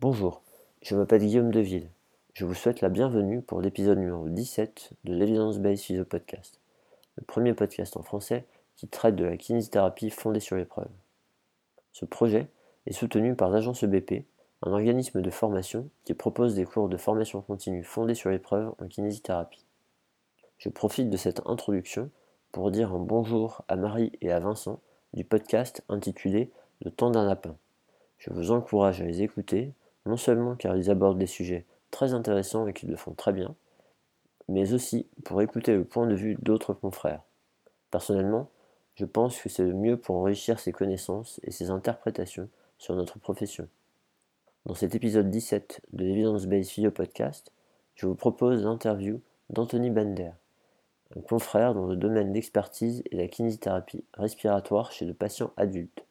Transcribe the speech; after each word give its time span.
Bonjour, 0.00 0.42
je 0.80 0.94
m'appelle 0.94 1.22
Guillaume 1.22 1.50
Deville. 1.50 1.90
Je 2.32 2.44
vous 2.44 2.54
souhaite 2.54 2.82
la 2.82 2.88
bienvenue 2.88 3.42
pour 3.42 3.60
l'épisode 3.60 3.98
numéro 3.98 4.28
17 4.28 4.92
de 5.02 5.12
l'Evidence 5.12 5.58
Based 5.58 5.82
Physio 5.82 6.04
Podcast, 6.04 6.60
le 7.16 7.24
premier 7.24 7.52
podcast 7.52 7.96
en 7.96 8.02
français 8.02 8.44
qui 8.76 8.86
traite 8.86 9.16
de 9.16 9.24
la 9.24 9.36
kinésithérapie 9.36 10.10
fondée 10.10 10.38
sur 10.38 10.54
l'épreuve. 10.54 10.86
Ce 11.92 12.04
projet 12.04 12.46
est 12.86 12.92
soutenu 12.92 13.34
par 13.34 13.50
l'agence 13.50 13.82
EBP, 13.82 14.24
un 14.62 14.70
organisme 14.70 15.20
de 15.20 15.30
formation 15.30 15.88
qui 16.04 16.14
propose 16.14 16.54
des 16.54 16.64
cours 16.64 16.88
de 16.88 16.96
formation 16.96 17.40
continue 17.40 17.82
fondés 17.82 18.14
sur 18.14 18.30
l'épreuve 18.30 18.72
en 18.80 18.86
kinésithérapie. 18.86 19.64
Je 20.58 20.68
profite 20.68 21.10
de 21.10 21.16
cette 21.16 21.42
introduction 21.44 22.08
pour 22.52 22.70
dire 22.70 22.94
un 22.94 23.00
bonjour 23.00 23.62
à 23.66 23.74
Marie 23.74 24.12
et 24.20 24.30
à 24.30 24.38
Vincent 24.38 24.78
du 25.12 25.24
podcast 25.24 25.82
intitulé 25.88 26.52
Le 26.84 26.92
temps 26.92 27.10
d'un 27.10 27.26
lapin. 27.26 27.56
Je 28.18 28.30
vous 28.30 28.52
encourage 28.52 29.00
à 29.00 29.04
les 29.04 29.22
écouter 29.22 29.72
non 30.08 30.16
seulement 30.16 30.56
car 30.56 30.76
ils 30.76 30.90
abordent 30.90 31.18
des 31.18 31.26
sujets 31.26 31.66
très 31.90 32.14
intéressants 32.14 32.66
et 32.66 32.72
qu'ils 32.72 32.88
le 32.88 32.96
font 32.96 33.12
très 33.12 33.32
bien, 33.32 33.54
mais 34.48 34.72
aussi 34.72 35.06
pour 35.24 35.42
écouter 35.42 35.74
le 35.74 35.84
point 35.84 36.06
de 36.06 36.14
vue 36.14 36.36
d'autres 36.40 36.74
confrères. 36.74 37.22
Personnellement, 37.90 38.48
je 38.94 39.04
pense 39.04 39.38
que 39.40 39.48
c'est 39.48 39.64
le 39.64 39.74
mieux 39.74 39.96
pour 39.96 40.16
enrichir 40.16 40.58
ses 40.58 40.72
connaissances 40.72 41.40
et 41.44 41.50
ses 41.50 41.70
interprétations 41.70 42.48
sur 42.78 42.96
notre 42.96 43.18
profession. 43.18 43.68
Dans 44.66 44.74
cet 44.74 44.94
épisode 44.94 45.30
17 45.30 45.82
de 45.92 46.04
l'Evidence 46.04 46.46
Based 46.46 46.72
Video 46.72 46.90
Podcast, 46.90 47.52
je 47.94 48.06
vous 48.06 48.14
propose 48.14 48.64
l'interview 48.64 49.20
d'Anthony 49.50 49.90
Bender, 49.90 50.32
un 51.16 51.20
confrère 51.20 51.74
dont 51.74 51.86
le 51.86 51.96
domaine 51.96 52.32
d'expertise 52.32 53.02
est 53.10 53.16
la 53.16 53.28
kinésithérapie 53.28 54.04
respiratoire 54.14 54.92
chez 54.92 55.04
le 55.04 55.14
patient 55.14 55.52
adulte. 55.56 56.04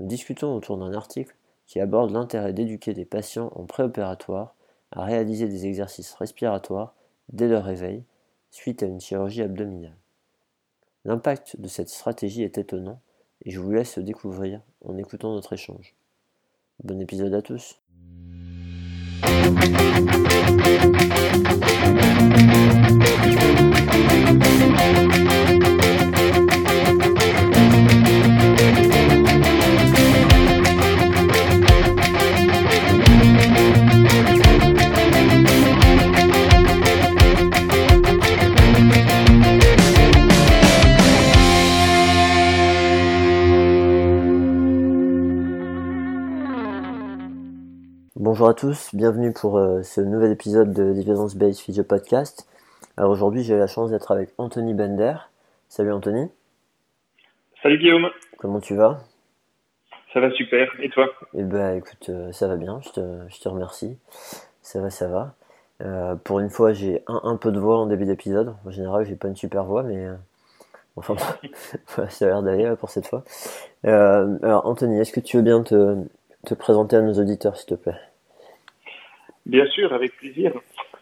Nous 0.00 0.06
discutons 0.06 0.54
autour 0.54 0.78
d'un 0.78 0.92
article 0.94 1.36
qui 1.72 1.80
aborde 1.80 2.10
l'intérêt 2.10 2.52
d'éduquer 2.52 2.92
des 2.92 3.06
patients 3.06 3.50
en 3.54 3.64
préopératoire 3.64 4.54
à 4.90 5.04
réaliser 5.04 5.48
des 5.48 5.64
exercices 5.64 6.12
respiratoires 6.12 6.94
dès 7.32 7.48
leur 7.48 7.64
réveil 7.64 8.04
suite 8.50 8.82
à 8.82 8.86
une 8.86 9.00
chirurgie 9.00 9.40
abdominale. 9.40 9.96
L'impact 11.06 11.58
de 11.58 11.68
cette 11.68 11.88
stratégie 11.88 12.42
est 12.42 12.58
étonnant 12.58 13.00
et 13.46 13.50
je 13.50 13.58
vous 13.58 13.72
laisse 13.72 13.98
découvrir 13.98 14.60
en 14.84 14.98
écoutant 14.98 15.32
notre 15.32 15.54
échange. 15.54 15.94
Bon 16.84 17.00
épisode 17.00 17.32
à 17.32 17.40
tous. 17.40 17.80
Bonjour 48.42 48.50
à 48.50 48.54
tous, 48.54 48.92
bienvenue 48.92 49.32
pour 49.32 49.56
euh, 49.56 49.82
ce 49.84 50.00
nouvel 50.00 50.32
épisode 50.32 50.72
de 50.72 50.82
l'Evidence 50.82 51.36
Based 51.36 51.60
Physio 51.60 51.84
Podcast. 51.84 52.48
Alors 52.96 53.12
aujourd'hui 53.12 53.44
j'ai 53.44 53.56
la 53.56 53.68
chance 53.68 53.92
d'être 53.92 54.10
avec 54.10 54.30
Anthony 54.36 54.74
Bender. 54.74 55.14
Salut 55.68 55.92
Anthony. 55.92 56.28
Salut 57.62 57.78
Guillaume. 57.78 58.10
Comment 58.38 58.58
tu 58.58 58.74
vas? 58.74 58.98
Ça 60.12 60.18
va 60.18 60.32
super, 60.32 60.68
et 60.80 60.88
toi? 60.88 61.08
Eh 61.34 61.44
ben 61.44 61.76
écoute, 61.76 62.08
euh, 62.08 62.32
ça 62.32 62.48
va 62.48 62.56
bien, 62.56 62.80
je 62.84 62.88
te, 62.88 63.00
je 63.28 63.38
te, 63.38 63.48
remercie. 63.48 63.96
Ça 64.60 64.80
va, 64.80 64.90
ça 64.90 65.06
va. 65.06 65.36
Euh, 65.80 66.16
pour 66.16 66.40
une 66.40 66.50
fois 66.50 66.72
j'ai 66.72 67.04
un, 67.06 67.20
un, 67.22 67.36
peu 67.36 67.52
de 67.52 67.60
voix 67.60 67.78
en 67.78 67.86
début 67.86 68.06
d'épisode. 68.06 68.56
En 68.66 68.72
général 68.72 69.06
j'ai 69.06 69.14
pas 69.14 69.28
une 69.28 69.36
super 69.36 69.62
voix 69.66 69.84
mais... 69.84 70.04
Enfin, 70.96 71.14
ça 72.08 72.24
a 72.24 72.28
l'air 72.28 72.42
d'aller 72.42 72.74
pour 72.74 72.90
cette 72.90 73.06
fois. 73.06 73.22
alors 73.84 74.66
Anthony, 74.66 74.98
est-ce 74.98 75.12
que 75.12 75.20
tu 75.20 75.36
veux 75.36 75.44
bien 75.44 75.62
te, 75.62 75.94
te 76.44 76.54
présenter 76.54 76.96
à 76.96 77.02
nos 77.02 77.20
auditeurs 77.20 77.56
s'il 77.56 77.68
te 77.68 77.74
plaît? 77.74 78.00
Bien 79.46 79.66
sûr, 79.66 79.92
avec 79.92 80.16
plaisir. 80.16 80.52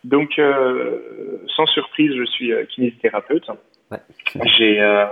Donc, 0.04 0.38
euh, 0.38 1.38
sans 1.54 1.66
surprise, 1.66 2.12
je 2.16 2.24
suis 2.24 2.52
euh, 2.52 2.64
kinésithérapeute. 2.64 3.46
Ouais. 3.90 3.98
J'ai, 4.56 4.80
euh, 4.80 5.04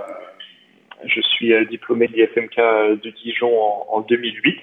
je 1.05 1.21
suis 1.21 1.53
diplômé 1.67 2.07
de 2.07 2.13
l'IFMK 2.13 2.57
de 3.03 3.09
Dijon 3.11 3.55
en, 3.55 3.87
en 3.97 4.01
2008 4.01 4.61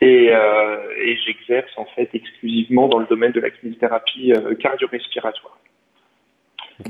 et, 0.00 0.30
euh, 0.32 0.76
et 0.98 1.16
j'exerce 1.18 1.70
en 1.76 1.84
fait 1.84 2.10
exclusivement 2.12 2.88
dans 2.88 2.98
le 2.98 3.06
domaine 3.06 3.32
de 3.32 3.40
la 3.40 3.50
kinésithérapie 3.50 4.32
cardio-respiratoire. 4.58 5.58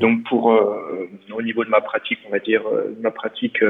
Donc, 0.01 0.25
pour 0.25 0.47
au 0.47 1.43
niveau 1.43 1.63
de 1.63 1.69
ma 1.69 1.83
pratique, 1.83 2.19
on 2.27 2.31
va 2.31 2.39
dire 2.39 2.63
ma 3.01 3.11
pratique 3.11 3.63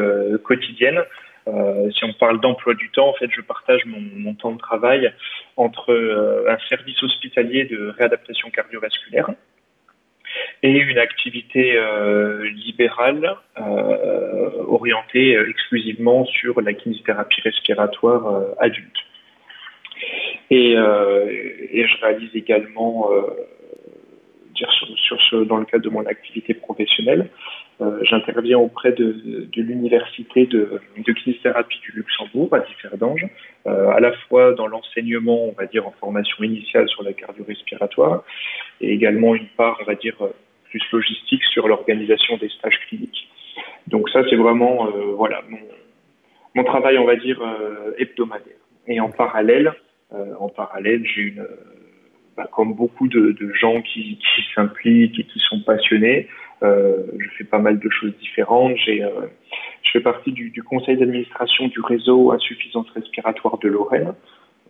quotidienne, 0.45 1.03
euh, 1.47 1.91
si 1.91 2.05
on 2.05 2.13
parle 2.15 2.41
d'emploi 2.41 2.75
du 2.75 2.91
temps, 2.91 3.09
en 3.09 3.13
fait, 3.15 3.29
je 3.31 3.41
partage 3.43 3.85
mon, 3.85 4.01
mon 4.17 4.35
temps 4.35 4.53
de 4.53 4.59
travail 4.59 5.13
entre 5.57 5.93
euh, 5.93 6.49
un 6.49 6.59
service 6.69 7.03
hospitalier 7.03 7.65
de 7.65 7.89
réadaptation 7.99 8.51
cardiovasculaire 8.51 9.31
et 10.63 10.71
une 10.71 10.99
activité 10.99 11.77
euh, 11.77 12.49
libérale 12.51 13.37
euh, 13.59 14.51
orientée 14.67 15.39
exclusivement 15.49 16.25
sur 16.25 16.61
la 16.61 16.73
kinésithérapie 16.73 17.43
respiratoire 17.43 18.43
adulte. 18.59 18.97
Et, 20.51 20.73
et, 20.73 21.87
je 21.87 22.01
réalise 22.01 22.31
également 22.35 23.11
dire 24.55 24.71
sur, 24.73 24.89
sur 24.99 25.21
ce, 25.31 25.37
dans 25.45 25.57
le 25.57 25.65
cadre 25.65 25.85
de 25.85 25.91
mon 25.91 26.05
activité 26.07 26.55
professionnelle, 26.55 27.23
euh, 27.23 27.29
j'interviens 28.03 28.59
auprès 28.59 28.93
de, 28.93 29.49
de 29.53 29.63
l'université 29.63 30.47
de, 30.47 30.81
de 30.97 31.13
du 31.13 31.93
Luxembourg 31.93 32.55
à 32.55 32.61
Differdange, 32.61 33.27
euh, 33.67 33.89
à 33.91 34.01
la 34.01 34.13
fois 34.13 34.53
dans 34.53 34.67
l'enseignement, 34.67 35.49
on 35.49 35.53
va 35.53 35.67
dire 35.67 35.87
en 35.87 35.93
formation 35.93 36.45
initiale 36.45 36.89
sur 36.89 37.03
la 37.03 37.13
cardio-respiratoire, 37.13 38.25
et 38.81 38.93
également 38.93 39.35
une 39.35 39.49
part, 39.57 39.79
on 39.83 39.85
va 39.85 39.95
dire 39.95 40.17
plus 40.71 40.83
logistique 40.93 41.43
sur 41.45 41.67
l'organisation 41.69 42.37
des 42.37 42.49
stages 42.49 42.79
cliniques. 42.89 43.29
Donc 43.89 44.09
ça, 44.11 44.23
c'est 44.29 44.37
vraiment 44.37 44.87
euh, 44.87 45.13
voilà 45.17 45.43
mon, 45.49 45.59
mon 46.55 46.65
travail, 46.65 46.99
on 46.99 47.05
va 47.05 47.17
dire 47.17 47.41
hebdomadaire. 47.99 48.63
Et 48.87 49.01
en 49.01 49.11
parallèle, 49.11 49.73
en 50.39 50.49
parallèle, 50.49 51.05
j'ai 51.05 51.23
une 51.23 51.47
bah, 52.37 52.49
comme 52.51 52.75
beaucoup 52.75 53.07
de, 53.07 53.31
de 53.31 53.53
gens 53.53 53.81
qui, 53.83 54.19
qui 54.19 54.43
s'impliquent 54.55 55.21
et 55.21 55.25
qui 55.25 55.39
sont 55.39 55.61
passionnés, 55.61 56.29
euh, 56.29 56.44
je 56.63 57.29
fais 57.37 57.45
pas 57.45 57.59
mal 57.59 57.79
de 57.79 57.91
choses 57.91 58.17
différentes. 58.19 58.77
J'ai, 58.77 59.03
euh, 59.03 59.27
je 59.83 59.91
fais 59.93 60.01
partie 60.01 60.33
du, 60.33 60.51
du 60.51 60.63
conseil 60.63 60.97
d'administration 60.97 61.69
du 61.69 61.81
réseau 61.81 62.33
insuffisance 62.33 62.89
respiratoire 62.95 63.59
de 63.59 63.69
Lorraine. 63.69 64.15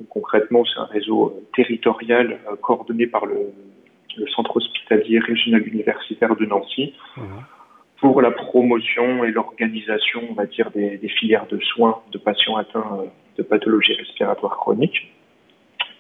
Concrètement, 0.09 0.65
c'est 0.65 0.81
un 0.81 0.87
réseau 0.87 1.41
territorial 1.55 2.39
euh, 2.51 2.57
coordonné 2.57 3.07
par 3.07 3.27
le, 3.27 3.53
le, 4.17 4.27
centre 4.29 4.57
hospitalier 4.57 5.19
régional 5.21 5.67
universitaire 5.67 6.35
de 6.37 6.45
Nancy. 6.45 6.95
Mmh. 7.17 7.23
pour 8.01 8.21
la 8.21 8.33
promotion 8.33 9.25
et 9.25 9.31
l'organisation, 9.31 10.21
on 10.29 10.35
va 10.35 10.47
dire, 10.47 10.71
des, 10.73 10.99
des, 10.99 11.09
filières 11.09 11.47
de 11.47 11.59
soins 11.61 12.03
de 12.13 12.19
patients 12.19 12.57
atteints 12.57 13.05
de 13.39 13.43
pathologies 13.43 13.95
respiratoires 13.95 14.57
chroniques. 14.57 15.14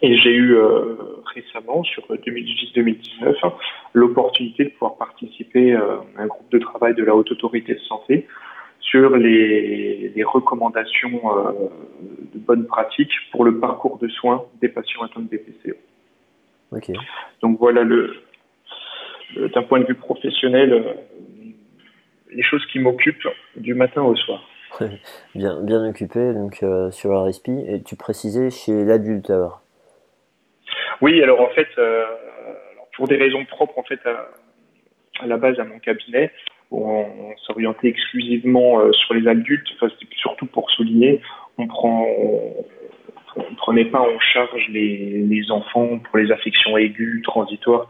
Et 0.04 0.18
j'ai 0.18 0.34
eu 0.34 0.54
euh, 0.54 0.96
récemment, 1.34 1.82
sur 1.82 2.02
2018-2019, 2.08 3.54
l'opportunité 3.94 4.64
de 4.64 4.68
pouvoir 4.68 4.96
participer 4.96 5.72
euh, 5.72 5.96
à 6.18 6.24
un 6.24 6.26
groupe 6.26 6.50
de 6.52 6.58
travail 6.58 6.94
de 6.94 7.02
la 7.02 7.16
Haute 7.16 7.32
Autorité 7.32 7.72
de 7.72 7.80
Santé 7.80 8.26
sur 8.80 9.16
les, 9.16 10.12
les 10.14 10.24
recommandations 10.24 11.22
euh, 11.38 11.52
de 12.34 12.38
bonnes 12.38 12.66
pratiques 12.66 13.14
pour 13.32 13.46
le 13.46 13.58
parcours 13.58 13.96
de 13.96 14.08
soins 14.08 14.44
des 14.60 14.68
patients 14.68 15.00
atteints 15.04 15.22
de 15.22 15.26
BPCO. 15.26 15.74
Okay. 16.72 16.92
Donc 17.40 17.58
voilà 17.58 17.82
le, 17.82 18.14
le 19.36 19.48
d'un 19.48 19.62
point 19.62 19.80
de 19.80 19.86
vue 19.86 19.94
professionnel 19.94 20.98
les 22.30 22.42
choses 22.42 22.66
qui 22.66 22.78
m'occupent 22.78 23.28
du 23.56 23.72
matin 23.72 24.02
au 24.02 24.14
soir. 24.16 24.42
bien, 25.34 25.62
bien 25.62 25.88
occupé 25.88 26.34
donc 26.34 26.62
sur 26.90 27.10
la 27.10 27.22
respi 27.22 27.52
et 27.68 27.82
tu 27.82 27.96
précisais 27.96 28.50
chez 28.50 28.84
l'adulte 28.84 29.30
alors? 29.30 29.63
Oui, 31.00 31.22
alors 31.22 31.40
en 31.40 31.48
fait, 31.50 31.68
euh, 31.78 32.04
pour 32.96 33.08
des 33.08 33.16
raisons 33.16 33.44
propres 33.44 33.78
en 33.78 33.82
fait 33.82 34.00
à, 34.06 34.28
à 35.20 35.26
la 35.26 35.36
base 35.36 35.58
à 35.58 35.64
mon 35.64 35.78
cabinet, 35.78 36.30
où 36.70 36.88
on, 36.88 37.36
s'orientait 37.38 37.88
exclusivement 37.88 38.80
euh, 38.80 38.92
sur 38.92 39.14
les 39.14 39.28
adultes, 39.28 39.66
enfin, 39.76 39.92
c'était 39.98 40.16
surtout 40.16 40.46
pour 40.46 40.70
souligner, 40.70 41.20
on 41.58 41.66
prend, 41.66 42.04
on, 42.06 42.64
on 43.36 43.54
prenait 43.56 43.84
pas 43.84 44.00
en 44.00 44.18
charge 44.20 44.68
les, 44.68 45.22
les, 45.22 45.50
enfants 45.50 45.98
pour 45.98 46.18
les 46.18 46.30
affections 46.32 46.76
aiguës, 46.76 47.22
transitoires, 47.22 47.86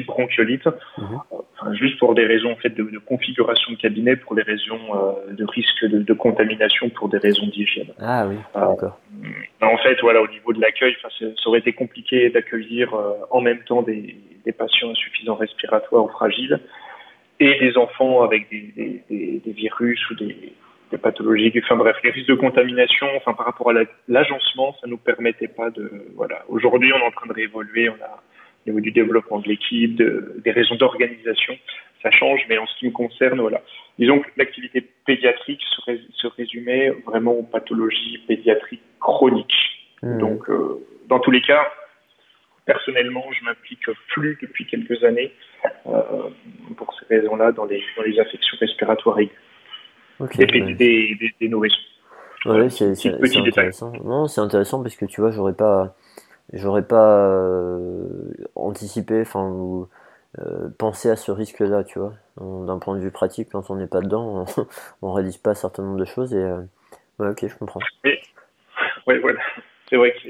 type 0.00 0.06
bronchiolite, 0.06 0.66
mmh. 0.66 1.02
enfin, 1.30 1.74
juste 1.74 1.98
pour 1.98 2.14
des 2.14 2.24
raisons 2.24 2.52
en 2.52 2.56
fait 2.56 2.70
de, 2.70 2.82
de 2.82 2.98
configuration 2.98 3.72
de 3.72 3.76
cabinet, 3.76 4.16
pour 4.16 4.34
des 4.34 4.42
raisons 4.42 4.80
euh, 4.94 5.32
de 5.32 5.44
risque 5.44 5.84
de, 5.84 5.98
de, 5.98 6.14
contamination, 6.14 6.88
pour 6.90 7.08
des 7.08 7.18
raisons 7.18 7.46
d'hygiène. 7.46 7.88
Ah 7.98 8.26
oui, 8.28 8.36
d'accord. 8.54 8.98
Euh, 9.24 9.66
en 9.66 9.78
fait, 9.78 9.98
voilà, 10.00 10.22
au 10.22 10.28
niveau 10.28 10.52
de 10.52 10.60
l'accueil, 10.60 10.96
ça 11.02 11.26
aurait 11.46 11.60
été 11.60 11.72
compliqué 11.72 12.30
d'accueillir 12.30 12.94
en 13.30 13.40
même 13.40 13.62
temps 13.64 13.82
des, 13.82 14.16
des 14.44 14.52
patients 14.52 14.90
insuffisants 14.90 15.36
respiratoires 15.36 16.04
ou 16.04 16.08
fragiles 16.08 16.60
et 17.38 17.58
des 17.58 17.76
enfants 17.76 18.22
avec 18.22 18.50
des, 18.50 19.02
des, 19.08 19.42
des 19.44 19.52
virus 19.52 19.98
ou 20.10 20.14
des, 20.14 20.52
pathologies. 20.98 21.52
Enfin 21.62 21.76
bref, 21.76 21.96
les 22.02 22.10
risques 22.10 22.28
de 22.28 22.34
contamination, 22.34 23.06
enfin 23.16 23.32
par 23.32 23.46
rapport 23.46 23.70
à 23.70 23.74
l'agencement, 24.08 24.74
ça 24.80 24.88
nous 24.88 24.98
permettait 24.98 25.48
pas 25.48 25.70
de. 25.70 25.88
Voilà. 26.16 26.42
Aujourd'hui, 26.48 26.92
on 26.92 26.98
est 26.98 27.06
en 27.06 27.10
train 27.12 27.28
de 27.28 27.32
réévoluer. 27.32 27.88
On 27.88 27.94
a 28.04 28.22
au 28.70 28.74
niveau 28.74 28.80
du 28.80 28.92
développement 28.92 29.40
de 29.40 29.48
l'équipe, 29.48 29.96
de, 29.96 30.40
des 30.44 30.50
raisons 30.50 30.76
d'organisation, 30.76 31.56
ça 32.02 32.10
change. 32.10 32.40
Mais 32.48 32.58
en 32.58 32.66
ce 32.66 32.78
qui 32.78 32.86
me 32.86 32.92
concerne, 32.92 33.40
voilà, 33.40 33.62
disons 33.98 34.20
que 34.20 34.28
l'activité 34.36 34.86
pédiatrique 35.06 35.62
se, 35.62 35.96
se, 36.12 36.26
résumait 36.28 36.90
vraiment 37.06 37.32
aux 37.32 37.42
pathologies 37.42 38.18
pédiatriques 38.26 38.82
chroniques. 39.00 39.54
Mmh. 40.02 40.18
Donc, 40.18 40.48
euh, 40.48 40.86
dans 41.08 41.20
tous 41.20 41.30
les 41.30 41.42
cas, 41.42 41.66
personnellement, 42.64 43.24
je 43.32 43.44
m'implique 43.44 43.84
plus 44.08 44.38
depuis 44.40 44.66
quelques 44.66 45.02
années 45.04 45.32
euh, 45.86 46.30
pour 46.76 46.94
ces 46.98 47.16
raisons-là 47.16 47.52
dans 47.52 47.64
les, 47.64 47.82
dans 47.96 48.02
les 48.02 48.18
affections 48.20 48.56
respiratoires 48.60 49.18
aiguës. 49.18 49.34
Okay, 50.20 50.46
des, 50.46 50.74
des, 50.74 51.34
des, 51.40 51.48
nourrissons. 51.48 51.78
Ouais, 52.44 52.68
c'est 52.68 52.92
intéressant. 53.38 53.92
Non, 54.04 54.26
c'est 54.26 54.42
intéressant 54.42 54.82
parce 54.82 54.94
que 54.94 55.06
tu 55.06 55.22
vois, 55.22 55.30
j'aurais 55.30 55.54
pas, 55.54 55.94
j'aurais 56.52 56.86
pas 56.86 57.28
euh, 57.28 58.32
anticipé, 58.54 59.20
enfin, 59.22 59.48
ou 59.48 59.88
euh, 60.38 60.68
pensé 60.78 61.10
à 61.10 61.16
ce 61.16 61.30
risque-là, 61.30 61.84
tu 61.84 61.98
vois. 61.98 62.14
D'un 62.38 62.78
point 62.78 62.96
de 62.96 63.02
vue 63.02 63.10
pratique, 63.10 63.48
quand 63.52 63.70
on 63.70 63.76
n'est 63.76 63.86
pas 63.86 64.00
dedans, 64.00 64.44
on, 65.02 65.08
ne 65.08 65.14
réalise 65.14 65.38
pas 65.38 65.50
un 65.50 65.54
certain 65.54 65.82
nombre 65.82 65.98
de 65.98 66.04
choses 66.04 66.34
et 66.34 66.42
euh, 66.42 66.60
ouais, 67.18 67.28
ok, 67.28 67.46
je 67.46 67.56
comprends. 67.56 67.80
Oui, 68.04 69.18
voilà. 69.18 69.40
C'est 69.88 69.96
vrai 69.96 70.12
que 70.12 70.28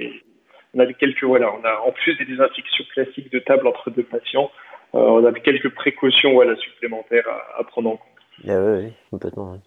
on 0.73 0.79
a 0.79 0.93
quelques, 0.93 1.25
voilà, 1.25 1.53
on 1.53 1.65
a 1.65 1.81
en 1.81 1.93
plus 1.93 2.17
des 2.17 2.25
désinfections 2.25 2.85
classiques 2.95 3.33
de 3.33 3.41
table 3.41 3.67
entre 3.67 3.91
deux 3.91 4.05
patients, 4.05 4.51
on 4.93 5.25
a 5.25 5.33
quelques 5.33 5.73
précautions, 5.75 6.33
voilà, 6.33 6.57
supplémentaires 6.57 7.27
à, 7.59 7.65
prendre 7.65 7.91
en 7.91 7.97
compte. 7.97 8.49
Ah 8.49 8.59
oui, 8.59 8.93
complètement. 9.11 9.59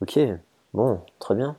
Ok, 0.00 0.18
bon, 0.74 1.00
très 1.18 1.34
bien. 1.34 1.56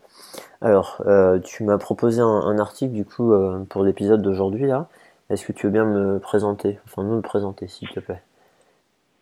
Alors, 0.61 1.01
euh, 1.07 1.39
tu 1.39 1.63
m'as 1.63 1.77
proposé 1.77 2.21
un, 2.21 2.59
article 2.59 2.93
du 2.93 3.05
coup 3.05 3.33
euh, 3.33 3.63
pour 3.69 3.83
l'épisode 3.83 4.21
d'aujourd'hui 4.21 4.67
là. 4.67 4.87
Est-ce 5.29 5.45
que 5.45 5.53
tu 5.53 5.65
veux 5.65 5.71
bien 5.71 5.85
me 5.85 6.19
présenter, 6.19 6.77
enfin 6.85 7.03
nous 7.03 7.15
le 7.15 7.21
présenter 7.21 7.67
s'il 7.67 7.89
te 7.89 7.99
plaît? 7.99 8.21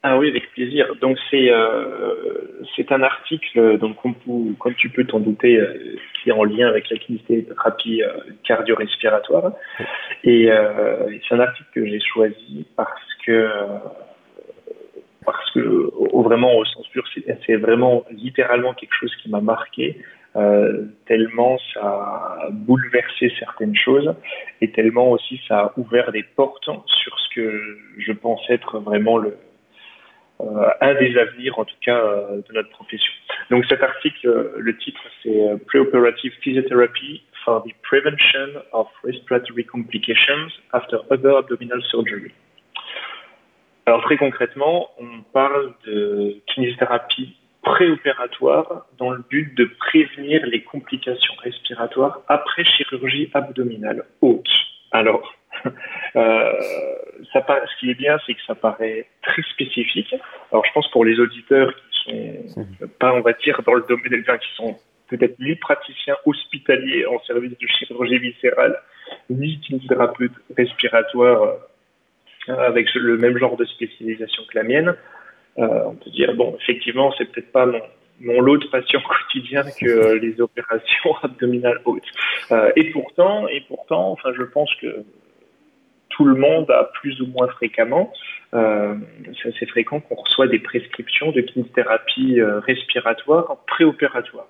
Ah 0.01 0.18
oui, 0.18 0.30
avec 0.30 0.51
plaisir. 0.53 0.88
Donc 1.01 1.18
c'est 1.30 1.51
euh, 1.51 2.62
c'est 2.75 2.91
un 2.91 3.03
article 3.03 3.77
donc 3.77 3.97
comme, 4.01 4.56
comme 4.56 4.75
tu 4.75 4.89
peux 4.89 5.06
t'en 5.06 5.19
douter 5.19 5.62
qui 6.24 6.30
est 6.30 6.33
en 6.33 6.44
lien 6.45 6.68
avec 6.68 6.89
la 6.89 6.97
kinésithérapie 6.97 8.01
cardio-respiratoire 8.44 9.53
et 10.24 10.50
c'est 11.27 11.35
un 11.35 11.39
article 11.39 11.69
que 11.74 11.85
j'ai 11.85 12.00
choisi 12.00 12.65
parce 12.75 13.13
que 13.25 13.50
parce 15.25 15.51
que 15.51 15.92
vraiment 16.13 16.56
au 16.56 16.66
sens 16.66 16.88
pur, 16.89 17.04
c'est 17.45 17.56
vraiment 17.56 18.06
littéralement 18.12 18.74
quelque 18.74 18.94
chose 19.00 19.13
qui 19.21 19.30
m'a 19.30 19.42
marqué. 19.42 19.98
Euh, 20.36 20.86
tellement 21.07 21.57
ça 21.74 21.81
a 21.81 22.50
bouleversé 22.51 23.33
certaines 23.39 23.75
choses 23.75 24.13
et 24.62 24.71
tellement 24.71 25.10
aussi 25.10 25.42
ça 25.48 25.60
a 25.60 25.74
ouvert 25.75 26.12
des 26.12 26.21
portes 26.21 26.69
sur 26.86 27.19
ce 27.19 27.33
que 27.33 27.77
je 27.98 28.12
pense 28.12 28.39
être 28.48 28.77
vraiment 28.80 29.18
le, 29.18 29.36
euh, 30.42 30.69
un 30.81 30.94
des 30.94 31.18
avenirs 31.18 31.57
en 31.57 31.66
tout 31.66 31.75
cas 31.83 31.98
euh, 31.98 32.42
de 32.48 32.54
notre 32.54 32.69
profession. 32.69 33.12
Donc 33.50 33.66
cet 33.66 33.81
article, 33.81 34.51
le 34.56 34.77
titre 34.77 35.01
c'est 35.24 35.66
Preoperative 35.66 36.33
Physiotherapy 36.42 37.24
for 37.44 37.63
the 37.63 37.74
Prevention 37.81 38.62
of 38.71 38.88
Respiratory 39.04 39.66
Complications 39.66 40.50
After 40.74 40.98
Other 41.10 41.38
Abdominal 41.38 41.81
Surgery. 41.89 42.31
Alors 43.85 44.01
très 44.03 44.17
concrètement, 44.17 44.89
on 44.99 45.21
parle 45.33 45.73
de 45.85 46.37
kinésithérapie 46.47 47.35
préopératoire 47.61 48.85
dans 48.97 49.11
le 49.11 49.23
but 49.29 49.55
de 49.55 49.65
prévenir 49.65 50.45
les 50.45 50.63
complications 50.63 51.33
respiratoires 51.43 52.21
après 52.27 52.63
chirurgie 52.63 53.29
abdominale 53.33 54.03
haute. 54.21 54.49
Alors, 54.91 55.33
euh, 56.15 56.53
ça, 57.33 57.45
ce 57.45 57.79
qui 57.79 57.91
est 57.91 57.95
bien, 57.95 58.17
c'est 58.25 58.33
que 58.33 58.41
ça 58.47 58.55
paraît 58.55 59.07
très 59.21 59.41
spécifique. 59.43 60.15
Alors, 60.51 60.65
je 60.65 60.71
pense 60.73 60.89
pour 60.91 61.05
les 61.05 61.19
auditeurs 61.19 61.73
qui 62.05 62.49
sont 62.49 62.67
pas, 62.99 63.13
on 63.13 63.21
va 63.21 63.33
dire, 63.33 63.61
dans 63.65 63.73
le 63.73 63.83
domaine 63.87 64.09
des 64.09 64.23
qui 64.23 64.55
sont 64.55 64.77
peut-être 65.09 65.37
ni 65.39 65.55
praticiens 65.55 66.15
hospitaliers 66.25 67.05
en 67.05 67.19
service 67.23 67.57
de 67.57 67.67
chirurgie 67.67 68.19
viscérale, 68.19 68.77
ni 69.29 69.59
kinésithérapeutes 69.59 70.31
respiratoires 70.55 71.55
avec 72.49 72.93
le 72.95 73.17
même 73.17 73.37
genre 73.37 73.57
de 73.57 73.65
spécialisation 73.65 74.43
que 74.51 74.57
la 74.57 74.63
mienne, 74.63 74.95
euh, 75.57 75.83
on 75.85 75.95
peut 75.95 76.09
dire, 76.11 76.33
bon, 76.35 76.55
effectivement, 76.61 77.13
c'est 77.17 77.25
peut-être 77.25 77.51
pas 77.51 77.65
mon, 77.65 77.81
mon 78.21 78.41
lot 78.41 78.57
de 78.57 78.67
patients 78.67 79.01
quotidiens 79.31 79.63
que 79.79 80.13
les 80.21 80.39
opérations 80.41 81.15
abdominales 81.23 81.81
hautes. 81.85 82.03
Euh, 82.51 82.71
et 82.75 82.91
pourtant, 82.91 83.47
et 83.47 83.61
pourtant, 83.67 84.11
enfin, 84.11 84.31
je 84.37 84.43
pense 84.43 84.73
que 84.81 85.03
tout 86.09 86.25
le 86.25 86.35
monde 86.35 86.69
a 86.71 86.89
plus 86.99 87.21
ou 87.21 87.27
moins 87.27 87.47
fréquemment, 87.47 88.11
euh, 88.53 88.95
c'est 89.41 89.55
assez 89.55 89.65
fréquent 89.67 89.99
qu'on 89.99 90.15
reçoit 90.15 90.47
des 90.47 90.59
prescriptions 90.59 91.31
de 91.31 91.41
kinésithérapie 91.41 92.39
euh, 92.39 92.59
respiratoire 92.59 93.57
préopératoire. 93.67 94.47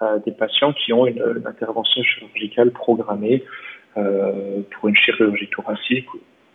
Euh, 0.00 0.18
des 0.24 0.30
patients 0.30 0.72
qui 0.72 0.92
ont 0.92 1.06
une, 1.06 1.20
une 1.36 1.46
intervention 1.46 2.02
chirurgicale 2.04 2.70
programmée 2.70 3.42
euh, 3.96 4.60
pour 4.70 4.88
une 4.88 4.94
chirurgie 4.94 5.48
thoracique 5.48 6.06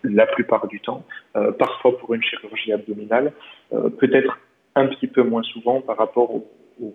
la 0.04 0.26
plupart 0.26 0.68
du 0.68 0.80
temps, 0.80 1.06
euh, 1.36 1.52
parfois 1.52 1.98
pour 1.98 2.14
une 2.14 2.24
chirurgie 2.24 2.74
abdominale, 2.74 3.32
euh, 3.74 3.90
peut-être 3.90 4.40
un 4.76 4.88
petit 4.88 5.08
peu 5.08 5.24
moins 5.24 5.44
souvent 5.44 5.82
par 5.82 5.98
rapport 5.98 6.34
aux, 6.34 6.48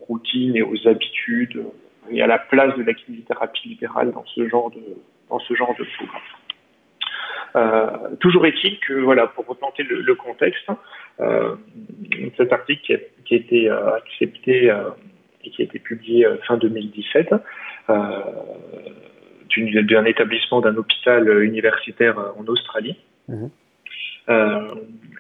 routines 0.09 0.57
et 0.57 0.63
aux 0.63 0.89
habitudes 0.89 1.65
et 2.11 2.21
à 2.21 2.27
la 2.27 2.39
place 2.39 2.77
de 2.77 2.83
la 2.83 2.95
kinésithérapie 2.95 3.69
libérale 3.69 4.11
dans 4.11 4.25
ce 4.27 4.49
genre 4.49 4.71
de 4.73 4.81
dans 5.31 5.39
ce 5.39 5.55
genre 5.55 5.73
de 5.79 5.85
programme. 5.97 6.21
Euh, 7.55 8.17
toujours 8.19 8.45
est-il 8.47 8.81
que 8.81 8.95
voilà, 8.95 9.29
pour 9.29 9.47
replanter 9.47 9.85
le, 9.85 10.15
contexte, 10.17 10.67
euh, 11.21 11.55
cet 12.37 12.53
article 12.53 12.83
qui 12.83 12.95
a, 12.95 12.99
qui 13.25 13.35
a 13.35 13.37
été 13.37 13.71
accepté 13.71 14.75
et 15.45 15.51
qui 15.51 15.63
a 15.63 15.65
été 15.65 15.79
publié 15.79 16.27
fin 16.47 16.57
2017 16.57 17.33
d'un 19.57 20.05
établissement 20.05 20.61
d'un 20.61 20.77
hôpital 20.77 21.43
universitaire 21.43 22.19
en 22.39 22.45
Australie. 22.47 22.97
Mhm. 23.29 23.51
Euh, 24.29 24.75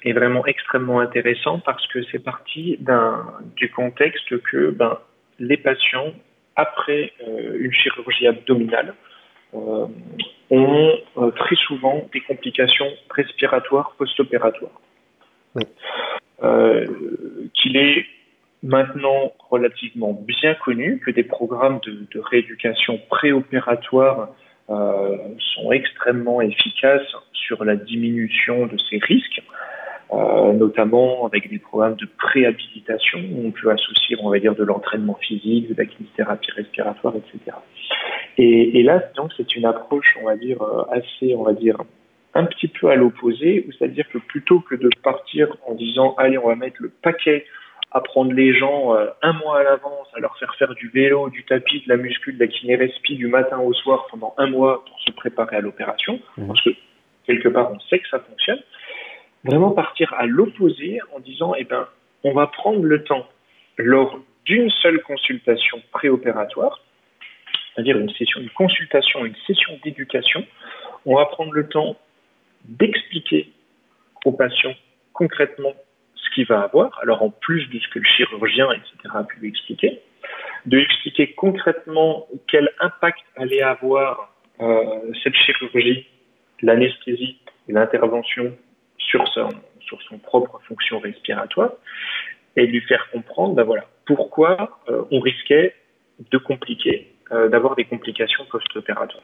est 0.04 0.12
vraiment 0.12 0.44
extrêmement 0.44 1.00
intéressant 1.00 1.60
parce 1.60 1.86
que 1.86 2.02
c'est 2.12 2.18
parti 2.18 2.78
du 3.56 3.70
contexte 3.70 4.38
que 4.42 4.70
ben, 4.70 4.98
les 5.38 5.56
patients, 5.56 6.12
après 6.56 7.12
euh, 7.26 7.56
une 7.58 7.72
chirurgie 7.72 8.26
abdominale, 8.26 8.94
euh, 9.54 9.86
ont 10.50 10.92
très 11.36 11.56
souvent 11.56 12.06
des 12.12 12.20
complications 12.20 12.90
respiratoires 13.10 13.94
post-opératoires. 13.96 14.78
Qu'il 17.54 17.76
est 17.76 18.06
maintenant 18.62 19.32
relativement 19.50 20.12
bien 20.12 20.54
connu 20.54 20.98
que 20.98 21.10
des 21.10 21.22
programmes 21.22 21.80
de, 21.86 22.20
rééducation 22.20 23.00
préopératoire 23.08 24.30
euh, 24.70 25.16
sont 25.54 25.72
extrêmement 25.72 26.40
efficaces 26.40 27.14
sur 27.32 27.64
la 27.64 27.76
diminution 27.76 28.66
de 28.66 28.76
ces 28.90 28.98
risques, 28.98 29.42
euh, 30.12 30.52
notamment 30.52 31.26
avec 31.26 31.48
des 31.48 31.58
programmes 31.58 31.96
de 31.96 32.06
préhabilitation 32.18 33.20
où 33.32 33.46
on 33.46 33.50
peut 33.50 33.70
associer, 33.70 34.16
on 34.20 34.30
va 34.30 34.38
dire, 34.38 34.54
de 34.54 34.64
l'entraînement 34.64 35.18
physique, 35.20 35.68
de 35.68 35.74
la 35.76 35.86
kinésithérapie 35.86 36.50
respiratoire, 36.50 37.14
etc. 37.16 37.56
Et, 38.36 38.80
et 38.80 38.82
là, 38.82 39.02
donc, 39.16 39.32
c'est 39.36 39.56
une 39.56 39.64
approche, 39.64 40.16
on 40.20 40.26
va 40.26 40.36
dire, 40.36 40.60
euh, 40.62 40.84
assez, 40.90 41.34
on 41.34 41.44
va 41.44 41.52
dire, 41.52 41.78
un 42.34 42.44
petit 42.44 42.68
peu 42.68 42.88
à 42.88 42.94
l'opposé, 42.94 43.66
c'est-à-dire 43.78 44.08
que 44.08 44.18
plutôt 44.18 44.60
que 44.60 44.74
de 44.74 44.88
partir 45.02 45.56
en 45.66 45.74
disant, 45.74 46.14
allez, 46.18 46.38
on 46.38 46.48
va 46.48 46.56
mettre 46.56 46.76
le 46.80 46.90
paquet 46.90 47.44
apprendre 47.90 48.32
les 48.32 48.54
gens 48.54 48.94
euh, 48.94 49.06
un 49.22 49.32
mois 49.32 49.60
à 49.60 49.62
l'avance, 49.62 50.08
à 50.14 50.20
leur 50.20 50.36
faire 50.38 50.54
faire 50.56 50.74
du 50.74 50.88
vélo, 50.88 51.30
du 51.30 51.44
tapis, 51.44 51.82
de 51.86 51.88
la 51.88 51.96
muscu, 51.96 52.32
de 52.32 52.40
la 52.40 52.46
kiné-respi 52.46 53.16
du 53.16 53.28
matin 53.28 53.58
au 53.58 53.72
soir 53.72 54.06
pendant 54.10 54.34
un 54.36 54.46
mois 54.46 54.84
pour 54.84 55.00
se 55.00 55.10
préparer 55.12 55.56
à 55.56 55.60
l'opération, 55.60 56.20
mmh. 56.36 56.46
parce 56.46 56.62
que 56.62 56.70
quelque 57.26 57.48
part 57.48 57.72
on 57.72 57.80
sait 57.80 57.98
que 57.98 58.08
ça 58.08 58.20
fonctionne. 58.20 58.60
Vraiment 59.44 59.70
partir 59.70 60.12
à 60.14 60.26
l'opposé 60.26 61.00
en 61.14 61.20
disant, 61.20 61.54
eh 61.56 61.64
ben, 61.64 61.86
on 62.24 62.32
va 62.32 62.48
prendre 62.48 62.82
le 62.82 63.04
temps 63.04 63.26
lors 63.76 64.18
d'une 64.44 64.70
seule 64.70 65.00
consultation 65.02 65.80
préopératoire, 65.92 66.80
c'est-à-dire 67.74 67.96
une 67.96 68.10
session, 68.10 68.40
une 68.40 68.50
consultation, 68.50 69.24
une 69.24 69.36
session 69.46 69.78
d'éducation, 69.84 70.44
on 71.06 71.16
va 71.16 71.26
prendre 71.26 71.52
le 71.52 71.68
temps 71.68 71.96
d'expliquer 72.64 73.52
aux 74.24 74.32
patients 74.32 74.74
concrètement 75.12 75.74
ce 76.28 76.34
qu'il 76.34 76.46
va 76.46 76.62
avoir, 76.62 76.98
alors 77.02 77.22
en 77.22 77.30
plus 77.30 77.66
de 77.68 77.78
ce 77.78 77.88
que 77.88 77.98
le 77.98 78.04
chirurgien, 78.04 78.68
etc., 78.72 79.14
a 79.14 79.24
pu 79.24 79.38
lui 79.40 79.48
expliquer, 79.48 80.00
de 80.66 80.78
expliquer 80.78 81.32
concrètement 81.34 82.26
quel 82.48 82.68
impact 82.80 83.20
allait 83.36 83.62
avoir 83.62 84.34
euh, 84.60 85.12
cette 85.22 85.34
chirurgie, 85.34 86.06
l'anesthésie 86.62 87.38
l'intervention 87.68 88.56
sur 88.96 89.26
son, 89.28 89.48
sur 89.80 90.00
son 90.02 90.18
propre 90.18 90.60
fonction 90.66 90.98
respiratoire, 90.98 91.72
et 92.56 92.66
lui 92.66 92.80
faire 92.82 93.08
comprendre, 93.12 93.54
ben 93.54 93.64
voilà, 93.64 93.84
pourquoi 94.06 94.80
euh, 94.88 95.04
on 95.10 95.20
risquait 95.20 95.74
de 96.30 96.38
compliquer, 96.38 97.12
euh, 97.32 97.48
d'avoir 97.48 97.76
des 97.76 97.84
complications 97.84 98.44
post-opératoires. 98.50 99.22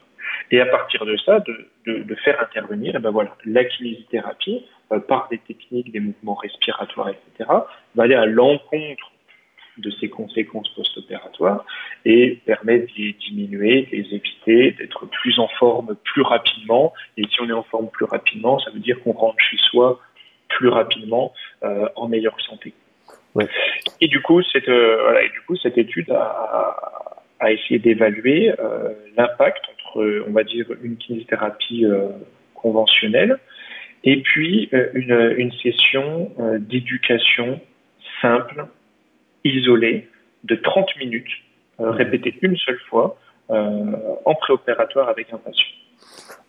Et 0.50 0.60
à 0.60 0.66
partir 0.66 1.04
de 1.06 1.16
ça, 1.16 1.40
de, 1.40 1.68
de, 1.86 2.02
de 2.02 2.14
faire 2.16 2.40
intervenir, 2.40 2.96
et 2.96 2.98
ben 2.98 3.10
voilà, 3.10 3.36
la 3.44 3.64
kinésithérapie, 3.64 4.64
euh, 4.92 5.00
par 5.00 5.28
des 5.30 5.38
techniques, 5.38 5.92
des 5.92 6.00
mouvements 6.00 6.34
respiratoires, 6.34 7.08
etc., 7.08 7.50
va 7.94 8.02
aller 8.02 8.14
à 8.14 8.26
l'encontre 8.26 9.10
de 9.78 9.90
ces 9.90 10.08
conséquences 10.08 10.68
post-opératoires 10.74 11.64
et 12.04 12.40
permet 12.46 12.80
de 12.80 12.88
les 12.96 13.12
diminuer, 13.14 13.88
de 13.90 13.96
les 13.96 14.14
éviter, 14.14 14.72
d'être 14.72 15.06
plus 15.06 15.38
en 15.38 15.48
forme 15.48 15.96
plus 16.04 16.22
rapidement. 16.22 16.92
Et 17.16 17.26
si 17.26 17.40
on 17.40 17.48
est 17.48 17.52
en 17.52 17.64
forme 17.64 17.88
plus 17.88 18.04
rapidement, 18.04 18.58
ça 18.60 18.70
veut 18.70 18.78
dire 18.78 19.00
qu'on 19.02 19.12
rentre 19.12 19.40
chez 19.40 19.56
soi 19.56 20.00
plus 20.48 20.68
rapidement 20.68 21.32
euh, 21.64 21.88
en 21.96 22.08
meilleure 22.08 22.40
santé. 22.42 22.72
Ouais. 23.34 23.48
Et 24.00 24.06
du 24.06 24.22
coup, 24.22 24.42
cette, 24.42 24.68
euh, 24.68 24.98
voilà, 25.02 25.24
et 25.24 25.28
du 25.30 25.40
coup, 25.40 25.56
cette 25.56 25.76
étude 25.76 26.10
a, 26.10 27.13
a 27.44 27.52
essayé 27.52 27.78
d'évaluer 27.78 28.52
euh, 28.58 28.92
l'impact 29.16 29.64
entre, 29.72 30.24
on 30.26 30.32
va 30.32 30.44
dire, 30.44 30.66
une 30.82 30.96
kinésithérapie 30.96 31.84
euh, 31.84 32.08
conventionnelle 32.54 33.38
et 34.02 34.22
puis 34.22 34.68
euh, 34.72 34.88
une, 34.94 35.34
une 35.36 35.52
session 35.52 36.30
d'éducation 36.58 37.60
simple, 38.20 38.66
isolée, 39.44 40.08
de 40.44 40.56
30 40.56 40.96
minutes, 40.98 41.30
euh, 41.80 41.90
répétée 41.90 42.34
une 42.42 42.56
seule 42.56 42.80
fois, 42.90 43.16
en 43.50 44.34
préopératoire 44.36 45.10
avec 45.10 45.30
un 45.34 45.36
patient. 45.36 45.66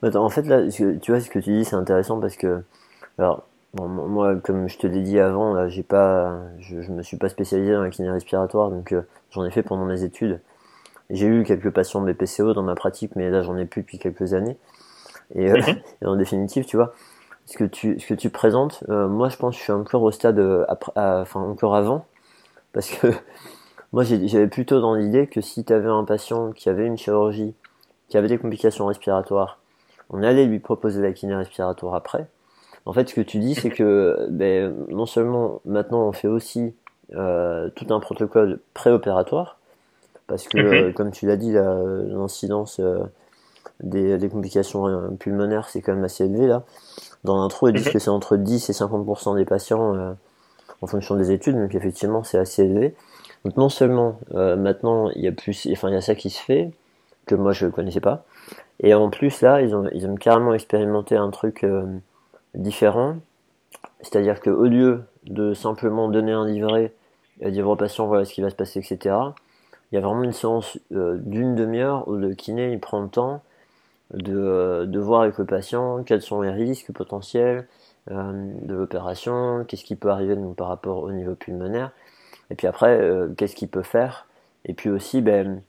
En 0.02 0.30
fait, 0.30 0.44
là, 0.44 0.62
tu 0.70 1.12
vois, 1.12 1.20
ce 1.20 1.30
que 1.30 1.40
tu 1.40 1.52
dis, 1.52 1.66
c'est 1.66 1.76
intéressant 1.76 2.22
parce 2.22 2.38
que, 2.38 2.64
alors, 3.18 3.46
bon, 3.74 3.90
moi, 3.90 4.36
comme 4.38 4.70
je 4.70 4.78
te 4.78 4.88
l'ai 4.88 5.02
dit 5.02 5.20
avant, 5.20 5.54
là, 5.54 5.68
j'ai 5.68 5.84
pas, 5.84 6.40
je, 6.60 6.82
je 6.82 6.92
me 6.94 7.04
suis 7.04 7.18
pas 7.18 7.28
spécialisé 7.28 7.74
dans 7.74 7.82
la 7.82 7.90
kiné 7.90 8.10
respiratoire, 8.10 8.70
donc 8.70 8.96
j'en 9.32 9.44
ai 9.44 9.52
fait 9.52 9.62
pendant 9.62 9.84
mes 9.84 10.06
études. 10.06 10.40
J'ai 11.10 11.28
eu 11.28 11.44
quelques 11.44 11.70
patients 11.72 12.02
BPCO 12.02 12.54
dans 12.54 12.64
ma 12.64 12.76
pratique, 12.76 13.16
mais 13.16 13.30
là, 13.30 13.42
j'en 13.44 13.58
ai 13.58 13.66
plus 13.66 13.82
depuis 13.82 14.00
quelques 14.00 14.34
années. 14.34 14.58
Et, 15.34 15.52
euh, 15.52 15.62
et 16.02 16.06
en 16.06 16.16
définitive, 16.16 16.66
tu 16.66 16.78
vois, 16.78 16.94
ce 17.46 17.58
que 17.58 17.64
tu, 17.64 18.00
ce 18.00 18.08
que 18.08 18.14
tu 18.14 18.30
présentes, 18.30 18.84
euh, 18.90 19.08
moi 19.08 19.30
je 19.30 19.38
pense 19.38 19.56
que 19.56 19.60
je 19.60 19.64
suis 19.64 19.72
encore 19.72 20.02
au 20.02 20.12
stade, 20.12 20.40
euh, 20.40 20.66
enfin 20.96 21.42
encore 21.42 21.76
avant, 21.76 22.06
parce 22.74 22.90
que 22.90 23.08
moi 23.94 24.04
j'avais 24.04 24.48
plutôt 24.48 24.82
dans 24.82 24.96
l'idée 24.96 25.28
que 25.28 25.42
si 25.42 25.64
tu 25.64 25.74
avais 25.74 25.90
un 25.90 26.04
patient 26.04 26.52
qui 26.52 26.70
avait 26.70 26.86
une 26.86 26.98
chirurgie, 26.98 27.54
qui 28.10 28.18
avait 28.18 28.28
des 28.28 28.38
complications 28.38 28.86
respiratoires, 28.88 29.60
on 30.10 30.24
allait 30.24 30.46
lui 30.46 30.60
proposer 30.60 31.02
la 31.02 31.12
kiné 31.12 31.36
respiratoire 31.36 31.96
après. 31.96 32.28
En 32.86 32.94
fait, 32.94 33.10
ce 33.10 33.16
que 33.16 33.22
tu 33.22 33.40
dis, 33.40 33.56
c'est 33.56 33.72
que 33.72 34.28
ben, 34.30 34.76
non 34.90 35.08
seulement 35.08 35.62
maintenant 35.66 36.08
on 36.08 36.12
fait 36.12 36.28
aussi 36.28 36.76
euh, 37.14 37.70
tout 37.76 37.92
un 37.94 38.00
protocole 38.00 38.60
préopératoire, 38.74 39.55
parce 40.28 40.48
que, 40.48 40.58
euh, 40.58 40.92
comme 40.92 41.12
tu 41.12 41.28
l'as 41.28 41.38
dit, 41.38 41.52
l'incidence 41.54 42.80
euh, 42.80 43.00
des, 43.84 44.18
des, 44.18 44.30
complications 44.30 45.16
pulmonaires, 45.20 45.70
c'est 45.70 45.82
quand 45.82 45.94
même 45.94 46.04
assez 46.04 46.26
élevé 46.26 46.48
là. 46.48 46.64
Dans 47.26 47.42
l'intro, 47.42 47.68
ils 47.68 47.74
disent 47.74 47.88
mhm. 47.88 47.94
que 47.94 48.00
c'est 48.00 48.10
entre 48.10 48.38
10 48.38 48.70
et 48.70 48.74
50% 48.74 49.36
des 49.36 49.46
patients 49.46 49.96
euh, 49.96 50.14
en 50.82 50.88
fonction 50.88 51.16
des 51.16 51.32
études, 51.32 51.56
donc 51.56 51.74
effectivement, 51.74 52.24
c'est 52.24 52.38
assez 52.38 52.64
élevé. 52.64 52.96
Donc 53.44 53.58
non 53.58 53.70
seulement 53.70 54.20
euh, 54.36 54.56
maintenant 54.56 55.10
il 55.10 55.24
y 55.24 55.28
a 55.28 55.32
plus, 55.32 55.68
enfin 55.72 55.90
il 55.90 55.94
y 55.94 55.98
a 55.98 56.02
ça 56.02 56.16
qui 56.16 56.30
se 56.30 56.42
fait 56.42 56.72
que 57.26 57.36
moi 57.36 57.52
je 57.52 57.68
connaissais 57.68 58.00
pas, 58.00 58.24
et 58.80 58.94
en 58.94 59.10
plus 59.10 59.42
là 59.42 59.62
ils 59.62 59.76
ont 59.76 59.88
ils 59.94 60.08
ont 60.08 60.16
carrément 60.16 60.54
expérimenté 60.54 61.16
un 61.16 61.30
truc 61.30 61.64
euh, 61.64 61.86
différent, 62.56 63.18
c'est-à-dire 64.02 64.40
que 64.40 64.50
au 64.50 64.66
lieu 64.66 65.04
de 65.26 65.54
simplement 65.54 66.10
donner 66.10 66.32
un 66.32 66.46
livret 66.48 66.94
et 67.40 67.52
dire 67.52 67.68
aux 67.68 67.76
patients 67.76 68.08
voilà 68.08 68.26
ce 68.26 68.34
qui 68.34 68.42
va 68.42 68.50
se 68.50 68.56
passer 68.56 68.80
etc, 68.80 69.16
il 69.96 70.00
y 70.00 70.04
a 70.04 70.06
vraiment 70.06 70.24
une 70.24 70.34
séance 70.34 70.78
euh, 70.92 71.18
d'une 71.22 71.56
demi-heure 71.56 72.06
où 72.10 72.16
le 72.16 72.34
kiné 72.36 72.74
il 72.74 72.82
prend 72.82 73.00
le 73.00 73.08
temps 73.08 73.42
de, 74.14 74.36
euh, 74.36 75.00
voir 75.00 75.22
avec 75.22 75.38
le 75.38 75.46
patient 75.46 76.04
quels 76.04 76.22
sont 76.22 76.42
les 76.42 76.50
risques 76.50 76.92
potentiels 76.92 77.66
euh, 78.12 78.52
de 78.64 78.76
l'opération, 78.76 79.64
qu'est-ce 79.66 79.86
qui 79.86 79.96
peut 79.96 80.10
arriver 80.10 80.36
par 80.58 80.68
rapport 80.68 81.04
au 81.04 81.14
niveau 81.14 81.34
pulmonaire, 81.36 81.92
et 82.50 82.56
puis 82.56 82.68
après, 82.68 83.10
qu'est-ce 83.38 83.56
qu'il 83.56 83.70
peut 83.70 83.84
faire, 83.84 84.28
et 84.66 84.74
puis 84.74 84.90
aussi, 84.90 85.22
ben, 85.22 85.62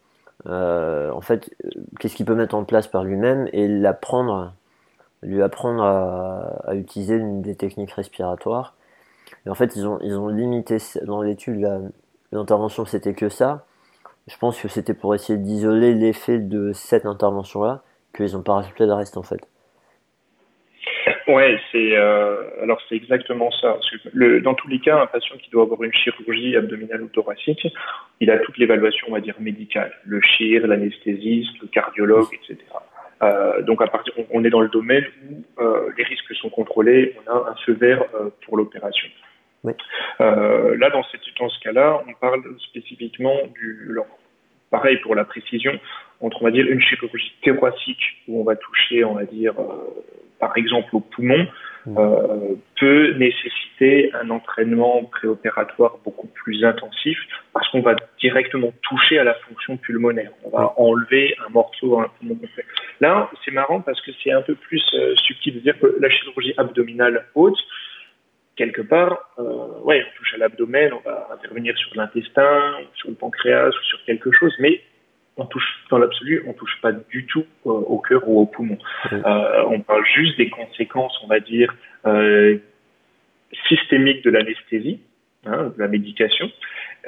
en 0.45 1.21
fait, 1.21 1.55
qu'est-ce 2.01 2.17
qu'il 2.17 2.27
peut 2.27 2.35
mettre 2.35 2.57
en 2.57 2.65
place 2.65 2.89
par 2.89 3.05
lui-même 3.05 3.49
et 3.53 3.69
l'apprendre, 3.69 4.55
lui 5.23 5.41
apprendre 5.41 5.85
à, 5.85 6.75
utiliser 6.75 7.21
des 7.21 7.55
techniques 7.55 7.93
respiratoires. 7.93 8.75
Et 9.47 9.51
en 9.51 9.55
fait, 9.55 9.77
ils 9.77 9.87
ont 9.87 10.29
limité 10.29 10.79
dans 11.05 11.23
l'étude 11.23 11.65
l'intervention, 12.33 12.85
c'était 12.85 13.15
que 13.15 13.29
ça. 13.29 13.65
Je 14.29 14.37
pense 14.39 14.61
que 14.61 14.69
c'était 14.69 14.95
pour 14.95 15.15
essayer 15.15 15.39
d'isoler 15.39 15.95
l'effet 15.95 16.39
de 16.39 16.73
cette 16.73 17.07
intervention-là 17.07 17.83
qu'ils 18.15 18.33
n'ont 18.33 18.43
pas 18.43 18.55
rajouté 18.55 18.87
de 18.87 18.93
reste 18.93 19.17
en 19.17 19.23
fait. 19.23 19.41
Ouais, 21.29 21.59
c'est 21.73 21.97
euh, 21.97 22.63
alors 22.63 22.81
c'est 22.89 22.95
exactement 22.95 23.51
ça. 23.51 23.79
Le, 24.13 24.41
dans 24.41 24.55
tous 24.55 24.69
les 24.69 24.79
cas, 24.79 25.01
un 25.01 25.07
patient 25.07 25.37
qui 25.37 25.51
doit 25.51 25.65
avoir 25.65 25.83
une 25.83 25.93
chirurgie 25.93 26.57
abdominale 26.57 27.03
ou 27.03 27.09
thoracique, 27.09 27.67
il 28.21 28.31
a 28.31 28.39
toute 28.39 28.57
l'évaluation, 28.59 29.09
on 29.11 29.13
va 29.13 29.21
dire 29.21 29.35
médicale, 29.41 29.93
le 30.05 30.21
chir, 30.21 30.67
l'anesthésiste, 30.67 31.61
le 31.63 31.69
cardiologue, 31.69 32.29
etc. 32.33 32.59
Euh, 33.23 33.63
donc 33.63 33.83
à 33.83 33.89
partir, 33.89 34.13
on, 34.31 34.45
est 34.45 34.51
dans 34.51 34.61
le 34.61 34.69
domaine 34.69 35.05
où 35.29 35.63
euh, 35.63 35.91
les 35.97 36.05
risques 36.05 36.35
sont 36.35 36.51
contrôlés, 36.51 37.17
on 37.27 37.31
a 37.31 37.51
un 37.51 37.55
feu 37.65 37.73
vert 37.73 38.05
pour 38.45 38.57
l'opération. 38.57 39.09
Oui. 39.65 39.73
Euh, 40.21 40.77
là, 40.79 40.91
dans, 40.91 41.03
cette, 41.05 41.23
dans 41.39 41.49
ce 41.49 41.59
cas-là, 41.61 42.03
on 42.07 42.13
parle 42.15 42.43
spécifiquement 42.69 43.37
du, 43.55 43.89
alors, 43.91 44.07
pareil 44.71 44.97
pour 44.99 45.15
la 45.15 45.25
précision, 45.25 45.79
entre 46.21 46.43
on 46.43 46.45
va 46.45 46.51
dire 46.51 46.67
une 46.67 46.81
chirurgie 46.81 47.33
thoracique 47.43 48.23
où 48.29 48.41
on 48.41 48.45
va 48.45 48.57
toucher, 48.57 49.05
on 49.05 49.15
va 49.15 49.25
dire, 49.25 49.55
euh, 49.59 50.05
par 50.39 50.57
exemple 50.57 50.95
au 50.95 51.01
poumon, 51.01 51.47
mmh. 51.87 51.99
euh, 51.99 52.55
peut 52.79 53.15
nécessiter 53.15 54.13
un 54.15 54.31
entraînement 54.31 55.05
préopératoire 55.05 55.99
beaucoup 56.05 56.29
plus 56.29 56.65
intensif 56.65 57.19
parce 57.53 57.69
qu'on 57.71 57.81
va 57.81 57.97
directement 58.21 58.73
toucher 58.83 59.19
à 59.19 59.25
la 59.25 59.35
fonction 59.35 59.77
pulmonaire. 59.77 60.31
On 60.45 60.51
va 60.51 60.75
enlever 60.77 61.35
un 61.47 61.51
morceau 61.51 61.99
à 61.99 62.05
un 62.05 62.09
poumon 62.19 62.35
complet. 62.35 62.65
Là, 63.01 63.31
c'est 63.45 63.51
marrant 63.51 63.81
parce 63.81 64.01
que 64.01 64.11
c'est 64.23 64.33
un 64.33 64.43
peu 64.43 64.55
plus 64.55 64.83
subtil 65.17 65.55
de 65.55 65.61
dire 65.61 65.79
que 65.79 65.97
la 66.01 66.09
chirurgie 66.09 66.55
abdominale 66.57 67.27
haute, 67.35 67.59
quelque 68.57 68.83
part, 68.83 69.31
euh, 69.39 69.81
ouais, 69.85 70.05
on 70.07 70.19
touche 70.19 70.35
à 70.35 70.39
l'abdomen, 70.39 70.93
on 70.93 71.09
va 71.09 71.29
intervenir 71.33 71.77
sur 71.79 71.95
l'intestin, 71.95 72.75
sur 72.95 73.11
le 73.11 73.15
pancréas 73.15 73.69
ou 73.69 73.85
sur 73.85 74.03
quelque 74.05 74.33
chose, 74.33 74.55
mais 74.59 74.81
on 75.37 75.45
touche 75.45 75.85
dans 75.91 75.99
l'absolu, 75.99 76.43
on 76.47 76.55
touche 76.55 76.81
pas 76.81 76.93
du 76.93 77.27
tout 77.27 77.45
euh, 77.67 77.71
au 77.71 77.99
cœur 77.99 78.27
ou 78.27 78.41
au 78.41 78.47
poumon. 78.47 78.79
Euh, 79.13 79.65
on 79.69 79.81
parle 79.81 80.05
juste 80.15 80.39
des 80.39 80.49
conséquences, 80.49 81.17
on 81.23 81.27
va 81.27 81.41
dire, 81.41 81.75
euh, 82.07 82.57
systémiques 83.69 84.25
de 84.25 84.31
l'anesthésie, 84.31 85.01
hein, 85.45 85.73
de 85.77 85.83
la 85.83 85.89
médication, 85.89 86.51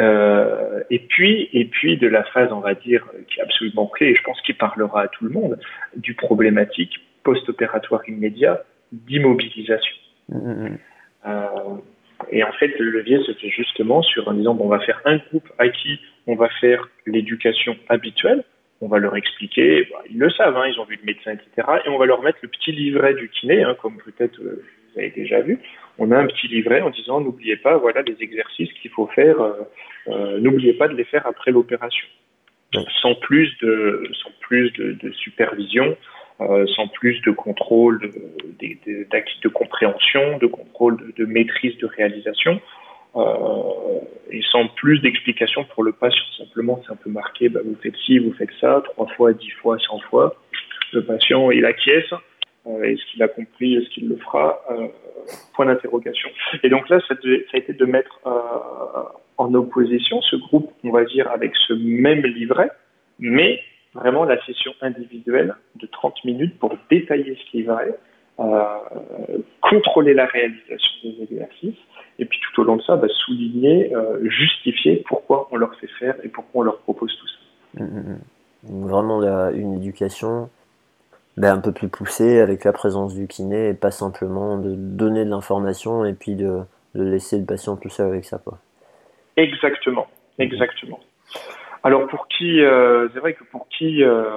euh, 0.00 0.83
et 0.90 0.99
puis 0.99 1.49
et 1.52 1.64
puis 1.64 1.97
de 1.97 2.07
la 2.07 2.23
phase, 2.25 2.52
on 2.52 2.61
va 2.61 2.75
dire, 2.75 3.07
qui 3.28 3.40
est 3.40 3.43
absolument 3.43 3.87
clé, 3.87 4.09
et 4.09 4.14
je 4.14 4.23
pense 4.23 4.40
qu'il 4.43 4.57
parlera 4.57 5.02
à 5.02 5.09
tout 5.09 5.25
le 5.25 5.31
monde, 5.31 5.59
du 5.97 6.14
problématique 6.14 7.00
post-opératoire 7.25 8.07
immédiat 8.09 8.62
d'immobilisation. 8.93 9.97
Mmh. 10.28 10.76
Et 12.30 12.42
en 12.42 12.52
fait, 12.52 12.78
le 12.78 12.90
levier 12.90 13.18
se 13.22 13.32
fait 13.32 13.48
justement 13.50 14.02
sur 14.02 14.28
en 14.28 14.34
disant 14.34 14.54
bon, 14.54 14.64
on 14.64 14.68
va 14.68 14.80
faire 14.80 15.00
un 15.04 15.18
groupe 15.18 15.48
à 15.58 15.68
qui 15.68 16.00
on 16.26 16.34
va 16.34 16.48
faire 16.60 16.88
l'éducation 17.06 17.76
habituelle, 17.88 18.44
on 18.80 18.88
va 18.88 18.98
leur 18.98 19.16
expliquer, 19.16 19.88
bah, 19.90 20.02
ils 20.10 20.18
le 20.18 20.30
savent, 20.30 20.56
hein, 20.56 20.66
ils 20.66 20.78
ont 20.78 20.84
vu 20.84 20.96
le 21.00 21.06
médecin, 21.06 21.32
etc. 21.32 21.68
Et 21.84 21.88
on 21.88 21.98
va 21.98 22.06
leur 22.06 22.22
mettre 22.22 22.38
le 22.42 22.48
petit 22.48 22.72
livret 22.72 23.14
du 23.14 23.28
kiné, 23.28 23.62
hein, 23.62 23.76
comme 23.80 23.96
peut-être 23.98 24.38
euh, 24.40 24.62
vous 24.92 25.00
avez 25.00 25.10
déjà 25.10 25.40
vu. 25.40 25.58
On 25.98 26.10
a 26.10 26.18
un 26.18 26.26
petit 26.26 26.48
livret 26.48 26.80
en 26.80 26.90
disant 26.90 27.20
n'oubliez 27.20 27.56
pas, 27.56 27.76
voilà 27.76 28.02
les 28.02 28.16
exercices 28.20 28.72
qu'il 28.75 28.90
faut 28.90 29.06
faire, 29.08 29.40
euh, 29.40 29.52
euh, 30.08 30.38
n'oubliez 30.38 30.75
pas 30.75 30.88
de 30.88 30.94
les 30.94 31.04
faire 31.04 31.26
après 31.26 31.50
l'opération, 31.50 32.06
sans 33.00 33.14
plus 33.14 33.56
de, 33.62 34.10
sans 34.22 34.30
plus 34.40 34.70
de, 34.72 34.92
de 34.92 35.12
supervision, 35.12 35.96
euh, 36.40 36.66
sans 36.76 36.87
plus 36.87 37.21
de 37.23 37.33
contrôle 37.33 38.00
d'acquis 38.61 38.78
de, 38.87 39.42
de, 39.42 39.42
de, 39.42 39.49
compréhension, 39.49 40.38
de 40.38 40.47
contrôle 40.47 41.12
de, 41.16 41.25
maîtrise 41.25 41.76
de 41.78 41.87
réalisation. 41.87 42.61
Euh, 43.16 44.00
et 44.30 44.42
sans 44.52 44.68
plus 44.68 45.00
d'explications 45.00 45.64
pour 45.64 45.83
le 45.83 45.92
patient. 45.92 46.23
Simplement, 46.37 46.80
c'est 46.85 46.92
un 46.92 46.97
peu 46.97 47.11
marqué, 47.11 47.49
bah, 47.49 47.61
vous 47.64 47.75
faites 47.83 47.97
ci, 48.04 48.18
vous 48.18 48.33
faites 48.35 48.52
ça, 48.61 48.83
trois 48.85 49.09
fois, 49.16 49.33
dix 49.33 49.50
fois, 49.50 49.78
cent 49.78 49.99
fois. 50.11 50.37
Le 50.92 51.02
patient, 51.02 51.50
il 51.50 51.64
acquiesce. 51.64 52.12
Euh, 52.66 52.83
est-ce 52.83 53.04
qu'il 53.11 53.23
a 53.23 53.28
compris 53.28 53.75
Est-ce 53.75 53.88
qu'il 53.88 54.09
le 54.09 54.16
fera 54.18 54.61
euh, 54.71 54.87
Point 55.54 55.66
d'interrogation. 55.66 56.28
Et 56.62 56.68
donc 56.68 56.88
là, 56.88 57.00
ça, 57.09 57.14
ça, 57.21 57.28
a 57.54 57.57
été 57.57 57.73
de 57.73 57.85
mettre 57.85 58.21
en 59.37 59.54
opposition, 59.54 60.23
ce 60.23 60.37
groupe, 60.37 60.71
on 60.85 60.90
va 60.90 61.04
dire, 61.04 61.28
avec 61.30 61.52
ce 61.66 61.73
même 61.73 62.25
livret, 62.25 62.71
mais 63.18 63.61
vraiment 63.95 64.25
la 64.25 64.42
session 64.45 64.73
individuelle 64.80 65.54
de 65.76 65.87
30 65.87 66.25
minutes 66.25 66.59
pour 66.59 66.76
détailler 66.90 67.37
ce 67.37 67.57
livret, 67.57 67.99
euh, 68.40 68.64
contrôler 69.61 70.14
la 70.14 70.26
réalisation 70.26 70.90
des 71.04 71.23
exercices, 71.23 71.78
et 72.18 72.25
puis 72.25 72.38
tout 72.40 72.62
au 72.62 72.64
long 72.64 72.76
de 72.76 72.83
ça, 72.83 72.97
bah, 72.97 73.09
souligner, 73.09 73.95
euh, 73.95 74.28
justifier 74.28 75.04
pourquoi 75.09 75.49
on 75.50 75.57
leur 75.57 75.75
fait 75.76 75.90
faire 75.99 76.14
et 76.23 76.28
pourquoi 76.28 76.61
on 76.62 76.64
leur 76.64 76.78
propose 76.78 77.16
tout 77.18 77.26
ça. 77.26 77.85
Mmh, 77.85 77.87
mmh, 77.87 78.18
mmh. 78.64 78.88
Vraiment 78.88 79.23
une 79.50 79.75
éducation 79.75 80.50
ben, 81.37 81.54
un 81.54 81.61
peu 81.61 81.73
plus 81.73 81.88
poussée 81.88 82.40
avec 82.40 82.64
la 82.64 82.73
présence 82.73 83.14
du 83.14 83.28
kiné 83.28 83.68
et 83.68 83.75
pas 83.75 83.92
simplement 83.92 84.59
de 84.59 84.75
donner 84.75 85.25
de 85.25 85.30
l'information 85.30 86.04
et 86.04 86.12
puis 86.12 86.35
de, 86.35 86.62
de, 86.97 87.04
laisser 87.04 87.38
le 87.38 87.45
patient 87.45 87.76
tout 87.76 87.88
seul 87.88 88.09
avec 88.09 88.25
ça. 88.25 88.40
Quoi. 88.45 88.59
Exactement, 89.37 90.09
exactement. 90.38 90.99
Alors 91.85 92.06
pour 92.08 92.28
qui, 92.28 92.61
euh, 92.61 93.08
c'est 93.12 93.20
vrai 93.20 93.35
que 93.35 93.44
pour 93.44 93.68
qui 93.68 94.02
euh, 94.02 94.35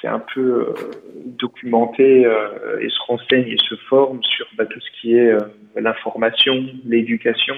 c'est 0.00 0.08
un 0.08 0.20
peu 0.20 0.40
euh, 0.40 0.74
documenté 1.24 2.24
euh, 2.26 2.80
et 2.80 2.88
se 2.88 2.98
renseigne 3.06 3.48
et 3.48 3.56
se 3.58 3.74
forme 3.88 4.22
sur 4.22 4.46
bah, 4.56 4.66
tout 4.66 4.80
ce 4.80 5.00
qui 5.00 5.16
est 5.16 5.32
euh, 5.32 5.38
l'information, 5.76 6.64
l'éducation, 6.84 7.56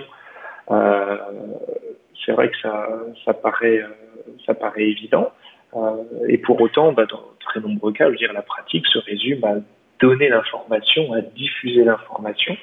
c'est 2.25 2.33
vrai 2.33 2.49
que 2.49 2.57
ça, 2.62 2.88
ça 3.25 3.35
paraît, 3.35 3.83
ça 4.47 4.55
paraît 4.55 4.85
évident. 4.85 5.33
et 6.29 6.38
pour 6.38 6.61
autant, 6.61 6.93
bah, 6.93 7.07
dans 7.07 7.23
très 7.40 7.59
nombreux 7.59 7.93
cas, 7.93 8.07
je 8.07 8.11
veux 8.11 8.17
dire, 8.17 8.33
la 8.33 8.43
pratique 8.43 8.87
se 8.87 8.99
résume 8.99 9.43
à 9.45 9.55
donner 10.00 10.29
l'information, 10.29 11.12
à 11.12 11.21
diffuser 11.21 11.85
l'information, 11.85 12.57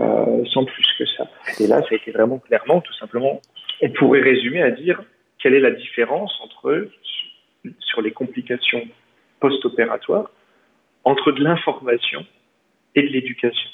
euh, 0.00 0.44
sans 0.46 0.64
plus 0.64 0.86
que 0.98 1.04
ça. 1.06 1.24
Et 1.60 1.66
là, 1.66 1.80
ça 1.82 1.88
a 1.92 1.94
été 1.94 2.10
vraiment 2.10 2.38
clairement, 2.38 2.80
tout 2.80 2.94
simplement, 2.94 3.40
on 3.82 3.90
pourrait 3.90 4.20
résumer 4.20 4.62
à 4.62 4.70
dire 4.70 5.02
quelle 5.42 5.54
est 5.54 5.60
la 5.60 5.70
différence 5.70 6.32
entre, 6.42 6.88
sur 7.80 8.02
les 8.02 8.12
complications 8.12 8.82
post-opératoires, 9.40 10.30
entre 11.04 11.32
de 11.32 11.42
l'information 11.42 12.24
et 12.94 13.02
de 13.02 13.08
l'éducation. 13.08 13.70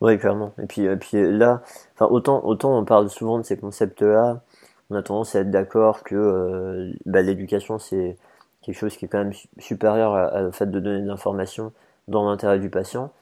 Oui, 0.00 0.18
clairement. 0.18 0.52
Et 0.62 0.66
puis, 0.66 0.82
et 0.82 0.96
puis 0.96 1.22
là, 1.22 1.62
enfin, 1.94 2.06
autant, 2.10 2.44
autant 2.44 2.78
on 2.78 2.84
parle 2.84 3.08
souvent 3.08 3.38
de 3.38 3.44
ces 3.44 3.58
concepts-là, 3.58 4.42
on 4.90 4.96
a 4.96 5.02
tendance 5.02 5.34
à 5.34 5.40
être 5.40 5.50
d'accord 5.50 6.02
que 6.02 6.14
euh, 6.14 6.92
bah, 7.06 7.22
l'éducation, 7.22 7.78
c'est 7.78 8.16
quelque 8.62 8.76
chose 8.76 8.96
qui 8.96 9.04
est 9.04 9.08
quand 9.08 9.18
même 9.18 9.32
supérieur 9.58 10.46
au 10.48 10.52
fait 10.52 10.70
de 10.70 10.80
donner 10.80 11.02
de 11.02 11.06
l'information 11.06 11.72
dans 12.08 12.28
l'intérêt 12.28 12.58
du 12.58 12.70
patient. 12.70 13.12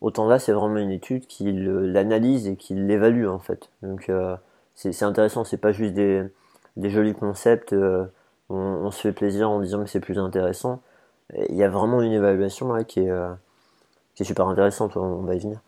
Autant 0.00 0.26
là, 0.28 0.38
c'est 0.38 0.52
vraiment 0.52 0.78
une 0.78 0.90
étude 0.90 1.26
qui 1.26 1.52
l'analyse 1.52 2.46
et 2.48 2.56
qui 2.56 2.74
l'évalue 2.74 3.26
en 3.26 3.38
fait. 3.38 3.70
Donc 3.82 4.08
euh, 4.08 4.36
c'est 4.74 5.02
intéressant, 5.02 5.44
c'est 5.44 5.60
pas 5.60 5.72
juste 5.72 5.94
des, 5.94 6.24
des 6.76 6.90
jolis 6.90 7.14
concepts, 7.14 7.72
euh, 7.72 8.04
on, 8.48 8.90
se 8.90 9.02
fait 9.08 9.14
plaisir 9.14 9.50
en 9.50 9.60
disant 9.60 9.84
que 9.84 9.90
c'est 9.90 10.00
plus 10.00 10.18
intéressant. 10.18 10.82
Il 11.48 11.56
y 11.56 11.62
a 11.62 11.68
vraiment 11.68 12.02
une 12.02 12.12
évaluation 12.12 12.72
là 12.72 12.84
qui 12.84 13.00
est, 13.00 13.10
euh, 13.10 13.32
super 14.20 14.46
intéressante, 14.46 14.96
on 14.96 15.22
va 15.22 15.34
y 15.34 15.38
venir. 15.38 15.60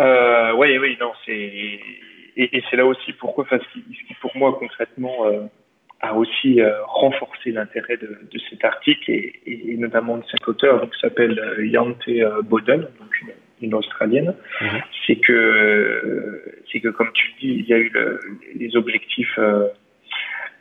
Euh, 0.00 0.52
oui, 0.56 0.76
oui, 0.78 0.96
non, 1.00 1.12
c'est 1.24 1.80
et, 2.36 2.62
c'est 2.68 2.76
là 2.76 2.84
aussi 2.84 3.12
pourquoi, 3.12 3.44
parce 3.48 3.62
ce 3.62 3.78
qui 3.78 4.14
pour 4.20 4.36
moi 4.36 4.56
concrètement 4.58 5.24
a 6.00 6.14
aussi 6.14 6.60
renforcé 6.86 7.52
l'intérêt 7.52 7.96
de, 7.96 8.38
cet 8.50 8.64
article 8.64 9.08
et, 9.12 9.76
notamment 9.78 10.16
de 10.16 10.24
cet 10.28 10.46
auteur 10.48 10.90
qui 10.90 10.98
s'appelle 11.00 11.40
Yante 11.60 12.08
Boden, 12.42 12.88
australienne, 13.72 14.34
-hmm. 14.60 14.82
c'est 15.06 15.16
que 15.16 16.42
c'est 16.70 16.80
que 16.80 16.88
comme 16.88 17.12
tu 17.12 17.26
dis, 17.40 17.52
il 17.60 17.66
y 17.66 17.74
a 17.74 17.78
eu 17.78 17.90
le, 17.94 18.20
les 18.54 18.76
objectifs. 18.76 19.38
Euh, 19.38 19.68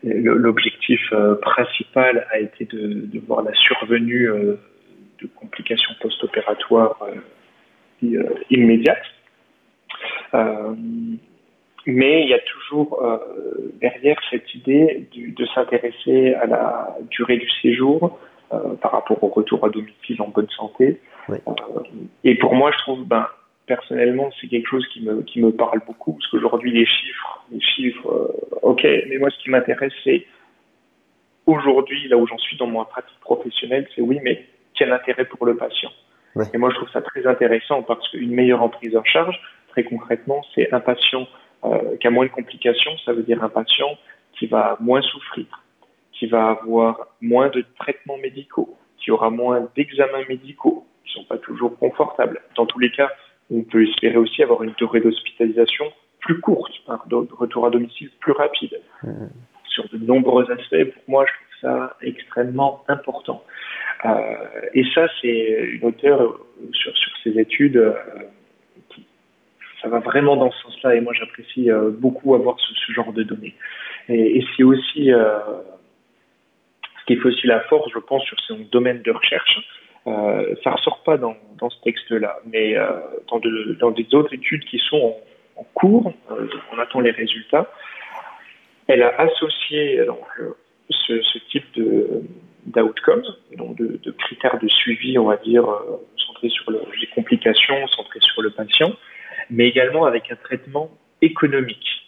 L'objectif 0.04 1.00
euh, 1.14 1.36
principal 1.36 2.28
a 2.30 2.38
été 2.38 2.66
de, 2.66 3.06
de 3.14 3.20
voir 3.26 3.42
la 3.42 3.54
survenue 3.54 4.30
euh, 4.30 4.60
de 5.22 5.28
complications 5.42 5.94
post-opératoires 6.02 7.00
immédiates. 8.50 9.08
Mais 11.86 12.24
il 12.24 12.30
y 12.30 12.34
a 12.34 12.40
toujours 12.40 12.90
derrière 13.80 14.20
cette 14.30 14.54
idée 14.56 15.08
du, 15.14 15.32
de 15.32 15.46
s'intéresser 15.54 16.34
à 16.34 16.46
la 16.48 16.98
durée 17.10 17.38
du 17.38 17.50
séjour 17.62 18.20
par 18.82 18.92
rapport 18.92 19.24
au 19.24 19.28
retour 19.28 19.66
à 19.66 19.70
domicile 19.70 20.22
en 20.22 20.30
bonne 20.30 20.50
santé. 20.50 21.00
Oui. 21.30 21.38
Euh, 21.48 21.52
et 22.24 22.36
pour 22.36 22.56
moi, 22.56 22.72
je 22.72 22.78
trouve, 22.80 23.06
ben, 23.06 23.28
personnellement, 23.66 24.30
c'est 24.40 24.48
quelque 24.48 24.68
chose 24.68 24.86
qui 24.94 25.02
me, 25.02 25.22
qui 25.24 25.42
me 25.42 25.52
parle 25.52 25.82
beaucoup, 25.86 26.14
parce 26.14 26.28
qu'aujourd'hui, 26.28 26.72
les 26.72 26.86
chiffres, 26.86 27.46
les 27.52 27.62
chiffres, 27.62 28.10
euh, 28.10 28.60
ok, 28.62 28.84
mais 28.84 29.18
moi, 29.18 29.30
ce 29.30 29.38
qui 29.44 29.50
m'intéresse, 29.50 29.94
c'est 30.04 30.26
aujourd'hui, 31.46 32.08
là 32.08 32.18
où 32.18 32.28
j'en 32.28 32.38
suis 32.38 32.58
dans 32.58 32.68
ma 32.68 32.86
pratique 32.86 33.20
professionnelle, 33.22 33.88
c'est 33.96 34.02
oui, 34.02 34.20
mais 34.24 34.46
quel 34.74 34.92
intérêt 34.92 35.26
pour 35.26 35.46
le 35.46 35.56
patient? 35.56 35.92
Et 36.52 36.58
moi, 36.58 36.72
je 36.72 36.76
trouve 36.78 36.90
ça 36.90 37.02
très 37.04 37.28
intéressant 37.28 37.84
parce 37.84 38.10
qu'une 38.10 38.32
meilleure 38.32 38.64
emprise 38.64 38.98
en 38.98 39.04
charge, 39.04 39.40
très 39.70 39.84
concrètement, 39.84 40.42
c'est 40.56 40.74
un 40.74 40.80
patient 40.80 41.28
euh, 41.64 41.96
qui 41.98 42.08
a 42.08 42.10
moins 42.10 42.26
de 42.26 42.32
complications, 42.32 42.92
ça 43.06 43.14
veut 43.14 43.22
dire 43.22 43.44
un 43.44 43.50
patient 43.50 43.98
qui 44.40 44.48
va 44.48 44.76
moins 44.80 45.02
souffrir, 45.02 45.46
qui 46.24 46.30
va 46.30 46.52
avoir 46.52 47.08
moins 47.20 47.50
de 47.50 47.66
traitements 47.78 48.18
médicaux, 48.18 48.78
qui 48.98 49.12
aura 49.12 49.30
moins 49.30 49.68
d'examens 49.76 50.26
médicaux, 50.30 50.86
qui 51.04 51.12
sont 51.12 51.26
pas 51.26 51.38
toujours 51.38 51.78
confortables. 51.78 52.40
Dans 52.56 52.66
tous 52.66 52.80
les 52.80 52.92
cas, 52.92 53.12
on 53.52 53.64
peut 53.64 53.86
espérer 53.86 54.16
aussi 54.16 54.42
avoir 54.42 54.64
une 54.64 54.72
durée 54.78 55.02
d'hospitalisation 55.02 55.84
plus 56.22 56.40
courte, 56.40 56.72
un 56.88 56.98
retour 57.10 57.66
à 57.66 57.70
domicile 57.72 58.10
plus 58.22 58.32
rapide. 58.32 58.80
Mmh. 59.04 59.26
Sur 59.68 59.90
de 59.90 59.98
nombreux 59.98 60.50
aspects, 60.50 60.94
pour 60.94 61.04
moi, 61.10 61.26
je 61.26 61.34
trouve 61.34 61.72
ça 61.72 61.98
extrêmement 62.02 62.86
important. 62.88 63.44
Euh, 64.06 64.10
et 64.74 64.86
ça, 64.96 65.08
c'est 65.22 65.72
une 65.74 65.84
auteure 65.84 66.40
sur, 66.72 66.96
sur 66.96 67.12
ces 67.22 67.38
études 67.38 67.76
euh, 67.76 67.94
ça 69.82 69.90
va 69.90 70.00
vraiment 70.00 70.38
dans 70.38 70.50
ce 70.50 70.62
sens-là 70.62 70.96
et 70.96 71.02
moi 71.02 71.12
j'apprécie 71.14 71.70
euh, 71.70 71.92
beaucoup 71.92 72.36
avoir 72.36 72.58
ce, 72.58 72.74
ce, 72.74 72.94
genre 72.94 73.12
de 73.12 73.24
données. 73.24 73.54
Et, 74.08 74.38
et 74.38 74.46
c'est 74.56 74.64
aussi 74.64 75.12
euh, 75.12 75.40
ce 77.04 77.14
qui 77.14 77.20
fait 77.20 77.28
aussi 77.28 77.48
la 77.48 77.60
force, 77.62 77.92
je 77.94 78.00
pense, 78.00 78.24
sur 78.24 78.40
son 78.42 78.60
domaine 78.72 79.02
de 79.02 79.12
recherche. 79.12 79.60
Euh, 80.08 80.56
ça 80.64 80.72
ressort 80.72 81.04
pas 81.04 81.18
dans, 81.18 81.36
ce 81.70 81.82
texte-là, 81.84 82.40
mais 82.46 82.78
euh, 82.78 82.90
dans, 83.30 83.40
de, 83.40 83.78
dans 83.80 83.92
des 83.92 84.06
autres 84.14 84.34
études 84.34 84.66
qui 84.66 84.78
sont 84.80 85.16
en, 85.56 85.64
cours, 85.74 86.14
euh, 86.32 86.48
on 86.74 86.80
attend 86.80 87.00
les 87.00 87.12
résultats. 87.12 87.72
Elle 88.88 89.02
a 89.02 89.16
associé 89.22 90.06
donc, 90.06 90.26
ce, 90.90 91.38
type 91.50 91.66
d'outcomes, 92.66 93.24
donc 93.58 93.78
de, 93.78 94.12
critères 94.12 94.60
de 94.60 94.68
suivi, 94.68 95.18
on 95.18 95.26
va 95.26 95.38
dire, 95.38 95.70
euh, 95.70 96.06
centrés 96.18 96.50
sur 96.50 96.70
le, 96.72 96.82
les 97.00 97.08
complications, 97.08 97.88
centrés 97.88 98.20
sur 98.22 98.42
le 98.42 98.50
patient, 98.50 98.94
mais 99.50 99.68
également 99.68 100.06
avec 100.06 100.32
un 100.32 100.36
traitement 100.36 100.90
économique. 101.22 102.03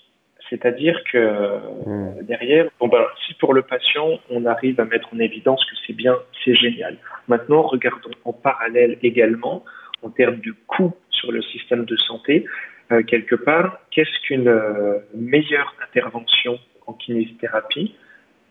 C'est-à-dire 0.49 1.01
que 1.11 1.59
mmh. 1.87 2.23
derrière, 2.23 2.69
bon 2.79 2.87
ben, 2.87 3.03
si 3.25 3.33
pour 3.35 3.53
le 3.53 3.63
patient, 3.63 4.19
on 4.29 4.45
arrive 4.45 4.79
à 4.79 4.85
mettre 4.85 5.09
en 5.13 5.19
évidence 5.19 5.63
que 5.65 5.75
c'est 5.85 5.93
bien, 5.93 6.15
c'est 6.43 6.55
génial. 6.55 6.97
Maintenant, 7.27 7.63
regardons 7.63 8.11
en 8.23 8.33
parallèle 8.33 8.97
également, 9.01 9.63
en 10.03 10.09
termes 10.09 10.39
de 10.41 10.53
coût 10.67 10.93
sur 11.09 11.31
le 11.31 11.41
système 11.41 11.85
de 11.85 11.95
santé, 11.97 12.45
euh, 12.91 13.01
quelque 13.03 13.35
part, 13.35 13.79
qu'est-ce 13.89 14.19
qu'une 14.27 14.47
euh, 14.47 14.99
meilleure 15.15 15.73
intervention 15.83 16.59
en 16.85 16.93
kinésithérapie 16.93 17.95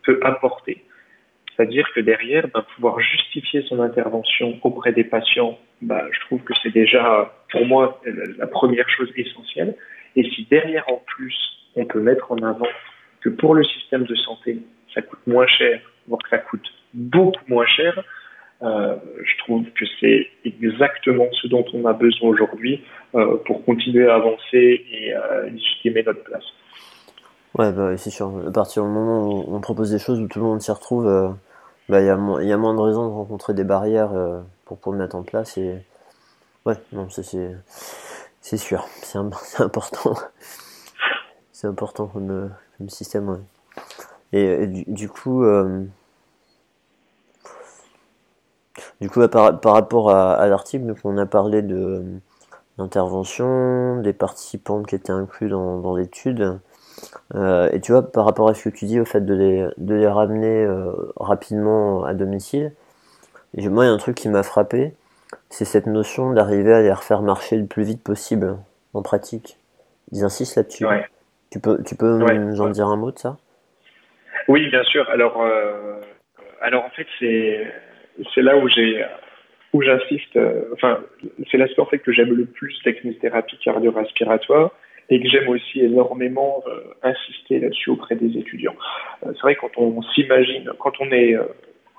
peut 0.02 0.18
apporter? 0.22 0.84
C'est-à-dire 1.54 1.86
que 1.94 2.00
derrière, 2.00 2.48
bah, 2.48 2.66
pouvoir 2.74 2.98
justifier 2.98 3.62
son 3.62 3.78
intervention 3.80 4.58
auprès 4.62 4.92
des 4.92 5.04
patients, 5.04 5.56
bah, 5.82 6.04
je 6.10 6.20
trouve 6.26 6.42
que 6.42 6.52
c'est 6.62 6.72
déjà, 6.72 7.32
pour 7.52 7.64
moi, 7.64 8.00
la 8.38 8.48
première 8.48 8.88
chose 8.90 9.12
essentielle. 9.16 9.76
Et 10.16 10.28
si 10.30 10.46
derrière, 10.50 10.84
en 10.88 11.00
plus, 11.06 11.36
on 11.76 11.84
peut 11.84 12.00
mettre 12.00 12.30
en 12.32 12.38
avant 12.38 12.66
que 13.20 13.28
pour 13.28 13.54
le 13.54 13.64
système 13.64 14.04
de 14.04 14.14
santé, 14.14 14.58
ça 14.94 15.02
coûte 15.02 15.20
moins 15.26 15.46
cher, 15.46 15.80
voire 16.08 16.20
que 16.22 16.28
ça 16.28 16.38
coûte 16.38 16.66
beaucoup 16.92 17.42
moins 17.48 17.66
cher, 17.66 18.02
euh, 18.62 18.96
je 19.22 19.44
trouve 19.44 19.64
que 19.78 19.84
c'est 20.00 20.28
exactement 20.44 21.26
ce 21.42 21.48
dont 21.48 21.64
on 21.74 21.84
a 21.86 21.92
besoin 21.92 22.30
aujourd'hui 22.30 22.82
euh, 23.14 23.36
pour 23.46 23.64
continuer 23.64 24.08
à 24.08 24.14
avancer 24.14 24.84
et 24.90 25.12
euh, 25.12 25.50
légitimer 25.50 26.02
notre 26.02 26.22
place. 26.22 26.44
Ouais, 27.58 27.72
bah, 27.72 27.96
c'est 27.96 28.10
sûr. 28.10 28.32
À 28.46 28.52
partir 28.52 28.84
du 28.84 28.88
moment 28.88 29.28
où 29.28 29.54
on 29.54 29.60
propose 29.60 29.90
des 29.90 29.98
choses 29.98 30.20
où 30.20 30.28
tout 30.28 30.38
le 30.38 30.44
monde 30.44 30.62
s'y 30.62 30.70
retrouve, 30.70 31.06
euh, 31.06 31.28
bah, 31.88 32.00
il 32.00 32.06
y, 32.06 32.10
a 32.10 32.16
moins, 32.16 32.74
de 32.74 32.80
raisons 32.80 33.06
de 33.06 33.12
rencontrer 33.12 33.54
des 33.54 33.64
barrières 33.64 34.12
pour, 34.64 34.78
pour 34.78 34.92
mettre 34.92 35.16
en 35.16 35.22
place. 35.22 35.58
Ouais, 36.64 36.74
non, 36.92 37.08
c'est 37.10 38.56
sûr, 38.56 38.86
c'est 39.02 39.18
important. 39.58 40.14
Important 41.66 42.06
comme, 42.06 42.30
euh, 42.30 42.48
système. 42.88 43.44
Et, 44.32 44.66
du, 44.66 44.84
du, 44.86 45.08
coup, 45.08 45.44
euh, 45.44 45.84
du 49.00 49.08
coup, 49.08 49.26
par, 49.28 49.60
par 49.60 49.74
rapport 49.74 50.10
à, 50.10 50.46
l'article, 50.48 50.94
on 51.04 51.18
a 51.18 51.26
parlé 51.26 51.62
de 51.62 52.04
d'intervention, 52.78 54.00
des 54.00 54.12
participants 54.12 54.82
qui 54.82 54.94
étaient 54.94 55.12
inclus 55.12 55.48
dans, 55.48 55.94
l'étude. 55.94 56.58
Euh, 57.34 57.68
et 57.72 57.80
tu 57.80 57.92
vois, 57.92 58.10
par 58.10 58.24
rapport 58.24 58.48
à 58.48 58.54
ce 58.54 58.64
que 58.64 58.74
tu 58.74 58.86
dis, 58.86 59.00
au 59.00 59.04
fait 59.04 59.20
de 59.20 59.34
les, 59.34 59.68
de 59.78 59.94
les 59.94 60.08
ramener 60.08 60.64
euh, 60.64 60.92
rapidement 61.16 62.04
à 62.04 62.14
domicile, 62.14 62.72
moi, 63.56 63.84
il 63.84 63.88
y 63.88 63.90
a 63.90 63.92
un 63.92 63.98
truc 63.98 64.16
qui 64.16 64.28
m'a 64.28 64.42
frappé, 64.42 64.94
c'est 65.50 65.64
cette 65.64 65.86
notion 65.86 66.32
d'arriver 66.32 66.72
à 66.72 66.82
les 66.82 66.92
refaire 66.92 67.22
marcher 67.22 67.56
le 67.56 67.66
plus 67.66 67.84
vite 67.84 68.02
possible 68.02 68.56
en 68.92 69.02
pratique. 69.02 69.58
Ils 70.10 70.24
insistent 70.24 70.56
là-dessus. 70.56 70.86
Tu 71.54 71.60
peux, 71.60 71.78
tu 71.86 71.94
peux 71.94 72.18
nous 72.18 72.60
en 72.60 72.70
dire 72.70 72.88
un 72.88 72.96
mot 72.96 73.12
de 73.12 73.18
ça? 73.18 73.36
Oui, 74.48 74.68
bien 74.70 74.82
sûr. 74.82 75.08
Alors, 75.08 75.40
euh, 75.40 76.00
alors 76.60 76.84
en 76.84 76.90
fait, 76.90 77.06
c'est 77.20 77.64
c'est 78.34 78.42
là 78.42 78.56
où 78.56 78.68
j'ai 78.68 79.04
où 79.72 79.80
j'insiste. 79.80 80.34
Euh, 80.34 80.64
enfin, 80.72 80.98
c'est 81.48 81.56
l'aspect 81.56 81.80
en 81.80 81.86
fait 81.86 82.00
que 82.00 82.10
j'aime 82.10 82.32
le 82.32 82.46
plus 82.46 82.76
de 82.84 82.90
la 82.90 83.14
thérapie 83.20 83.56
cardio-respiratoire 83.58 84.72
et 85.10 85.22
que 85.22 85.28
j'aime 85.28 85.48
aussi 85.48 85.78
énormément 85.78 86.64
euh, 86.66 86.92
insister 87.04 87.60
là-dessus 87.60 87.90
auprès 87.90 88.16
des 88.16 88.36
étudiants. 88.36 88.74
c'est 89.22 89.40
vrai 89.42 89.54
quand 89.54 89.70
on 89.76 90.02
s'imagine, 90.02 90.72
quand 90.80 90.94
on 90.98 91.12
est 91.12 91.36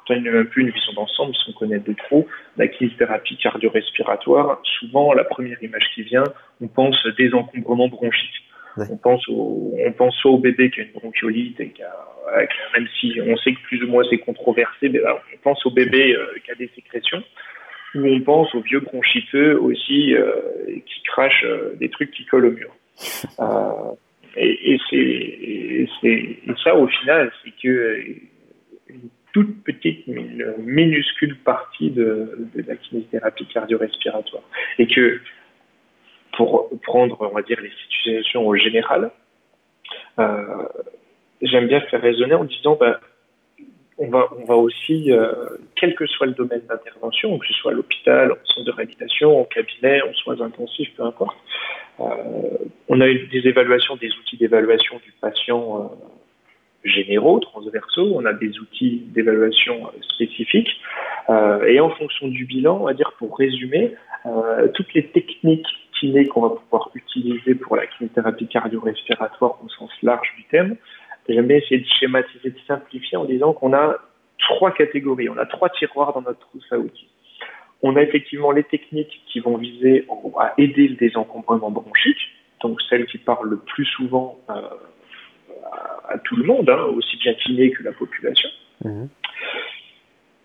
quand 0.06 0.15
on 0.15 0.26
a 0.26 0.39
un 0.39 0.46
peu 0.46 0.60
une 0.60 0.70
vision 0.70 0.94
d'ensemble, 0.98 1.34
si 1.34 1.50
on 1.50 1.54
connaît 1.54 1.80
de 1.80 1.94
trop, 1.94 2.28
la 2.58 2.68
thérapie 2.68 3.38
cardio-respiratoire, 3.38 4.60
souvent 4.80 5.13
la 5.13 5.24
première 5.24 5.63
image 5.63 5.89
qui 5.96 6.04
vient, 6.04 6.26
on 6.62 6.68
pense 6.68 6.98
désencombrement 7.18 7.88
bronchique. 7.88 8.44
On 8.77 8.97
pense 8.97 9.27
au, 9.29 9.73
on 9.85 9.91
pense 9.93 10.15
soit 10.17 10.31
au 10.31 10.38
bébé 10.38 10.69
qui 10.69 10.81
a 10.81 10.83
une 10.83 10.91
bronchiolite 10.91 11.59
et 11.59 11.69
qui 11.69 11.83
a, 11.83 11.95
même 12.73 12.88
si 12.99 13.17
on 13.25 13.38
sait 13.38 13.53
que 13.53 13.61
plus 13.63 13.83
ou 13.83 13.88
moins 13.88 14.03
c'est 14.09 14.17
controversé, 14.17 14.89
mais 14.89 14.99
on 15.07 15.38
pense 15.43 15.65
au 15.65 15.71
bébé 15.71 16.15
euh, 16.15 16.25
qui 16.43 16.51
a 16.51 16.55
des 16.55 16.69
sécrétions, 16.75 17.23
ou 17.95 18.05
on 18.05 18.19
pense 18.21 18.53
aux 18.55 18.61
vieux 18.61 18.81
bronchiteux 18.81 19.59
aussi 19.59 20.13
euh, 20.13 20.35
qui 20.85 21.03
crachent 21.03 21.45
euh, 21.45 21.75
des 21.79 21.89
trucs 21.89 22.11
qui 22.11 22.25
collent 22.25 22.47
au 22.47 22.51
mur. 22.51 22.75
et, 24.38 24.75
et 24.91 25.89
c'est 26.01 26.39
ça 26.63 26.75
au 26.75 26.88
final, 26.88 27.31
c'est 27.43 27.53
que 27.61 28.05
une 28.88 29.09
toute 29.35 29.63
petite, 29.65 30.07
minuscule 30.59 31.35
partie 31.39 31.89
de, 31.89 32.47
de 32.55 32.63
la 32.65 32.77
kinésithérapie 32.77 33.45
cardio-respiratoire. 33.47 34.43
Et 34.79 34.88
que 34.88 35.19
pour 36.36 36.69
prendre, 36.84 37.17
on 37.21 37.34
va 37.34 37.41
dire, 37.41 37.60
les 37.62 37.71
situations 37.88 38.48
au 38.48 38.56
général, 38.56 39.12
euh, 40.19 40.63
j'aime 41.41 41.67
bien 41.67 41.82
faire 41.82 42.02
raisonner 42.02 42.36
en 42.36 42.43
disant, 42.43 42.78
ben, 42.80 42.98
on 43.98 44.10
va, 44.10 44.28
on 44.38 44.43
va 44.43 44.56
aussi, 44.56 45.12
euh, 45.12 45.32
quel 45.76 45.95
que 45.95 46.06
soit 46.06 46.28
le 46.28 46.34
domaine 46.34 46.62
d'intervention, 46.67 47.38
que 47.38 47.48
ce 47.48 47.54
soit 47.54 47.71
à 47.71 47.76
l'hôpital, 47.76 48.32
en 48.32 48.36
centre 48.45 48.65
de 48.65 48.71
réhabilitation, 48.71 49.39
en 49.39 49.45
cabinet, 49.45 50.02
en 50.02 50.13
soins 50.13 50.41
intensifs, 50.41 50.93
peu 50.98 51.04
importe, 51.04 51.38
euh, 52.02 52.06
on 52.89 53.00
a 53.00 53.06
des 53.06 53.41
évaluations, 53.48 53.95
des 53.95 54.10
outils 54.10 54.38
d'évaluation 54.38 54.98
du 54.98 55.13
patient 55.21 55.91
généraux, 56.84 57.39
transversaux, 57.39 58.12
on 58.15 58.26
a 58.26 58.34
des 58.34 58.60
outils 58.60 59.06
d'évaluation 59.08 59.89
spécifiques, 60.02 60.69
et 61.67 61.80
en 61.80 61.89
fonction 61.89 62.28
du 62.28 62.45
bilan, 62.45 62.80
on 62.82 62.86
va 62.86 62.93
dire 62.93 63.13
pour 63.17 63.38
résumer, 63.39 63.95
toutes 64.76 64.93
les 64.93 65.08
techniques 65.08 65.65
kiné 65.99 66.25
qu'on 66.27 66.41
va 66.41 66.49
pouvoir 66.49 66.91
utiliser 66.93 67.55
pour 67.55 67.75
la 67.75 67.86
kinésithérapie 67.88 68.47
cardio-respiratoire 68.47 69.58
au 69.63 69.69
sens 69.69 69.91
large 70.03 70.27
du 70.38 70.43
terme. 70.45 70.75
J'aime 71.27 71.47
bien 71.47 71.58
essayer 71.58 71.79
de 71.79 71.88
schématiser, 71.99 72.51
de 72.51 72.60
simplifier 72.67 73.17
en 73.17 73.25
disant 73.25 73.53
qu'on 73.53 73.73
a 73.73 73.97
trois 74.38 74.71
catégories, 74.71 75.29
on 75.29 75.38
a 75.38 75.45
trois 75.45 75.69
tiroirs 75.69 76.13
dans 76.13 76.21
notre 76.21 76.39
trousse 76.39 76.67
à 76.71 76.77
outils. 76.77 77.10
On 77.81 77.95
a 77.95 78.01
effectivement 78.01 78.51
les 78.51 78.63
techniques 78.63 79.21
qui 79.27 79.39
vont 79.39 79.58
viser 79.58 80.08
à 80.39 80.53
aider 80.58 80.88
le 80.88 80.95
désencombrement 80.95 81.71
bronchique, 81.71 82.19
donc 82.62 82.81
celles 82.89 83.05
qui 83.05 83.17
parlent 83.17 83.49
le 83.49 83.58
plus 83.58 83.86
souvent 83.86 84.39
euh, 84.49 84.62
à, 86.10 86.17
tout 86.19 86.36
le 86.36 86.43
monde, 86.43 86.69
hein, 86.69 86.84
aussi 86.95 87.17
bien 87.17 87.34
kiné 87.34 87.71
que 87.71 87.84
la 87.84 87.91
population. 87.91 88.49
Mmh. 88.84 89.05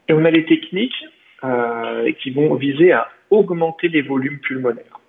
Et 0.08 0.12
on 0.12 0.24
a 0.24 0.30
les 0.30 0.44
techniques 0.44 1.04
euh, 1.44 2.12
qui 2.20 2.30
vont 2.30 2.54
viser 2.54 2.92
à 2.92 3.08
augmenter 3.30 3.88
les 3.88 4.02
volumes 4.02 4.40
pulmonaires. 4.40 4.99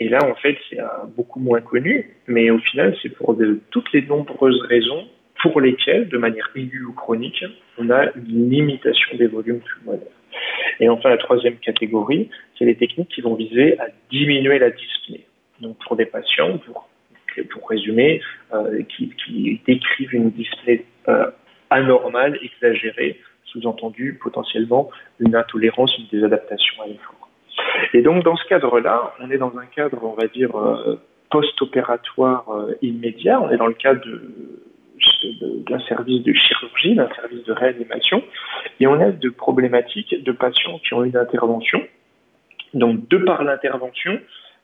Et 0.00 0.08
là, 0.08 0.18
en 0.24 0.34
fait, 0.34 0.56
c'est 0.68 0.78
beaucoup 1.14 1.40
moins 1.40 1.60
connu, 1.60 2.16
mais 2.26 2.50
au 2.50 2.58
final, 2.58 2.96
c'est 3.02 3.10
pour 3.10 3.36
toutes 3.70 3.92
les 3.92 4.02
nombreuses 4.02 4.60
raisons 4.62 5.06
pour 5.42 5.60
lesquelles, 5.60 6.08
de 6.08 6.18
manière 6.18 6.50
aiguë 6.54 6.84
ou 6.84 6.92
chronique, 6.92 7.44
on 7.78 7.90
a 7.90 8.06
une 8.14 8.50
limitation 8.50 9.16
des 9.16 9.26
volumes 9.26 9.60
pulmonaires. 9.60 10.06
Et 10.80 10.88
enfin, 10.88 11.10
la 11.10 11.18
troisième 11.18 11.56
catégorie, 11.56 12.30
c'est 12.58 12.64
les 12.64 12.76
techniques 12.76 13.08
qui 13.08 13.20
vont 13.20 13.34
viser 13.34 13.78
à 13.78 13.88
diminuer 14.10 14.58
la 14.58 14.70
dyspnée. 14.70 15.26
Donc, 15.60 15.76
pour 15.86 15.96
des 15.96 16.06
patients, 16.06 16.58
pour, 16.58 16.88
pour 17.50 17.68
résumer, 17.68 18.22
euh, 18.54 18.82
qui, 18.84 19.12
qui, 19.24 19.60
décrivent 19.66 20.14
une 20.14 20.30
dyspnée 20.30 20.86
euh, 21.08 21.30
anormale, 21.68 22.38
exagérée, 22.42 23.20
sous-entendu 23.44 24.18
potentiellement 24.22 24.90
une 25.18 25.34
intolérance, 25.34 25.96
une 25.98 26.06
désadaptation 26.10 26.82
à 26.82 26.86
l'effort. 26.86 27.19
Et 27.94 28.02
donc, 28.02 28.24
dans 28.24 28.36
ce 28.36 28.44
cadre-là, 28.46 29.14
on 29.20 29.30
est 29.30 29.38
dans 29.38 29.56
un 29.58 29.66
cadre, 29.66 29.98
on 30.04 30.14
va 30.14 30.26
dire, 30.28 30.56
euh, 30.56 31.00
post-opératoire 31.30 32.48
euh, 32.50 32.74
immédiat. 32.82 33.40
On 33.40 33.50
est 33.50 33.56
dans 33.56 33.66
le 33.66 33.74
cadre 33.74 34.02
d'un 35.66 35.80
service 35.80 36.22
de 36.22 36.32
chirurgie, 36.32 36.94
d'un 36.94 37.08
service 37.14 37.44
de 37.44 37.52
réanimation, 37.52 38.22
et 38.80 38.86
on 38.86 39.00
a 39.00 39.10
de 39.10 39.28
problématiques 39.30 40.22
de 40.22 40.32
patients 40.32 40.78
qui 40.78 40.94
ont 40.94 41.04
une 41.04 41.16
intervention. 41.16 41.82
Donc, 42.74 43.08
de 43.08 43.18
par 43.18 43.42
l'intervention, 43.42 44.20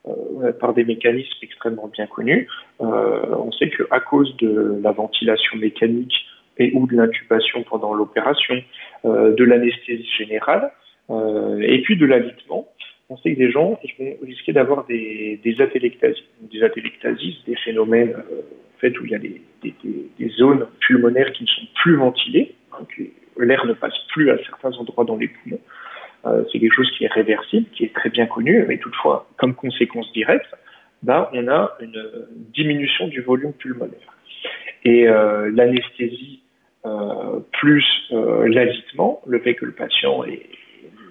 euh, 0.06 0.52
par 0.52 0.74
des 0.74 0.84
mécanismes 0.84 1.38
extrêmement 1.42 1.88
bien 1.88 2.06
connus, 2.06 2.48
on 2.78 3.50
sait 3.52 3.70
qu'à 3.70 4.00
cause 4.00 4.36
de 4.36 4.78
la 4.82 4.92
ventilation 4.92 5.56
mécanique 5.56 6.14
et 6.58 6.70
ou 6.74 6.86
de 6.86 6.96
l'intubation 6.96 7.64
pendant 7.64 7.92
l'opération, 7.92 8.62
de 9.04 9.44
l'anesthésie 9.44 10.08
générale, 10.18 10.70
et 11.10 11.82
puis 11.82 11.96
de 11.96 12.06
l'alitement, 12.06 12.68
on 13.08 13.16
sait 13.18 13.32
que 13.34 13.38
des 13.38 13.50
gens 13.50 13.78
ils 13.84 14.16
risquer 14.22 14.52
d'avoir 14.52 14.86
des, 14.86 15.40
des. 15.42 15.54
Des 15.54 16.62
atelectasies, 16.62 17.42
des 17.46 17.56
phénomènes 17.56 18.10
euh, 18.10 18.40
en 18.74 18.78
fait, 18.78 18.98
où 18.98 19.04
il 19.04 19.10
y 19.10 19.14
a 19.14 19.18
des, 19.18 20.28
zones 20.30 20.66
pulmonaires 20.80 21.32
qui 21.32 21.44
ne 21.44 21.48
sont 21.48 21.66
plus 21.76 21.96
ventilées, 21.96 22.54
hein, 22.72 22.84
l'air 23.38 23.64
ne 23.64 23.72
passe 23.72 23.96
plus 24.08 24.30
à 24.30 24.38
certains 24.38 24.72
endroits 24.72 25.04
dans 25.04 25.16
les 25.16 25.28
poumons. 25.28 25.60
Euh, 26.26 26.44
c'est 26.50 26.58
quelque 26.58 26.74
chose 26.74 26.90
qui 26.96 27.04
est 27.04 27.12
réversible, 27.12 27.66
qui 27.72 27.84
est 27.84 27.94
très 27.94 28.10
bien 28.10 28.26
connu, 28.26 28.64
mais 28.66 28.78
toutefois, 28.78 29.28
comme 29.38 29.54
conséquence 29.54 30.12
directe, 30.12 30.52
bah, 31.02 31.30
on 31.32 31.48
a 31.48 31.76
une 31.80 32.26
diminution 32.52 33.06
du 33.08 33.20
volume 33.20 33.52
pulmonaire. 33.52 34.14
Et 34.84 35.08
euh, 35.08 35.50
l'anesthésie 35.54 36.42
euh, 36.84 37.40
plus 37.52 37.84
euh, 38.12 38.46
l'agitement, 38.48 39.22
le 39.26 39.40
fait 39.40 39.54
que 39.54 39.64
le 39.64 39.72
patient 39.72 40.24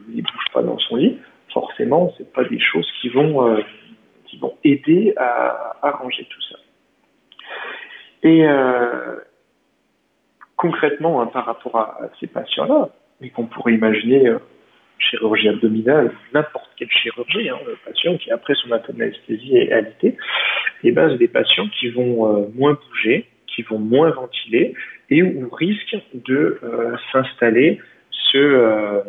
ne 0.07 0.21
bouge 0.21 0.45
pas 0.53 0.61
dans 0.61 0.77
son 0.79 0.95
lit, 0.97 1.17
forcément, 1.53 2.13
c'est 2.17 2.31
pas 2.33 2.43
des 2.43 2.59
choses 2.59 2.89
qui 3.01 3.09
vont, 3.09 3.47
euh, 3.47 3.61
aider 4.65 5.13
à 5.15 5.77
arranger 5.81 6.27
tout 6.29 6.41
ça. 6.41 6.57
Et 8.23 8.45
euh, 8.45 9.15
concrètement, 10.57 11.21
hein, 11.21 11.27
par 11.27 11.45
rapport 11.45 11.77
à, 11.77 12.09
ces 12.19 12.27
patients-là, 12.27 12.89
et 13.21 13.29
qu'on 13.29 13.45
pourrait 13.45 13.75
imaginer 13.75 14.27
euh, 14.27 14.39
chirurgie 14.97 15.47
abdominale, 15.47 16.11
n'importe 16.33 16.69
quelle 16.75 16.91
chirurgie, 16.91 17.47
hein, 17.49 17.57
le 17.65 17.77
patient 17.85 18.17
qui 18.17 18.29
après 18.29 18.55
son 18.55 18.71
anesthésie 18.73 19.55
est 19.55 19.71
alité, 19.71 20.07
et 20.83 20.89
eh 20.89 20.91
ben 20.91 21.09
c'est 21.09 21.17
des 21.17 21.29
patients 21.29 21.69
qui 21.79 21.89
vont 21.89 22.51
moins 22.53 22.77
bouger, 22.89 23.29
qui 23.47 23.61
vont 23.61 23.79
moins 23.79 24.09
ventiler 24.09 24.73
et 25.09 25.23
où 25.23 25.49
risque 25.49 25.95
de 26.13 26.59
s'installer 27.11 27.79
ce 28.11 29.03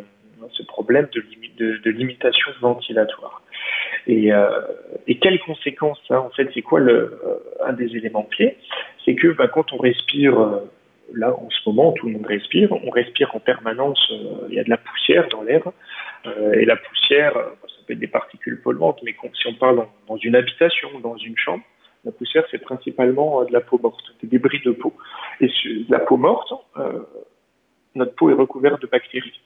ce 0.51 0.63
problème 0.63 1.07
de, 1.13 1.89
limitation 1.89 2.51
ventilatoire. 2.61 3.41
Et, 4.07 4.31
euh, 4.33 4.61
quelles 5.21 5.39
conséquences 5.39 6.01
hein, 6.09 6.19
En 6.19 6.29
fait, 6.29 6.49
c'est 6.53 6.61
quoi 6.61 6.79
euh, 6.79 7.09
un 7.65 7.73
des 7.73 7.95
éléments 7.95 8.23
clés? 8.23 8.57
C'est 9.05 9.15
que 9.15 9.29
bah, 9.29 9.47
quand 9.47 9.73
on 9.73 9.77
respire, 9.77 10.39
euh, 10.39 10.69
là 11.13 11.33
en 11.33 11.49
ce 11.49 11.69
moment, 11.69 11.91
tout 11.93 12.07
le 12.07 12.13
monde 12.13 12.25
respire, 12.25 12.71
on 12.71 12.89
respire 12.89 13.35
en 13.35 13.39
permanence, 13.39 14.11
il 14.49 14.55
y 14.55 14.59
a 14.59 14.63
de 14.63 14.69
la 14.69 14.77
poussière 14.77 15.27
dans 15.29 15.43
l'air, 15.43 15.63
et 16.53 16.65
la 16.65 16.75
poussière, 16.75 17.33
ça 17.33 17.75
peut 17.85 17.93
être 17.93 17.99
des 17.99 18.07
particules 18.07 18.61
polluantes, 18.61 18.99
mais 19.03 19.15
si 19.33 19.47
on 19.47 19.53
parle 19.53 19.77
dans, 19.77 19.89
dans 20.09 20.17
une 20.17 20.35
habitation, 20.35 20.89
dans 20.99 21.15
une 21.15 21.37
chambre, 21.37 21.63
la 22.03 22.11
poussière, 22.11 22.43
c'est 22.51 22.57
principalement 22.57 23.45
de 23.45 23.53
la 23.53 23.61
peau 23.61 23.79
morte, 23.81 24.03
des 24.21 24.27
débris 24.27 24.59
de 24.65 24.71
peau. 24.71 24.93
Et 25.39 25.49
la 25.87 25.99
peau 25.99 26.17
morte, 26.17 26.51
notre 27.97 28.15
peau 28.15 28.29
est 28.29 28.33
recouverte 28.33 28.81
de 28.81 28.87
bactéries. 28.87 29.39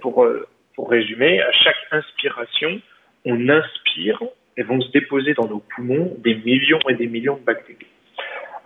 pour, 0.00 0.24
euh, 0.24 0.46
pour 0.74 0.90
résumer, 0.90 1.40
à 1.40 1.52
chaque 1.52 1.76
inspiration, 1.90 2.80
on 3.24 3.48
inspire 3.48 4.22
et 4.56 4.62
vont 4.62 4.80
se 4.80 4.90
déposer 4.90 5.34
dans 5.34 5.46
nos 5.46 5.62
poumons 5.74 6.14
des 6.18 6.34
millions 6.34 6.80
et 6.88 6.94
des 6.94 7.06
millions 7.06 7.36
de 7.36 7.44
bactéries. 7.44 7.86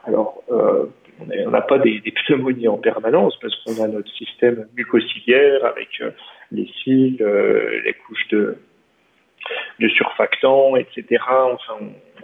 Alors, 0.05 0.42
euh, 0.51 0.87
on 1.20 1.51
n'a 1.51 1.62
pas 1.62 1.79
des, 1.79 2.01
pneumonies 2.27 2.68
en 2.68 2.79
permanence 2.79 3.38
parce 3.40 3.55
qu'on 3.62 3.83
a 3.83 3.88
notre 3.88 4.11
système 4.12 4.66
mucociliaire 4.77 5.64
avec 5.64 5.88
euh, 6.01 6.11
les 6.53 6.68
cils, 6.83 7.18
les 7.18 7.94
couches 7.94 8.29
de 8.29 8.59
de 9.81 9.88
surfactants, 9.88 10.77
etc. 10.77 11.22
Enfin, 11.29 11.75
on, 11.81 12.15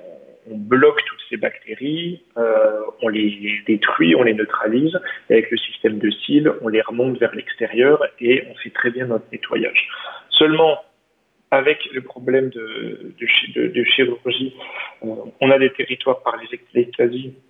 on 0.50 0.56
bloque 0.56 1.02
toutes 1.04 1.20
ces 1.30 1.36
bactéries, 1.36 2.22
euh, 2.36 2.80
on 3.00 3.08
les 3.08 3.62
détruit, 3.66 4.14
on 4.16 4.22
les 4.22 4.34
neutralise, 4.34 4.98
et 5.30 5.34
avec 5.34 5.50
le 5.50 5.56
système 5.56 5.98
de 5.98 6.10
cils, 6.10 6.52
on 6.62 6.68
les 6.68 6.80
remonte 6.80 7.18
vers 7.18 7.34
l'extérieur 7.34 8.04
et 8.20 8.44
on 8.50 8.54
fait 8.56 8.70
très 8.70 8.90
bien 8.90 9.06
notre 9.06 9.24
nettoyage. 9.30 9.88
Seulement, 10.30 10.78
avec 11.50 11.84
le 11.92 12.00
problème 12.00 12.48
de, 12.50 13.14
chirurgie, 13.84 14.56
euh, 15.04 15.14
on 15.40 15.50
a 15.50 15.58
des 15.58 15.70
territoires 15.70 16.22
par 16.22 16.36
les 16.38 16.60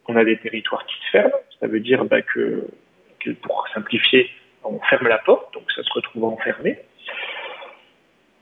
on 0.09 0.16
a 0.16 0.24
des 0.24 0.37
territoires 0.38 0.85
qui 0.87 0.94
se 1.07 1.11
ferment. 1.12 1.33
Ça 1.61 1.68
veut 1.68 1.81
dire 1.81 2.05
bah, 2.05 2.20
que, 2.20 2.66
pour 3.42 3.66
simplifier, 3.72 4.28
on 4.64 4.78
ferme 4.81 5.09
la 5.09 5.18
porte, 5.18 5.55
donc 5.55 5.70
ça 5.74 5.83
se 5.83 5.92
retrouve 5.94 6.24
enfermé. 6.24 6.78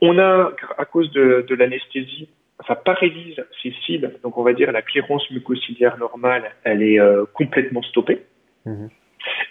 On 0.01 0.17
a, 0.17 0.51
à 0.77 0.85
cause 0.85 1.11
de 1.11 1.55
l'anesthésie, 1.55 2.27
ça 2.67 2.75
paralysent 2.75 3.43
ces 3.61 3.73
cils, 3.85 4.11
donc 4.23 4.37
on 4.37 4.43
va 4.43 4.53
dire 4.53 4.71
la 4.71 4.81
clérance 4.81 5.29
mucociliaire 5.31 5.97
normale, 5.97 6.51
elle 6.63 6.83
est 6.83 6.99
euh, 6.99 7.25
complètement 7.33 7.81
stoppée. 7.81 8.21
Mhm. 8.65 8.89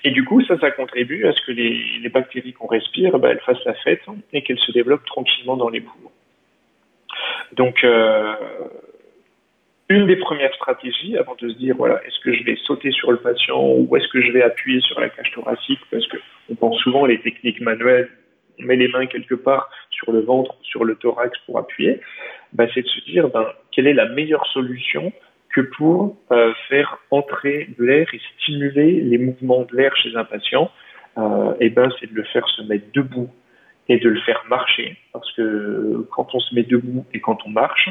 Et 0.04 0.10
du 0.10 0.24
coup, 0.24 0.42
ça, 0.44 0.58
ça 0.58 0.70
contribue 0.70 1.26
à 1.26 1.32
ce 1.32 1.40
que 1.42 1.52
les, 1.52 1.80
les 2.02 2.08
bactéries 2.08 2.52
qu'on 2.52 2.66
respire, 2.66 3.18
bah, 3.18 3.30
elles 3.30 3.40
fassent 3.40 3.64
la 3.64 3.74
fête 3.74 4.02
et 4.32 4.42
qu'elles 4.42 4.58
se 4.58 4.72
développent 4.72 5.04
tranquillement 5.04 5.56
dans 5.56 5.68
les 5.68 5.80
poumons. 5.80 6.10
Donc, 7.52 7.84
euh, 7.84 8.34
une 9.88 10.06
des 10.06 10.16
premières 10.16 10.54
stratégies, 10.54 11.16
avant 11.16 11.34
de 11.34 11.48
se 11.48 11.54
dire, 11.56 11.74
voilà, 11.76 12.00
est-ce 12.04 12.18
que 12.20 12.32
je 12.32 12.44
vais 12.44 12.56
sauter 12.64 12.92
sur 12.92 13.10
le 13.10 13.18
patient 13.18 13.60
ou 13.60 13.96
est-ce 13.96 14.08
que 14.08 14.22
je 14.22 14.32
vais 14.32 14.42
appuyer 14.42 14.80
sur 14.80 15.00
la 15.00 15.08
cage 15.08 15.30
thoracique, 15.32 15.80
parce 15.90 16.06
que 16.06 16.16
on 16.48 16.54
pense 16.54 16.78
souvent 16.78 17.06
les 17.06 17.20
techniques 17.20 17.60
manuelles, 17.60 18.08
on 18.60 18.66
met 18.66 18.76
les 18.76 18.88
mains 18.88 19.06
quelque 19.06 19.34
part 19.34 19.70
sur 19.90 20.12
le 20.12 20.20
ventre, 20.20 20.54
sur 20.62 20.84
le 20.84 20.94
thorax 20.96 21.36
pour 21.46 21.58
appuyer, 21.58 22.00
bah, 22.52 22.66
c'est 22.74 22.82
de 22.82 22.88
se 22.88 23.04
dire 23.10 23.28
ben, 23.28 23.46
quelle 23.72 23.86
est 23.86 23.94
la 23.94 24.08
meilleure 24.08 24.46
solution 24.48 25.12
que 25.54 25.60
pour 25.60 26.16
euh, 26.30 26.52
faire 26.68 26.98
entrer 27.10 27.70
de 27.78 27.84
l'air 27.84 28.06
et 28.12 28.20
stimuler 28.36 29.00
les 29.00 29.18
mouvements 29.18 29.62
de 29.62 29.76
l'air 29.76 29.94
chez 29.96 30.14
un 30.16 30.24
patient, 30.24 30.70
euh, 31.18 31.54
et 31.58 31.70
ben 31.70 31.90
c'est 31.98 32.10
de 32.10 32.14
le 32.14 32.22
faire 32.24 32.46
se 32.48 32.62
mettre 32.62 32.86
debout 32.94 33.30
et 33.88 33.98
de 33.98 34.08
le 34.08 34.20
faire 34.20 34.44
marcher, 34.48 34.96
parce 35.12 35.30
que 35.32 36.06
quand 36.12 36.34
on 36.34 36.38
se 36.38 36.54
met 36.54 36.62
debout 36.62 37.04
et 37.12 37.20
quand 37.20 37.38
on 37.44 37.50
marche, 37.50 37.88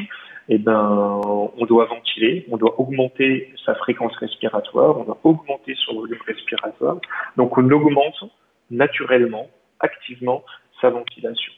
ben 0.48 1.20
on 1.56 1.66
doit 1.66 1.84
ventiler, 1.84 2.46
on 2.50 2.56
doit 2.56 2.80
augmenter 2.80 3.52
sa 3.64 3.74
fréquence 3.74 4.16
respiratoire, 4.16 4.98
on 4.98 5.04
doit 5.04 5.20
augmenter 5.22 5.76
son 5.84 5.94
volume 5.94 6.18
respiratoire, 6.26 6.96
donc 7.36 7.56
on 7.58 7.70
augmente 7.70 8.24
naturellement, 8.70 9.48
activement 9.80 10.42
sa 10.80 10.90
ventilation. 10.90 11.52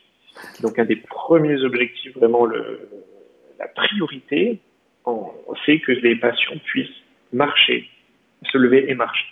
Donc 0.63 0.79
un 0.79 0.85
des 0.85 0.97
premiers 0.97 1.63
objectifs, 1.63 2.15
vraiment 2.17 2.45
le, 2.45 2.89
la 3.59 3.69
priorité, 3.69 4.61
c'est 5.67 5.81
que 5.81 5.93
les 5.93 6.17
patients 6.17 6.59
puissent 6.65 6.89
marcher, 7.33 7.89
se 8.51 8.59
lever 8.59 8.91
et 8.91 8.95
marcher. 8.95 9.27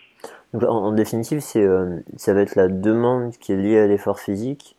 Donc, 0.52 0.64
en, 0.64 0.92
définitive, 0.92 1.40
c'est, 1.40 1.62
euh, 1.62 2.00
ça 2.16 2.34
va 2.34 2.42
être 2.42 2.56
la 2.56 2.68
demande 2.68 3.32
qui 3.38 3.52
est 3.52 3.56
liée 3.56 3.78
à 3.78 3.86
l'effort 3.86 4.18
physique 4.18 4.76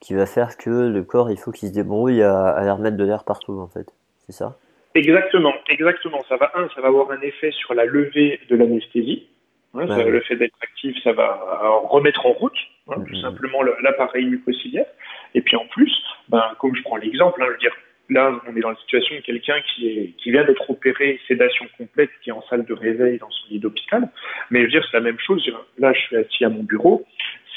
qui 0.00 0.14
va 0.14 0.26
faire 0.26 0.56
que 0.56 0.70
le 0.70 1.02
corps, 1.04 1.30
il 1.30 1.38
faut 1.38 1.52
qu'il 1.52 1.68
se 1.68 1.74
débrouille 1.74 2.22
à, 2.22 2.48
à 2.48 2.74
remettre 2.74 2.96
de 2.96 3.04
l'air 3.04 3.22
partout, 3.24 3.60
en 3.60 3.68
fait. 3.68 3.86
C'est 4.26 4.32
ça? 4.32 4.58
Exactement, 4.94 5.54
exactement. 5.68 6.20
Ça 6.28 6.36
va, 6.36 6.50
un, 6.54 6.68
ça 6.74 6.80
va 6.80 6.88
avoir 6.88 7.10
un 7.12 7.20
effet 7.20 7.52
sur 7.52 7.72
la 7.74 7.84
levée 7.84 8.40
de 8.50 8.56
l'anesthésie. 8.56 9.28
Hein, 9.74 9.86
le 9.86 10.20
fait 10.20 10.36
d'être 10.36 10.56
actif, 10.62 10.96
ça 11.02 11.12
va 11.12 11.40
remettre 11.88 12.26
en 12.26 12.32
route 12.32 12.52
hein, 12.88 12.96
tout 13.06 13.14
mm-hmm. 13.14 13.22
simplement 13.22 13.62
l'appareil 13.82 14.26
mucociliaire. 14.26 14.86
Et 15.34 15.40
puis 15.40 15.56
en 15.56 15.66
plus, 15.66 15.92
ben, 16.28 16.44
comme 16.58 16.76
je 16.76 16.82
prends 16.82 16.96
l'exemple, 16.96 17.42
hein, 17.42 17.46
je 17.48 17.52
veux 17.52 17.58
dire, 17.58 17.74
là, 18.10 18.32
on 18.46 18.56
est 18.56 18.60
dans 18.60 18.70
la 18.70 18.76
situation 18.76 19.16
de 19.16 19.20
quelqu'un 19.20 19.56
qui, 19.74 19.88
est, 19.88 20.12
qui 20.18 20.30
vient 20.30 20.44
d'être 20.44 20.68
opéré, 20.68 21.20
sédation 21.26 21.66
complète, 21.78 22.10
qui 22.22 22.30
est 22.30 22.32
en 22.32 22.42
salle 22.42 22.64
de 22.64 22.74
réveil 22.74 23.18
dans 23.18 23.30
son 23.30 23.48
lit 23.50 23.58
d'hôpital. 23.58 24.08
Mais 24.50 24.60
je 24.60 24.64
veux 24.64 24.70
dire, 24.70 24.84
c'est 24.90 24.96
la 24.96 25.02
même 25.02 25.18
chose. 25.18 25.42
Là, 25.78 25.92
je 25.92 26.00
suis 26.00 26.16
assis 26.16 26.44
à 26.44 26.48
mon 26.48 26.62
bureau. 26.62 27.06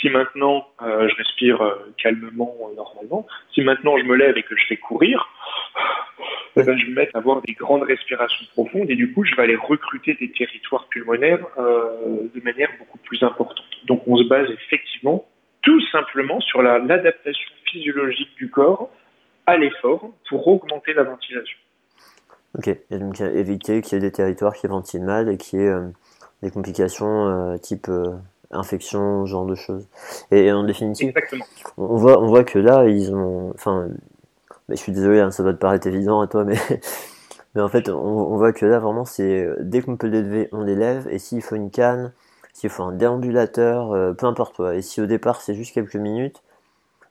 Si 0.05 0.11
maintenant 0.11 0.67
euh, 0.83 1.09
je 1.09 1.15
respire 1.15 1.59
euh, 1.63 1.91
calmement, 1.97 2.55
euh, 2.61 2.75
normalement, 2.75 3.25
si 3.51 3.61
maintenant 3.61 3.97
je 3.97 4.03
me 4.03 4.15
lève 4.15 4.37
et 4.37 4.43
que 4.43 4.55
je 4.55 4.69
vais 4.69 4.77
courir, 4.77 5.27
eh 6.55 6.61
ben, 6.61 6.77
je 6.77 6.85
vais 6.85 6.91
me 6.91 6.95
mettre 6.95 7.15
à 7.15 7.17
avoir 7.17 7.41
des 7.41 7.53
grandes 7.53 7.81
respirations 7.81 8.45
profondes 8.53 8.91
et 8.91 8.95
du 8.95 9.11
coup, 9.11 9.25
je 9.25 9.35
vais 9.35 9.41
aller 9.41 9.55
recruter 9.55 10.13
des 10.13 10.31
territoires 10.31 10.85
pulmonaires 10.89 11.43
de 11.57 12.43
manière 12.43 12.69
beaucoup 12.77 12.99
plus 12.99 13.23
importante. 13.23 13.65
Donc, 13.85 14.03
on 14.05 14.15
se 14.17 14.25
base 14.25 14.47
effectivement 14.51 15.25
tout 15.63 15.81
simplement 15.87 16.39
sur 16.39 16.61
l'adaptation 16.61 17.49
physiologique 17.65 18.35
du 18.37 18.51
corps 18.51 18.91
à 19.47 19.57
l'effort 19.57 20.11
pour 20.29 20.47
augmenter 20.47 20.93
la 20.93 21.03
ventilation. 21.03 21.57
Ok, 22.59 22.67
et 22.67 22.99
donc 22.99 23.19
éviter 23.21 23.81
qu'il 23.81 23.93
y 23.93 23.97
ait 23.97 24.01
des 24.01 24.11
territoires 24.11 24.53
qui 24.53 24.67
ventilent 24.67 25.03
mal 25.03 25.29
et 25.29 25.37
qu'il 25.37 25.59
y 25.59 25.63
ait 25.63 25.73
des 26.43 26.51
complications 26.51 27.57
type 27.57 27.89
infection, 28.51 29.25
ce 29.25 29.31
genre 29.31 29.45
de 29.45 29.55
choses. 29.55 29.87
Et, 30.31 30.51
en 30.51 30.63
définitive, 30.63 31.13
on 31.77 31.95
voit, 31.97 32.21
on 32.21 32.27
voit 32.27 32.43
que 32.43 32.59
là, 32.59 32.85
ils 32.87 33.13
ont. 33.13 33.51
Enfin, 33.55 33.87
mais 34.69 34.75
je 34.75 34.81
suis 34.81 34.91
désolé, 34.91 35.19
hein, 35.19 35.31
ça 35.31 35.43
va 35.43 35.53
te 35.53 35.59
paraître 35.59 35.87
évident 35.87 36.21
à 36.21 36.27
toi, 36.27 36.43
mais, 36.43 36.57
mais 37.55 37.61
en 37.61 37.69
fait, 37.69 37.89
on, 37.89 37.95
on 37.95 38.37
voit 38.37 38.53
que 38.53 38.65
là, 38.65 38.79
vraiment, 38.79 39.05
c'est 39.05 39.47
dès 39.59 39.81
qu'on 39.81 39.97
peut 39.97 40.07
l'élever, 40.07 40.49
on 40.51 40.61
l'élève, 40.61 41.07
et 41.09 41.19
s'il 41.19 41.41
faut 41.41 41.55
une 41.55 41.71
canne, 41.71 42.13
s'il 42.55 42.69
faut 42.69 42.83
un 42.83 42.93
déambulateur, 42.93 43.91
euh, 43.91 44.13
peu 44.13 44.27
importe 44.27 44.55
quoi. 44.55 44.75
Et 44.75 44.81
si 44.81 45.01
au 45.01 45.05
départ 45.07 45.41
c'est 45.41 45.55
juste 45.55 45.73
quelques 45.73 45.97
minutes, 45.97 46.41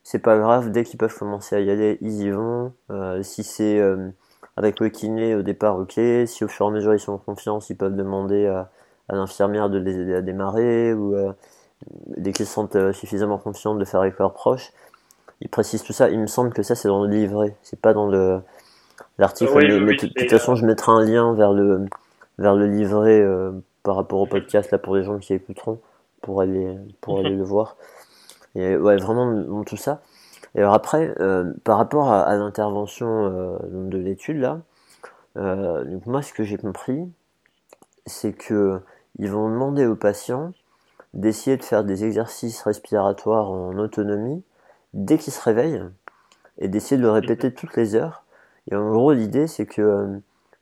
c'est 0.02 0.18
pas 0.20 0.38
grave, 0.38 0.70
dès 0.70 0.84
qu'ils 0.84 0.98
peuvent 0.98 1.16
commencer 1.16 1.56
à 1.56 1.60
y 1.60 1.70
aller, 1.70 1.98
ils 2.00 2.22
y 2.22 2.30
vont. 2.30 2.72
Euh, 2.90 3.22
si 3.22 3.44
c'est 3.44 3.78
euh, 3.78 4.08
avec 4.56 4.80
le 4.80 4.88
kiné 4.88 5.34
au 5.34 5.42
départ, 5.42 5.78
ok. 5.78 6.00
Si 6.26 6.44
au 6.44 6.48
fur 6.48 6.66
et 6.66 6.68
à 6.70 6.72
mesure 6.72 6.94
ils 6.94 7.00
sont 7.00 7.12
en 7.12 7.18
confiance, 7.18 7.70
ils 7.70 7.76
peuvent 7.76 7.94
demander 7.94 8.46
à, 8.46 8.70
l'infirmière 9.10 9.68
de 9.70 9.78
les 9.78 9.98
aider 9.98 10.14
à 10.14 10.22
démarrer 10.22 10.94
ou 10.94 11.14
dès 12.16 12.32
qu'ils 12.32 12.46
se 12.46 12.52
sentent 12.52 12.92
suffisamment 12.92 13.38
confiants 13.38 13.74
de 13.74 13.84
faire 13.84 14.00
avec 14.00 14.18
leurs 14.18 14.32
proches. 14.32 14.72
Ils 15.40 15.48
précisent 15.48 15.82
tout 15.82 15.92
ça. 15.92 16.08
Il 16.08 16.20
me 16.20 16.26
semble 16.26 16.52
que 16.52 16.62
ça 16.62 16.74
c'est 16.74 16.88
dans 16.88 17.04
le 17.04 17.10
livret, 17.10 17.56
c'est 17.62 17.80
pas 17.80 17.92
dans 17.92 18.06
le 18.06 18.40
l'article. 19.18 19.52
de 19.52 19.94
toute 19.94 20.30
façon, 20.30 20.54
je 20.54 20.64
mettrai 20.64 20.92
un 20.92 21.04
lien 21.04 21.34
vers 21.34 21.52
le 21.52 21.84
vers 22.38 22.54
le 22.54 22.66
livret 22.66 23.22
par 23.84 23.94
rapport 23.96 24.20
au 24.20 24.26
podcast 24.26 24.72
là 24.72 24.78
pour 24.78 24.96
les 24.96 25.04
gens 25.04 25.18
qui 25.18 25.34
écouteront 25.34 25.78
pour 26.22 26.40
aller 26.40 26.76
pour 27.00 27.20
aller 27.20 27.30
le 27.36 27.44
voir 27.44 27.76
et 28.56 28.76
ouais 28.76 28.96
vraiment 28.96 29.62
tout 29.62 29.76
ça 29.76 30.02
et 30.56 30.60
alors 30.60 30.74
après 30.74 31.14
euh, 31.20 31.52
par 31.62 31.76
rapport 31.76 32.10
à, 32.10 32.34
l'intervention 32.34 33.26
euh, 33.26 33.58
de 33.62 33.98
l'étude 33.98 34.38
là 34.38 34.60
euh, 35.36 35.84
donc 35.84 36.06
moi 36.06 36.22
ce 36.22 36.32
que 36.32 36.42
j'ai 36.42 36.56
compris 36.56 36.98
c'est 38.06 38.32
que 38.32 38.80
ils 39.18 39.30
vont 39.30 39.48
demander 39.48 39.86
aux 39.86 39.96
patients 39.96 40.52
d'essayer 41.12 41.56
de 41.56 41.62
faire 41.62 41.84
des 41.84 42.04
exercices 42.04 42.62
respiratoires 42.62 43.50
en 43.50 43.78
autonomie 43.78 44.42
dès 44.92 45.18
qu'ils 45.18 45.32
se 45.32 45.40
réveillent 45.40 45.82
et 46.58 46.68
d'essayer 46.68 46.96
de 46.96 47.02
le 47.02 47.10
répéter 47.10 47.52
toutes 47.52 47.76
les 47.76 47.94
heures. 47.94 48.24
Et 48.70 48.74
en 48.74 48.90
gros 48.90 49.12
l'idée 49.12 49.46
c'est 49.46 49.66
que 49.66 50.20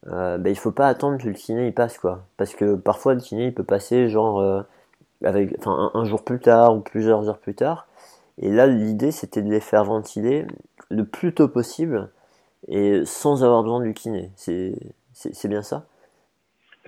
euh, 0.09 0.38
bah, 0.38 0.51
il 0.51 0.59
faut 0.59 0.73
pas 0.73 0.88
attendre 0.88 1.19
que 1.19 1.27
le 1.27 1.35
kiné 1.35 1.71
passe 1.73 1.99
quoi. 1.99 2.25
Parce 2.37 2.55
que 2.55 2.75
parfois 2.75 3.15
le 3.15 3.21
kiné 3.21 3.47
il 3.47 3.55
peut 3.55 3.65
passer 3.65 4.09
genre 4.09 4.41
euh, 4.41 4.62
avec 5.25 5.57
enfin 5.59 5.91
un, 5.95 6.05
jour 6.05 6.23
plus 6.23 6.41
tard 6.41 6.77
ou 6.77 6.81
plusieurs 6.81 7.29
heures 7.29 7.38
plus 7.38 7.55
tard. 7.55 7.87
Et 8.38 8.51
là 8.51 8.67
l'idée 8.67 9.12
c'était 9.12 9.43
de 9.43 9.51
les 9.51 9.61
faire 9.61 9.85
ventiler 9.85 10.47
le 10.91 11.05
plus 11.05 11.35
tôt 11.35 11.49
possible 11.49 12.11
et 12.69 13.05
sans 13.07 13.43
avoir 13.45 13.62
besoin 13.62 13.81
du 13.81 13.95
kiné. 13.95 14.31
C'est 14.37 15.49
bien 15.49 15.62
ça? 15.62 15.85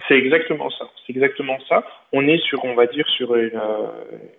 C'est 0.09 0.19
exactement 0.19 0.71
ça. 0.71 0.87
C'est 1.07 1.13
exactement 1.13 1.59
ça. 1.69 1.85
On 2.13 2.27
est 2.27 2.39
sur 2.39 2.65
on 2.65 2.75
va 2.75 2.87
dire 2.87 3.09
sur 3.09 3.35
une, 3.37 3.57
euh, 3.57 3.87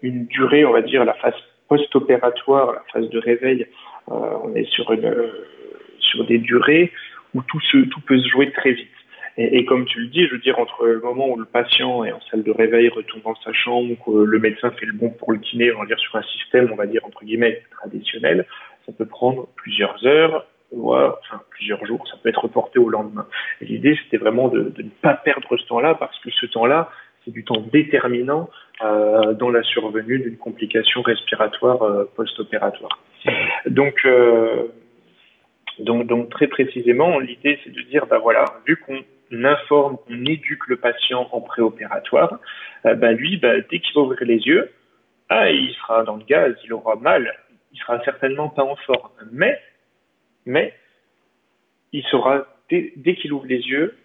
une 0.01 0.25
durée 0.25 0.65
on 0.65 0.71
va 0.71 0.81
dire 0.81 1.05
la 1.05 1.13
phase 1.13 1.33
post-opératoire 1.67 2.73
la 2.73 2.83
phase 2.91 3.09
de 3.09 3.19
réveil. 3.19 3.65
Euh, 4.11 4.13
on 4.43 4.53
est 4.55 4.69
sur 4.69 4.91
une 4.91 5.31
sur 5.99 6.25
des 6.25 6.37
durées 6.37 6.91
où 7.33 7.41
tout, 7.43 7.59
se, 7.59 7.77
tout 7.77 7.99
peut 8.01 8.17
se 8.17 8.27
jouer 8.29 8.51
très 8.51 8.71
vite. 8.71 8.87
Et, 9.37 9.57
et, 9.57 9.65
comme 9.65 9.85
tu 9.85 9.99
le 9.99 10.07
dis, 10.07 10.25
je 10.25 10.31
veux 10.31 10.39
dire, 10.39 10.57
entre 10.59 10.85
le 10.85 11.01
moment 11.01 11.27
où 11.27 11.37
le 11.37 11.45
patient 11.45 12.05
est 12.05 12.13
en 12.13 12.21
salle 12.31 12.43
de 12.43 12.51
réveil, 12.51 12.87
retourne 12.87 13.21
dans 13.21 13.35
sa 13.35 13.51
chambre, 13.51 13.93
que 14.05 14.11
le 14.11 14.39
médecin 14.39 14.71
fait 14.71 14.85
le 14.85 14.93
bon 14.93 15.09
pour 15.09 15.33
le 15.33 15.39
kiné, 15.39 15.73
on 15.73 15.79
va 15.79 15.85
dire 15.85 15.99
sur 15.99 16.15
un 16.15 16.23
système, 16.23 16.69
on 16.71 16.75
va 16.75 16.85
dire 16.85 17.03
entre 17.03 17.25
guillemets 17.25 17.61
traditionnel, 17.71 18.45
ça 18.85 18.93
peut 18.97 19.05
prendre 19.05 19.49
plusieurs 19.57 20.05
heures, 20.05 20.45
voire 20.71 21.17
enfin, 21.21 21.41
plusieurs 21.51 21.85
jours, 21.85 22.05
ça 22.07 22.17
peut 22.21 22.29
être 22.29 22.43
reporté 22.43 22.79
au 22.79 22.89
lendemain. 22.89 23.27
L'idée, 23.61 23.97
c'était 24.03 24.17
vraiment 24.17 24.47
de, 24.47 24.73
ne 24.77 24.89
pas 25.01 25.13
perdre 25.13 25.57
ce 25.57 25.65
temps-là, 25.67 25.95
parce 25.95 26.17
que 26.19 26.31
ce 26.31 26.45
temps-là, 26.47 26.89
c'est 27.23 27.31
du 27.31 27.43
temps 27.43 27.63
déterminant 27.71 28.49
euh, 28.83 29.33
dans 29.33 29.49
la 29.49 29.63
survenue 29.63 30.19
d'une 30.19 30.37
complication 30.37 31.01
respiratoire 31.01 31.81
euh, 31.83 32.05
post-opératoire. 32.15 32.99
Donc, 33.67 33.95
euh, 34.05 34.67
donc, 35.79 36.07
donc 36.07 36.29
très 36.29 36.47
précisément, 36.47 37.19
l'idée 37.19 37.59
c'est 37.63 37.71
de 37.71 37.81
dire, 37.81 38.05
bah 38.05 38.19
voilà, 38.19 38.45
vu 38.67 38.77
qu'on 38.77 39.03
informe, 39.43 39.97
qu'on 39.97 40.25
éduque 40.25 40.67
le 40.67 40.77
patient 40.77 41.27
en 41.31 41.41
préopératoire, 41.41 42.39
bah 42.83 43.11
lui, 43.11 43.37
bah, 43.37 43.59
dès 43.69 43.79
qu'il 43.79 43.95
va 43.95 44.01
ouvrir 44.01 44.19
les 44.21 44.37
yeux, 44.37 44.69
ah, 45.29 45.49
il 45.49 45.73
sera 45.73 46.03
dans 46.03 46.17
le 46.17 46.23
gaz, 46.23 46.55
il 46.63 46.73
aura 46.73 46.95
mal, 46.95 47.33
il 47.73 47.79
sera 47.79 47.99
certainement 48.03 48.49
pas 48.49 48.63
en 48.63 48.75
forme. 48.75 49.09
Mais, 49.31 49.59
mais, 50.45 50.73
il 51.91 52.03
saura 52.03 52.45
dès, 52.69 53.15
qu'il 53.15 53.33
ouvre 53.33 53.45
les 53.45 53.61
yeux 53.61 53.95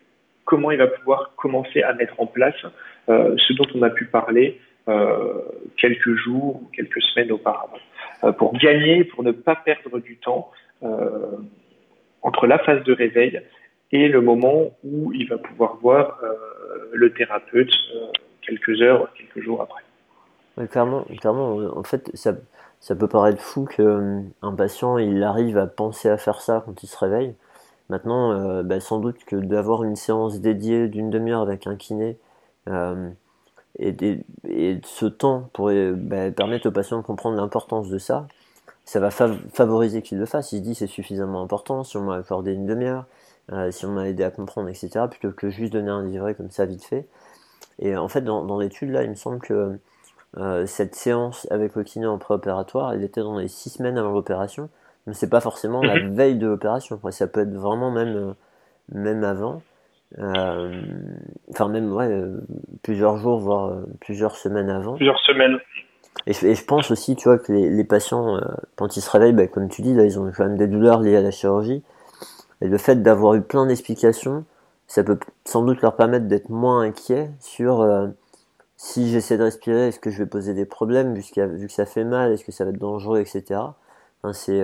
comment 0.45 0.71
il 0.71 0.79
va 0.79 0.87
pouvoir 0.87 1.33
commencer 1.37 1.83
à 1.83 1.93
mettre 1.93 2.21
en 2.21 2.27
place 2.27 2.55
euh, 3.09 3.37
ce 3.37 3.53
dont 3.53 3.67
on 3.75 3.83
a 3.83 3.91
pu 3.91 4.07
parler 4.07 4.61
euh, 4.89 5.43
quelques 5.77 6.15
jours 6.17 6.57
ou 6.57 6.71
quelques 6.75 7.03
semaines 7.03 7.31
auparavant, 7.31 7.79
euh, 8.25 8.33
pour 8.33 8.57
gagner, 8.57 9.05
pour 9.05 9.23
ne 9.23 9.33
pas 9.33 9.57
perdre 9.57 9.99
du 10.01 10.17
temps 10.17 10.51
entre 12.23 12.47
la 12.47 12.59
phase 12.59 12.83
de 12.85 12.95
réveil 12.95 13.43
et 13.93 14.09
le 14.09 14.23
moment 14.23 14.71
où 14.83 15.13
il 15.13 15.29
va 15.29 15.37
pouvoir 15.37 15.77
voir 15.77 16.19
le 16.93 17.13
thérapeute 17.13 17.71
quelques 18.41 18.81
heures, 18.81 19.13
quelques 19.13 19.45
jours 19.45 19.61
après. 19.61 20.67
clairement, 20.69 21.05
clairement, 21.21 21.57
en 21.77 21.83
fait, 21.83 22.11
ça, 22.15 22.33
ça 22.81 22.95
peut 22.95 23.09
paraître 23.09 23.41
fou 23.41 23.67
qu'un 23.67 24.55
patient 24.57 24.99
il 24.99 25.23
arrive 25.23 25.59
à 25.59 25.67
penser 25.67 26.09
à 26.09 26.17
faire 26.17 26.41
ça 26.41 26.63
quand 26.65 26.83
il 26.83 26.87
se 26.87 26.99
réveille. 26.99 27.35
Maintenant, 27.89 28.63
bah, 28.63 28.81
sans 28.81 29.01
doute 29.01 29.25
que 29.27 29.37
d'avoir 29.37 29.85
une 29.85 29.97
séance 29.97 30.41
dédiée 30.41 30.89
d'une 30.89 31.11
demi-heure 31.11 31.43
avec 31.43 31.67
un 31.67 31.77
kiné 31.77 32.17
euh, 32.69 33.11
et, 33.79 34.81
ce 34.85 35.07
temps 35.07 35.49
pourrait 35.53 35.93
bah, 35.93 36.31
permettre 36.31 36.69
au 36.69 36.71
patient 36.71 36.99
de 36.99 37.03
comprendre 37.03 37.37
l'importance 37.37 37.89
de 37.89 37.99
ça. 37.99 38.27
Ça 38.85 39.01
va 39.01 39.11
favoriser 39.11 40.03
qu'il 40.03 40.19
le 40.19 40.27
fasse. 40.27 40.53
Il 40.53 40.59
se 40.59 40.63
dit 40.63 40.75
c'est 40.75 40.87
suffisamment 40.87 41.43
important 41.43 41.85
si 41.85 41.97
on 41.97 42.03
m'a 42.03 42.17
accordé 42.17 42.53
une 42.53 42.67
demi-heure, 42.67 43.07
euh, 43.53 43.71
si 43.71 43.87
on 43.87 43.93
m'a 43.93 44.09
aidé 44.09 44.25
à 44.25 44.31
comprendre, 44.31 44.69
etc. 44.69 45.07
Plutôt 45.09 45.31
que 45.33 45.51
juste 45.51 45.73
donner 45.73 45.91
un 45.91 46.05
livret 46.05 46.35
comme 46.35 46.51
ça 46.51 46.67
vite 46.67 46.85
fait. 46.85 47.07
Et 47.79 47.97
en 47.97 48.09
fait, 48.09 48.23
dans, 48.23 48.45
dans 48.45 48.59
l'étude 48.59 48.91
là, 48.91 49.05
il 49.05 49.11
me 49.11 49.15
semble 49.15 49.39
que 49.39 49.79
euh, 50.37 50.67
cette 50.67 50.95
séance 50.95 51.47
avec 51.51 51.75
le 51.75 51.83
kiné 51.83 52.07
en 52.07 52.19
préopératoire, 52.19 52.93
elle 52.93 53.03
était 53.03 53.21
dans 53.21 53.39
les 53.39 53.49
six 53.49 53.71
semaines 53.71 53.99
avant 53.99 54.13
l'opération. 54.13 54.69
Mais 55.07 55.15
c'est 55.15 55.31
pas 55.31 55.41
forcément 55.41 55.83
la 55.83 55.97
mhm. 55.97 56.15
veille 56.15 56.37
de 56.37 56.47
l'opération. 56.47 57.01
Ça 57.11 57.27
peut 57.27 57.41
être 57.41 57.55
vraiment 57.55 57.91
même, 57.91 58.17
euh, 58.17 58.33
même 58.93 59.25
avant. 59.25 59.63
Euh, 60.19 60.83
enfin 61.51 61.69
même 61.69 61.93
ouais, 61.93 62.09
euh, 62.09 62.41
plusieurs 62.83 63.17
jours, 63.17 63.39
voire 63.39 63.69
euh, 63.69 63.85
plusieurs 64.01 64.37
semaines 64.37 64.69
avant. 64.69 64.97
Plusieurs 64.97 65.21
semaines. 65.21 65.59
Et 66.27 66.33
je, 66.33 66.65
pense 66.65 66.91
aussi, 66.91 67.17
tu 67.17 67.29
vois, 67.29 67.39
que 67.39 67.53
les, 67.53 67.71
les 67.71 67.85
patients, 67.85 68.39
quand 68.77 68.97
ils 68.97 69.01
se 69.01 69.11
réveillent, 69.11 69.33
bah, 69.33 69.47
comme 69.47 69.69
tu 69.69 69.81
dis, 69.81 69.95
là, 69.95 70.05
ils 70.05 70.19
ont 70.19 70.31
quand 70.37 70.45
même 70.45 70.59
des 70.59 70.67
douleurs 70.67 71.01
liées 71.01 71.17
à 71.17 71.23
la 71.23 71.31
chirurgie. 71.31 71.83
Et 72.61 72.69
le 72.69 72.79
fait 72.79 72.97
d'avoir 72.97 73.35
eu 73.35 73.43
plein 73.43 73.65
d'explications, 73.67 74.45
ça 74.87 75.03
peut 75.03 75.19
sans 75.45 75.63
doute 75.65 75.81
leur 75.81 75.97
permettre 75.97 76.27
d'être 76.27 76.51
moins 76.51 76.83
inquiets 76.83 77.31
sur 77.39 77.83
si 78.83 79.11
j'essaie 79.11 79.37
de 79.37 79.43
respirer, 79.43 79.89
est-ce 79.89 80.01
que 80.01 80.09
je 80.09 80.23
vais 80.23 80.29
poser 80.29 80.55
des 80.55 80.65
problèmes 80.65 81.13
vu, 81.15 81.23
que 81.23 81.69
ça 81.69 81.85
fait 81.85 82.03
mal, 82.03 82.33
est-ce 82.33 82.47
que 82.47 82.51
ça 82.51 82.65
va 82.65 82.71
être 82.71 82.79
dangereux, 82.79 83.21
etc. 83.21 83.61
C'est 84.33 84.59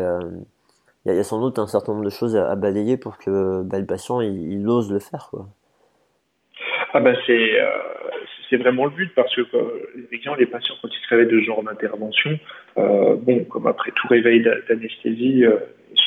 il 1.04 1.14
y, 1.14 1.18
a 1.18 1.22
sans 1.22 1.38
doute 1.38 1.58
un 1.58 1.66
certain 1.66 1.92
nombre 1.92 2.04
de 2.06 2.10
choses 2.10 2.34
à, 2.34 2.56
balayer 2.56 2.96
pour 2.96 3.18
que 3.18 3.62
bah, 3.62 3.78
le 3.78 3.84
patient 3.84 4.22
il, 4.22 4.66
ose 4.66 4.90
le 4.90 5.00
faire. 5.00 5.30
Ah 6.94 7.00
ben 7.00 7.14
c'est 7.26 7.60
euh, 7.60 7.68
c'est 8.48 8.56
vraiment 8.56 8.86
le 8.86 8.90
but 8.90 9.14
parce 9.14 9.36
que 9.36 9.42
effectivement 9.98 10.34
les 10.36 10.46
patients 10.46 10.76
quand 10.80 10.88
ils 10.88 11.04
se 11.04 11.08
réveillent 11.10 11.30
de 11.30 11.40
ce 11.40 11.44
genre 11.44 11.62
d'intervention, 11.62 12.38
euh, 12.78 13.16
bon 13.16 13.44
comme 13.44 13.66
après 13.66 13.90
tout 13.90 14.08
réveil 14.08 14.42
d'anesthésie, 14.66 15.44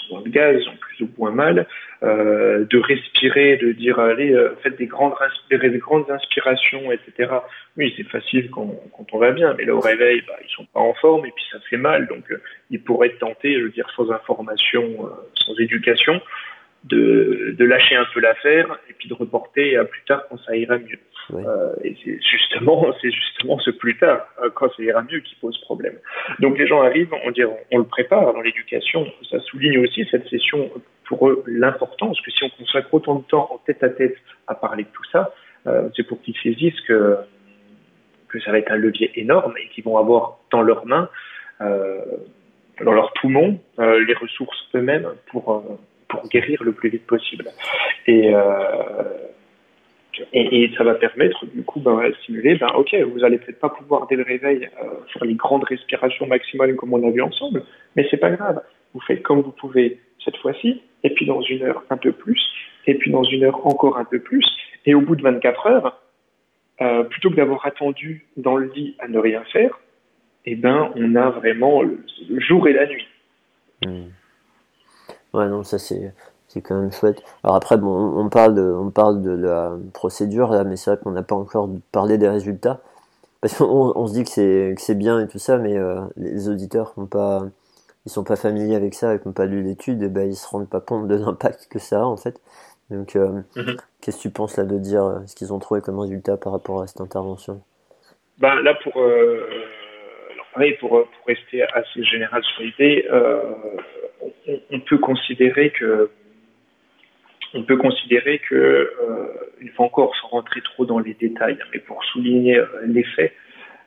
euh, 0.10 0.16
dans 0.16 0.22
le 0.22 0.30
gaz, 0.30 0.68
ont 0.68 0.78
plus 0.78 1.06
ou 1.06 1.10
moins 1.18 1.32
mal, 1.32 1.68
euh, 2.04 2.66
de 2.70 2.78
respirer, 2.78 3.58
de 3.58 3.72
dire 3.72 4.00
allez 4.00 4.34
euh, 4.34 4.56
faites 4.64 4.78
des 4.78 4.88
grandes 4.88 5.14
des 5.50 5.78
grandes 5.78 6.10
inspirations, 6.10 6.92
etc. 6.92 7.32
Oui 7.78 7.94
c'est 7.98 8.08
facile 8.08 8.50
quand, 8.50 8.74
on 9.12 9.18
va 9.18 9.32
bien, 9.32 9.56
mais 9.58 9.66
là 9.66 9.76
au 9.76 9.80
réveil 9.80 10.22
bah, 10.28 10.36
ils 10.44 10.52
sont 10.52 10.66
pas 10.66 10.80
en 10.80 10.94
forme 10.96 11.26
et 11.26 11.32
puis 11.32 11.46
ça 11.52 11.60
fait 11.70 11.78
mal 11.78 12.08
donc 12.08 12.24
ils 12.70 12.82
pourraient 12.82 13.16
tentés, 13.20 13.58
je 13.58 13.64
veux 13.64 13.70
dire 13.70 13.90
sans 13.96 14.12
information, 14.12 15.10
sans 15.34 15.56
éducation, 15.60 16.22
de, 16.86 17.56
de 17.58 17.66
lâcher 17.66 17.96
un 17.96 18.06
peu 18.14 18.20
l'affaire 18.20 18.80
et 18.90 18.94
puis 18.94 19.10
de 19.10 19.14
reporter 19.14 19.76
à 19.78 19.86
plus 19.86 20.02
tard 20.04 20.24
quand 20.30 20.38
ça 20.38 20.56
ira 20.56 20.78
mieux. 20.78 21.00
Euh, 21.34 21.74
et 21.84 21.96
c'est 22.04 22.20
justement, 22.22 22.94
c'est 23.02 23.12
justement 23.12 23.60
ce 23.60 23.72
plus 23.72 23.98
tard, 23.98 24.28
euh, 24.44 24.50
quand 24.54 24.70
ça 24.76 24.84
ira 24.84 25.04
mieux, 25.04 25.20
qui 25.20 25.36
pose 25.36 25.58
problème. 25.62 25.96
Donc 26.40 26.58
les 26.58 26.68
gens 26.68 26.82
arrivent, 26.82 27.14
on 27.26 27.32
dit, 27.32 27.44
on 27.72 27.78
le 27.78 27.84
prépare 27.84 28.34
dans 28.34 28.42
l'éducation. 28.42 29.06
Ça 29.30 29.40
souligne 29.42 29.80
aussi 29.80 30.08
cette 30.10 30.28
session 30.30 30.70
pour 31.06 31.28
eux 31.28 31.44
l'importance 31.48 32.20
que 32.22 32.32
si 32.32 32.44
on 32.44 32.50
consacre 32.50 32.94
autant 32.94 33.16
de 33.16 33.24
temps 33.24 33.50
en 33.52 33.58
tête 33.58 33.84
à 33.84 33.90
tête 33.90 34.18
à 34.48 34.56
parler 34.56 34.84
de 34.84 34.90
tout 34.90 35.04
ça, 35.12 35.34
euh, 35.68 35.90
c'est 35.96 36.04
pour 36.04 36.22
qu'ils 36.22 36.38
saisissent 36.38 36.80
que 36.82 37.18
que 38.30 38.40
ça 38.40 38.52
va 38.52 38.60
être 38.60 38.72
un 38.72 38.78
levier 38.78 39.12
énorme 39.16 39.56
et 39.58 39.68
qu'ils 39.70 39.84
vont 39.84 39.98
avoir 39.98 40.38
dans 40.52 40.62
leurs 40.62 40.86
mains, 40.86 41.10
euh, 41.62 42.00
dans 42.84 42.94
leurs 42.94 43.12
poumons, 43.14 43.60
euh, 43.80 44.06
les 44.06 44.14
ressources 44.14 44.70
eux-mêmes 44.76 45.08
pour 45.32 45.52
euh, 45.52 45.78
pour 46.10 46.28
guérir 46.28 46.62
le 46.64 46.74
plus 46.74 46.90
vite 46.90 47.08
possible. 47.08 47.46
Et, 48.08 48.34
euh, 48.34 49.04
ça 50.78 50.84
va 50.84 50.96
permettre, 50.96 51.46
du 51.46 51.64
coup, 51.64 51.80
ben, 51.80 51.98
à 52.00 52.12
stimuler, 52.24 52.56
ben, 52.56 52.68
ok, 52.76 52.94
vous 53.14 53.24
allez 53.24 53.38
peut-être 53.38 53.60
pas 53.60 53.70
pouvoir 53.70 54.08
dès 54.08 54.18
le 54.18 54.24
réveil 54.24 54.70
euh, 54.84 54.88
faire 55.14 55.24
les 55.24 55.36
grandes 55.36 55.64
respirations 55.64 56.28
maximales 56.28 56.76
comme 56.76 56.94
on 56.94 57.08
a 57.08 57.12
vu 57.12 57.22
ensemble, 57.22 57.64
mais 57.96 58.06
c'est 58.12 58.18
pas 58.18 58.32
grave. 58.32 58.62
Vous 58.94 59.00
faites 59.02 59.24
comme 59.24 59.42
vous 59.42 59.52
pouvez 59.52 60.00
cette 60.26 60.36
fois-ci, 60.38 60.82
et 61.04 61.12
puis 61.12 61.26
dans 61.26 61.42
une 61.42 61.64
heure 61.64 61.84
un 61.90 61.96
peu 61.96 62.12
plus, 62.12 62.42
et 62.86 62.96
puis 62.96 63.12
dans 63.12 63.24
une 63.24 63.46
heure 63.46 63.66
encore 63.66 63.98
un 63.98 64.04
peu 64.04 64.20
plus, 64.20 64.46
et 64.86 64.94
au 64.94 65.02
bout 65.02 65.16
de 65.16 65.22
24 65.22 65.68
heures, 65.68 66.02
euh, 66.82 67.04
plutôt 67.04 67.30
que 67.30 67.36
d'avoir 67.36 67.66
attendu 67.66 68.26
dans 68.36 68.58
le 68.58 68.72
lit 68.74 68.96
à 69.00 69.08
ne 69.08 69.20
rien 69.20 69.44
faire, 69.54 69.80
eh 70.46 70.56
ben, 70.56 70.92
on 70.96 71.16
a 71.16 71.30
vraiment 71.30 71.82
le, 71.82 72.00
jour 72.40 72.68
et 72.68 72.74
la 72.74 72.88
nuit. 72.88 73.08
Mmh. 73.86 74.06
Ouais, 75.34 75.48
non, 75.48 75.64
ça 75.64 75.78
c'est 75.78 76.14
c'est 76.50 76.62
quand 76.62 76.80
même 76.80 76.92
chouette. 76.92 77.24
Alors 77.44 77.56
après, 77.56 77.78
bon, 77.78 77.90
on 78.18 78.28
parle 78.30 78.56
de, 78.56 78.64
on 78.64 78.90
parle 78.90 79.22
de 79.22 79.32
la 79.32 79.72
procédure 79.94 80.50
là, 80.50 80.64
mais 80.64 80.76
c'est 80.76 80.92
vrai 80.92 81.00
qu'on 81.02 81.12
n'a 81.12 81.24
pas 81.24 81.36
encore 81.36 81.70
parlé 81.92 82.18
des 82.18 82.28
résultats. 82.28 82.80
Parce 83.42 83.58
qu'on 83.58 83.94
on 83.96 84.08
se 84.08 84.14
dit 84.14 84.24
que 84.24 84.30
c'est 84.30 84.74
que 84.76 84.82
c'est 84.82 84.96
bien 84.96 85.22
et 85.22 85.28
tout 85.28 85.40
ça, 85.40 85.58
mais 85.58 85.78
euh, 85.78 86.02
les 86.18 86.50
auditeurs 86.50 86.94
ont 86.98 87.06
pas, 87.06 87.44
ils 88.06 88.12
sont 88.12 88.24
pas 88.24 88.36
familiers 88.36 88.76
avec 88.76 88.94
ça, 88.96 89.14
et 89.14 89.20
n'ont 89.26 89.32
pas 89.32 89.46
lu 89.46 89.64
l'étude, 89.64 90.02
et 90.04 90.10
ben 90.10 90.28
ils 90.30 90.36
se 90.36 90.48
rendent 90.48 90.68
pas 90.68 90.82
compte 90.82 91.08
de 91.08 91.16
l'impact 91.16 91.68
que 91.70 91.80
ça 91.80 92.02
a 92.02 92.04
en 92.04 92.18
fait. 92.18 92.42
Donc, 92.90 93.16
euh, 93.16 93.42
mhm. 93.56 93.78
qu'est-ce 94.02 94.18
que 94.18 94.22
tu 94.24 94.30
penses 94.32 94.58
là 94.58 94.64
de 94.66 94.78
dire 94.78 95.04
euh, 95.04 95.20
ce 95.28 95.36
qu'ils 95.36 95.54
ont 95.54 95.60
trouvé 95.60 95.80
comme 95.82 96.00
résultat 96.00 96.36
par 96.36 96.52
rapport 96.52 96.82
à 96.82 96.88
cette 96.88 97.00
intervention? 97.00 97.62
Ben 98.40 98.56
là 98.56 98.74
pour 98.84 98.94
pour, 100.80 101.08
rester 101.28 101.64
assez 101.64 102.04
général 102.04 102.44
sur 102.44 102.64
l'idée, 102.64 103.06
on, 104.72 104.80
peut 104.80 104.98
considérer 104.98 105.70
que 105.72 106.10
on 107.54 107.64
peut 107.64 107.78
considérer 107.78 108.42
euh, 108.52 108.88
encore, 109.78 110.16
sans 110.22 110.28
rentrer 110.28 110.62
trop 110.62 110.86
dans 110.86 111.00
les 111.00 111.14
détails, 111.14 111.58
mais 111.74 111.80
pour 111.80 112.04
souligner 112.06 112.58
euh, 112.58 112.66
les 112.86 113.04
faits, 113.04 113.34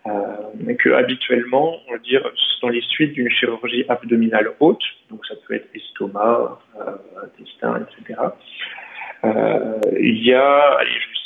euh, 0.06 0.74
que 0.78 0.90
habituellement, 0.90 1.76
on 1.88 1.92
va 1.92 1.98
dire, 1.98 2.28
dans 2.60 2.68
les 2.68 2.80
suites 2.80 3.12
d'une 3.12 3.30
chirurgie 3.30 3.84
abdominale 3.88 4.50
haute, 4.58 4.82
donc 5.10 5.24
ça 5.26 5.34
peut 5.46 5.54
être 5.54 5.68
estomac, 5.74 6.58
euh, 6.80 7.24
intestin, 7.24 7.86
etc., 7.98 8.20
euh, 9.24 9.78
il 10.00 10.24
y 10.24 10.34
a 10.34 10.78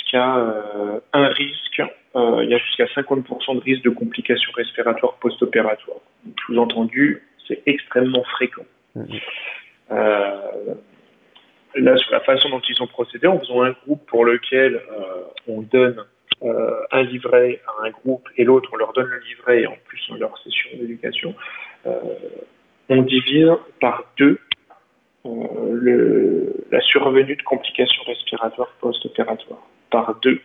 jusqu'à 0.06 0.36
euh, 0.36 1.00
un 1.12 1.28
risque, 1.28 1.82
il 2.14 2.48
y 2.48 2.54
a 2.54 2.58
jusqu'à 2.58 2.86
50% 2.86 3.56
de 3.56 3.60
risque 3.60 3.82
de 3.82 3.90
complications 3.90 4.50
respiratoires 4.56 5.14
post-opératoires. 5.20 6.00
Sous-entendu, 6.46 7.22
c'est 7.46 7.62
extrêmement 7.66 8.24
fréquent. 8.24 8.64
Euh, 9.90 10.74
là, 11.74 11.96
sur 11.96 12.12
la 12.12 12.20
façon 12.20 12.48
dont 12.48 12.62
ils 12.68 12.82
ont 12.82 12.86
procédé, 12.86 13.26
en 13.26 13.38
faisant 13.38 13.62
un 13.62 13.72
groupe 13.84 14.04
pour 14.06 14.24
lequel 14.24 14.76
euh, 14.76 15.24
on 15.46 15.62
donne 15.62 16.04
euh, 16.42 16.80
un 16.90 17.02
livret 17.02 17.60
à 17.66 17.86
un 17.86 17.90
groupe 17.90 18.28
et 18.36 18.44
l'autre, 18.44 18.70
on 18.72 18.76
leur 18.76 18.92
donne 18.92 19.06
le 19.06 19.20
livret 19.20 19.62
et 19.62 19.66
en 19.66 19.76
plus 19.84 20.00
on 20.10 20.14
leur 20.14 20.36
session 20.38 20.70
d'éducation, 20.78 21.34
on 22.88 23.02
divise 23.02 23.50
par 23.80 24.04
deux 24.16 24.40
la 25.24 26.80
survenue 26.80 27.36
de 27.36 27.42
complications 27.42 28.02
respiratoires 28.06 28.72
post-opératoires. 28.80 29.66
Par 29.96 30.14
deux. 30.20 30.40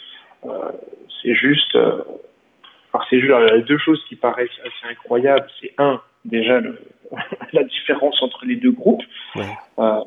c'est 1.21 1.35
juste, 1.35 1.75
alors 1.75 3.05
c'est 3.09 3.19
juste, 3.19 3.33
il 3.37 3.47
y 3.47 3.51
a 3.51 3.57
deux 3.59 3.77
choses 3.77 4.03
qui 4.07 4.15
paraissent 4.15 4.59
assez 4.61 4.91
incroyables. 4.91 5.47
C'est 5.59 5.73
un, 5.77 6.01
déjà 6.25 6.59
le, 6.59 6.79
la 7.53 7.63
différence 7.63 8.21
entre 8.21 8.45
les 8.45 8.55
deux 8.55 8.71
groupes, 8.71 9.03
euh, 9.35 10.01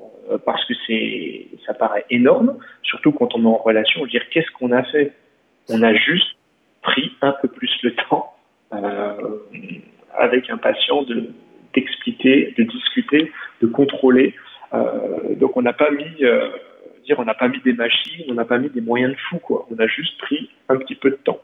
parce 0.45 0.64
que 0.64 0.74
c'est, 0.86 1.47
ça 1.66 1.74
paraît 1.74 2.07
énorme, 2.11 2.57
surtout 2.82 3.12
quand 3.12 3.34
on 3.34 3.45
est 3.45 3.47
en 3.47 3.57
relation. 3.57 4.07
Dire 4.07 4.22
qu'est-ce 4.30 4.51
qu'on 4.53 4.72
a 4.72 4.82
fait? 4.84 5.12
On 5.68 5.82
a 5.82 5.95
juste 5.95 6.36
pris 6.82 7.12
un 7.22 7.32
peu 7.32 7.49
plus 7.49 7.70
le 7.82 7.95
temps 7.95 8.34
euh, 8.72 9.38
avec 10.16 10.51
un 10.51 10.59
patient 10.59 11.03
de 11.03 11.30
d'expliquer, 11.74 12.55
de 12.57 12.62
discuter, 12.62 13.32
de 13.61 13.66
contrôler. 13.66 14.34
Euh, 14.72 15.34
donc 15.34 15.57
on 15.57 15.62
n'a 15.62 15.72
pas 15.72 15.90
mis 15.90 16.24
euh, 16.24 16.51
dire 17.05 17.18
on 17.18 17.24
n'a 17.24 17.34
pas 17.34 17.48
mis 17.48 17.61
des 17.61 17.72
machines, 17.72 18.24
on 18.28 18.34
n'a 18.34 18.44
pas 18.44 18.59
mis 18.59 18.70
des 18.70 18.80
moyens 18.80 19.12
de 19.12 19.18
fou 19.28 19.38
quoi. 19.38 19.66
On 19.70 19.78
a 19.78 19.86
juste 19.86 20.18
pris 20.18 20.50
un 20.68 20.76
petit 20.76 20.94
peu 20.94 21.11
de 21.11 21.16
temps. 21.16 21.40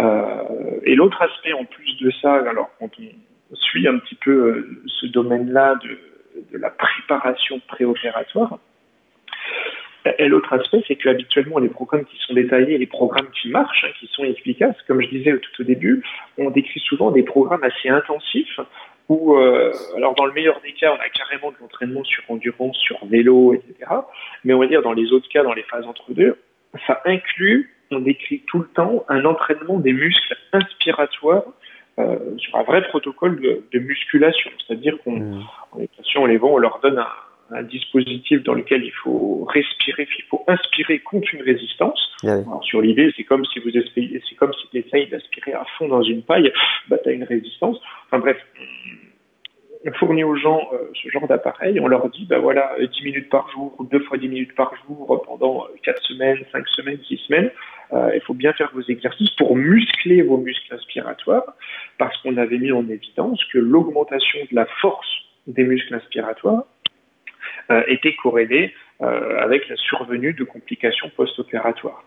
Euh, 0.00 0.80
et 0.84 0.94
l'autre 0.94 1.20
aspect 1.22 1.52
en 1.52 1.64
plus 1.64 1.96
de 1.98 2.10
ça, 2.22 2.34
alors 2.34 2.70
quand 2.78 2.90
on 2.98 3.54
suit 3.54 3.88
un 3.88 3.98
petit 3.98 4.16
peu 4.16 4.30
euh, 4.30 4.82
ce 4.86 5.06
domaine-là 5.06 5.76
de, 5.82 6.58
la 6.58 6.70
préparation 6.70 7.60
préopératoire, 7.66 8.58
Et 10.18 10.28
l'autre 10.28 10.52
aspect, 10.52 10.84
c'est 10.86 10.96
que 10.96 11.08
habituellement 11.08 11.58
les 11.58 11.70
programmes 11.70 12.04
qui 12.04 12.16
sont 12.18 12.34
détaillés, 12.34 12.76
les 12.76 12.86
programmes 12.86 13.30
qui 13.30 13.48
marchent, 13.48 13.84
hein, 13.84 13.92
qui 13.98 14.06
sont 14.08 14.24
efficaces, 14.24 14.76
comme 14.86 15.00
je 15.00 15.08
disais 15.08 15.32
tout 15.38 15.62
au 15.62 15.64
début, 15.64 16.04
on 16.36 16.50
décrit 16.50 16.80
souvent 16.80 17.10
des 17.10 17.22
programmes 17.22 17.64
assez 17.64 17.88
intensifs 17.88 18.60
où, 19.08 19.36
euh, 19.36 19.72
alors 19.96 20.14
dans 20.14 20.26
le 20.26 20.32
meilleur 20.32 20.60
des 20.60 20.72
cas, 20.72 20.92
on 20.92 21.00
a 21.00 21.08
carrément 21.08 21.50
de 21.50 21.56
l'entraînement 21.60 22.04
sur 22.04 22.24
endurance, 22.28 22.76
sur 22.78 23.04
vélo, 23.06 23.54
etc. 23.54 23.74
Mais 24.44 24.52
on 24.52 24.58
va 24.58 24.66
dire 24.66 24.82
dans 24.82 24.92
les 24.92 25.12
autres 25.12 25.28
cas, 25.28 25.42
dans 25.42 25.54
les 25.54 25.62
phases 25.62 25.86
entre 25.86 26.12
deux, 26.12 26.38
ça 26.86 27.00
inclut, 27.04 27.74
on 27.90 28.00
décrit 28.00 28.42
tout 28.46 28.58
le 28.58 28.68
temps 28.68 29.04
un 29.08 29.24
entraînement 29.24 29.78
des 29.78 29.92
muscles 29.92 30.36
inspiratoires 30.52 31.44
euh, 31.98 32.36
sur 32.36 32.56
un 32.56 32.62
vrai 32.64 32.82
protocole 32.88 33.40
de, 33.40 33.64
de 33.72 33.78
musculation, 33.78 34.50
c'est-à-dire 34.66 34.98
qu'on 35.02 35.18
mmh. 35.18 35.46
patients, 35.96 36.22
on 36.22 36.26
les 36.26 36.36
voit, 36.36 36.50
on 36.50 36.58
leur 36.58 36.80
donne 36.80 36.98
un, 36.98 37.06
un 37.50 37.62
dispositif 37.62 38.42
dans 38.42 38.54
lequel 38.54 38.84
il 38.84 38.92
faut 38.92 39.44
respirer, 39.44 40.08
il 40.18 40.24
faut 40.24 40.44
inspirer 40.48 40.98
contre 41.00 41.34
une 41.34 41.42
résistance. 41.42 42.00
Ah 42.24 42.32
Alors, 42.32 42.64
sur 42.64 42.80
l'idée, 42.80 43.12
c'est 43.16 43.24
comme 43.24 43.44
si 43.44 43.60
vous 43.60 43.70
essayez, 43.70 44.22
c'est 44.28 44.34
comme 44.34 44.52
si 44.54 44.68
tu 44.70 44.78
essayes 44.78 45.08
d'aspirer 45.08 45.52
à 45.52 45.64
fond 45.78 45.88
dans 45.88 46.02
une 46.02 46.22
paille, 46.22 46.52
bah, 46.88 46.98
tu 47.02 47.08
as 47.08 47.12
une 47.12 47.24
résistance. 47.24 47.80
Enfin 48.06 48.18
bref, 48.18 48.36
on 49.84 49.92
fournit 49.92 50.24
aux 50.24 50.36
gens 50.36 50.68
euh, 50.72 50.90
ce 51.00 51.08
genre 51.10 51.28
d'appareil, 51.28 51.78
on 51.80 51.86
leur 51.86 52.08
dit, 52.10 52.26
bah 52.28 52.38
voilà, 52.38 52.74
10 52.80 53.04
minutes 53.04 53.28
par 53.28 53.48
jour, 53.50 53.76
deux 53.90 54.00
fois 54.00 54.18
10 54.18 54.28
minutes 54.28 54.54
par 54.54 54.72
jour 54.84 55.22
pendant 55.26 55.66
4 55.84 56.02
semaines, 56.02 56.38
5 56.52 56.68
semaines, 56.68 56.98
6 57.06 57.16
semaines, 57.28 57.50
euh, 57.92 58.10
il 58.14 58.20
faut 58.22 58.34
bien 58.34 58.52
faire 58.52 58.70
vos 58.74 58.82
exercices 58.82 59.30
pour 59.30 59.54
muscler 59.54 60.22
vos 60.22 60.38
muscles 60.38 60.74
inspiratoires, 60.74 61.54
parce 61.98 62.16
qu'on 62.22 62.36
avait 62.36 62.58
mis 62.58 62.72
en 62.72 62.88
évidence 62.88 63.42
que 63.52 63.58
l'augmentation 63.58 64.40
de 64.50 64.56
la 64.56 64.66
force 64.80 65.06
des 65.46 65.62
muscles 65.62 65.94
inspiratoires 65.94 66.64
était 67.88 68.14
corrélée 68.14 68.72
euh, 69.02 69.42
avec 69.42 69.68
la 69.68 69.76
survenue 69.76 70.32
de 70.32 70.42
complications 70.42 71.10
post-opératoires. 71.14 72.02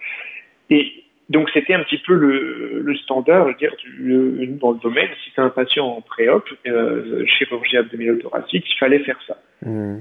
Et 0.72 1.04
donc 1.30 1.52
c'était 1.54 1.76
un 1.76 1.84
petit 1.84 2.00
peu 2.00 2.16
le, 2.16 2.82
le 2.82 2.96
standard, 2.96 3.46
je 3.46 3.52
veux 3.52 3.58
dire, 3.60 3.76
du, 3.78 4.48
dans 4.60 4.72
le 4.72 4.80
domaine. 4.80 5.08
Si 5.24 5.32
c'est 5.36 5.42
un 5.42 5.52
patient 5.52 5.86
en 5.86 6.02
pré-op, 6.02 6.44
euh, 6.66 7.28
chirurgie 7.28 7.78
abdominothoracique, 7.78 8.66
il 8.68 8.78
fallait 8.80 9.04
faire 9.04 9.20
ça. 9.28 9.38
Mmh. 9.62 9.98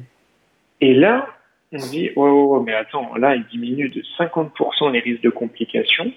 Et 0.80 0.94
là, 0.94 1.28
on 1.72 1.76
dit, 1.76 2.08
oh, 2.16 2.56
oh, 2.56 2.62
mais 2.62 2.72
attends, 2.72 3.14
là, 3.16 3.36
il 3.36 3.44
diminue 3.48 3.90
de 3.90 4.02
50% 4.18 4.90
les 4.90 5.00
risques 5.00 5.22
de 5.22 5.28
complications 5.28 6.10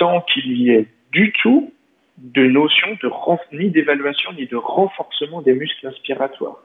sans 0.00 0.22
qu'il 0.22 0.60
y 0.60 0.70
ait 0.70 0.88
du 1.12 1.32
tout 1.40 1.72
de 2.18 2.44
notion 2.46 2.98
de 3.00 3.56
ni 3.56 3.70
d'évaluation 3.70 4.32
ni 4.32 4.46
de 4.46 4.56
renforcement 4.56 5.40
des 5.40 5.54
muscles 5.54 5.86
inspiratoires. 5.86 6.64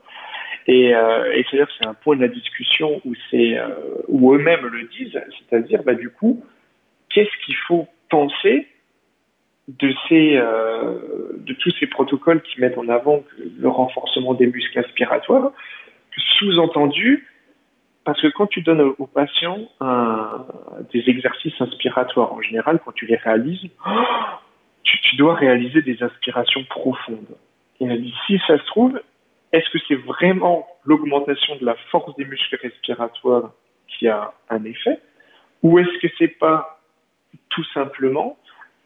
Et, 0.68 0.94
euh, 0.96 1.32
et 1.34 1.44
c'est-à-dire 1.44 1.68
c'est 1.78 1.88
un 1.88 1.94
point 1.94 2.16
de 2.16 2.22
la 2.22 2.28
discussion 2.28 3.02
où 3.06 3.14
c'est 3.30 3.58
euh, 3.58 3.70
où 4.08 4.34
eux-mêmes 4.34 4.66
le 4.66 4.84
disent, 4.84 5.20
c'est-à-dire 5.40 5.84
bah 5.84 5.96
du 5.96 6.10
coup, 6.10 6.44
qu'est-ce 7.10 7.46
qu'il 7.46 7.56
faut 7.68 7.88
penser 8.10 8.68
de 9.68 9.94
ces 10.08 10.36
euh, 10.38 11.00
de 11.38 11.54
tous 11.54 11.72
ces 11.80 11.88
protocoles 11.88 12.42
qui 12.42 12.60
mettent 12.60 12.78
en 12.78 12.90
avant 12.90 13.24
le 13.38 13.70
renforcement 13.70 14.34
des 14.34 14.48
muscles 14.48 14.80
aspiratoires, 14.80 15.52
sous-entendu 16.38 17.26
parce 18.06 18.22
que 18.22 18.28
quand 18.28 18.48
tu 18.48 18.62
donnes 18.62 18.82
aux 18.98 19.08
patients 19.08 19.60
des 20.92 21.04
exercices 21.08 21.54
inspiratoires 21.60 22.34
en 22.34 22.42
général, 22.42 22.80
quand 22.84 22.92
tu 22.94 23.06
les 23.06 23.18
réalises, 23.18 23.70
tu, 24.84 25.00
tu 25.02 25.16
dois 25.18 25.36
réaliser 25.36 25.84
des 25.84 26.02
aspirations 26.02 26.64
profondes. 26.64 27.36
Dit 27.80 28.14
si 28.26 28.40
ça 28.48 28.58
se 28.58 28.66
trouve, 28.66 29.00
est-ce 29.52 29.70
que 29.72 29.80
c'est 29.88 29.96
vraiment 29.96 30.68
l'augmentation 30.86 31.56
de 31.56 31.66
la 31.66 31.76
force 31.92 32.16
des 32.16 32.26
muscles 32.26 32.58
respiratoires 32.62 33.52
qui 33.88 34.08
a 34.08 34.34
un 34.50 34.64
effet 34.64 35.00
Ou 35.64 35.80
est-ce 35.80 35.98
que 36.00 36.08
c'est 36.18 36.40
pas 36.40 36.80
tout 37.50 37.64
simplement 37.74 38.38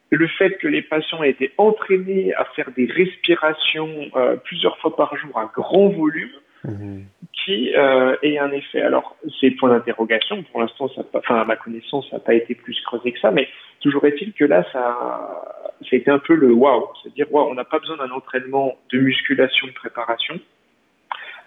le 0.09 0.28
fait 0.28 0.57
que 0.57 0.68
les 0.68 0.82
patients 0.82 1.24
aient 1.24 1.32
été 1.32 1.51
entraînés 1.57 2.34
à 2.36 2.45
faire 2.55 2.70
des 2.76 2.86
respirations 2.86 4.11
euh, 4.16 4.36
plusieurs 4.38 4.78
fois 4.78 4.95
par 4.95 5.16
jour 5.18 5.38
à 5.38 5.51
grand 5.53 5.89
volume 5.89 6.30
mhm. 6.64 7.05
qui 7.34 7.76
euh, 7.76 8.16
ait 8.22 8.38
un 8.38 8.51
effet? 8.51 8.82
Alors, 8.82 9.18
c'est 9.39 9.51
point 9.51 9.70
d'interrogation. 9.70 10.43
Pour 10.43 10.61
l'instant, 10.61 10.88
enfin, 11.14 11.41
à 11.41 11.45
ma 11.45 11.55
connaissance, 11.55 12.07
ça 12.11 12.18
n'a 12.18 12.24
pas 12.24 12.36
été 12.36 12.53
plus 12.53 12.80
creusé 12.86 13.11
que 13.11 13.20
ça, 13.20 13.32
mais 13.32 13.47
toujours 13.82 14.05
est-il 14.05 14.34
que 14.34 14.45
là, 14.45 14.64
ça, 14.72 15.62
ça 15.84 15.89
a 15.93 15.95
été 15.95 16.11
un 16.11 16.19
peu 16.19 16.36
le 16.36 16.51
waouh. 16.51 16.88
C'est-à-dire, 17.01 17.27
waouh, 17.31 17.49
on 17.49 17.55
n'a 17.55 17.63
pas 17.63 17.79
besoin 17.79 17.97
d'un 17.97 18.11
entraînement 18.11 18.75
de 18.91 18.99
musculation 18.99 19.67
de 19.67 19.73
préparation. 19.73 20.39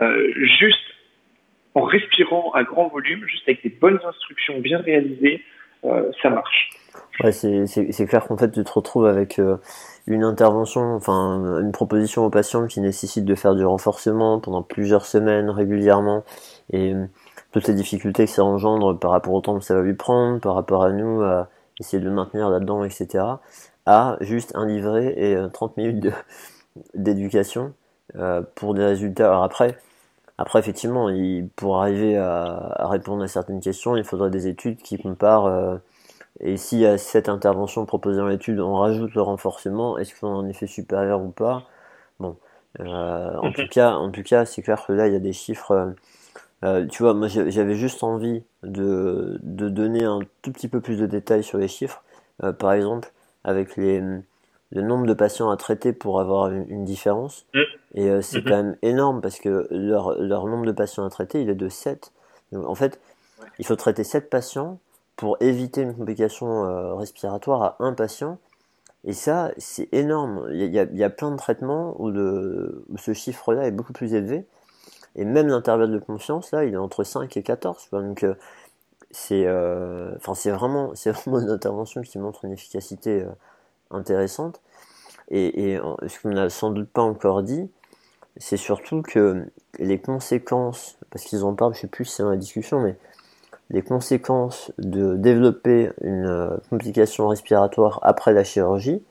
Euh, 0.03 0.32
juste 0.59 0.78
en 1.74 1.82
respirant 1.82 2.53
à 2.53 2.64
grand 2.64 2.89
volume, 2.89 3.24
juste 3.26 3.49
avec 3.49 3.62
des 3.62 3.68
bonnes 3.68 4.01
instructions 4.07 4.59
bien 4.61 4.78
réalisées, 4.78 5.43
euh, 5.84 6.11
ça 6.22 6.30
marche. 6.30 6.70
C'est 7.30 8.07
clair 8.09 8.26
qu'en 8.26 8.37
fait 8.37 8.51
tu 8.51 8.64
te 8.64 8.72
retrouves 8.72 9.07
avec 9.07 9.39
euh, 9.39 9.57
une 10.07 10.24
intervention, 10.24 10.95
enfin 10.95 11.61
une 11.61 11.72
proposition 11.72 12.24
au 12.24 12.30
patient 12.30 12.66
qui 12.66 12.80
nécessite 12.80 13.24
de 13.24 13.34
faire 13.34 13.55
du 13.55 13.64
renforcement 13.64 14.41
pendant 14.41 14.62
plusieurs 14.62 15.05
semaines 15.05 15.51
régulièrement 15.51 16.24
et 16.72 16.95
toutes 17.53 17.68
les 17.68 17.74
difficultés 17.74 18.24
que 18.24 18.30
ça 18.30 18.43
engendre 18.43 18.99
par 18.99 19.11
rapport 19.11 19.34
au 19.34 19.41
temps 19.41 19.59
que 19.59 19.64
ça 19.64 19.74
va 19.74 19.82
lui 19.82 19.95
prendre, 19.95 20.41
par 20.41 20.55
rapport 20.55 20.84
à 20.84 20.93
nous 20.93 21.22
à 21.22 21.49
essayer 21.80 22.03
de 22.03 22.09
le 22.09 22.14
maintenir 22.14 22.49
là-dedans, 22.49 22.84
etc. 22.84 23.24
à 23.87 24.16
juste 24.20 24.53
un 24.55 24.66
livret 24.66 25.14
et 25.16 25.37
30 25.53 25.76
minutes 25.76 26.09
d'éducation 26.95 27.72
pour 28.55 28.74
des 28.74 28.84
résultats. 28.84 29.28
Alors 29.28 29.45
après, 29.45 29.78
après, 30.39 30.59
effectivement, 30.59 31.09
il, 31.09 31.49
pour 31.57 31.80
arriver 31.80 32.16
à, 32.16 32.87
répondre 32.89 33.22
à 33.22 33.28
certaines 33.28 33.61
questions, 33.61 33.97
il 33.97 34.05
faudrait 34.05 34.30
des 34.30 34.49
études 34.49 34.78
qui 34.78 34.99
comparent. 34.99 35.47
Euh, 35.47 35.76
et 36.41 36.57
si 36.59 36.84
à 36.87 36.99
cette 36.99 37.28
intervention 37.28 37.87
proposée 37.87 38.18
dans 38.18 38.28
l'étude, 38.28 38.61
on 38.61 38.74
rajoute 38.76 39.14
le 39.14 39.22
renforcement, 39.22 39.99
est-ce 39.99 40.18
qu'on 40.18 40.28
a 40.28 40.39
un 40.39 40.49
effet 40.49 40.66
supérieur 40.66 41.22
ou 41.22 41.30
pas? 41.30 41.64
Bon, 42.20 42.37
euh, 42.80 43.37
en 43.39 43.53
tout 43.53 43.68
cas, 43.70 43.93
en 43.95 44.11
tout 44.11 44.22
cas, 44.22 44.45
c'est 44.45 44.62
clair 44.62 44.84
que 44.87 44.93
là, 44.93 45.07
il 45.09 45.14
y 45.14 45.16
a 45.16 45.20
des 45.20 45.32
chiffres. 45.32 45.95
Euh, 46.64 46.87
tu 46.89 47.03
vois, 47.03 47.14
moi, 47.14 47.28
j'avais 47.28 47.74
juste 47.76 48.03
envie 48.05 48.43
de, 48.62 49.39
de 49.43 49.68
donner 49.70 50.05
un 50.05 50.20
tout 50.43 50.53
petit 50.53 50.68
peu 50.68 50.80
plus 50.80 50.99
de 50.99 51.07
détails 51.07 51.45
sur 51.45 51.59
les 51.59 51.68
chiffres. 51.68 52.03
par 52.59 52.72
exemple, 52.72 53.12
avec 53.47 53.76
les 53.76 54.03
le 54.72 54.82
nombre 54.82 55.07
de 55.07 55.14
patients 55.14 55.51
à 55.51 55.57
traiter 55.57 55.92
pour 55.92 56.20
avoir 56.20 56.51
une, 56.51 56.84
différence. 56.84 57.47
Mm. 57.55 57.61
Et 57.94 58.11
euh, 58.11 58.20
c'est 58.20 58.38
mm-hmm. 58.38 58.49
quand 58.49 58.57
même 58.57 58.76
énorme 58.82 59.20
parce 59.20 59.38
que 59.38 59.66
leur, 59.70 60.20
leur, 60.20 60.47
nombre 60.47 60.66
de 60.66 60.72
patients 60.72 61.05
à 61.05 61.11
traiter, 61.11 61.40
il 61.40 61.49
est 61.49 61.55
de 61.55 61.68
7. 61.68 62.12
Donc, 62.53 62.66
en 62.66 62.74
fait, 62.74 63.01
il 63.59 63.66
faut 63.66 63.76
traiter 63.76 64.05
7 64.05 64.28
patients 64.28 64.78
pour 65.14 65.36
éviter 65.40 65.82
une 65.82 65.94
complication 65.94 66.64
euh, 66.64 66.94
respiratoire 66.94 67.62
à 67.62 67.76
un 67.80 67.92
patient. 67.92 68.38
Et 69.05 69.12
ça, 69.12 69.53
c'est 69.57 69.88
énorme. 69.92 70.49
Il 70.51 70.59
y, 70.59 70.78
a, 70.78 70.82
il 70.82 70.97
y, 70.97 71.05
a, 71.05 71.11
plein 71.11 71.30
de 71.30 71.36
traitements 71.36 71.94
où, 72.01 72.11
le, 72.11 72.84
ce 72.97 73.12
chiffre-là 73.12 73.66
est 73.66 73.70
beaucoup 73.70 73.92
plus 73.92 74.14
élevé. 74.14 74.44
Et 75.14 75.24
même 75.24 75.47
l'intervalle 75.47 75.92
de 75.92 75.99
confiance, 75.99 76.51
là, 76.51 76.64
il 76.64 76.74
est 76.74 76.78
entre 76.78 77.05
5 77.05 77.34
et 77.36 77.42
14. 77.42 77.88
Donc, 77.92 78.24
euh, 78.24 78.34
c'est 79.17 79.47
c'est 80.35 80.51
vraiment, 80.51 80.93
vraiment 81.07 81.41
une 81.41 81.51
intervention 81.51 82.03
qui 82.03 82.19
montre 82.19 82.45
une 82.45 82.53
efficacité 82.53 83.25
intéressante. 83.91 84.61
Et, 85.29 85.73
et 85.73 85.81
ce 86.07 86.21
qu'on 86.21 86.31
n'a 86.31 86.51
sans 86.51 86.71
doute 86.71 86.89
pas 86.91 87.03
encore 87.03 87.43
dit, 87.43 87.69
c'est 88.37 88.57
surtout 88.57 89.03
que 89.03 89.47
les 89.79 89.99
conséquences, 89.99 90.99
parce 91.11 91.25
qu'ils 91.25 91.45
en 91.45 91.55
parlent, 91.55 91.75
je 91.75 91.81
sais 91.81 91.87
plus 91.87 92.05
si 92.05 92.17
c'est 92.17 92.23
dans 92.23 92.31
la 92.31 92.37
discussion, 92.37 92.81
mais 92.81 92.97
les 93.71 93.83
conséquences 93.83 94.73
de 94.79 95.17
développer 95.17 95.91
une 96.03 96.27
euh, 96.27 96.57
complication 96.71 97.29
respiratoire 97.29 97.99
après 98.03 98.33
la 98.33 98.45
chirurgie, 98.45 99.03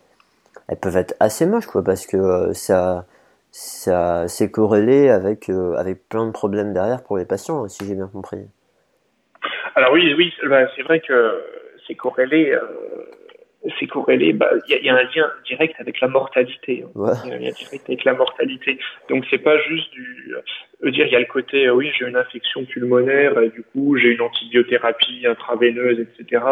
elles 0.68 0.78
peuvent 0.78 0.98
être 0.98 1.16
assez 1.20 1.46
moches, 1.46 1.68
quoi, 1.68 1.84
parce 1.84 2.06
que 2.06 2.18
euh, 2.18 2.54
ça, 2.54 3.06
ça 3.52 4.28
c'est 4.28 4.50
corrélé 4.52 5.10
avec, 5.10 5.50
euh, 5.50 5.76
avec 5.76 6.08
plein 6.08 6.26
de 6.26 6.32
problèmes 6.32 6.74
derrière 6.74 7.04
pour 7.04 7.18
les 7.18 7.26
patients, 7.26 7.68
si 7.68 7.86
j'ai 7.86 7.96
bien 7.96 8.08
compris. 8.08 8.48
Alors 9.76 9.92
oui, 9.94 10.14
oui, 10.18 10.34
bah, 10.48 10.68
c'est 10.76 10.84
vrai 10.84 11.00
que 11.00 11.44
c'est 11.88 11.96
corrélé 11.96 12.58
c'est 13.80 13.88
corrélé, 13.88 14.34
bah, 14.34 14.50
il 14.68 14.84
y, 14.84 14.90
a 14.90 14.96
un 14.96 15.04
lien 15.04 15.32
direct 15.46 15.76
avec 15.80 16.00
la 16.00 16.08
mortalité. 16.08 16.84
Hein. 16.84 17.14
Il 17.24 17.30
y 17.30 17.34
a 17.34 17.36
un 17.36 17.40
lien 17.40 17.52
direct 17.52 17.86
avec 17.88 18.04
la 18.04 18.14
mortalité. 18.14 18.80
Donc 19.10 19.26
c'est 19.30 19.40
pas 19.40 19.58
juste 19.60 19.92
du, 19.92 20.36
euh, 20.84 20.92
dire 20.92 21.06
il 21.08 21.14
y 21.14 21.16
a 21.16 21.20
le 21.20 21.26
côté, 21.26 21.68
euh, 21.68 21.74
oui, 21.74 21.92
j'ai 21.98 22.06
une 22.06 22.16
infection 22.16 22.66
pulmonaire, 22.66 23.40
et 23.40 23.50
du 23.50 23.64
coup 23.64 23.98
j'ai 23.98 24.10
une 24.10 24.22
antibiothérapie 24.22 25.26
intraveineuse, 25.28 26.00
etc. 26.00 26.44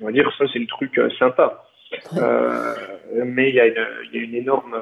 On 0.00 0.06
va 0.06 0.12
dire 0.12 0.30
ça 0.38 0.44
c'est 0.52 0.58
le 0.58 0.66
truc 0.66 0.98
euh, 0.98 1.10
sympa. 1.18 1.64
Euh, 2.16 2.74
mais 3.24 3.50
il 3.50 3.54
y, 3.54 3.58
y 3.58 4.20
a 4.20 4.22
une 4.22 4.34
énorme, 4.34 4.76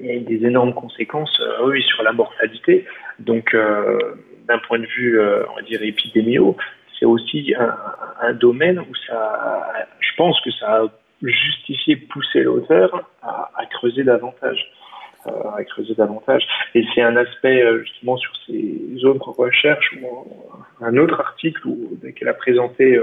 il 0.00 0.06
y 0.06 0.10
a 0.10 0.20
des 0.20 0.46
énormes 0.46 0.74
conséquences, 0.74 1.40
oui, 1.64 1.82
sur 1.82 2.02
la 2.02 2.12
mortalité. 2.12 2.86
Donc 3.18 3.56
d'un 4.48 4.58
point 4.66 4.78
de 4.78 4.86
vue, 4.86 5.20
on 5.20 5.54
va 5.56 5.62
dire 5.62 5.82
épidémiaux, 5.82 6.56
c'est 6.98 7.06
aussi 7.06 7.54
un, 7.58 7.74
un, 8.20 8.32
domaine 8.32 8.78
où 8.78 8.94
ça, 9.06 9.66
je 10.00 10.10
pense 10.16 10.40
que 10.42 10.50
ça 10.52 10.82
a 10.82 10.86
justifié, 11.22 11.96
poussé 11.96 12.42
l'auteur 12.42 13.08
à, 13.22 13.50
à, 13.56 13.66
creuser 13.66 14.04
davantage. 14.04 14.70
À 15.26 15.64
creuser 15.64 15.94
davantage. 15.94 16.46
Et 16.74 16.84
c'est 16.94 17.02
un 17.02 17.16
aspect 17.16 17.62
justement 17.82 18.16
sur 18.16 18.32
ces 18.46 19.04
autres 19.04 19.30
recherches 19.30 19.96
un 20.80 20.96
autre 20.96 21.20
article 21.20 21.66
où, 21.66 21.98
qu'elle 22.14 22.28
a 22.28 22.34
présenté 22.34 23.00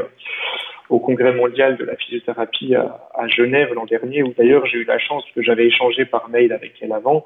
au 0.89 0.99
congrès 0.99 1.34
mondial 1.34 1.78
de 1.78 1.86
la 1.86 1.95
physiothérapie 1.95 2.76
à, 2.76 3.28
Genève 3.28 3.74
l'an 3.74 3.86
dernier, 3.86 4.24
où 4.24 4.34
d'ailleurs 4.38 4.65
j'ai 4.65 4.80
eu 4.80 4.84
la 4.84 4.99
chance, 4.99 5.24
que 5.34 5.41
j'avais 5.41 5.65
échangé 5.65 6.05
par 6.05 6.30
mail 6.30 6.51
avec 6.51 6.74
elle 6.82 6.91
avant, 6.91 7.26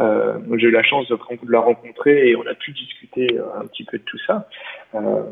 euh, 0.00 0.38
j'ai 0.56 0.68
eu 0.68 0.70
la 0.70 0.82
chance 0.82 1.06
de, 1.08 1.18
la 1.48 1.60
rencontrer 1.60 2.30
et 2.30 2.36
on 2.36 2.46
a 2.46 2.54
pu 2.54 2.72
discuter 2.72 3.28
euh, 3.34 3.60
un 3.60 3.66
petit 3.66 3.84
peu 3.84 3.98
de 3.98 4.02
tout 4.04 4.18
ça. 4.26 4.48
Euh, 4.94 5.22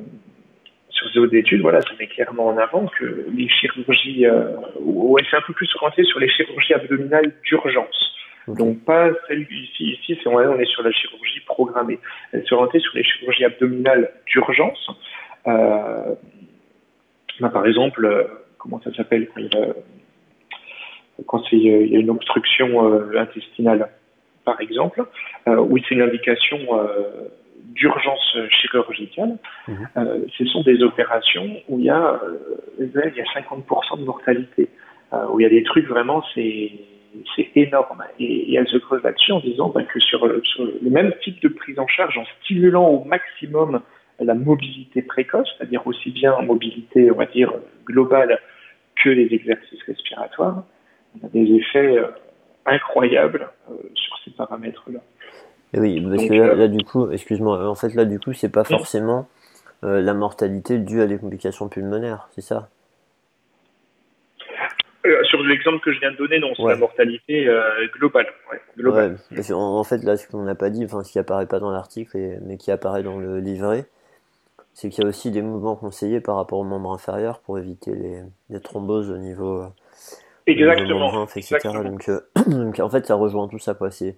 sur 0.91 1.11
ces 1.11 1.19
autres 1.19 1.35
études, 1.35 1.63
voilà, 1.63 1.81
ça 1.81 1.91
met 1.99 2.07
clairement 2.07 2.49
en 2.49 2.59
avant 2.59 2.87
que 2.87 3.27
les 3.33 3.49
chirurgies, 3.49 4.27
euh, 4.27 4.57
ouais, 4.81 5.23
c'est 5.31 5.37
un 5.37 5.43
peu 5.47 5.55
plus 5.55 5.71
orienté 5.77 6.05
sur 6.05 6.19
les 6.19 6.29
chirurgies 6.29 6.75
abdominales 6.75 7.33
d'urgence. 7.45 8.10
Donc 8.57 8.85
pas 8.85 9.11
celle 9.29 9.43
ici, 9.51 9.93
ici 9.93 10.19
c'est 10.23 10.29
on 10.29 10.59
est 10.59 10.65
sur 10.67 10.83
la 10.83 10.93
chirurgie 10.93 11.41
programmée. 11.47 11.99
Elle 12.33 12.41
est 12.41 12.53
orientée 12.53 12.81
sur 12.81 12.97
les 12.97 13.05
chirurgies 13.05 13.45
abdominales 13.45 14.11
d'urgence. 14.27 14.91
Euh, 15.47 16.15
bah, 17.41 17.49
par 17.49 17.67
exemple, 17.67 18.05
euh, 18.05 18.25
comment 18.59 18.81
ça 18.83 18.93
s'appelle 18.95 19.29
quand 21.27 21.53
il 21.53 21.63
y 21.63 21.97
a 21.97 21.99
une 21.99 22.11
obstruction 22.11 23.13
intestinale 23.17 23.91
par 24.45 24.61
exemple, 24.61 25.05
euh, 25.49 25.57
où 25.57 25.79
c'est 25.79 25.95
une 25.95 26.03
indication 26.03 26.59
euh, 26.73 27.29
d'urgence 27.65 28.37
chirurgicale, 28.49 29.37
mhm. 29.69 29.89
euh, 29.97 30.25
ce 30.37 30.45
sont 30.47 30.63
des 30.63 30.83
opérations 30.83 31.49
où 31.69 31.79
il 31.79 31.85
y 31.85 31.91
a, 31.91 32.21
il 32.79 32.91
y 32.91 33.21
a 33.21 33.41
50% 33.41 34.01
de 34.01 34.05
mortalité, 34.05 34.69
où 35.31 35.41
il 35.41 35.43
y 35.43 35.47
a 35.47 35.51
des 35.51 35.65
trucs 35.65 35.87
vraiment, 35.87 36.23
c'est 36.35 36.73
c'est 37.37 37.51
énorme. 37.57 38.05
Et, 38.19 38.55
elle 38.55 38.69
se 38.69 38.79
creuse 38.79 39.03
là-dessus 39.03 39.33
en 39.33 39.41
disant 39.41 39.69
bah, 39.69 39.83
que 39.83 40.01
sur, 40.01 40.21
sur, 40.45 40.65
le 40.65 40.91
même 40.91 41.13
type 41.23 41.41
de 41.43 41.49
prise 41.49 41.79
en 41.79 41.87
charge, 41.87 42.19
en 42.19 42.25
stimulant 42.43 42.89
au 42.89 43.05
maximum 43.05 43.81
la 44.19 44.35
mobilité 44.35 45.01
précoce, 45.03 45.49
c'est-à-dire 45.57 45.87
aussi 45.87 46.11
bien 46.11 46.39
mobilité, 46.43 47.11
on 47.11 47.15
va 47.17 47.27
dire, 47.27 47.53
globale 47.87 48.39
que 49.03 49.09
les 49.09 49.33
exercices 49.35 49.83
respiratoires, 49.87 50.65
on 51.15 51.27
a 51.27 51.31
des 51.31 51.55
effets 51.55 51.97
incroyable 52.67 53.49
euh, 53.71 53.75
sur 53.95 54.19
ces 54.25 54.31
paramètres-là. 54.33 55.01
Oui, 55.75 56.01
parce 56.01 56.27
que 56.27 56.35
là, 56.35 56.69
du 56.69 56.85
coup, 56.85 57.11
excuse-moi, 57.11 57.69
en 57.69 57.75
fait 57.75 57.95
là 57.95 58.05
du 58.05 58.19
coup 58.19 58.33
c'est 58.33 58.51
pas 58.51 58.65
forcément 58.65 59.29
euh, 59.85 60.01
la 60.01 60.15
mortalité 60.15 60.79
due 60.79 61.01
à 61.01 61.07
des 61.07 61.19
complications 61.19 61.69
pulmonaires, 61.69 62.29
c'est 62.33 62.41
ça? 62.41 62.69
euh, 62.69 62.80
Sur 65.41 65.49
l'exemple 65.49 65.81
que 65.81 65.93
je 65.93 66.01
viens 66.01 66.13
de 66.13 66.17
donner, 66.17 66.39
non, 66.39 66.53
c'est 66.55 66.63
la 66.65 66.77
mortalité 66.77 67.49
globale. 67.95 68.27
globale. 68.77 69.17
en, 69.51 69.85
fait 69.85 70.03
là, 70.05 70.17
ce 70.17 70.29
qu'on 70.29 70.43
n'a 70.43 70.55
pas 70.55 70.71
dit, 70.71 70.85
enfin 70.85 71.03
ce 71.03 71.13
qui 71.13 71.19
apparaît 71.19 71.47
pas 71.47 71.61
dans 71.61 71.71
l'article, 71.71 72.17
mais 72.43 72.57
qui 72.57 72.71
apparaît 72.71 73.03
dans 73.03 73.19
le 73.19 73.41
livret, 73.41 73.87
c'est 74.75 74.89
qu'il 74.89 75.03
y 75.03 75.07
a 75.07 75.09
aussi 75.09 75.31
des 75.31 75.43
mouvements 75.43 75.77
conseillés 75.77 76.21
par 76.21 76.37
rapport 76.37 76.59
aux 76.59 76.65
membres 76.65 76.93
inférieurs 76.93 77.41
pour 77.41 77.59
éviter 77.59 77.95
les, 77.95 78.21
les 78.51 78.61
thromboses 78.61 79.11
au 79.11 79.19
niveau 79.19 79.67
Exactement. 80.51 81.27
Euh, 82.09 82.21
donc, 82.47 82.81
en 82.81 82.89
fait, 82.89 83.07
ça 83.07 83.15
rejoint 83.15 83.49
tout 83.49 83.59
ça, 83.59 83.75
quoi. 83.75 83.91
C'est 83.91 84.17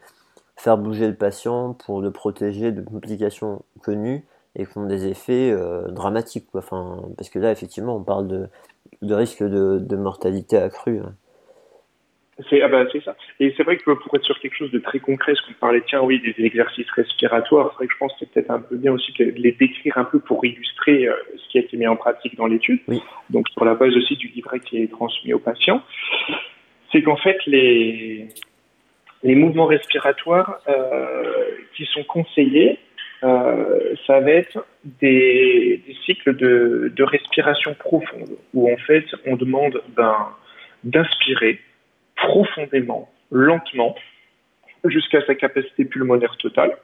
faire 0.56 0.78
bouger 0.78 1.08
le 1.08 1.14
patient 1.14 1.74
pour 1.74 2.00
le 2.00 2.10
protéger 2.10 2.72
de 2.72 2.82
complications 2.82 3.64
connues 3.82 4.24
et 4.54 4.66
qui 4.66 4.78
ont 4.78 4.86
des 4.86 5.06
effets 5.06 5.50
euh, 5.50 5.88
dramatiques, 5.88 6.50
quoi. 6.50 6.60
Enfin, 6.60 7.02
parce 7.16 7.28
que 7.28 7.38
là, 7.38 7.50
effectivement, 7.50 7.96
on 7.96 8.02
parle 8.02 8.28
de, 8.28 8.48
de 9.02 9.14
risque 9.14 9.42
de, 9.42 9.78
de 9.78 9.96
mortalité 9.96 10.56
accrue. 10.56 10.98
Hein. 10.98 11.14
C'est 12.48 12.62
ah 12.62 12.68
bah, 12.68 12.84
ça. 13.04 13.14
Et 13.40 13.52
c'est 13.56 13.62
vrai 13.62 13.76
que 13.76 13.90
pour 13.90 14.14
être 14.16 14.24
sur 14.24 14.38
quelque 14.40 14.56
chose 14.56 14.70
de 14.70 14.78
très 14.78 15.00
concret, 15.00 15.34
ce 15.34 15.46
qu'on 15.46 15.52
parlait, 15.60 15.82
tiens, 15.86 16.00
oui, 16.00 16.20
des 16.20 16.44
exercices 16.44 16.90
respiratoires, 16.90 17.68
c'est 17.70 17.76
vrai 17.76 17.86
que 17.86 17.92
je 17.92 17.98
pense 17.98 18.12
que 18.12 18.18
c'est 18.20 18.30
peut-être 18.30 18.50
un 18.50 18.60
peu 18.60 18.76
bien 18.76 18.92
aussi 18.92 19.12
de 19.18 19.24
les 19.36 19.52
décrire 19.52 19.98
un 19.98 20.04
peu 20.04 20.18
pour 20.18 20.44
illustrer 20.44 21.06
euh, 21.06 21.14
ce 21.36 21.48
qui 21.50 21.58
a 21.58 21.60
été 21.60 21.76
mis 21.76 21.86
en 21.86 21.96
pratique 21.96 22.36
dans 22.36 22.46
l'étude. 22.46 22.80
Donc 23.30 23.48
sur 23.50 23.64
la 23.64 23.74
base 23.74 23.94
aussi 23.96 24.16
du 24.16 24.28
livret 24.28 24.60
qui 24.60 24.82
est 24.82 24.90
transmis 24.90 25.34
aux 25.34 25.38
patients, 25.38 25.82
c'est 26.90 27.02
qu'en 27.02 27.16
fait 27.16 27.38
les 27.46 28.28
les 29.22 29.34
mouvements 29.36 29.66
respiratoires 29.66 30.58
euh, 30.68 31.44
qui 31.76 31.84
sont 31.86 32.02
conseillés, 32.04 32.78
euh, 33.24 33.94
ça 34.06 34.20
va 34.20 34.30
être 34.30 34.66
des, 34.84 35.82
des 35.86 35.96
cycles 36.04 36.34
de, 36.36 36.92
de 36.94 37.04
respiration 37.04 37.74
profonde 37.74 38.36
où 38.52 38.72
en 38.72 38.76
fait 38.78 39.04
on 39.26 39.36
demande 39.36 39.80
ben, 39.96 40.28
d'inspirer 40.84 41.60
profondément, 42.16 43.08
lentement, 43.30 43.94
jusqu'à 44.84 45.24
sa 45.26 45.34
capacité 45.34 45.84
pulmonaire 45.84 46.36
totale, 46.36 46.76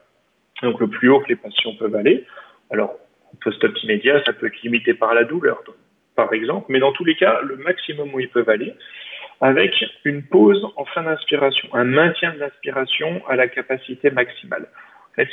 donc 0.63 0.81
le 0.81 0.89
plus 0.89 1.09
haut 1.09 1.21
que 1.21 1.29
les 1.29 1.37
patients 1.37 1.75
peuvent 1.79 1.97
aller. 1.97 2.25
Alors, 2.71 2.95
post-op 3.43 3.77
immédiat, 3.83 4.23
ça 4.25 4.33
peut 4.33 4.47
être 4.47 4.63
limité 4.63 4.95
par 4.95 5.15
la 5.15 5.25
douleur, 5.25 5.63
par 6.15 6.33
exemple, 6.33 6.67
mais 6.69 6.79
dans 6.79 6.93
tous 6.93 7.05
les 7.05 7.17
cas, 7.17 7.41
le 7.43 7.57
maximum 7.57 8.15
où 8.15 8.21
ils 8.21 8.29
peuvent 8.29 8.49
aller, 8.49 8.75
avec 9.41 9.73
une 10.05 10.23
pause 10.23 10.67
en 10.77 10.85
fin 10.85 11.03
d'inspiration, 11.03 11.69
un 11.73 11.85
maintien 11.85 12.33
de 12.35 12.39
l'inspiration 12.39 13.23
à 13.29 13.37
la 13.37 13.49
capacité 13.49 14.11
maximale. 14.11 14.67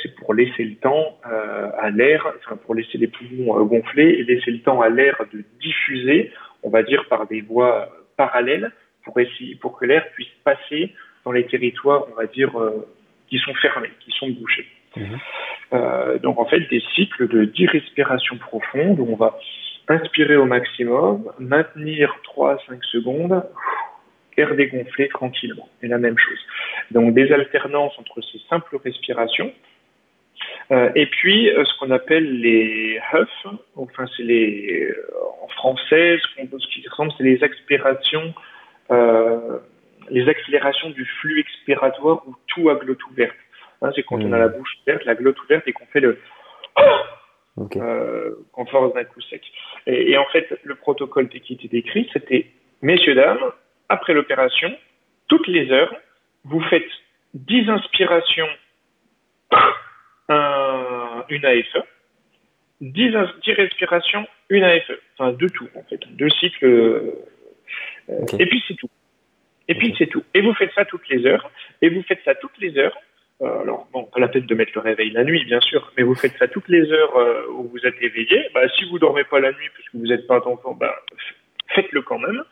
C'est 0.02 0.14
pour 0.16 0.34
laisser 0.34 0.64
le 0.64 0.76
temps 0.76 1.18
euh, 1.26 1.70
à 1.78 1.90
l'air, 1.90 2.26
enfin 2.38 2.56
pour 2.56 2.74
laisser 2.74 2.98
les 2.98 3.06
poumons 3.06 3.58
euh, 3.58 3.64
gonfler 3.64 4.04
et 4.04 4.24
laisser 4.24 4.50
le 4.50 4.60
temps 4.60 4.80
à 4.80 4.88
l'air 4.88 5.16
de 5.32 5.44
diffuser, 5.60 6.32
on 6.62 6.70
va 6.70 6.82
dire 6.82 7.06
par 7.08 7.26
des 7.26 7.40
voies 7.40 7.88
parallèles, 8.16 8.72
pour, 9.04 9.18
essayer, 9.20 9.54
pour 9.54 9.78
que 9.78 9.86
l'air 9.86 10.04
puisse 10.14 10.32
passer 10.44 10.92
dans 11.24 11.32
les 11.32 11.46
territoires, 11.46 12.06
on 12.12 12.14
va 12.14 12.26
dire, 12.26 12.58
euh, 12.58 12.86
qui 13.28 13.38
sont 13.38 13.54
fermés, 13.54 13.90
qui 14.00 14.10
sont 14.12 14.28
bouchés. 14.28 14.66
Euh, 15.72 16.18
donc 16.18 16.38
en 16.38 16.46
fait, 16.46 16.60
des 16.70 16.82
cycles 16.94 17.28
de 17.28 17.44
10 17.44 17.66
respirations 17.66 18.36
profondes 18.38 18.98
où 18.98 19.06
on 19.10 19.16
va 19.16 19.38
inspirer 19.88 20.36
au 20.36 20.46
maximum, 20.46 21.30
maintenir 21.38 22.14
3 22.24 22.54
à 22.54 22.58
5 22.66 22.82
secondes, 22.84 23.42
air 24.36 24.54
dégonflé 24.54 25.08
tranquillement. 25.08 25.68
Et 25.82 25.88
la 25.88 25.98
même 25.98 26.18
chose. 26.18 26.38
Donc 26.90 27.14
des 27.14 27.30
alternances 27.32 27.98
entre 27.98 28.20
ces 28.22 28.40
simples 28.48 28.76
respirations. 28.82 29.52
Euh, 30.72 30.90
et 30.94 31.06
puis 31.06 31.48
euh, 31.48 31.64
ce 31.64 31.78
qu'on 31.78 31.90
appelle 31.92 32.40
les 32.40 33.00
huffs, 33.12 33.46
enfin 33.76 34.04
c'est 34.16 34.24
les 34.24 34.92
en 35.42 35.48
français, 35.48 36.18
ce, 36.18 36.66
qui 36.68 36.88
ressemble, 36.88 37.12
c'est 37.16 37.24
les 37.24 37.44
expirations 37.44 38.34
euh, 38.90 39.58
les 40.10 40.28
accélérations 40.28 40.90
du 40.90 41.04
flux 41.04 41.40
expiratoire 41.40 42.22
ou 42.26 42.34
tout 42.46 42.70
à 42.70 42.76
glotte 42.76 43.04
ouverte. 43.10 43.36
Hein, 43.82 43.90
c'est 43.94 44.04
quand 44.04 44.22
on 44.22 44.32
a 44.32 44.38
la 44.38 44.48
hmm. 44.48 44.56
bouche 44.56 44.76
ouverte, 44.82 45.04
la 45.04 45.14
glotte 45.14 45.40
ouverte 45.42 45.66
et 45.66 45.72
qu'on 45.72 45.86
fait 45.86 46.00
le 46.00 46.18
euh, 47.76 48.34
qu'on 48.52 48.66
force 48.66 48.94
d'un 48.94 49.04
coup 49.04 49.20
sec. 49.22 49.42
Et, 49.86 50.12
et, 50.12 50.18
en 50.18 50.26
fait, 50.26 50.58
le 50.62 50.74
protocole 50.74 51.28
qui 51.28 51.54
était 51.54 51.68
décrit, 51.68 52.08
c'était 52.12 52.46
messieurs 52.82 53.14
dames, 53.14 53.52
après 53.88 54.14
l'opération, 54.14 54.74
toutes 55.28 55.46
les 55.48 55.70
heures, 55.70 55.94
vous 56.44 56.60
faites 56.62 56.88
10 57.34 57.68
inspirations, 57.68 58.48
un, 60.28 61.24
une 61.28 61.44
AFE, 61.44 61.84
10, 62.80 63.14
10 63.44 63.52
respirations, 63.52 64.26
une 64.50 64.64
AFE. 64.64 64.92
Enfin, 65.18 65.32
deux 65.32 65.50
tout, 65.50 65.68
en 65.74 65.82
fait. 65.84 66.00
Deux 66.10 66.30
cycles 66.30 67.12
et 68.08 68.46
puis 68.46 68.62
c'est 68.66 68.74
tout. 68.74 68.90
Et 69.68 69.74
puis 69.74 69.94
c'est 69.98 70.06
tout. 70.06 70.22
Et 70.34 70.40
vous 70.40 70.54
faites 70.54 70.72
ça 70.74 70.84
toutes 70.84 71.08
les 71.08 71.26
heures. 71.26 71.50
Et 71.82 71.88
vous 71.88 72.02
faites 72.02 72.20
ça 72.24 72.34
toutes 72.34 72.56
les 72.58 72.78
heures. 72.78 72.96
Euh, 73.42 73.62
alors, 73.62 73.86
bon, 73.92 74.04
pas 74.04 74.20
la 74.20 74.28
peine 74.28 74.46
de 74.46 74.54
mettre 74.54 74.72
le 74.74 74.80
réveil 74.80 75.10
la 75.10 75.24
nuit, 75.24 75.44
bien 75.44 75.60
sûr, 75.60 75.92
mais 75.96 76.04
vous 76.04 76.14
faites 76.14 76.38
ça 76.38 76.48
toutes 76.48 76.68
les 76.68 76.90
heures 76.90 77.16
euh, 77.16 77.46
où 77.50 77.68
vous 77.68 77.86
êtes 77.86 78.00
éveillé. 78.00 78.46
Bah, 78.54 78.66
si 78.78 78.88
vous 78.88 78.98
dormez 78.98 79.24
pas 79.24 79.40
la 79.40 79.50
nuit 79.50 79.68
parce 79.76 79.88
que 79.88 79.98
vous 79.98 80.06
n'êtes 80.06 80.26
pas 80.26 80.36
un 80.36 80.72
bah, 80.74 80.94
faites-le 81.74 82.02
quand 82.02 82.18
même. 82.18 82.42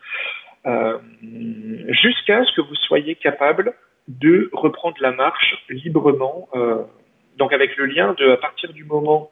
Euh, 0.67 0.97
jusqu'à 1.89 2.43
ce 2.43 2.55
que 2.55 2.61
vous 2.61 2.75
soyez 2.75 3.15
capable 3.15 3.73
de 4.07 4.49
reprendre 4.51 4.97
la 4.99 5.11
marche 5.11 5.63
librement. 5.69 6.49
Euh, 7.35 7.37
donc 7.37 7.53
avec 7.53 7.75
le 7.77 7.85
lien 7.85 8.15
de 8.17 8.31
à 8.31 8.37
partir 8.37 8.73
du 8.73 8.83
moment 8.83 9.31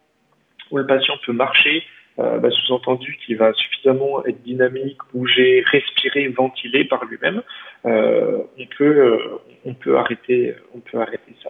où 0.72 0.78
le 0.78 0.86
patient 0.86 1.16
peut 1.26 1.34
marcher, 1.34 1.84
euh, 2.20 2.38
bah, 2.38 2.50
sous-entendu 2.52 3.18
qu'il 3.26 3.38
va 3.38 3.54
suffisamment 3.54 4.24
être 4.26 4.42
dynamique, 4.44 4.98
bouger, 5.14 5.64
respirer, 5.72 6.28
ventiler 6.28 6.86
par 6.86 7.06
lui-même, 7.06 7.42
euh, 7.86 8.44
on 8.60 8.66
peut 8.78 8.86
euh, 8.86 9.18
on 9.66 9.74
peut 9.74 9.98
arrêter 9.98 10.56
on 10.76 10.80
peut 10.80 11.02
arrêter 11.02 11.36
ça. 11.42 11.50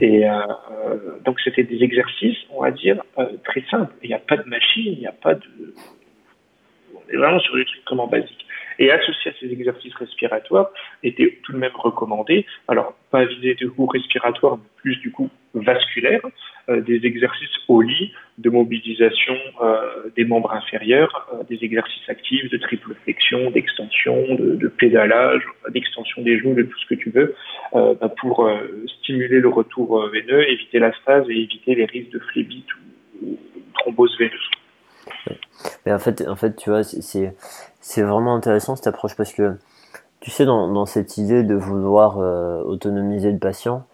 Et 0.00 0.28
euh, 0.28 0.32
donc 1.24 1.40
c'était 1.40 1.64
des 1.64 1.82
exercices, 1.82 2.36
on 2.50 2.62
va 2.62 2.70
dire 2.70 3.02
très 3.44 3.64
simples. 3.70 3.94
Il 4.02 4.08
n'y 4.08 4.14
a 4.14 4.18
pas 4.18 4.36
de 4.36 4.48
machine, 4.48 4.92
il 4.92 4.98
n'y 4.98 5.06
a 5.06 5.12
pas 5.12 5.34
de 5.34 5.74
est 7.10 7.16
vraiment 7.16 7.40
sur 7.40 7.54
des 7.56 7.64
trucs 7.64 7.84
comment 7.84 8.06
basiques. 8.06 8.46
et 8.78 8.90
associé 8.90 9.30
à 9.30 9.34
ces 9.38 9.52
exercices 9.52 9.94
respiratoires 9.94 10.70
était 11.02 11.38
tout 11.44 11.52
de 11.52 11.58
même 11.58 11.74
recommandé. 11.74 12.44
Alors, 12.66 12.94
pas 13.10 13.24
viser 13.24 13.54
de 13.54 13.68
coup 13.68 13.86
respiratoire, 13.86 14.56
mais 14.56 14.68
plus 14.82 14.96
du 14.96 15.12
coup 15.12 15.30
vasculaire, 15.54 16.20
euh, 16.68 16.80
des 16.80 17.04
exercices 17.04 17.56
au 17.68 17.82
lit, 17.82 18.12
de 18.38 18.48
mobilisation 18.50 19.36
euh, 19.62 20.08
des 20.16 20.24
membres 20.24 20.50
inférieurs, 20.52 21.28
euh, 21.32 21.44
des 21.44 21.62
exercices 21.62 22.08
actifs 22.08 22.50
de 22.50 22.56
triple 22.56 22.94
flexion, 23.04 23.50
d'extension, 23.50 24.34
de, 24.34 24.68
pédalage, 24.68 25.42
d'extension 25.70 26.22
des 26.22 26.38
genoux, 26.38 26.54
de 26.54 26.62
tout 26.62 26.78
ce 26.78 26.86
que 26.86 26.94
tu 26.94 27.10
veux, 27.10 27.34
bah, 27.72 28.12
pour 28.20 28.48
stimuler 28.86 29.40
le 29.40 29.48
retour 29.48 30.08
veineux, 30.08 30.48
éviter 30.48 30.78
la 30.78 30.92
stase 31.00 31.28
et 31.28 31.36
éviter 31.36 31.74
les 31.74 31.84
risques 31.84 32.10
de 32.10 32.18
phlébite 32.18 32.68
ou, 33.22 33.38
thrombose 33.74 34.16
veineuse. 34.18 34.50
Mais 35.86 35.92
en 35.92 35.98
fait, 35.98 36.26
en 36.28 36.36
fait, 36.36 36.56
tu 36.56 36.70
vois, 36.70 36.82
c'est 36.82 37.34
c'est 37.80 38.02
vraiment 38.02 38.34
intéressant 38.34 38.76
cette 38.76 38.86
approche 38.86 39.16
parce 39.16 39.32
que 39.32 39.56
tu 40.20 40.30
sais 40.30 40.46
dans, 40.46 40.72
dans 40.72 40.86
cette 40.86 41.18
idée 41.18 41.42
de 41.42 41.54
vouloir 41.54 42.16
autonomiser 42.66 43.30
le 43.30 43.38
patient, 43.38 43.84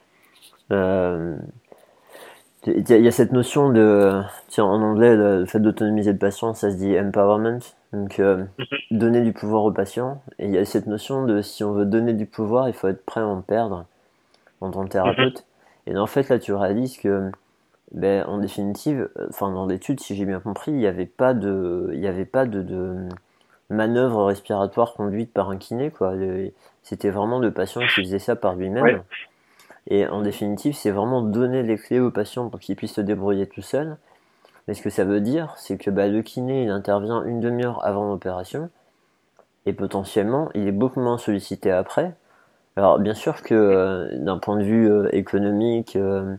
euh, 0.72 1.36
il 2.66 2.88
y, 2.90 3.08
a 3.08 3.10
cette 3.10 3.32
notion 3.32 3.70
de, 3.70 4.20
tiens, 4.48 4.64
en 4.64 4.82
anglais, 4.82 5.16
le 5.16 5.46
fait 5.46 5.60
d'autonomiser 5.60 6.12
le 6.12 6.18
patient, 6.18 6.52
ça 6.52 6.70
se 6.70 6.76
dit 6.76 6.98
empowerment, 6.98 7.60
donc 7.94 8.20
euh, 8.20 8.44
mhm. 8.58 8.98
donner 8.98 9.22
du 9.22 9.32
pouvoir 9.32 9.64
au 9.64 9.72
patient. 9.72 10.20
Et 10.38 10.44
il 10.44 10.50
y 10.50 10.58
a 10.58 10.64
cette 10.66 10.86
notion 10.86 11.24
de, 11.24 11.40
si 11.40 11.64
on 11.64 11.72
veut 11.72 11.86
donner 11.86 12.12
du 12.12 12.26
pouvoir, 12.26 12.68
il 12.68 12.74
faut 12.74 12.88
être 12.88 13.04
prêt 13.06 13.22
à 13.22 13.26
en 13.26 13.40
perdre 13.40 13.86
en 14.60 14.70
tant 14.70 14.84
que 14.84 14.90
thérapeute. 14.90 15.46
Mhm. 15.86 15.94
Et 15.94 15.98
en 15.98 16.06
fait, 16.06 16.28
là, 16.28 16.38
tu 16.38 16.52
réalises 16.52 16.98
que, 16.98 17.30
ben, 17.92 18.24
en 18.26 18.38
définitive, 18.38 19.08
enfin, 19.28 19.50
dans 19.50 19.66
l'étude, 19.66 20.00
si 20.00 20.14
j'ai 20.14 20.24
bien 20.24 20.40
compris, 20.40 20.70
il 20.70 20.78
n'y 20.78 20.86
avait 20.86 21.06
pas 21.06 21.34
de, 21.34 21.90
il 21.92 22.00
y 22.00 22.06
avait 22.06 22.24
pas 22.24 22.46
de, 22.46 22.62
de 22.62 23.08
manœuvre 23.68 24.24
respiratoire 24.24 24.94
conduite 24.94 25.32
par 25.32 25.50
un 25.50 25.56
kiné, 25.56 25.90
quoi. 25.90 26.14
C'était 26.82 27.10
vraiment 27.10 27.38
le 27.38 27.52
patient 27.52 27.80
qui 27.80 28.02
faisait 28.02 28.18
ça 28.18 28.36
par 28.36 28.54
lui-même. 28.54 29.02
Et 29.88 30.06
en 30.06 30.22
définitive, 30.22 30.74
c'est 30.74 30.90
vraiment 30.90 31.22
donner 31.22 31.62
les 31.62 31.76
clés 31.76 32.00
au 32.00 32.10
patient 32.10 32.48
pour 32.48 32.60
qu'il 32.60 32.76
puisse 32.76 32.94
se 32.94 33.00
débrouiller 33.00 33.46
tout 33.46 33.62
seul. 33.62 33.96
Mais 34.68 34.74
ce 34.74 34.82
que 34.82 34.90
ça 34.90 35.04
veut 35.04 35.20
dire, 35.20 35.54
c'est 35.56 35.78
que 35.78 35.90
bah, 35.90 36.06
le 36.06 36.22
kiné, 36.22 36.64
il 36.64 36.70
intervient 36.70 37.24
une 37.24 37.40
demi-heure 37.40 37.84
avant 37.84 38.08
l'opération, 38.08 38.70
et 39.66 39.72
potentiellement, 39.72 40.48
il 40.54 40.68
est 40.68 40.72
beaucoup 40.72 41.00
moins 41.00 41.18
sollicité 41.18 41.70
après. 41.70 42.14
Alors 42.76 42.98
bien 42.98 43.14
sûr 43.14 43.42
que 43.42 43.54
euh, 43.54 44.18
d'un 44.18 44.38
point 44.38 44.56
de 44.56 44.62
vue 44.62 44.90
euh, 44.90 45.08
économique, 45.12 45.96
euh, 45.96 46.36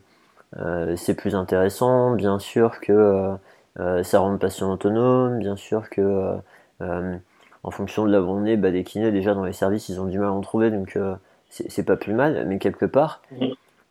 c'est 0.97 1.16
plus 1.16 1.36
intéressant, 1.36 2.14
bien 2.16 2.39
sûr 2.39 2.80
que 2.82 3.36
ça 4.04 4.20
rend 4.20 4.32
le 4.32 4.38
patient 4.38 4.72
autonome, 4.72 5.39
bien 5.39 5.56
sûr 5.56 5.89
que 5.89 6.36
en 7.64 7.72
fonction 7.72 8.06
de 8.06 8.12
la 8.12 8.20
journée, 8.20 8.58
bah, 8.58 8.72
des 8.72 8.84
kinés 8.84 9.12
déjà 9.12 9.34
dans 9.34 9.45
les 9.45 9.54
services, 9.54 9.89
ils 9.89 10.02
ont 10.02 10.06
du 10.06 10.20
mal 10.20 10.30
à 10.30 10.32
en 10.32 10.41
trouver, 10.41 10.72
donc 10.72 10.97
c'est 11.49 11.84
pas 11.84 11.97
plus 11.97 12.14
mal, 12.14 12.45
mais 12.47 12.60
quelque 12.60 12.86
part, 12.86 13.22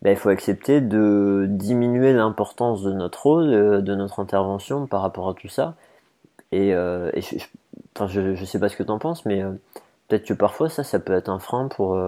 bah, 0.03 0.11
il 0.11 0.17
faut 0.17 0.31
accepter 0.31 0.81
de 0.81 1.47
diminuer 1.49 2.13
l'importance 2.13 2.83
de 2.83 2.93
notre 2.93 3.23
rôle, 3.27 3.53
euh, 3.53 3.81
de 3.83 3.95
notre 3.95 4.21
intervention 4.21 4.87
par 4.87 5.03
rapport 5.03 5.29
à 5.29 5.35
tout 5.35 5.49
ça. 5.49 5.75
Et, 6.53 6.75
euh, 6.75 7.11
je, 7.17 7.37
enfin, 7.97 8.07
je, 8.09 8.35
je, 8.35 8.45
sais 8.45 8.59
pas 8.59 8.69
ce 8.69 8.77
que 8.77 8.83
tu 8.83 8.91
en 8.91 8.99
penses, 8.99 9.27
mais 9.27 9.43
euh, 9.43 9.53
peut-être 10.09 10.27
que 10.27 10.35
parfois 10.35 10.71
ça, 10.71 10.85
ça 10.85 10.99
peut 11.01 11.13
être 11.15 11.29
un 11.29 11.39
frein 11.39 11.69
pour, 11.69 12.01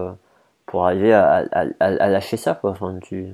pour 0.66 0.86
arriver 0.86 1.12
à, 1.12 1.44
à, 1.52 1.66
à, 1.80 2.08
lâcher 2.08 2.36
ça. 2.36 2.54
Quoi. 2.54 2.70
Enfin, 2.70 2.98
tu... 3.02 3.28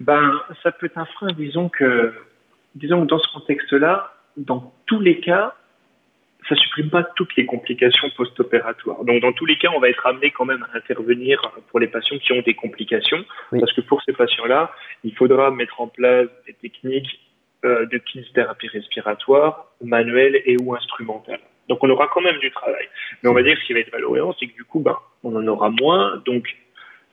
ben, 0.00 0.40
ça 0.62 0.72
peut 0.72 0.86
être 0.86 0.98
un 0.98 1.06
frein, 1.06 1.32
disons 1.32 1.68
que, 1.68 2.12
disons 2.74 3.02
que 3.02 3.06
dans 3.06 3.18
ce 3.18 3.32
contexte-là, 3.32 4.12
dans 4.36 4.72
tous 4.86 5.00
les 5.00 5.20
cas, 5.20 5.54
ça 6.48 6.54
supprime 6.54 6.90
pas 6.90 7.02
toutes 7.02 7.34
les 7.36 7.46
complications 7.46 8.08
post-opératoires. 8.16 9.04
Donc, 9.04 9.20
dans 9.20 9.32
tous 9.32 9.46
les 9.46 9.56
cas, 9.56 9.68
on 9.74 9.80
va 9.80 9.88
être 9.88 10.06
amené 10.06 10.30
quand 10.30 10.44
même 10.44 10.64
à 10.72 10.76
intervenir 10.76 11.40
pour 11.68 11.80
les 11.80 11.88
patients 11.88 12.18
qui 12.18 12.32
ont 12.32 12.42
des 12.42 12.54
complications, 12.54 13.24
parce 13.50 13.72
que 13.72 13.80
pour 13.80 14.02
ces 14.02 14.12
patients-là, 14.12 14.72
il 15.02 15.14
faudra 15.16 15.50
mettre 15.50 15.80
en 15.80 15.88
place 15.88 16.28
des 16.46 16.52
techniques 16.54 17.20
euh, 17.64 17.86
de 17.86 17.98
kinésithérapie 17.98 18.68
respiratoire, 18.68 19.72
manuelle 19.82 20.40
et 20.44 20.56
ou 20.60 20.74
instrumentale. 20.74 21.40
Donc, 21.68 21.82
on 21.82 21.90
aura 21.90 22.08
quand 22.12 22.20
même 22.20 22.38
du 22.38 22.50
travail. 22.52 22.86
Mais 23.22 23.28
on 23.28 23.34
va 23.34 23.42
dire 23.42 23.56
ce 23.58 23.66
qui 23.66 23.72
va 23.72 23.80
être 23.80 23.90
valorisant, 23.90 24.34
c'est 24.38 24.46
que 24.46 24.54
du 24.54 24.64
coup, 24.64 24.80
ben, 24.80 24.96
on 25.24 25.34
en 25.34 25.46
aura 25.48 25.70
moins. 25.70 26.22
Donc, 26.26 26.46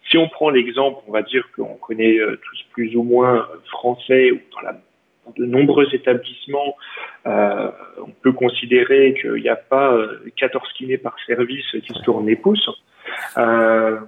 si 0.09 0.17
on 0.17 0.27
prend 0.29 0.49
l'exemple, 0.49 1.01
on 1.07 1.11
va 1.11 1.21
dire 1.21 1.47
qu'on 1.55 1.75
connaît 1.75 2.17
euh, 2.17 2.39
tous 2.43 2.65
plus 2.71 2.95
ou 2.95 3.03
moins 3.03 3.47
français 3.71 4.31
ou 4.31 4.39
dans 4.53 4.69
de 5.37 5.45
nombreux 5.45 5.87
établissements, 5.93 6.75
euh, 7.25 7.71
on 7.99 8.11
peut 8.21 8.33
considérer 8.33 9.13
qu'il 9.19 9.41
n'y 9.41 9.49
a 9.49 9.55
pas 9.55 9.97
14 10.37 10.63
euh, 10.63 10.67
kinés 10.77 10.97
par 10.97 11.15
service 11.25 11.65
qui 11.71 11.93
se 11.93 12.01
tournent 12.03 12.27
les 12.27 12.35
pouces. 12.35 12.69
Euh, 13.37 13.99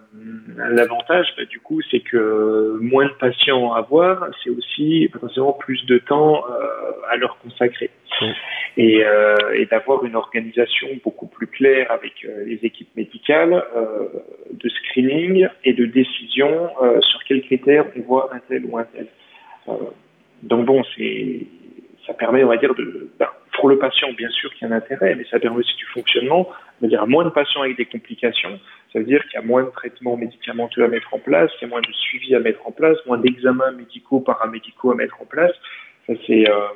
L'avantage, 0.57 1.27
bah, 1.37 1.45
du 1.45 1.59
coup, 1.59 1.81
c'est 1.91 1.99
que 1.99 2.77
moins 2.81 3.05
de 3.05 3.13
patients 3.19 3.73
à 3.73 3.81
voir, 3.81 4.27
c'est 4.43 4.49
aussi 4.49 5.09
potentiellement 5.11 5.53
plus 5.53 5.85
de 5.85 5.97
temps 5.97 6.43
euh, 6.49 7.11
à 7.11 7.17
leur 7.17 7.37
consacrer. 7.39 7.89
Et, 8.77 9.03
euh, 9.05 9.35
et 9.53 9.65
d'avoir 9.65 10.05
une 10.05 10.15
organisation 10.15 10.87
beaucoup 11.03 11.27
plus 11.27 11.47
claire 11.47 11.91
avec 11.91 12.13
euh, 12.23 12.45
les 12.45 12.59
équipes 12.63 12.89
médicales 12.95 13.63
de 14.51 14.69
screening 14.69 15.47
et 15.63 15.73
de 15.73 15.85
décision 15.85 16.69
sur 17.01 17.23
quels 17.25 17.41
critères 17.41 17.85
on 17.97 18.01
voit 18.01 18.29
un 18.33 18.39
tel 18.47 18.65
ou 18.65 18.77
un 18.77 18.85
tel. 18.85 19.07
Donc 20.45 20.65
bon, 20.65 20.83
c'est, 20.95 21.47
ça 22.05 22.13
permet, 22.13 22.43
on 22.43 22.47
va 22.47 22.57
dire, 22.57 22.73
de, 22.75 23.09
ben, 23.19 23.27
pour 23.53 23.69
le 23.69 23.79
patient, 23.79 24.11
bien 24.13 24.29
sûr 24.29 24.53
qu'il 24.53 24.67
y 24.67 24.71
a 24.71 24.73
un 24.73 24.77
intérêt, 24.77 25.15
mais 25.15 25.25
ça 25.29 25.39
permet 25.39 25.57
aussi 25.57 25.75
du 25.75 25.85
fonctionnement. 25.85 26.47
On 26.81 26.87
dire, 26.87 27.07
moins 27.07 27.23
de 27.23 27.29
patients 27.29 27.61
avec 27.61 27.77
des 27.77 27.85
complications, 27.85 28.59
ça 28.91 28.99
veut 28.99 29.05
dire 29.05 29.23
qu'il 29.23 29.39
y 29.39 29.43
a 29.43 29.45
moins 29.45 29.63
de 29.63 29.69
traitements 29.69 30.17
médicamenteux 30.17 30.83
à 30.83 30.87
mettre 30.87 31.13
en 31.13 31.19
place, 31.19 31.51
qu'il 31.53 31.67
y 31.67 31.71
a 31.71 31.73
moins 31.73 31.81
de 31.81 31.91
suivi 31.91 32.35
à 32.35 32.39
mettre 32.39 32.65
en 32.67 32.71
place, 32.71 32.97
moins 33.05 33.17
d'examens 33.17 33.71
médicaux, 33.71 34.19
paramédicaux 34.19 34.91
à 34.91 34.95
mettre 34.95 35.21
en 35.21 35.25
place. 35.25 35.53
Ça, 36.05 36.13
c'est, 36.27 36.49
euh, 36.49 36.67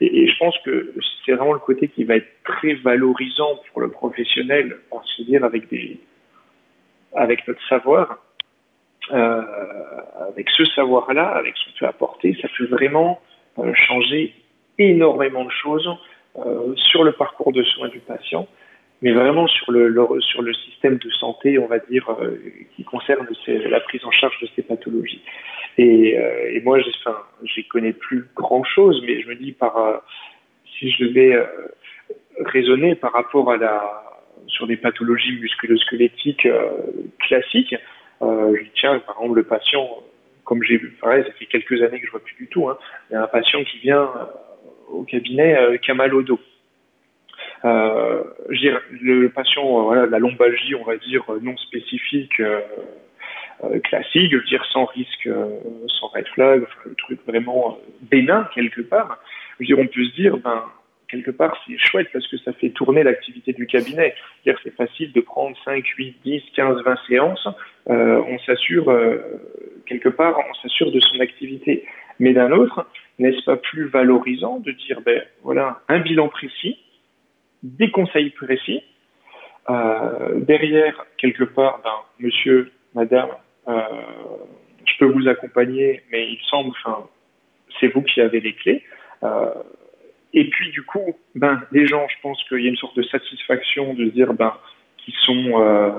et, 0.00 0.28
je 0.28 0.38
pense 0.38 0.56
que 0.64 0.94
c'est 1.24 1.32
vraiment 1.32 1.52
le 1.52 1.58
côté 1.58 1.88
qui 1.88 2.04
va 2.04 2.16
être 2.16 2.28
très 2.44 2.74
valorisant 2.74 3.60
pour 3.72 3.80
le 3.80 3.90
professionnel, 3.90 4.76
on 4.90 5.02
se 5.02 5.22
dire 5.22 5.44
avec 5.44 5.68
des, 5.68 5.98
avec 7.14 7.46
notre 7.46 7.66
savoir, 7.68 8.18
euh, 9.12 9.42
avec 10.28 10.48
ce 10.50 10.64
savoir-là, 10.64 11.28
avec 11.28 11.56
ce 11.56 11.70
que 11.70 11.76
tu 11.76 11.84
as 11.84 11.88
apporté, 11.88 12.36
ça 12.40 12.48
peut 12.56 12.66
vraiment 12.66 13.20
euh, 13.58 13.72
changer 13.74 14.34
énormément 14.78 15.44
de 15.44 15.50
choses 15.50 15.88
euh, 16.38 16.74
sur 16.76 17.04
le 17.04 17.12
parcours 17.12 17.52
de 17.52 17.62
soins 17.62 17.88
du 17.88 18.00
patient, 18.00 18.46
mais 19.02 19.12
vraiment 19.12 19.46
sur 19.46 19.72
le, 19.72 19.94
sur 20.20 20.42
le 20.42 20.52
système 20.54 20.98
de 20.98 21.10
santé, 21.10 21.58
on 21.58 21.66
va 21.66 21.78
dire, 21.78 22.08
qui 22.74 22.84
concerne 22.84 23.26
la 23.46 23.80
prise 23.80 24.04
en 24.04 24.10
charge 24.10 24.38
de 24.40 24.48
ces 24.56 24.62
pathologies. 24.62 25.22
Et, 25.78 26.16
et 26.50 26.60
moi, 26.62 26.78
enfin, 27.00 27.18
j'y 27.44 27.66
connais 27.68 27.92
plus 27.92 28.26
grand-chose, 28.34 29.02
mais 29.06 29.20
je 29.20 29.28
me 29.28 29.34
dis, 29.34 29.52
par, 29.52 30.02
si 30.78 30.90
je 30.90 31.04
devais 31.04 31.46
raisonner 32.38 32.94
par 32.94 33.12
rapport 33.12 33.50
à 33.50 33.58
la 33.58 34.06
sur 34.48 34.66
des 34.66 34.76
pathologies 34.76 35.38
musculo-squelettiques 35.40 36.48
classiques, 37.20 37.74
euh, 37.74 37.78
je 38.20 38.70
tiens, 38.74 38.98
par 39.00 39.16
exemple, 39.16 39.36
le 39.36 39.44
patient, 39.44 40.02
comme 40.44 40.62
j'ai 40.62 40.78
vu, 40.78 40.96
pareil, 41.00 41.24
ça 41.24 41.32
fait 41.32 41.46
quelques 41.46 41.82
années 41.82 42.00
que 42.00 42.06
je 42.06 42.10
vois 42.10 42.22
plus 42.22 42.36
du 42.36 42.46
tout, 42.48 42.68
hein, 42.68 42.78
il 43.10 43.14
y 43.14 43.16
a 43.16 43.22
un 43.22 43.26
patient 43.26 43.62
qui 43.64 43.78
vient 43.78 44.02
euh, 44.02 44.24
au 44.88 45.02
cabinet 45.02 45.56
euh, 45.56 45.76
qui 45.76 45.90
a 45.90 45.94
mal 45.94 46.14
au 46.14 46.22
dos. 46.22 46.40
Euh, 47.64 48.22
le 48.48 49.28
patient, 49.28 49.82
voilà, 49.82 50.06
la 50.06 50.18
lombalgie, 50.18 50.74
on 50.74 50.84
va 50.84 50.96
dire 50.96 51.24
non 51.42 51.56
spécifique, 51.56 52.40
euh, 52.40 52.60
classique, 53.84 54.30
je 54.30 54.36
veux 54.36 54.44
dire 54.44 54.64
sans 54.70 54.84
risque, 54.84 55.28
sans 55.88 56.06
red 56.08 56.26
flag, 56.28 56.62
enfin, 56.62 56.80
le 56.90 56.94
truc 56.94 57.20
vraiment 57.26 57.78
bénin 58.02 58.48
quelque 58.54 58.82
part. 58.82 59.18
Je 59.58 59.64
veux 59.64 59.66
dire, 59.66 59.78
on 59.78 59.86
peut 59.86 60.04
se 60.04 60.14
dire, 60.14 60.36
ben, 60.36 60.64
quelque 61.08 61.30
part, 61.30 61.56
c'est 61.66 61.78
chouette 61.78 62.08
parce 62.12 62.26
que 62.28 62.36
ça 62.38 62.52
fait 62.52 62.70
tourner 62.70 63.02
l'activité 63.02 63.52
du 63.52 63.66
cabinet. 63.66 64.14
C'est-à-dire 64.42 64.60
c'est 64.64 64.74
facile 64.74 65.12
de 65.12 65.20
prendre 65.20 65.56
5, 65.64 65.84
8, 65.86 66.16
10, 66.24 66.42
15, 66.54 66.82
20 66.82 66.96
séances. 67.08 67.48
Euh, 67.88 68.22
on 68.28 68.38
s'assure, 68.40 68.90
euh, 68.90 69.18
quelque 69.86 70.08
part, 70.08 70.38
on 70.38 70.54
s'assure 70.54 70.90
de 70.92 71.00
son 71.00 71.20
activité. 71.20 71.84
Mais 72.18 72.32
d'un 72.32 72.50
autre, 72.52 72.86
n'est-ce 73.18 73.44
pas 73.44 73.56
plus 73.56 73.86
valorisant 73.86 74.58
de 74.60 74.72
dire, 74.72 75.00
ben 75.02 75.22
voilà, 75.42 75.80
un 75.88 76.00
bilan 76.00 76.28
précis, 76.28 76.78
des 77.62 77.90
conseils 77.90 78.30
précis, 78.30 78.82
euh, 79.68 80.40
derrière, 80.40 81.06
quelque 81.18 81.44
part, 81.44 81.80
ben, 81.82 82.26
monsieur, 82.26 82.72
madame, 82.94 83.30
euh, 83.68 83.80
je 84.84 84.92
peux 84.98 85.06
vous 85.06 85.28
accompagner, 85.28 86.02
mais 86.10 86.28
il 86.28 86.38
semble, 86.48 86.70
enfin, 86.70 87.06
c'est 87.80 87.88
vous 87.88 88.02
qui 88.02 88.20
avez 88.20 88.40
les 88.40 88.54
clés. 88.54 88.82
Euh, 89.22 89.50
et 90.32 90.48
puis 90.50 90.70
du 90.70 90.82
coup, 90.82 91.16
ben 91.34 91.62
les 91.72 91.86
gens, 91.86 92.06
je 92.08 92.16
pense 92.22 92.42
qu'il 92.44 92.60
y 92.60 92.66
a 92.66 92.70
une 92.70 92.76
sorte 92.76 92.96
de 92.96 93.02
satisfaction 93.02 93.94
de 93.94 94.06
se 94.06 94.10
dire 94.10 94.32
ben 94.34 94.54
qu'ils 94.98 95.14
sont, 95.14 95.60
euh, 95.60 95.90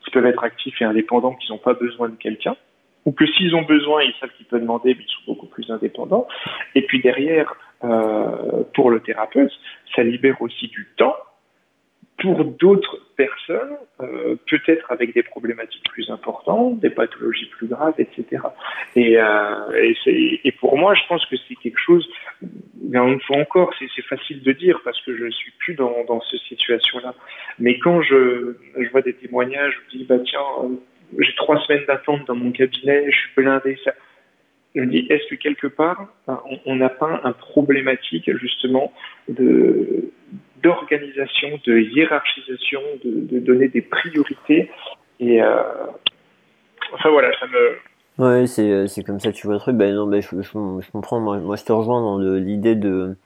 qu'ils 0.00 0.12
peuvent 0.12 0.26
être 0.26 0.44
actifs 0.44 0.80
et 0.80 0.84
indépendants, 0.84 1.34
qu'ils 1.34 1.50
n'ont 1.50 1.58
pas 1.58 1.74
besoin 1.74 2.08
de 2.08 2.16
quelqu'un, 2.16 2.56
ou 3.04 3.12
que 3.12 3.26
s'ils 3.26 3.54
ont 3.54 3.62
besoin, 3.62 4.02
ils 4.02 4.14
savent 4.20 4.30
qu'ils 4.36 4.46
peuvent 4.46 4.60
demander, 4.60 4.94
mais 4.94 5.02
ils 5.02 5.12
sont 5.12 5.32
beaucoup 5.32 5.46
plus 5.46 5.70
indépendants. 5.70 6.28
Et 6.74 6.82
puis 6.82 7.00
derrière, 7.00 7.54
euh, 7.84 8.64
pour 8.74 8.90
le 8.90 9.00
thérapeute, 9.00 9.52
ça 9.94 10.02
libère 10.02 10.40
aussi 10.42 10.68
du 10.68 10.88
temps 10.96 11.16
pour 12.18 12.44
d'autres 12.44 12.98
personnes, 13.16 13.76
euh, 14.00 14.36
peut-être 14.50 14.90
avec 14.90 15.14
des 15.14 15.22
problématiques 15.22 15.84
plus 15.88 16.10
importantes, 16.10 16.80
des 16.80 16.90
pathologies 16.90 17.46
plus 17.46 17.68
graves, 17.68 17.94
etc. 17.98 18.42
Et, 18.96 19.18
euh, 19.18 19.94
et, 20.06 20.40
et 20.44 20.52
pour 20.52 20.76
moi, 20.76 20.94
je 20.94 21.02
pense 21.08 21.24
que 21.26 21.36
c'est 21.48 21.54
quelque 21.56 21.78
chose, 21.78 22.08
une 22.92 23.20
fois 23.20 23.38
encore, 23.38 23.72
c'est 23.78 24.02
facile 24.02 24.42
de 24.42 24.52
dire 24.52 24.80
parce 24.84 25.00
que 25.02 25.16
je 25.16 25.30
suis 25.30 25.52
plus 25.58 25.74
dans, 25.74 26.04
dans 26.06 26.20
cette 26.22 26.40
situation-là. 26.40 27.14
Mais 27.58 27.78
quand 27.78 28.02
je, 28.02 28.56
je 28.76 28.88
vois 28.90 29.02
des 29.02 29.14
témoignages, 29.14 29.78
je 29.92 29.98
dis, 29.98 30.04
bah 30.04 30.18
tiens, 30.24 30.40
euh, 30.64 30.68
j'ai 31.18 31.34
trois 31.36 31.60
semaines 31.60 31.84
d'attente 31.86 32.26
dans 32.26 32.34
mon 32.34 32.50
cabinet, 32.50 33.10
je 33.10 33.16
suis 33.16 33.30
blindé, 33.36 33.78
ça. 33.84 33.92
Je 34.78 34.84
me 34.84 34.86
dis, 34.86 35.06
est-ce 35.10 35.26
que 35.28 35.34
quelque 35.34 35.66
part, 35.66 36.06
on 36.64 36.76
n'a 36.76 36.88
pas 36.88 37.20
un 37.24 37.32
problématique 37.32 38.30
justement 38.38 38.92
de 39.28 40.12
d'organisation, 40.62 41.48
de 41.66 41.78
hiérarchisation, 41.78 42.80
de, 43.04 43.38
donner 43.40 43.68
des 43.68 43.82
priorités. 43.82 44.70
Et 45.20 45.42
euh, 45.42 45.62
enfin 46.92 47.10
voilà, 47.10 47.30
ça 47.38 47.46
me. 47.46 48.24
Ouais, 48.24 48.46
c'est, 48.46 48.70
euh, 48.70 48.86
comme 49.04 49.20
ça 49.20 49.32
que 49.32 49.36
tu 49.36 49.46
vois 49.46 49.54
le 49.54 49.60
truc. 49.60 49.76
Ben 49.76 49.92
non, 49.94 50.06
ben, 50.06 50.22
je, 50.22 50.28
je, 50.40 50.90
comprends. 50.90 51.20
Moi, 51.20 51.38
moi, 51.38 51.56
je 51.56 51.64
te 51.64 51.72
rejoins 51.72 52.00
dans 52.00 52.18
l'idée 52.18 52.74
de 52.74 53.16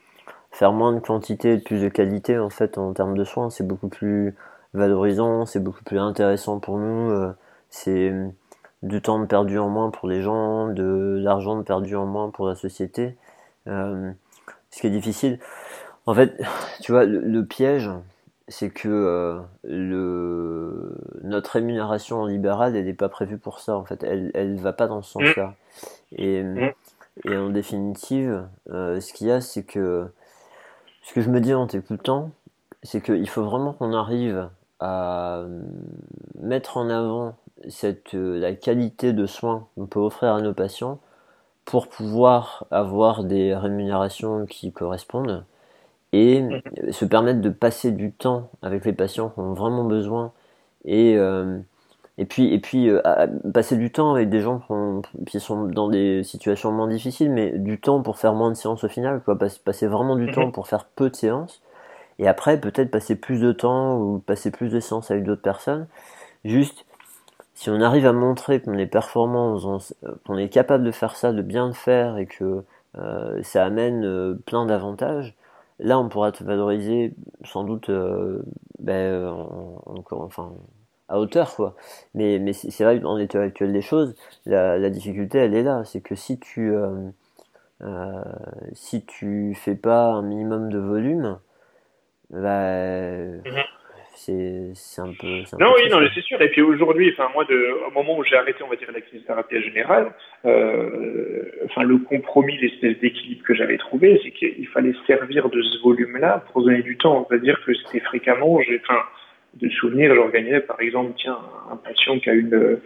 faire 0.51 0.71
moins 0.71 0.93
de 0.93 0.99
quantité 0.99 1.53
et 1.53 1.57
plus 1.59 1.81
de 1.81 1.89
qualité 1.89 2.37
en 2.37 2.49
fait 2.49 2.77
en 2.77 2.93
termes 2.93 3.17
de 3.17 3.23
soins. 3.23 3.49
C'est 3.49 3.67
beaucoup 3.67 3.89
plus 3.89 4.35
valorisant, 4.73 5.45
c'est 5.45 5.63
beaucoup 5.63 5.83
plus 5.83 5.99
intéressant 5.99 6.59
pour 6.59 6.77
nous. 6.79 7.11
Euh, 7.11 7.31
c'est 7.69 8.11
du 8.83 9.01
temps 9.01 9.25
perdu 9.25 9.57
en 9.57 9.69
moins 9.69 9.89
pour 9.89 10.07
les 10.07 10.21
gens, 10.21 10.67
de 10.67 11.19
l'argent 11.21 11.61
perdu 11.63 11.95
en 11.95 12.05
moins 12.05 12.29
pour 12.29 12.47
la 12.47 12.55
société. 12.55 13.17
Euh, 13.67 14.11
ce 14.69 14.81
qui 14.81 14.87
est 14.87 14.91
difficile, 14.91 15.39
en 16.05 16.13
fait, 16.13 16.39
tu 16.81 16.91
vois, 16.91 17.05
le, 17.05 17.45
piège, 17.45 17.89
c'est 18.49 18.69
que 18.69 18.89
euh, 18.89 19.39
le, 19.63 20.97
notre 21.23 21.51
rémunération 21.51 22.25
libérale, 22.25 22.75
elle 22.75 22.85
n'est 22.85 22.93
pas 22.93 23.09
prévue 23.09 23.37
pour 23.37 23.59
ça. 23.59 23.77
En 23.77 23.85
fait, 23.85 24.03
elle, 24.03 24.31
elle 24.33 24.59
va 24.59 24.73
pas 24.73 24.87
dans 24.87 25.01
ce 25.01 25.17
mmh. 25.17 25.25
sens-là. 25.27 25.55
Et, 26.17 26.43
mmh. 26.43 26.71
et 27.25 27.37
en 27.37 27.49
définitive, 27.49 28.45
euh, 28.69 28.99
ce 28.99 29.13
qu'il 29.13 29.27
y 29.27 29.31
a, 29.31 29.39
c'est 29.39 29.63
que 29.63 30.07
ce 31.03 31.13
que 31.13 31.21
je 31.21 31.29
me 31.29 31.39
dis 31.39 31.53
en 31.53 31.67
t'écoutant, 31.67 32.31
c'est 32.83 33.01
qu'il 33.01 33.29
faut 33.29 33.43
vraiment 33.43 33.71
qu'on 33.71 33.93
arrive 33.93 34.49
à 34.81 35.45
mettre 36.41 36.75
en 36.75 36.89
avant 36.89 37.37
cette, 37.69 38.15
euh, 38.15 38.39
la 38.39 38.53
qualité 38.53 39.13
de 39.13 39.25
soins 39.25 39.67
qu'on 39.75 39.85
peut 39.85 39.99
offrir 39.99 40.33
à 40.33 40.41
nos 40.41 40.53
patients 40.53 40.99
pour 41.65 41.87
pouvoir 41.87 42.65
avoir 42.71 43.23
des 43.23 43.55
rémunérations 43.55 44.45
qui 44.45 44.71
correspondent 44.71 45.45
et 46.11 46.41
mhm. 46.41 46.61
se 46.91 47.05
permettre 47.05 47.41
de 47.41 47.49
passer 47.49 47.91
du 47.91 48.11
temps 48.11 48.49
avec 48.61 48.85
les 48.85 48.93
patients 48.93 49.29
qui 49.29 49.39
ont 49.39 49.53
vraiment 49.53 49.83
besoin 49.83 50.31
et 50.85 51.15
euh, 51.17 51.57
et 52.17 52.25
puis 52.25 52.53
et 52.53 52.59
puis 52.59 52.89
euh, 52.89 53.01
passer 53.53 53.75
du 53.75 53.91
temps 53.91 54.13
avec 54.13 54.29
des 54.29 54.41
gens 54.41 54.61
qui, 55.25 55.39
sont 55.39 55.63
dans 55.63 55.89
des 55.89 56.23
situations 56.23 56.71
moins 56.71 56.87
difficiles 56.87 57.31
mais 57.31 57.57
du 57.57 57.79
temps 57.79 58.01
pour 58.03 58.17
faire 58.19 58.33
moins 58.33 58.51
de 58.51 58.55
séances 58.55 58.83
au 58.83 58.89
final 58.89 59.21
quoi 59.23 59.37
passer 59.37 59.87
vraiment 59.87 60.15
du 60.15 60.27
mhm. 60.27 60.33
temps 60.33 60.51
pour 60.51 60.67
faire 60.67 60.85
peu 60.85 61.09
de 61.09 61.15
séances 61.15 61.61
et 62.19 62.27
après 62.27 62.59
peut-être 62.59 62.91
passer 62.91 63.15
plus 63.15 63.41
de 63.41 63.51
temps 63.51 63.97
ou 63.97 64.19
passer 64.19 64.51
plus 64.51 64.69
de 64.69 64.79
séances 64.79 65.09
avec 65.09 65.23
d'autres 65.23 65.41
personnes 65.41 65.87
juste 66.45 66.85
si 67.53 67.69
on 67.69 67.81
arrive 67.81 68.05
à 68.05 68.13
montrer 68.13 68.61
qu'on 68.61 68.77
est 68.77 68.87
performant 68.87 69.57
qu'on 70.25 70.37
est 70.37 70.49
capable 70.49 70.83
de 70.83 70.91
faire 70.91 71.15
ça 71.15 71.31
de 71.31 71.41
bien 71.41 71.67
le 71.67 71.73
faire 71.73 72.17
et 72.17 72.25
que 72.25 72.63
euh, 72.97 73.43
ça 73.43 73.65
amène 73.65 74.37
plein 74.45 74.65
d'avantages 74.65 75.35
Là, 75.79 75.99
on 75.99 76.07
pourra 76.07 76.31
te 76.31 76.43
valoriser 76.43 77.13
sans 77.43 77.63
doute 77.63 77.89
euh, 77.89 78.43
ben, 78.79 79.27
enfin, 80.11 80.53
à 81.09 81.19
hauteur. 81.19 81.55
Quoi. 81.55 81.75
Mais, 82.13 82.53
c'est 82.53 82.83
vrai 82.83 83.01
qu'en 83.01 83.17
l'état 83.17 83.41
actuel 83.41 83.73
des 83.73 83.81
choses, 83.81 84.15
la, 84.45 84.89
difficulté, 84.89 85.39
elle 85.39 85.55
est 85.55 85.63
là. 85.63 85.83
C'est 85.83 86.01
que 86.01 86.15
si 86.15 86.39
tu, 86.39 86.73
euh, 86.73 87.09
euh, 87.81 88.23
si 88.73 89.03
tu 89.05 89.55
fais 89.55 89.75
pas 89.75 90.11
un 90.11 90.21
minimum 90.21 90.69
de 90.69 90.79
volume, 90.79 91.39
ben, 92.29 93.41
c'est 94.25 95.01
un 95.01 95.13
peu. 95.19 95.27
non, 95.59 95.73
oui, 95.75 95.89
non, 95.89 95.99
c'est 96.13 96.21
sûr. 96.21 96.41
Et 96.41 96.49
puis 96.49 96.61
aujourd'hui, 96.61 97.11
enfin 97.11 97.29
moi, 97.33 97.45
de, 97.45 97.87
au 97.87 97.91
moment 97.91 98.17
où 98.17 98.23
j'ai 98.23 98.35
arrêté, 98.35 98.63
on 98.63 98.69
va 98.69 98.75
dire 98.75 98.91
la 98.91 99.01
kinésithérapie 99.01 99.61
générale, 99.61 100.11
euh, 100.45 101.43
enfin 101.65 101.83
le 101.83 101.97
compromis, 101.97 102.57
l'espèce 102.57 102.99
d'équilibre 102.99 103.43
que 103.43 103.53
j'avais 103.53 103.77
trouvé, 103.77 104.19
c'est 104.23 104.31
qu'il 104.31 104.67
fallait 104.67 104.93
servir 105.07 105.49
de 105.49 105.61
ce 105.61 105.81
volume-là 105.81 106.43
pour 106.51 106.63
donner 106.63 106.81
du 106.81 106.97
temps. 106.97 107.25
C'est-à-dire 107.29 107.59
que 107.65 107.73
c'était 107.73 107.99
fréquemment, 107.99 108.59
j'ai, 108.61 108.81
enfin, 108.83 108.99
de 109.55 109.69
souvenirs, 109.69 110.15
j'organisais 110.15 110.61
par 110.61 110.79
exemple, 110.81 111.13
tiens, 111.17 111.37
un 111.71 111.77
patient 111.77 112.19
qui 112.19 112.29
a 112.29 112.33
une 112.33 112.79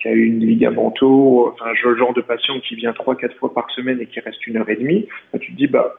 qui 0.00 0.08
a 0.08 0.12
une 0.12 0.40
ligamentaux, 0.40 1.52
enfin, 1.52 1.72
le 1.82 1.96
genre 1.96 2.14
de 2.14 2.20
patient 2.20 2.60
qui 2.60 2.76
vient 2.76 2.92
trois, 2.92 3.16
quatre 3.16 3.36
fois 3.36 3.52
par 3.52 3.68
semaine 3.70 4.00
et 4.00 4.06
qui 4.06 4.20
reste 4.20 4.46
une 4.46 4.56
heure 4.56 4.68
et 4.68 4.76
demie, 4.76 5.08
bah, 5.32 5.38
tu 5.40 5.52
te 5.52 5.56
dis, 5.56 5.66
bah, 5.66 5.96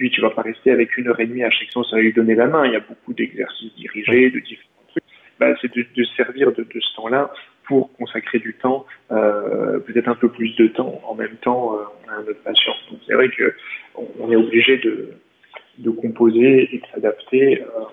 lui, 0.00 0.10
tu 0.10 0.20
vas 0.22 0.30
pas 0.30 0.42
rester 0.42 0.70
avec 0.70 0.96
une 0.96 1.08
heure 1.08 1.20
et 1.20 1.26
demie 1.26 1.44
à 1.44 1.50
chaque 1.50 1.70
séance 1.70 1.92
à 1.92 1.98
lui 1.98 2.12
donner 2.12 2.34
la 2.34 2.46
main. 2.46 2.66
Il 2.66 2.72
y 2.72 2.76
a 2.76 2.80
beaucoup 2.80 3.12
d'exercices 3.12 3.74
dirigés, 3.74 4.30
de 4.30 4.40
différents 4.40 4.86
trucs. 4.88 5.04
Bah, 5.38 5.54
c'est 5.60 5.72
de, 5.74 6.04
servir 6.16 6.52
de, 6.52 6.66
ce 6.72 6.96
temps-là 6.96 7.30
pour 7.64 7.92
consacrer 7.92 8.40
du 8.40 8.54
temps, 8.54 8.84
euh, 9.12 9.78
peut-être 9.80 10.08
un 10.08 10.16
peu 10.16 10.28
plus 10.28 10.56
de 10.56 10.66
temps 10.68 11.00
en 11.06 11.14
même 11.14 11.36
temps 11.36 11.76
euh, 11.76 12.10
à 12.10 12.14
un 12.16 12.22
autre 12.22 12.42
patient. 12.42 12.72
Donc 12.90 13.00
c'est 13.06 13.14
vrai 13.14 13.28
que 13.28 13.54
on, 13.94 14.32
est 14.32 14.36
obligé 14.36 14.78
de, 14.78 15.10
de 15.78 15.90
composer 15.90 16.74
et 16.74 16.78
de 16.78 16.86
s'adapter. 16.92 17.62
Euh. 17.62 17.84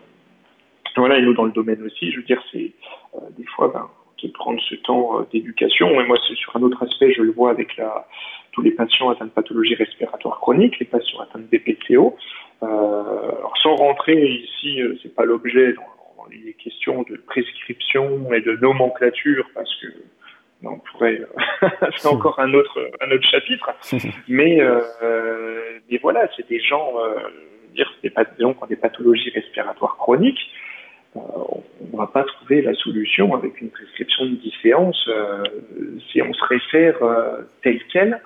Voilà, 0.96 1.20
et 1.20 1.22
nous 1.22 1.36
dans 1.36 1.46
le 1.46 1.52
domaine 1.52 1.84
aussi, 1.84 2.12
je 2.12 2.18
veux 2.18 2.24
dire, 2.24 2.42
c'est 2.52 2.72
euh, 3.16 3.20
des 3.38 3.46
fois 3.56 3.70
ben, 3.72 3.88
de 4.26 4.32
prendre 4.32 4.60
ce 4.62 4.76
temps 4.76 5.22
d'éducation. 5.32 6.02
Et 6.02 6.06
moi, 6.08 6.18
c'est 6.28 6.36
sur 6.36 6.56
un 6.56 6.62
autre 6.64 6.82
aspect, 6.82 7.14
je 7.14 7.22
le 7.22 7.32
vois 7.32 7.52
avec 7.52 7.78
la 7.78 8.08
tous 8.58 8.64
les 8.64 8.72
patients 8.72 9.12
atteints 9.12 9.26
de 9.26 9.30
pathologies 9.30 9.76
respiratoires 9.76 10.40
chroniques, 10.40 10.80
les 10.80 10.88
patients 10.88 11.20
atteints 11.20 11.40
de 11.40 11.46
BPCO. 11.46 12.18
Euh, 12.64 12.66
alors 12.66 13.56
sans 13.62 13.76
rentrer 13.76 14.20
ici, 14.20 14.82
euh, 14.82 14.98
c'est 15.04 15.14
pas 15.14 15.26
l'objet 15.26 15.74
dans, 15.74 15.84
les 16.32 16.54
questions 16.56 17.04
de 17.04 17.16
prescription 17.18 18.34
et 18.34 18.42
de 18.42 18.58
nomenclature, 18.58 19.48
parce 19.54 19.74
que 19.80 19.88
ben, 20.62 20.72
on 20.72 20.80
pourrait, 20.80 21.22
c'est 21.98 22.08
encore 22.08 22.40
un 22.40 22.54
autre 22.54 22.92
un 23.00 23.12
autre 23.12 23.30
chapitre. 23.30 23.70
mais 24.28 24.60
euh, 24.60 24.82
mais 25.90 26.00
voilà, 26.02 26.28
c'est 26.36 26.50
des 26.50 26.60
gens, 26.60 26.94
euh, 26.98 27.16
dire 27.76 27.90
c'est 28.02 28.10
des, 28.10 28.24
des 28.38 28.44
gens 28.44 28.54
qui 28.56 28.64
ont 28.64 28.68
des 28.68 28.76
pathologies 28.76 29.30
respiratoires 29.30 29.96
chroniques. 29.98 30.50
Euh, 31.18 31.60
on 31.92 31.96
ne 31.96 31.98
va 31.98 32.08
pas 32.08 32.24
trouver 32.24 32.62
la 32.62 32.74
solution 32.76 33.34
avec 33.36 33.62
une 33.62 33.70
prescription 33.70 34.26
de 34.26 34.36
10 34.36 34.54
séances 34.62 35.10
si 36.12 36.22
on 36.22 36.34
se 36.34 36.44
réfère 36.46 36.98
tel 37.64 37.80
quel 37.92 38.22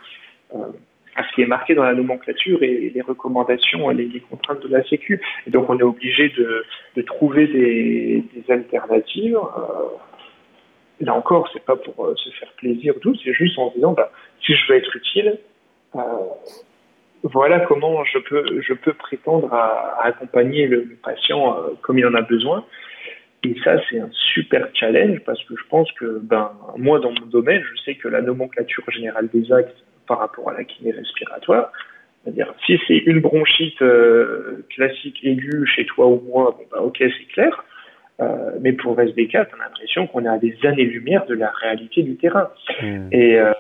euh, 0.55 0.71
à 1.15 1.27
ce 1.27 1.35
qui 1.35 1.41
est 1.41 1.45
marqué 1.45 1.75
dans 1.75 1.83
la 1.83 1.93
nomenclature 1.93 2.63
et 2.63 2.89
les 2.95 3.01
recommandations, 3.01 3.89
les, 3.89 4.05
les 4.05 4.21
contraintes 4.21 4.61
de 4.61 4.69
la 4.69 4.81
Sécu. 4.85 5.21
Et 5.45 5.49
donc 5.49 5.69
on 5.69 5.77
est 5.77 5.83
obligé 5.83 6.29
de, 6.29 7.01
trouver 7.01 7.47
des, 7.47 8.23
alternatives. 8.47 9.35
Euh, 9.35 9.89
là 11.01 11.13
encore, 11.13 11.49
c'est 11.51 11.65
pas 11.65 11.75
pour 11.75 12.05
euh, 12.05 12.15
se 12.15 12.29
faire 12.31 12.51
plaisir 12.53 12.93
tout, 13.01 13.13
c'est 13.23 13.33
juste 13.33 13.59
en 13.59 13.71
disant 13.75 13.91
bah, 13.91 14.09
si 14.45 14.53
je 14.53 14.71
veux 14.71 14.77
être 14.77 14.95
utile, 14.95 15.37
euh, 15.95 15.99
voilà 17.23 17.59
comment 17.61 18.03
je 18.03 18.17
peux 18.19 18.61
je 18.61 18.73
peux 18.73 18.93
prétendre 18.93 19.53
à, 19.53 20.01
à 20.01 20.07
accompagner 20.07 20.67
le, 20.67 20.97
patient 21.03 21.57
euh, 21.57 21.69
comme 21.81 21.99
il 21.99 22.05
en 22.05 22.15
a 22.15 22.21
besoin. 22.21 22.65
Et 23.43 23.55
ça, 23.63 23.75
c'est 23.89 23.99
un 23.99 24.09
super 24.11 24.67
challenge 24.73 25.19
parce 25.25 25.43
que 25.45 25.55
je 25.57 25.63
pense 25.67 25.91
que, 25.93 26.19
ben, 26.21 26.51
moi, 26.77 26.99
dans 26.99 27.09
mon 27.09 27.25
domaine, 27.25 27.63
je 27.63 27.81
sais 27.81 27.95
que 27.95 28.07
la 28.07 28.21
nomenclature 28.21 28.83
générale 28.91 29.29
des 29.33 29.51
actes 29.51 29.83
par 30.07 30.19
rapport 30.19 30.49
à 30.49 30.53
la 30.53 30.63
kiné 30.63 30.91
respiratoire. 30.91 31.71
C'est-à-dire, 32.23 32.53
si 32.65 32.79
c'est 32.87 32.97
une 32.97 33.19
bronchite 33.19 33.81
euh, 33.81 34.63
classique 34.69 35.19
aiguë 35.23 35.65
chez 35.65 35.85
toi 35.87 36.05
ou 36.07 36.21
moi, 36.27 36.55
bon, 36.55 36.65
bah, 36.71 36.81
ok, 36.83 36.97
c'est 36.99 37.33
clair. 37.33 37.63
Euh, 38.19 38.51
mais 38.61 38.73
pour 38.73 38.91
le 38.91 39.03
reste 39.03 39.15
des 39.15 39.27
cas, 39.27 39.45
tu 39.45 39.55
as 39.55 39.57
l'impression 39.57 40.05
qu'on 40.07 40.23
est 40.25 40.27
à 40.27 40.37
des 40.37 40.55
années-lumière 40.63 41.25
de 41.25 41.33
la 41.33 41.49
réalité 41.49 42.03
du 42.03 42.17
terrain. 42.17 42.49
Hmm. 42.81 43.07
Et, 43.11 43.39
euh, 43.39 43.51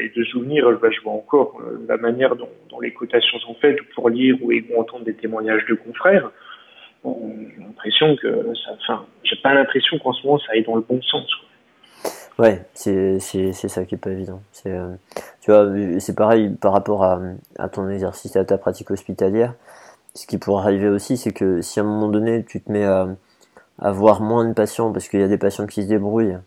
et, 0.00 0.12
de 0.14 0.24
souvenir, 0.24 0.70
bah, 0.80 0.88
je 0.90 1.00
vois 1.00 1.14
encore 1.14 1.60
euh, 1.60 1.84
la 1.88 1.96
manière 1.96 2.36
dont, 2.36 2.48
dont, 2.70 2.80
les 2.80 2.92
cotations 2.92 3.38
sont 3.38 3.54
faites, 3.54 3.78
pour 3.94 4.08
lire 4.08 4.36
ou 4.42 4.52
entendre 4.78 5.04
des 5.04 5.14
témoignages 5.14 5.64
de 5.66 5.74
confrères. 5.74 6.30
j'ai 7.04 7.62
l'impression 7.62 8.16
que 8.16 8.54
ça, 8.54 8.76
enfin, 8.80 9.06
j'ai 9.24 9.36
pas 9.42 9.54
l'impression 9.54 9.98
qu'en 9.98 10.12
ce 10.12 10.24
moment 10.24 10.38
ça 10.38 10.52
aille 10.52 10.64
dans 10.64 10.76
le 10.76 10.82
bon 10.82 11.00
sens. 11.02 11.28
Quoi. 11.34 12.44
Ouais, 12.44 12.60
c'est 12.72 13.18
ça 13.18 13.84
qui 13.84 13.96
est 13.96 13.98
pas 13.98 14.10
évident. 14.10 14.40
C'est 14.52 14.76
tu 15.40 15.50
vois, 15.50 15.66
c'est 15.98 16.16
pareil 16.16 16.50
par 16.60 16.72
rapport 16.72 17.02
à, 17.02 17.20
à, 17.58 17.68
ton 17.68 17.88
exercice 17.88 18.36
et 18.36 18.38
à 18.38 18.44
ta 18.44 18.58
pratique 18.58 18.92
hospitalière. 18.92 19.54
Ce 20.14 20.26
qui 20.26 20.38
pourrait 20.38 20.62
arriver 20.62 20.88
aussi, 20.88 21.16
c'est 21.16 21.32
que 21.32 21.62
si 21.62 21.80
à 21.80 21.82
un 21.82 21.86
moment 21.86 22.08
donné 22.08 22.44
tu 22.44 22.60
te 22.60 22.70
mets 22.70 22.84
à, 22.84 23.08
à 23.78 23.92
voir 23.92 24.20
moins 24.20 24.44
de 24.44 24.52
patients 24.52 24.92
parce 24.92 25.08
qu'il 25.08 25.20
y 25.20 25.22
a 25.22 25.28
des 25.28 25.38
patients 25.38 25.66
qui 25.66 25.82
se 25.82 25.88
débrouillent 25.88 26.38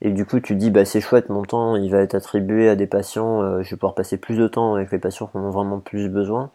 et 0.00 0.10
du 0.10 0.24
coup 0.24 0.40
tu 0.40 0.54
dis 0.54 0.70
bah 0.70 0.84
c'est 0.84 1.00
chouette 1.00 1.28
mon 1.28 1.42
temps 1.42 1.76
il 1.76 1.90
va 1.90 1.98
être 1.98 2.14
attribué 2.14 2.68
à 2.68 2.76
des 2.76 2.86
patients, 2.86 3.42
euh, 3.42 3.62
je 3.62 3.70
vais 3.70 3.76
pouvoir 3.76 3.94
passer 3.94 4.16
plus 4.16 4.36
de 4.36 4.46
temps 4.46 4.74
avec 4.74 4.92
les 4.92 4.98
patients 4.98 5.26
qui 5.26 5.36
en 5.38 5.42
ont 5.42 5.50
vraiment 5.50 5.80
plus 5.80 6.08
besoin. 6.08 6.50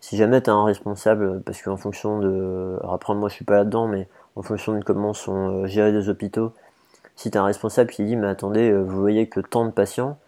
si 0.00 0.16
jamais 0.16 0.40
tu 0.42 0.50
as 0.50 0.54
un 0.54 0.64
responsable, 0.64 1.42
parce 1.42 1.62
qu'en 1.62 1.76
fonction 1.76 2.18
de. 2.20 2.78
Alors 2.80 2.94
après, 2.94 3.14
moi 3.14 3.28
je 3.28 3.34
suis 3.34 3.44
pas 3.44 3.56
là-dedans, 3.56 3.88
mais 3.88 4.08
en 4.36 4.42
fonction 4.42 4.76
de 4.78 4.84
comment 4.84 5.14
sont 5.14 5.66
gérés 5.66 5.92
les 5.92 6.08
hôpitaux, 6.08 6.52
si 7.16 7.30
tu 7.30 7.38
un 7.38 7.44
responsable 7.44 7.90
qui 7.90 8.04
dit 8.04 8.16
Mais 8.16 8.28
attendez, 8.28 8.72
vous 8.72 9.00
voyez 9.00 9.28
que 9.28 9.40
tant 9.40 9.66
de 9.66 9.72
patients, 9.72 10.18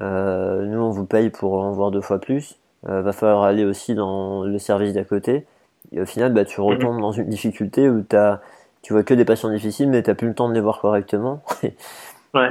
nous 0.00 0.78
on 0.80 0.90
vous 0.90 1.06
paye 1.06 1.30
pour 1.30 1.54
en 1.54 1.72
voir 1.72 1.90
deux 1.90 2.00
fois 2.00 2.20
plus, 2.20 2.58
va 2.84 3.12
falloir 3.12 3.42
aller 3.44 3.64
aussi 3.64 3.94
dans 3.94 4.44
le 4.44 4.58
service 4.58 4.92
d'à 4.94 5.04
côté. 5.04 5.46
Et 5.92 6.00
au 6.00 6.06
final, 6.06 6.32
bah, 6.32 6.44
tu 6.44 6.60
retombes 6.60 7.00
dans 7.00 7.12
une 7.12 7.28
difficulté 7.28 7.88
où 7.88 8.04
as, 8.12 8.40
tu 8.82 8.92
vois 8.92 9.02
que 9.02 9.14
des 9.14 9.24
patients 9.24 9.50
difficiles, 9.50 9.88
mais 9.88 10.02
tu 10.02 10.14
plus 10.14 10.28
le 10.28 10.34
temps 10.34 10.48
de 10.48 10.54
les 10.54 10.60
voir 10.60 10.80
correctement. 10.80 11.42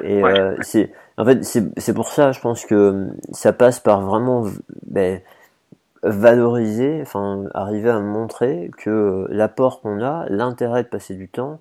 et 0.03 0.21
c'est 0.61 0.91
en 1.17 1.25
fait 1.25 1.43
c'est 1.43 1.93
pour 1.93 2.09
ça, 2.09 2.31
je 2.31 2.39
pense 2.39 2.65
que 2.65 3.07
ça 3.31 3.53
passe 3.53 3.79
par 3.79 4.01
vraiment 4.01 4.45
ben, 4.85 5.21
valoriser, 6.03 6.99
enfin 7.01 7.45
arriver 7.53 7.89
à 7.89 7.99
montrer 7.99 8.71
que 8.77 9.27
l'apport 9.29 9.81
qu'on 9.81 10.01
a, 10.01 10.25
l'intérêt 10.29 10.83
de 10.83 10.87
passer 10.87 11.15
du 11.15 11.27
temps 11.27 11.59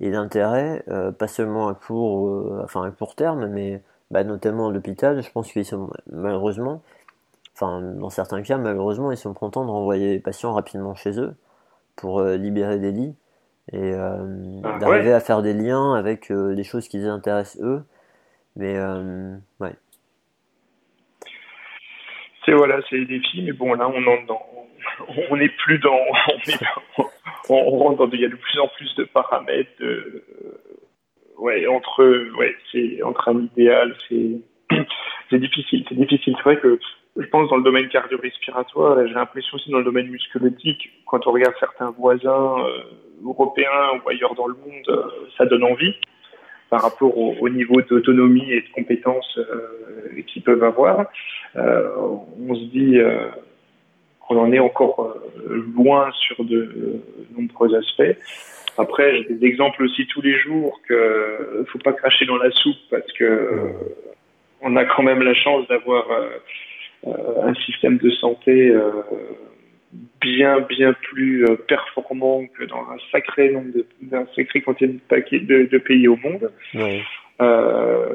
et 0.00 0.10
l'intérêt 0.10 0.82
euh, 0.88 1.12
pas 1.12 1.28
seulement 1.28 1.68
à 1.68 1.74
court, 1.74 2.28
euh, 2.28 2.60
enfin 2.64 2.84
à 2.84 2.90
court 2.90 3.14
terme, 3.14 3.46
mais 3.46 3.82
bah, 4.10 4.24
notamment 4.24 4.68
à 4.68 4.72
l'hôpital, 4.72 5.22
je 5.22 5.30
pense 5.30 5.52
qu'ils 5.52 5.64
sont 5.64 5.90
malheureusement, 6.10 6.82
enfin 7.54 7.80
dans 7.80 8.10
certains 8.10 8.42
cas 8.42 8.58
malheureusement 8.58 9.10
ils 9.10 9.16
sont 9.16 9.34
contents 9.34 9.64
de 9.64 9.70
renvoyer 9.70 10.12
les 10.12 10.20
patients 10.20 10.52
rapidement 10.52 10.94
chez 10.94 11.18
eux 11.20 11.34
pour 11.96 12.18
euh, 12.18 12.36
libérer 12.36 12.78
des 12.78 12.92
lits 12.92 13.14
et 13.72 13.94
ah, 13.94 14.18
d'arriver 14.78 15.12
à 15.12 15.20
faire 15.20 15.40
des 15.40 15.54
liens 15.54 15.94
avec 15.94 16.30
des 16.30 16.64
choses 16.64 16.86
qui 16.86 16.98
les 16.98 17.06
intéressent 17.06 17.62
eux. 17.62 17.82
Mais 18.56 18.78
ouais 19.58 19.72
c'est 22.44 22.52
voilà, 22.52 22.78
c'est 22.90 22.96
les 22.96 23.06
défis, 23.06 23.42
mais 23.42 23.52
bon 23.52 23.72
là 23.72 23.88
on 23.88 24.06
entre 24.06 24.26
dans, 24.26 24.42
on 25.30 25.36
n'est 25.36 25.48
plus 25.48 25.78
dans, 25.78 25.98
on, 27.48 27.54
on 27.54 27.78
rentre 27.78 28.06
dans, 28.06 28.10
il 28.12 28.20
y 28.20 28.26
a 28.26 28.28
de 28.28 28.36
plus 28.36 28.60
en 28.60 28.68
plus 28.68 28.94
de 28.96 29.04
paramètres, 29.04 29.70
ouais, 31.38 31.66
entre, 31.66 32.36
ouais, 32.38 32.56
c'est 32.72 33.02
entre 33.02 33.28
un 33.28 33.40
idéal, 33.40 33.94
c'est, 34.08 34.40
c'est 35.30 35.38
difficile, 35.38 35.84
c'est 35.88 35.94
difficile. 35.94 36.34
C'est 36.36 36.42
vrai 36.42 36.58
que 36.58 36.78
je 37.16 37.26
pense 37.26 37.48
dans 37.48 37.56
le 37.56 37.62
domaine 37.62 37.88
cardio-respiratoire, 37.88 39.06
j'ai 39.06 39.14
l'impression 39.14 39.56
aussi 39.56 39.70
dans 39.70 39.78
le 39.78 39.84
domaine 39.84 40.08
musculotique, 40.08 40.90
quand 41.06 41.26
on 41.26 41.32
regarde 41.32 41.54
certains 41.60 41.90
voisins 41.90 42.56
euh, 42.58 42.82
européens 43.24 44.00
ou 44.04 44.08
ailleurs 44.08 44.34
dans 44.34 44.48
le 44.48 44.54
monde, 44.54 44.88
euh, 44.88 45.04
ça 45.38 45.46
donne 45.46 45.62
envie 45.62 45.94
par 46.70 46.82
rapport 46.82 47.16
au, 47.16 47.48
niveau 47.48 47.82
d'autonomie 47.82 48.50
et 48.50 48.62
de 48.62 48.68
compétences 48.74 49.38
euh, 49.38 50.22
qu'ils 50.26 50.42
peuvent 50.42 50.64
avoir. 50.64 51.06
On 51.54 52.54
se 52.56 52.64
dit 52.64 52.98
qu'on 54.18 54.38
en 54.38 54.50
est 54.52 54.58
encore 54.58 55.16
loin 55.46 56.10
sur 56.12 56.42
de 56.44 57.00
nombreux 57.38 57.76
aspects. 57.76 58.18
Après, 58.76 59.18
j'ai 59.18 59.34
des 59.34 59.46
exemples 59.46 59.84
aussi 59.84 60.08
tous 60.08 60.20
les 60.20 60.36
jours 60.36 60.80
que 60.88 61.64
faut 61.68 61.78
pas 61.78 61.92
cracher 61.92 62.24
dans 62.26 62.38
la 62.38 62.50
soupe 62.50 62.80
parce 62.90 63.12
que 63.12 63.72
on 64.60 64.74
a 64.74 64.84
quand 64.84 65.04
même 65.04 65.22
la 65.22 65.34
chance 65.34 65.68
d'avoir 65.68 66.06
un 67.06 67.54
système 67.54 67.98
de 67.98 68.10
santé 68.10 68.72
bien 70.20 70.60
bien 70.60 70.92
plus 70.92 71.44
euh, 71.44 71.56
performant 71.56 72.46
que 72.58 72.64
dans 72.64 72.80
un 72.90 72.96
sacré 73.12 73.50
nombre 73.50 73.72
de 73.72 73.86
d'un 74.02 74.26
sacré 74.34 74.62
quantité 74.62 75.40
de, 75.40 75.64
de, 75.64 75.78
pays 75.78 76.08
au 76.08 76.16
monde. 76.16 76.50
Euh, 77.40 78.14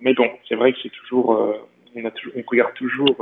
mais 0.00 0.14
bon, 0.14 0.30
c'est 0.48 0.56
vrai 0.56 0.72
que 0.72 0.78
c'est 0.82 0.90
toujours, 0.90 1.34
euh, 1.34 1.68
on, 1.94 2.04
a 2.04 2.10
toujours 2.10 2.34
on 2.36 2.42
regarde 2.50 2.74
toujours 2.74 3.16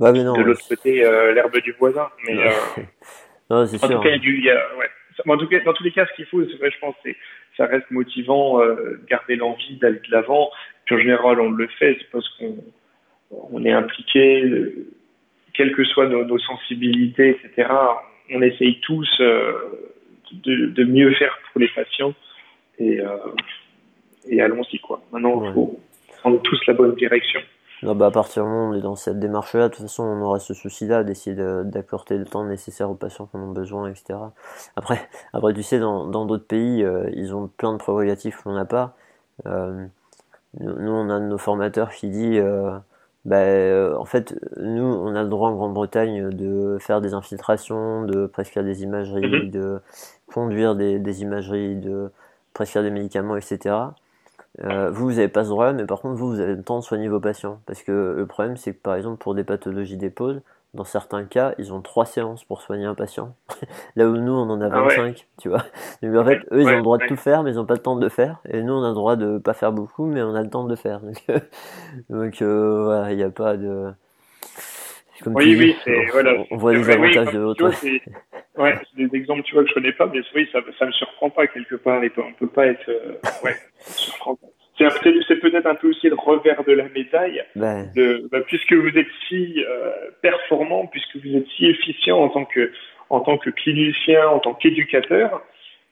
de 0.00 0.42
l'autre 0.42 0.68
côté 0.68 1.02
l'herbe 1.34 1.58
du 1.58 1.72
voisin. 1.72 2.08
Mais 2.26 2.34
non, 3.50 3.66
c'est 3.66 3.82
en 3.84 3.88
tout 3.88 4.00
cas, 4.00 4.10
il 4.10 4.44
y 4.44 4.50
a 4.50 4.76
ouais. 4.76 4.90
En 5.28 5.36
tout 5.36 5.48
cas, 5.48 5.60
dans 5.60 5.74
tous 5.74 5.84
les 5.84 5.92
cas, 5.92 6.06
ce 6.06 6.14
qu'il 6.14 6.24
faut, 6.26 6.42
c'est 6.44 6.56
vrai, 6.56 6.70
je 6.70 6.78
pense, 6.78 6.94
c'est 7.02 7.16
ça 7.56 7.66
reste 7.66 7.90
motivant, 7.90 8.60
garder 9.08 9.36
l'envie 9.36 9.76
d'aller 9.76 9.98
de 9.98 10.10
l'avant. 10.10 10.50
Puis 10.86 10.94
en 10.94 10.98
général, 10.98 11.40
on 11.40 11.50
le 11.50 11.68
fait, 11.78 11.96
c'est 12.00 12.10
parce 12.10 12.26
qu'on 12.38 12.56
on 13.30 13.64
est 13.64 13.72
impliqué 13.72 14.44
quelles 15.54 15.74
que 15.74 15.84
soient 15.84 16.08
nos, 16.08 16.38
sensibilités, 16.38 17.30
etc., 17.30 17.68
on 18.32 18.42
essaye 18.42 18.80
tous 18.80 19.08
euh, 19.20 19.52
de, 20.32 20.84
mieux 20.84 21.12
faire 21.14 21.36
pour 21.52 21.60
les 21.60 21.68
patients 21.68 22.14
et, 22.78 23.00
euh, 23.00 23.16
et 24.28 24.40
allons-y 24.40 24.78
quoi. 24.78 25.02
Maintenant, 25.12 25.44
il 25.44 25.52
faut 25.52 25.80
prendre 26.20 26.40
tous 26.42 26.58
la 26.66 26.74
bonne 26.74 26.94
direction. 26.94 27.40
Non, 27.82 27.94
bah 27.94 28.06
à 28.06 28.10
partir 28.10 28.44
du 28.44 28.48
moment 28.48 28.68
où 28.68 28.72
on 28.72 28.74
est 28.74 28.82
dans 28.82 28.94
cette 28.94 29.18
démarche-là, 29.18 29.68
de 29.68 29.74
toute 29.74 29.82
façon, 29.82 30.04
on 30.04 30.20
aura 30.22 30.38
ce 30.38 30.52
souci-là 30.52 31.02
d'essayer 31.02 31.34
d'accorder 31.36 32.18
le 32.18 32.26
temps 32.26 32.44
nécessaire 32.44 32.90
aux 32.90 32.94
patients 32.94 33.26
qui 33.26 33.36
en 33.36 33.40
ont 33.40 33.52
besoin, 33.52 33.88
etc. 33.88 34.18
Après, 34.76 35.08
après 35.32 35.54
tu 35.54 35.62
sais, 35.62 35.78
dans 35.78 36.24
d'autres 36.26 36.46
pays, 36.46 36.84
euh, 36.84 37.10
ils 37.14 37.34
ont 37.34 37.48
plein 37.48 37.72
de 37.72 37.78
prérogatives 37.78 38.36
qu'on 38.42 38.52
n'a 38.52 38.66
pas. 38.66 38.96
nous, 39.44 39.90
on 40.58 41.10
a 41.10 41.18
nos 41.20 41.38
formateurs 41.38 41.90
qui 41.90 42.08
dit 42.10 42.38
euh, 43.28 43.96
en 43.96 44.04
fait, 44.04 44.34
nous, 44.56 44.82
on 44.82 45.14
a 45.14 45.22
le 45.22 45.28
droit 45.28 45.50
en 45.50 45.54
Grande-Bretagne 45.54 46.30
de 46.30 46.78
faire 46.80 47.00
des 47.00 47.14
infiltrations, 47.14 48.04
de 48.04 48.26
prescrire 48.26 48.64
des 48.64 48.82
imageries, 48.82 49.44
mhm. 49.44 49.50
de 49.50 49.80
conduire 50.26 50.74
des, 50.74 50.98
des, 50.98 51.22
imageries, 51.22 51.76
de 51.76 52.10
prescrire 52.54 52.82
des 52.82 52.90
médicaments, 52.90 53.36
etc. 53.36 53.76
Euh, 54.64 54.90
vous, 54.90 55.04
vous 55.04 55.12
n'avez 55.12 55.28
pas 55.28 55.44
ce 55.44 55.50
droit, 55.50 55.72
mais 55.72 55.84
par 55.84 56.00
contre, 56.00 56.16
vous, 56.16 56.30
vous 56.30 56.40
avez 56.40 56.54
le 56.54 56.62
temps 56.62 56.78
de 56.78 56.84
soigner 56.84 57.08
vos 57.08 57.20
patients. 57.20 57.60
Parce 57.66 57.82
que 57.82 58.14
le 58.16 58.26
problème, 58.26 58.56
c'est 58.56 58.72
que 58.72 58.80
par 58.80 58.94
exemple, 58.94 59.18
pour 59.18 59.34
des 59.34 59.44
pathologies 59.44 59.96
d'épaule, 59.96 60.42
dans 60.72 60.84
certains 60.84 61.24
cas, 61.24 61.54
ils 61.58 61.72
ont 61.72 61.80
trois 61.80 62.06
séances 62.06 62.44
pour 62.44 62.62
soigner 62.62 62.84
un 62.84 62.94
patient. 62.94 63.34
Là 63.96 64.06
où 64.06 64.16
nous, 64.16 64.32
on 64.32 64.48
en 64.50 64.60
a 64.60 64.68
25, 64.68 65.16
ah 65.18 65.24
tu 65.40 65.48
vois. 65.48 65.64
Donc, 66.02 66.14
en 66.14 66.24
fait, 66.24 66.38
eux, 66.52 66.62
ils 66.62 66.68
ont 66.68 66.76
le 66.76 66.82
droit 66.82 66.98
de 66.98 67.06
tout 67.06 67.16
faire, 67.16 67.42
mais 67.42 67.50
ils 67.50 67.56
n'ont 67.56 67.66
pas 67.66 67.74
le 67.74 67.82
temps 67.82 67.96
de 67.96 68.02
le 68.02 68.08
faire. 68.08 68.38
Et 68.48 68.62
nous, 68.62 68.72
on 68.72 68.84
a 68.84 68.88
le 68.88 68.94
droit 68.94 69.16
de 69.16 69.38
pas 69.38 69.54
faire 69.54 69.72
beaucoup, 69.72 70.06
mais 70.06 70.22
on 70.22 70.34
a 70.34 70.42
le 70.42 70.50
temps 70.50 70.64
de 70.64 70.70
le 70.70 70.76
faire. 70.76 71.00
Donc, 72.08 72.42
euh, 72.42 72.84
voilà, 72.84 73.12
il 73.12 73.16
n'y 73.16 73.22
a 73.22 73.30
pas 73.30 73.56
de... 73.56 73.90
Comme 75.22 75.34
oui, 75.34 75.54
oui, 75.58 75.76
c'est, 75.84 76.06
voilà. 76.12 76.32
On 76.50 76.56
voit 76.56 76.72
les 76.72 76.88
avantages 76.88 77.34
de 77.34 77.38
l'autre. 77.38 77.70
Ouais, 78.56 78.78
c'est 78.78 79.06
des 79.06 79.16
exemples, 79.16 79.42
tu 79.42 79.54
vois, 79.54 79.64
que 79.64 79.68
je 79.68 79.74
connais 79.74 79.92
pas, 79.92 80.06
mais 80.06 80.20
oui, 80.34 80.48
ça, 80.50 80.60
ça 80.78 80.86
me 80.86 80.92
surprend 80.92 81.28
pas 81.28 81.46
quelque 81.46 81.74
part. 81.74 82.00
On 82.02 82.32
peut 82.38 82.46
pas 82.46 82.68
être, 82.68 82.88
euh, 82.88 83.16
ouais, 83.44 83.54
ça 83.76 83.92
surprend 83.92 84.34
pas 84.36 84.46
c'est 85.28 85.36
peut-être 85.36 85.66
un 85.66 85.74
peu 85.74 85.88
aussi 85.88 86.08
le 86.08 86.16
revers 86.16 86.64
de 86.64 86.72
la 86.72 86.88
médaille. 86.88 87.42
De, 87.56 88.28
bah, 88.30 88.40
puisque 88.46 88.72
vous 88.72 88.96
êtes 88.96 89.06
si 89.28 89.62
euh, 89.62 89.90
performant, 90.22 90.86
puisque 90.86 91.16
vous 91.16 91.36
êtes 91.36 91.46
si 91.56 91.66
efficient 91.66 92.18
en 92.18 92.28
tant 92.28 92.44
que 92.44 92.72
en 93.10 93.20
tant 93.20 93.38
que 93.38 93.50
clinicien, 93.50 94.28
en 94.28 94.38
tant 94.38 94.54
qu'éducateur, 94.54 95.42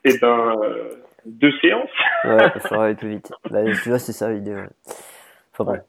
et 0.05 0.13
eh 0.15 0.19
ben 0.19 0.57
euh, 0.63 0.91
deux 1.27 1.53
séances. 1.61 1.91
ouais, 2.25 2.39
ça 2.61 2.69
va 2.77 2.85
aller 2.85 2.95
plus 2.95 3.11
vite. 3.11 3.33
Bah, 3.51 3.65
tu 3.83 3.89
vois, 3.89 3.99
c'est 3.99 4.13
ça 4.13 4.31
l'idée. 4.31 4.57
Enfin 5.53 5.81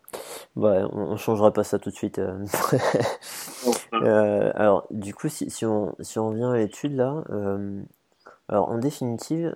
bon, 0.55 0.67
ouais. 0.67 0.81
on, 0.91 1.15
changera 1.17 1.53
pas 1.53 1.63
ça 1.63 1.77
tout 1.77 1.91
de 1.91 1.95
suite. 1.95 2.19
Euh. 2.19 4.51
alors, 4.55 4.87
du 4.89 5.13
coup, 5.13 5.29
si, 5.29 5.49
si, 5.49 5.65
on, 5.65 5.93
si 5.99 6.17
on 6.17 6.29
revient 6.29 6.49
à 6.53 6.57
l'étude 6.57 6.95
là, 6.95 7.23
alors 8.47 8.69
en 8.69 8.79
définitive, 8.79 9.55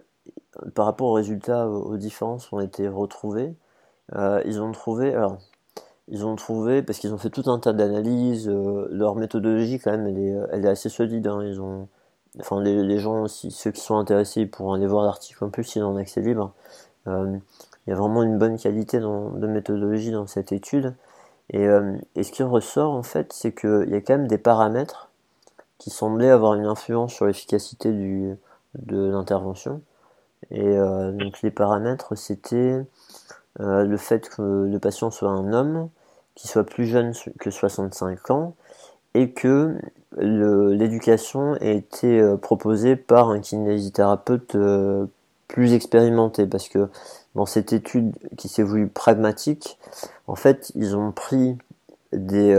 par 0.76 0.86
rapport 0.86 1.07
aux 1.07 1.13
résultats, 1.13 1.67
aux 1.67 1.97
différences 1.97 2.51
ont 2.53 2.59
été 2.59 2.88
retrouvées. 2.88 3.55
Euh, 4.15 4.41
ils 4.45 4.61
ont 4.61 4.71
trouvé, 4.71 5.13
alors, 5.13 5.38
ils 6.07 6.26
ont 6.26 6.36
trouvé, 6.36 6.84
parce 6.84 6.99
qu'ils 6.99 7.13
ont 7.13 7.17
fait 7.17 7.30
tout 7.30 7.49
un 7.49 7.59
tas 7.59 7.74
d'analyses, 7.74 8.49
euh, 8.49 8.88
leur 8.91 9.15
méthodologie 9.15 9.80
quand 9.80 9.91
même, 9.91 10.07
elle 10.51 10.65
est, 10.65 10.67
assez 10.67 10.89
solide. 10.89 11.28
Hein. 11.28 11.43
ils 11.43 11.61
ont, 11.61 11.88
enfin, 12.39 12.61
les, 12.61 12.99
gens, 12.99 13.28
ceux 13.28 13.71
qui 13.71 13.82
sont 13.82 13.97
intéressés 13.97 14.45
pourront 14.45 14.74
aller 14.74 14.88
voir 14.88 15.05
l'article 15.05 15.43
en 15.45 15.49
plus, 15.49 15.76
ils 15.76 15.84
ont 15.84 15.97
accès 15.97 16.21
libre. 16.21 16.53
Euh, 17.07 17.38
il 17.88 17.89
y 17.89 17.93
a 17.93 17.95
vraiment 17.95 18.24
une 18.24 18.38
bonne 18.38 18.57
qualité 18.57 18.99
de 18.99 19.47
méthodologie 19.47 20.11
dans 20.11 20.28
cette 20.28 20.51
étude. 20.51 20.95
Et, 21.49 21.67
et 22.15 22.24
ce 22.24 22.32
qui 22.32 22.41
ressort 22.41 22.93
en 22.93 23.03
fait, 23.03 23.34
c'est 23.34 23.53
qu'il 23.53 23.89
y 23.89 23.95
a 23.95 24.01
quand 24.01 24.17
même 24.17 24.28
des 24.30 24.38
paramètres 24.38 25.09
qui 25.78 25.89
semblaient 25.89 26.30
avoir 26.30 26.53
une 26.53 26.65
influence 26.65 27.13
sur 27.13 27.26
l'efficacité 27.26 27.91
de 27.91 28.38
l'intervention. 29.09 29.82
Et 30.52 30.62
euh, 30.62 31.12
donc 31.12 31.41
les 31.41 31.52
paramètres, 31.52 32.16
c'était 32.16 32.84
euh, 33.60 33.84
le 33.84 33.98
fait 33.98 34.30
que 34.30 34.41
le 34.41 34.80
patient 34.80 35.12
soit 35.12 35.30
un 35.30 35.54
homme, 35.54 35.89
qui 36.36 36.48
soit 36.48 36.64
plus 36.64 36.86
jeune 36.86 37.14
que 37.39 37.52
65 37.52 38.32
ans, 38.32 38.56
et 39.14 39.32
que 39.32 39.78
l'éducation 40.18 41.56
ait 41.58 41.78
été 41.78 42.20
euh, 42.20 42.38
proposée 42.38 42.96
par 42.96 43.30
un 43.30 43.39
kinésithérapeute 43.39 44.58
plus 45.48 45.74
expérimenté, 45.74 46.48
parce 46.48 46.68
que 46.68 46.89
dans 47.36 47.46
cette 47.46 47.74
étude 47.74 48.14
qui 48.38 48.48
s'est 48.48 48.64
voulue 48.64 48.88
pragmatique, 48.88 49.78
en 50.28 50.36
fait, 50.36 50.72
ils 50.76 50.96
ont 50.96 51.12
pris 51.12 51.58
des, 52.12 52.56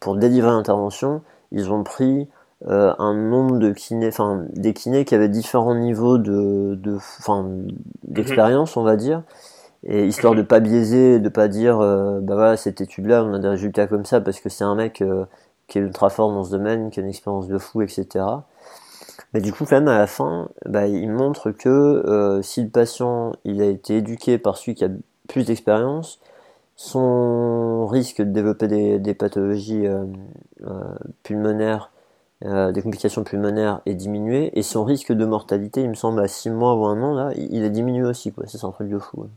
pour 0.00 0.16
délivrer 0.16 0.50
l'intervention, 0.50 1.22
ils 1.52 1.72
ont 1.72 1.84
pris 1.84 2.28
euh, 2.66 2.94
un 2.98 3.14
nombre 3.14 3.58
de 3.58 3.70
kinés, 3.72 4.08
enfin 4.08 4.44
des 4.54 4.72
kinés 4.72 5.04
qui 5.04 5.14
avaient 5.14 5.28
différents 5.28 5.74
niveaux 5.74 6.18
de, 6.18 6.74
de 6.76 6.96
enfin 6.96 7.46
d'expérience, 8.04 8.76
on 8.76 8.82
va 8.82 8.96
dire, 8.96 9.22
et 9.84 10.04
histoire 10.06 10.34
de 10.34 10.42
pas 10.42 10.60
biaiser, 10.60 11.20
de 11.20 11.28
pas 11.28 11.48
dire, 11.48 11.80
euh, 11.80 12.20
bah 12.20 12.34
voilà 12.34 12.56
cette 12.56 12.80
étude-là, 12.80 13.24
on 13.24 13.32
a 13.34 13.38
des 13.38 13.48
résultats 13.48 13.86
comme 13.86 14.04
ça 14.04 14.20
parce 14.20 14.40
que 14.40 14.48
c'est 14.48 14.64
un 14.64 14.74
mec 14.74 15.00
euh, 15.00 15.24
qui 15.68 15.78
est 15.78 15.80
ultra 15.80 16.10
fort 16.10 16.30
dans 16.32 16.44
ce 16.44 16.50
domaine, 16.50 16.90
qui 16.90 17.00
a 17.00 17.02
une 17.02 17.08
expérience 17.08 17.46
de 17.46 17.58
fou, 17.58 17.82
etc. 17.82 18.24
Mais 19.32 19.40
du 19.40 19.52
coup, 19.52 19.64
quand 19.64 19.76
même, 19.76 19.88
à 19.88 19.98
la 19.98 20.06
fin, 20.06 20.48
bah, 20.66 20.86
il 20.86 21.10
montre 21.10 21.50
que 21.52 21.68
euh, 21.68 22.42
si 22.42 22.64
le 22.64 22.70
patient 22.70 23.32
il 23.44 23.62
a 23.62 23.66
été 23.66 23.98
éduqué 23.98 24.38
par 24.38 24.56
celui 24.56 24.74
qui 24.74 24.84
a 24.84 24.88
plus 25.28 25.44
d'expérience, 25.46 26.20
son 26.76 27.86
risque 27.86 28.18
de 28.18 28.30
développer 28.30 28.68
des, 28.68 28.98
des 28.98 29.14
pathologies 29.14 29.86
pulmonaires, 31.22 31.90
euh, 32.44 32.72
des 32.72 32.82
complications 32.82 33.24
pulmonaires 33.24 33.80
est 33.86 33.94
diminué, 33.94 34.50
et 34.58 34.62
son 34.62 34.84
risque 34.84 35.12
de 35.12 35.24
mortalité, 35.24 35.80
il 35.82 35.88
me 35.88 35.94
semble, 35.94 36.20
à 36.20 36.28
6 36.28 36.50
mois 36.50 36.74
ou 36.74 36.86
un 36.86 37.00
an, 37.02 37.14
là, 37.14 37.30
il 37.36 37.64
est 37.64 37.70
diminué 37.70 38.04
aussi. 38.06 38.32
Quoi. 38.32 38.46
Ça, 38.46 38.58
c'est 38.58 38.66
un 38.66 38.72
truc 38.72 38.88
de 38.88 38.98
fou. 38.98 39.28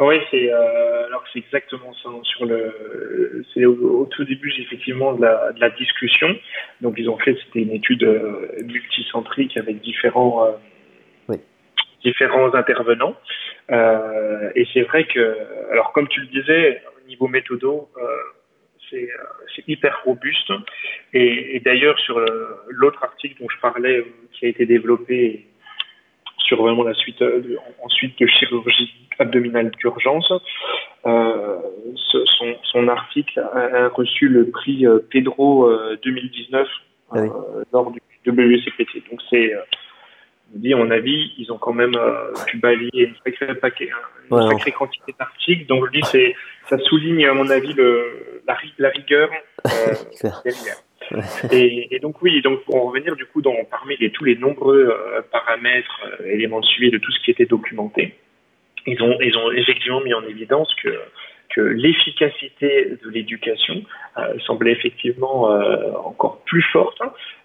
Oui, 0.00 0.18
c'est 0.30 0.50
euh, 0.50 1.06
alors 1.08 1.22
c'est 1.30 1.40
exactement 1.40 1.92
ça. 2.02 2.08
Hein, 2.08 2.20
sur 2.22 2.46
le, 2.46 3.44
c'est 3.52 3.66
au, 3.66 4.06
tout 4.06 4.24
début 4.24 4.50
effectivement 4.58 5.12
de 5.12 5.20
la, 5.20 5.52
de 5.52 5.60
la 5.60 5.68
discussion. 5.68 6.34
Donc 6.80 6.94
ils 6.96 7.10
ont 7.10 7.18
fait 7.18 7.36
c'était 7.44 7.60
une 7.60 7.72
étude 7.72 8.04
euh, 8.04 8.48
multicentrique 8.64 9.58
avec 9.58 9.82
différents 9.82 10.46
euh, 10.46 10.52
Oui. 11.28 11.36
différents 12.02 12.54
intervenants. 12.54 13.14
Et 14.54 14.66
c'est 14.72 14.82
vrai 14.82 15.04
que 15.04 15.36
alors 15.70 15.92
comme 15.92 16.08
tu 16.08 16.20
le 16.20 16.26
disais 16.28 16.82
au 16.96 17.06
niveau 17.06 17.28
méthodo, 17.28 17.88
c'est 18.90 19.04
euh, 19.10 19.24
c'est 19.54 19.66
hyper 19.68 20.02
robuste. 20.04 20.52
Et, 21.12 21.56
et 21.56 21.60
d'ailleurs 21.60 21.98
sur 22.00 22.18
euh, 22.18 22.26
l'autre 22.68 23.02
article 23.04 23.40
dont 23.40 23.48
je 23.48 23.60
parlais 23.60 23.98
euh, 23.98 24.04
qui 24.32 24.46
a 24.46 24.48
été 24.48 24.66
développé 24.66 25.46
sur 26.38 26.62
vraiment 26.62 26.82
la 26.82 26.94
suite 26.94 27.20
de, 27.20 27.56
ensuite 27.82 28.18
de 28.20 28.26
chirurgie 28.26 28.92
abdominale 29.18 29.70
d'urgence. 29.78 30.32
Euh, 31.06 31.56
ce- 31.96 32.24
son, 32.38 32.56
son 32.64 32.88
article 32.88 33.38
a, 33.40 33.84
a 33.84 33.88
reçu 33.88 34.28
le 34.28 34.50
prix 34.50 34.84
Pedro 35.10 35.66
euh, 35.68 35.96
2019 36.02 36.68
Ah 37.12 37.14
oui. 37.22 37.28
euh, 37.28 37.64
lors 37.72 37.90
du 37.90 38.00
WCPT. 38.26 39.08
Donc 39.10 39.20
c'est, 39.30 39.54
dis, 40.58 40.72
à 40.72 40.76
mon 40.76 40.90
avis, 40.90 41.32
ils 41.38 41.52
ont 41.52 41.58
quand 41.58 41.72
même 41.72 41.94
euh, 41.96 42.32
pu 42.46 42.58
balayer 42.58 43.06
une 43.06 43.14
sacrée, 43.24 43.54
paquet, 43.54 43.90
hein, 43.92 44.06
une 44.30 44.36
Ouais, 44.36 44.48
sacrée 44.48 44.72
quantité 44.72 45.14
d'articles. 45.18 45.66
Donc 45.66 45.86
je 45.86 45.92
dis, 45.92 46.02
c'est, 46.04 46.34
ça 46.68 46.78
souligne 46.78 47.26
à 47.26 47.34
mon 47.34 47.48
avis 47.50 47.72
le, 47.72 48.42
la, 48.46 48.56
la 48.78 48.88
rigueur 48.90 49.30
euh. 49.66 49.94
Et, 51.50 51.94
et 51.94 51.98
donc 51.98 52.22
oui, 52.22 52.40
donc 52.42 52.64
pour 52.64 52.76
en 52.76 52.86
revenir 52.88 53.16
du 53.16 53.26
coup 53.26 53.42
dans 53.42 53.56
parmi 53.68 53.96
les, 53.96 54.10
tous 54.10 54.24
les 54.24 54.36
nombreux 54.36 54.88
euh, 54.88 55.22
paramètres, 55.32 56.06
euh, 56.20 56.26
éléments 56.26 56.60
de 56.60 56.66
suivi 56.66 56.90
de 56.90 56.98
tout 56.98 57.10
ce 57.10 57.20
qui 57.24 57.30
était 57.30 57.46
documenté, 57.46 58.14
ils 58.86 59.02
ont 59.02 59.18
ils 59.20 59.36
ont 59.36 59.50
effectivement 59.50 60.00
mis 60.00 60.14
en 60.14 60.22
évidence 60.24 60.72
que 60.82 61.00
que 61.54 61.60
l'efficacité 61.60 62.96
de 63.02 63.10
l'éducation 63.10 63.82
euh, 64.16 64.38
semblait 64.46 64.72
effectivement 64.72 65.50
euh, 65.50 65.92
encore 66.04 66.40
plus 66.44 66.62
forte 66.72 67.00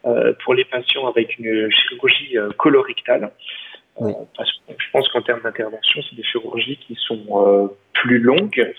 euh, 0.06 0.34
pour 0.43 0.53
les 0.53 0.66
patients 0.66 1.08
avec 1.08 1.38
une 1.39 1.70
chirurgie 1.72 2.38
euh, 2.38 2.49
colorectale. 2.58 3.32
Oui. 3.99 4.12
Euh, 4.12 4.24
parce 4.36 4.51
que 4.51 4.74
je 4.78 4.91
pense 4.91 5.08
qu'en 5.10 5.22
termes 5.22 5.41
d'intervention, 5.41 6.01
c'est 6.10 6.16
des 6.16 6.24
chirurgies 6.24 6.78
qui 6.78 6.95
sont 6.95 7.26
euh, 7.32 7.68
plus 7.93 8.20
longues. 8.20 8.74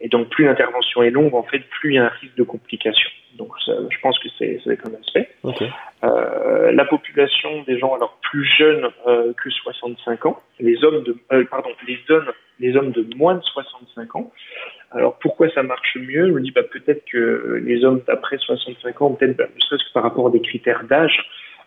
Et 0.00 0.08
donc, 0.08 0.28
plus 0.28 0.44
l'intervention 0.44 1.02
est 1.02 1.10
longue, 1.10 1.34
en 1.34 1.42
fait, 1.42 1.60
plus 1.80 1.92
il 1.92 1.94
y 1.94 1.98
a 1.98 2.04
un 2.04 2.12
risque 2.20 2.34
de 2.36 2.42
complications. 2.42 3.10
Donc, 3.36 3.52
ça, 3.64 3.72
je 3.90 3.98
pense 4.00 4.18
que 4.18 4.28
c'est 4.38 4.60
un 4.66 4.94
aspect. 5.00 5.28
Ok. 5.42 5.62
Euh, 6.04 6.72
la 6.72 6.84
population 6.84 7.62
des 7.66 7.78
gens 7.78 7.94
alors 7.94 8.18
plus 8.22 8.44
jeunes 8.58 8.88
euh, 9.06 9.32
que 9.42 9.50
65 9.50 10.26
ans, 10.26 10.40
les 10.60 10.84
hommes 10.84 11.02
de 11.02 11.16
euh, 11.32 11.44
pardon, 11.50 11.70
les 11.86 11.98
hommes 12.10 12.30
les 12.60 12.76
hommes 12.76 12.92
de 12.92 13.06
moins 13.16 13.34
de 13.34 13.42
65 13.42 14.16
ans. 14.16 14.30
Alors 14.92 15.18
pourquoi 15.18 15.48
ça 15.50 15.62
marche 15.62 15.96
mieux? 15.96 16.28
Je 16.28 16.32
me 16.32 16.40
dis 16.40 16.50
bah 16.50 16.62
peut-être 16.62 17.04
que 17.10 17.60
les 17.64 17.84
hommes 17.84 18.02
d'après 18.06 18.38
65 18.38 19.02
ans, 19.02 19.12
peut-être 19.14 19.36
bah, 19.36 19.46
ne 19.52 19.60
serait-ce 19.60 19.88
que 19.88 19.92
par 19.92 20.02
rapport 20.02 20.28
à 20.28 20.30
des 20.30 20.40
critères 20.40 20.84
d'âge, 20.84 21.18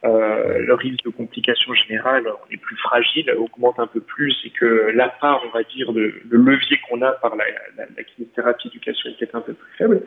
euh, 0.04 0.60
le 0.60 0.74
risque 0.76 1.04
de 1.04 1.10
complications 1.10 1.74
générales 1.74 2.28
est 2.52 2.58
plus 2.58 2.78
fragile, 2.78 3.32
augmente 3.32 3.80
un 3.80 3.88
peu 3.88 4.00
plus 4.00 4.36
et 4.46 4.52
que 4.52 4.92
la 4.94 5.10
part, 5.10 5.42
on 5.46 5.50
va 5.50 5.64
dire, 5.64 5.92
de 5.92 6.14
le 6.30 6.38
levier 6.38 6.80
qu'on 6.88 7.02
a 7.02 7.14
par 7.14 7.36
la, 7.36 7.46
la, 7.78 7.86
la 7.96 8.04
kinésithérapie 8.04 8.68
éducation 8.68 9.10
est 9.10 9.18
peut-être 9.18 9.36
un 9.36 9.42
peu 9.42 9.54
plus 9.54 9.72
faible. 9.78 10.04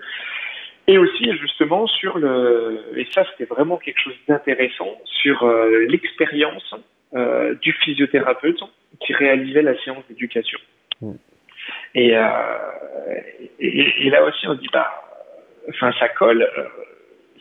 Et 0.86 0.96
aussi 0.98 1.36
justement 1.38 1.86
sur 1.86 2.18
le 2.18 2.82
et 2.96 3.06
ça 3.12 3.24
c'était 3.30 3.52
vraiment 3.52 3.76
quelque 3.76 4.00
chose 4.00 4.16
d'intéressant 4.26 4.90
sur 5.04 5.42
euh, 5.42 5.86
l'expérience 5.88 6.74
euh, 7.14 7.54
du 7.56 7.72
physiothérapeute 7.72 8.60
qui 9.00 9.12
réalisait 9.12 9.62
la 9.62 9.76
séance 9.82 10.04
d'éducation. 10.08 10.58
Mm. 11.00 11.12
Et, 11.94 12.16
euh, 12.16 12.24
et, 13.58 14.06
et 14.06 14.10
là 14.10 14.24
aussi 14.24 14.46
on 14.48 14.54
dit 14.54 14.68
bah 14.72 14.90
enfin 15.68 15.92
ça 15.98 16.08
colle, 16.08 16.48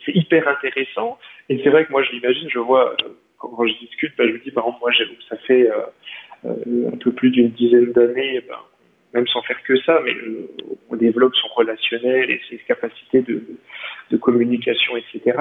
c'est 0.04 0.14
hyper 0.14 0.46
intéressant 0.46 1.18
et 1.50 1.60
c'est 1.62 1.68
vrai 1.68 1.84
que 1.84 1.92
moi 1.92 2.02
je 2.02 2.12
l'imagine, 2.12 2.48
je 2.48 2.60
vois 2.60 2.92
euh, 2.92 3.08
quand 3.38 3.66
je 3.66 3.74
discute, 3.80 4.16
bah, 4.16 4.24
je 4.26 4.32
me 4.32 4.38
dis 4.38 4.50
par 4.50 4.64
exemple 4.64 4.80
moi 4.80 4.92
ça 5.28 5.36
fait 5.36 5.68
euh, 5.68 5.74
euh, 6.46 6.90
un 6.92 6.96
peu 6.96 7.12
plus 7.12 7.30
d'une 7.30 7.50
dizaine 7.50 7.92
d'années, 7.92 8.40
bah, 8.48 8.64
même 9.12 9.26
sans 9.26 9.42
faire 9.42 9.62
que 9.64 9.76
ça, 9.80 10.00
mais 10.04 10.14
on 10.88 10.96
développe 10.96 11.34
son 11.34 11.48
relationnel 11.48 12.30
et 12.30 12.40
ses 12.48 12.58
capacités 12.58 13.22
de, 13.22 13.42
de 14.10 14.16
communication, 14.16 14.96
etc. 14.96 15.36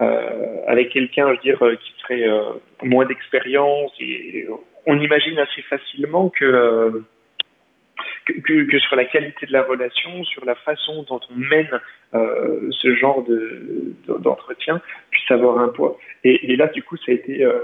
Euh, 0.00 0.56
avec 0.66 0.90
quelqu'un, 0.90 1.28
je 1.28 1.30
veux 1.32 1.42
dire, 1.42 1.78
qui 1.80 1.92
serait 2.02 2.28
euh, 2.28 2.54
moins 2.82 3.06
d'expérience, 3.06 3.92
et 4.00 4.46
on 4.86 5.00
imagine 5.00 5.38
assez 5.38 5.62
facilement 5.62 6.28
que, 6.30 7.04
que, 8.24 8.32
que, 8.32 8.70
que 8.70 8.78
sur 8.78 8.96
la 8.96 9.04
qualité 9.04 9.46
de 9.46 9.52
la 9.52 9.62
relation, 9.62 10.24
sur 10.24 10.44
la 10.44 10.54
façon 10.54 11.04
dont 11.08 11.20
on 11.30 11.36
mène 11.36 11.80
euh, 12.14 12.68
ce 12.70 12.94
genre 12.94 13.22
de 13.24 13.94
de- 14.06 14.18
d'entretien, 14.18 14.80
puisse 15.10 15.30
avoir 15.30 15.58
un 15.58 15.68
poids. 15.68 15.96
Et, 16.22 16.52
et 16.52 16.56
là, 16.56 16.68
du 16.68 16.82
coup, 16.82 16.96
ça 16.96 17.04
a 17.08 17.12
été, 17.12 17.44
euh, 17.44 17.58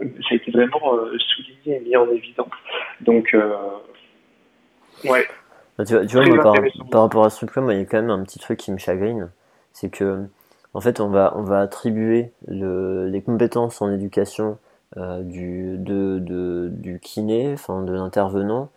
ça 0.00 0.28
a 0.32 0.34
été 0.34 0.50
vraiment 0.50 0.94
euh, 0.94 1.16
souligné 1.18 1.76
et 1.76 1.80
mis 1.80 1.96
en 1.96 2.08
évidence. 2.10 2.52
Donc, 3.00 3.36
ouais. 5.04 5.26
Bah, 5.78 5.84
tu 5.84 5.94
vois, 5.94 6.06
tu 6.06 6.16
vois, 6.16 6.24
Très 6.24 6.34
moi, 6.34 6.42
par, 6.90 7.02
rapport 7.02 7.24
à 7.24 7.30
ce 7.30 7.44
truc-là, 7.44 7.62
moi, 7.62 7.74
il 7.74 7.80
y 7.80 7.82
a 7.82 7.86
quand 7.86 8.00
même 8.00 8.10
un 8.10 8.22
petit 8.22 8.38
truc 8.38 8.58
qui 8.58 8.72
me 8.72 8.78
chagrine. 8.78 9.30
C'est 9.72 9.90
que, 9.90 10.24
en 10.74 10.80
fait, 10.80 11.00
on 11.00 11.08
va, 11.08 11.32
on 11.36 11.42
va 11.42 11.60
attribuer 11.60 12.32
le, 12.46 13.08
les 13.08 13.22
compétences 13.22 13.80
en 13.80 13.92
éducation 13.92 14.58
du, 14.96 15.78
de, 15.78 16.18
de, 16.18 16.68
du 16.70 16.98
kiné, 17.00 17.52
enfin, 17.52 17.82
de 17.82 17.92
l'intervenant, 17.92 18.70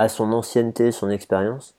à 0.00 0.08
son 0.10 0.32
ancienneté, 0.34 0.92
son 0.92 1.10
expérience. 1.10 1.76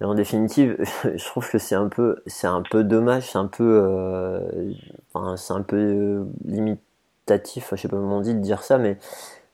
Et 0.00 0.04
en 0.04 0.14
définitive, 0.14 0.78
je 1.16 1.24
trouve 1.26 1.50
que 1.50 1.58
c'est 1.58 1.76
un 1.76 1.88
peu, 1.88 2.22
c'est 2.26 2.46
un 2.48 2.62
peu 2.62 2.84
dommage, 2.84 3.30
c'est 3.32 3.38
un 3.38 3.46
peu, 3.48 3.82
euh, 3.84 4.72
enfin, 5.14 5.36
c'est 5.36 5.54
un 5.54 5.62
peu 5.62 5.76
euh, 5.78 6.24
limitatif, 6.46 7.70
je 7.72 7.76
sais 7.82 7.88
pas 7.88 7.96
comment 7.96 8.18
on 8.18 8.22
dit 8.22 8.34
de 8.34 8.40
dire 8.40 8.62
ça, 8.64 8.78
mais 8.78 8.98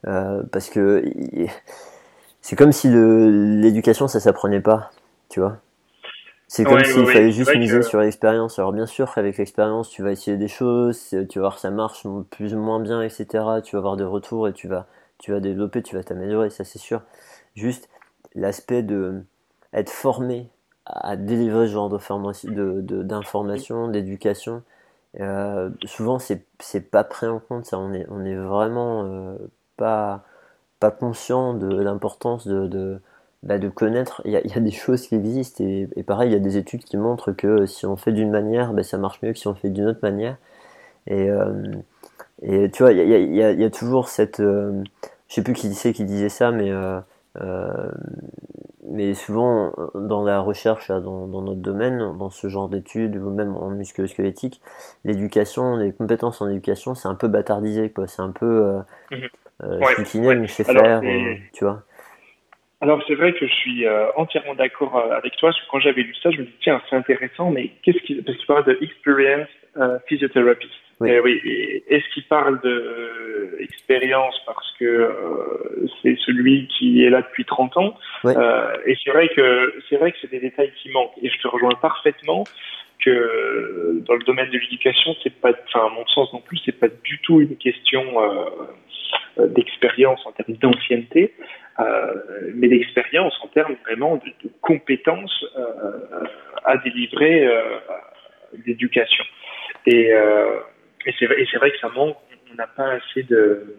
euh, 0.07 0.43
parce 0.51 0.69
que 0.69 1.03
c'est 2.41 2.55
comme 2.55 2.71
si 2.71 2.89
l'éducation 2.89 4.07
ça 4.07 4.19
s'apprenait 4.19 4.61
pas, 4.61 4.91
tu 5.29 5.39
vois. 5.39 5.57
C'est 6.47 6.65
comme 6.67 6.83
Ouais, 6.83 6.85
s'il 6.85 7.07
ouais, 7.07 7.07
fallait 7.07 7.31
juste 7.31 7.55
miser 7.55 7.81
que- 7.81 7.83
sur 7.83 7.99
l'expérience. 8.01 8.59
Alors 8.59 8.73
bien 8.73 8.87
sûr 8.87 9.13
qu'avec 9.13 9.37
l'expérience 9.37 9.89
tu 9.89 10.03
vas 10.03 10.11
essayer 10.11 10.37
des 10.37 10.47
choses, 10.49 10.99
tu 11.29 11.39
vas 11.39 11.43
voir 11.43 11.59
ça 11.59 11.71
marche 11.71 12.05
plus 12.31 12.55
ou 12.55 12.59
moins 12.59 12.79
bien, 12.81 13.01
etc. 13.03 13.61
Tu 13.61 13.75
vas 13.75 13.79
avoir 13.79 13.97
des 13.97 14.03
retours 14.05 14.47
et 14.47 14.53
tu 14.53 14.67
vas, 14.67 14.87
tu 15.19 15.31
vas 15.31 15.39
développer, 15.41 15.83
tu 15.83 15.95
vas 15.95 16.03
t'améliorer, 16.03 16.49
ça 16.49 16.63
c'est 16.65 16.79
sûr. 16.79 17.01
Juste 17.59 17.89
l'aspect 18.35 18.83
de 18.83 19.23
être 19.73 19.89
formé 19.89 20.49
à 20.85 21.15
délivrer 21.17 21.67
ce 21.67 21.73
genre 21.73 21.89
de 21.89 21.97
formation, 21.97 22.51
de, 22.51 22.81
de- 22.81 23.91
d'éducation. 23.91 24.63
Euh, 25.19 25.69
souvent 25.85 26.19
c'est 26.19 26.45
pas 26.91 27.03
pris 27.03 27.27
en 27.27 27.39
compte, 27.39 27.65
ça. 27.65 27.77
On 27.79 27.93
est 27.93 28.05
on 28.09 28.23
est 28.25 28.35
vraiment 28.35 29.03
euh, 29.05 29.37
pas 29.77 30.23
pas 30.79 30.91
conscient 30.91 31.53
de 31.53 31.67
l'importance 31.81 32.47
de, 32.47 32.67
de, 32.67 33.01
bah, 33.43 33.59
de 33.59 33.69
connaître. 33.69 34.21
Il 34.25 34.31
y, 34.31 34.37
a, 34.37 34.41
il 34.45 34.51
y 34.51 34.57
a 34.57 34.61
des 34.61 34.71
choses 34.71 35.07
qui 35.07 35.15
existent 35.15 35.63
et, 35.63 35.89
et 35.95 36.03
pareil, 36.03 36.29
il 36.31 36.33
y 36.33 36.37
a 36.37 36.39
des 36.39 36.57
études 36.57 36.83
qui 36.85 36.97
montrent 36.97 37.31
que 37.33 37.65
si 37.65 37.85
on 37.85 37.97
fait 37.97 38.13
d'une 38.13 38.31
manière, 38.31 38.73
bah, 38.73 38.83
ça 38.83 38.97
marche 38.97 39.21
mieux 39.23 39.33
que 39.33 39.39
si 39.39 39.47
on 39.47 39.55
fait 39.55 39.69
d'une 39.69 39.87
autre 39.87 39.99
manière. 40.03 40.37
Et, 41.07 41.29
euh, 41.29 41.73
et 42.41 42.69
tu 42.71 42.83
vois, 42.83 42.93
il 42.93 42.99
y 42.99 43.13
a, 43.15 43.19
il 43.19 43.59
y 43.59 43.63
a, 43.65 43.69
toujours 43.69 44.09
cette. 44.09 44.39
Euh, 44.39 44.83
je 45.27 45.35
sais 45.35 45.43
plus 45.43 45.53
qui 45.53 45.69
qui 45.93 46.05
disait 46.05 46.29
ça, 46.29 46.51
mais. 46.51 46.71
Euh, 47.41 47.91
mais 48.91 49.13
souvent, 49.13 49.71
dans 49.93 50.23
la 50.23 50.39
recherche, 50.39 50.89
dans, 50.89 51.27
dans 51.27 51.41
notre 51.41 51.61
domaine, 51.61 52.17
dans 52.17 52.29
ce 52.29 52.47
genre 52.49 52.69
d'études, 52.69 53.17
ou 53.17 53.29
même 53.29 53.55
en 53.55 53.69
musculo-squelettique, 53.69 54.61
l'éducation, 55.05 55.75
les 55.77 55.93
compétences 55.93 56.41
en 56.41 56.49
éducation, 56.49 56.95
c'est 56.95 57.07
un 57.07 57.15
peu 57.15 57.27
bâtardisé, 57.27 57.91
quoi. 57.91 58.07
C'est 58.07 58.21
un 58.21 58.31
peu. 58.31 58.45
Euh, 58.45 58.79
Mhm. 59.11 59.29
euh, 59.63 59.79
Ouais, 59.79 60.03
kiné, 60.05 60.27
ouais. 60.27 60.47
Alors, 60.67 60.83
faire, 60.83 61.01
euh, 61.03 61.35
tu 61.53 61.63
vois. 61.65 61.83
Alors 62.81 63.01
c'est 63.07 63.15
vrai 63.15 63.33
que 63.33 63.45
je 63.45 63.53
suis 63.53 63.85
euh, 63.85 64.07
entièrement 64.15 64.55
d'accord 64.55 64.97
avec 65.11 65.35
toi, 65.35 65.51
quand 65.69 65.79
j'avais 65.81 66.01
lu 66.01 66.15
ça, 66.23 66.31
je 66.31 66.37
me 66.39 66.45
dis 66.45 66.53
tiens 66.61 66.81
c'est 66.89 66.95
intéressant, 66.95 67.51
mais 67.51 67.71
qu'est-ce 67.83 67.97
qui 68.05 68.15
parce 68.21 68.37
que 68.37 68.41
tu 68.41 68.47
parles 68.47 68.63
de 68.65 68.77
experience 68.81 69.49
euh, 69.77 69.99
physiothérapeute. 70.07 70.69
Oui. 70.99 71.11
Et 71.11 71.19
oui. 71.19 71.83
Est-ce 71.87 72.03
qu'il 72.13 72.23
parle 72.23 72.59
de 72.61 73.57
expérience 73.59 74.35
parce 74.45 74.71
que 74.77 74.85
euh, 74.85 75.87
c'est 76.01 76.17
celui 76.25 76.67
qui 76.67 77.03
est 77.05 77.09
là 77.09 77.21
depuis 77.21 77.45
30 77.45 77.77
ans? 77.77 77.97
Euh, 78.25 78.75
Et 78.85 78.97
c'est 79.03 79.11
vrai 79.11 79.29
que 79.29 79.73
c'est 79.89 79.95
vrai 79.95 80.11
que 80.11 80.17
c'est 80.21 80.31
des 80.31 80.39
détails 80.39 80.71
qui 80.81 80.89
manquent. 80.89 81.13
Et 81.21 81.29
je 81.29 81.39
te 81.39 81.47
rejoins 81.47 81.75
parfaitement 81.81 82.43
que 83.03 84.01
dans 84.05 84.15
le 84.15 84.23
domaine 84.25 84.49
de 84.49 84.57
l'éducation, 84.57 85.15
c'est 85.23 85.33
pas, 85.39 85.51
enfin 85.67 85.85
à 85.85 85.89
mon 85.89 86.05
sens 86.07 86.33
non 86.33 86.41
plus, 86.41 86.59
c'est 86.65 86.77
pas 86.77 86.89
du 86.89 87.19
tout 87.19 87.39
une 87.39 87.55
question 87.55 88.03
euh, 89.39 89.47
d'expérience 89.47 90.25
en 90.25 90.31
termes 90.31 90.57
d'ancienneté, 90.57 91.33
euh, 91.79 92.13
mais 92.55 92.67
d'expérience 92.67 93.33
en 93.41 93.47
termes 93.47 93.75
vraiment 93.85 94.15
de, 94.17 94.47
de 94.47 94.51
compétences 94.61 95.45
euh, 95.57 96.25
à 96.65 96.77
délivrer 96.77 97.47
d'éducation. 98.65 99.23
Et, 99.85 100.11
et 100.11 101.13
c'est 101.17 101.25
vrai, 101.25 101.43
vrai 101.55 101.71
que 101.71 101.79
ça 101.79 101.89
manque, 101.89 102.17
on 102.51 102.55
n'a 102.55 102.67
pas 102.67 102.91
assez 102.91 103.23
de, 103.23 103.75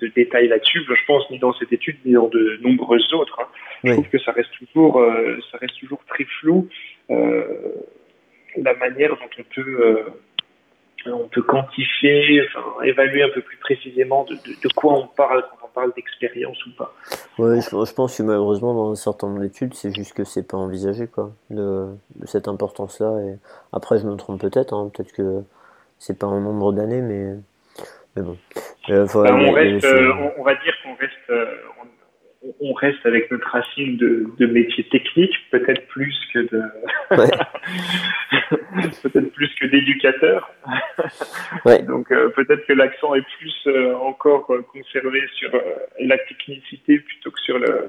de 0.00 0.06
détails 0.08 0.48
là-dessus, 0.48 0.82
je 0.86 1.04
pense, 1.06 1.28
ni 1.30 1.38
dans 1.38 1.52
cette 1.54 1.72
étude, 1.72 1.96
ni 2.04 2.12
dans 2.12 2.28
de 2.28 2.58
nombreuses 2.62 3.12
autres. 3.14 3.40
Hein. 3.40 3.48
Je 3.84 3.92
trouve 3.92 4.08
que 4.08 4.18
ça 4.18 4.32
reste 4.32 4.50
toujours, 4.58 5.04
ça 5.50 5.58
reste 5.58 5.78
toujours 5.78 6.02
très 6.08 6.24
flou. 6.24 6.68
Euh, 7.10 7.44
la 8.56 8.74
manière 8.74 9.10
dont 9.10 9.30
on 9.38 9.42
peut, 9.54 9.80
euh, 9.80 10.02
on 11.12 11.28
peut 11.28 11.42
quantifier, 11.42 12.42
enfin, 12.46 12.82
évaluer 12.84 13.22
un 13.22 13.30
peu 13.30 13.42
plus 13.42 13.56
précisément 13.58 14.24
de, 14.24 14.34
de, 14.34 14.72
quoi 14.74 14.94
on 14.94 15.06
parle 15.06 15.42
quand 15.42 15.66
on 15.66 15.68
parle 15.68 15.92
d'expérience 15.94 16.58
ou 16.66 16.70
pas. 16.76 16.94
Oui, 17.38 17.60
je, 17.60 17.94
pense 17.94 18.16
que 18.18 18.22
malheureusement 18.22 18.74
dans 18.74 18.92
un 18.92 18.96
certain 18.96 19.28
nombre 19.28 19.40
d'études, 19.40 19.74
c'est 19.74 19.94
juste 19.94 20.14
que 20.14 20.24
c'est 20.24 20.46
pas 20.46 20.56
envisagé 20.56 21.06
quoi, 21.06 21.30
de, 21.50 21.88
cette 22.24 22.48
importance-là. 22.48 23.20
Et 23.26 23.36
après, 23.72 23.98
je 23.98 24.06
me 24.06 24.16
trompe 24.16 24.40
peut-être, 24.40 24.72
hein, 24.74 24.90
peut-être 24.94 25.12
que 25.12 25.42
c'est 25.98 26.18
pas 26.18 26.26
un 26.26 26.40
nombre 26.40 26.72
d'années, 26.72 27.02
mais 27.02 27.34
mais 28.16 28.22
bon. 28.22 28.36
Euh, 28.90 29.06
ben, 29.14 29.34
on, 29.34 29.52
reste, 29.52 29.84
euh, 29.84 30.12
on, 30.38 30.42
va 30.42 30.54
dire 30.54 30.74
qu'on 30.82 30.94
reste, 30.94 31.30
on 32.60 32.72
reste 32.72 33.04
avec 33.04 33.30
notre 33.30 33.48
racine 33.48 33.96
de, 33.96 34.26
de 34.38 34.46
métier 34.46 34.84
technique, 34.84 35.34
peut-être 35.50 35.86
plus 35.88 36.16
que 36.32 36.38
de, 36.40 36.62
peut-être 39.02 39.32
plus 39.32 39.54
que 39.60 39.66
d'éducateur. 39.66 40.50
Ouais. 41.64 41.82
Donc 41.82 42.10
euh, 42.10 42.28
peut-être 42.30 42.66
que 42.66 42.72
l'accent 42.72 43.14
est 43.14 43.26
plus 43.38 43.54
euh, 43.66 43.94
encore 43.96 44.50
conservé 44.72 45.22
sur 45.34 45.54
euh, 45.54 45.60
la 46.00 46.18
technicité 46.18 46.98
plutôt 46.98 47.30
que 47.30 47.40
sur 47.40 47.58
le, 47.58 47.88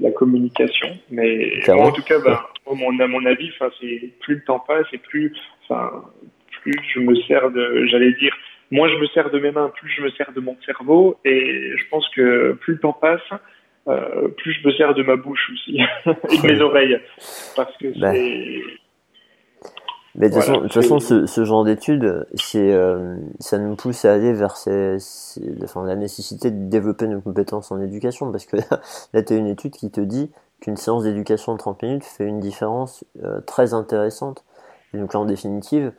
la 0.00 0.10
communication. 0.10 0.88
Mais 1.10 1.68
en 1.70 1.92
tout 1.92 2.02
cas, 2.02 2.18
bah, 2.18 2.50
à 2.66 2.74
mon 2.74 3.26
avis, 3.26 3.52
c'est 3.80 4.10
plus 4.20 4.36
le 4.36 4.44
temps 4.44 4.60
passe 4.60 4.86
et 4.92 4.98
plus, 4.98 5.32
enfin, 5.64 6.04
plus 6.62 6.78
je 6.94 7.00
me 7.00 7.14
sers 7.14 7.50
de, 7.50 7.86
j'allais 7.86 8.12
dire, 8.14 8.34
moins 8.72 8.88
je 8.88 8.96
me 8.96 9.06
sers 9.08 9.30
de 9.30 9.38
mes 9.38 9.52
mains, 9.52 9.70
plus 9.74 9.90
je 9.90 10.02
me 10.02 10.10
sers 10.10 10.32
de 10.32 10.40
mon 10.40 10.56
cerveau. 10.66 11.18
Et 11.24 11.76
je 11.76 11.88
pense 11.90 12.08
que 12.10 12.52
plus 12.60 12.74
le 12.74 12.80
temps 12.80 12.92
passe, 12.92 13.20
euh, 13.88 14.28
plus 14.28 14.52
je 14.52 14.66
me 14.66 14.72
sers 14.72 14.94
de 14.94 15.02
ma 15.02 15.16
bouche 15.16 15.50
aussi 15.52 15.78
et 16.06 16.38
de 16.38 16.46
mes 16.46 16.60
oreilles. 16.60 16.98
Parce 17.54 17.76
que 17.76 17.98
bah. 17.98 18.12
c'est. 18.12 18.62
Mais 20.14 20.28
de 20.28 20.34
toute 20.34 20.72
façon, 20.72 21.00
ce, 21.00 21.24
ce, 21.24 21.44
genre 21.44 21.64
d'études, 21.64 22.26
c'est, 22.34 22.70
euh, 22.72 23.16
ça 23.38 23.56
nous 23.58 23.76
pousse 23.76 24.04
à 24.04 24.12
aller 24.12 24.34
vers 24.34 24.58
ces, 24.58 24.98
enfin, 25.62 25.86
la 25.86 25.96
nécessité 25.96 26.50
de 26.50 26.68
développer 26.68 27.06
nos 27.06 27.22
compétences 27.22 27.72
en 27.72 27.80
éducation. 27.80 28.30
Parce 28.30 28.44
que 28.44 28.56
là, 29.14 29.22
tu 29.22 29.32
as 29.32 29.36
une 29.36 29.46
étude 29.46 29.72
qui 29.72 29.90
te 29.90 30.02
dit 30.02 30.30
qu'une 30.60 30.76
séance 30.76 31.04
d'éducation 31.04 31.54
de 31.54 31.58
30 31.58 31.82
minutes 31.82 32.04
fait 32.04 32.26
une 32.26 32.40
différence 32.40 33.04
euh, 33.24 33.40
très 33.40 33.72
intéressante. 33.72 34.44
Et 34.92 34.98
donc, 34.98 35.14
en 35.14 35.24
définitive, 35.24 35.92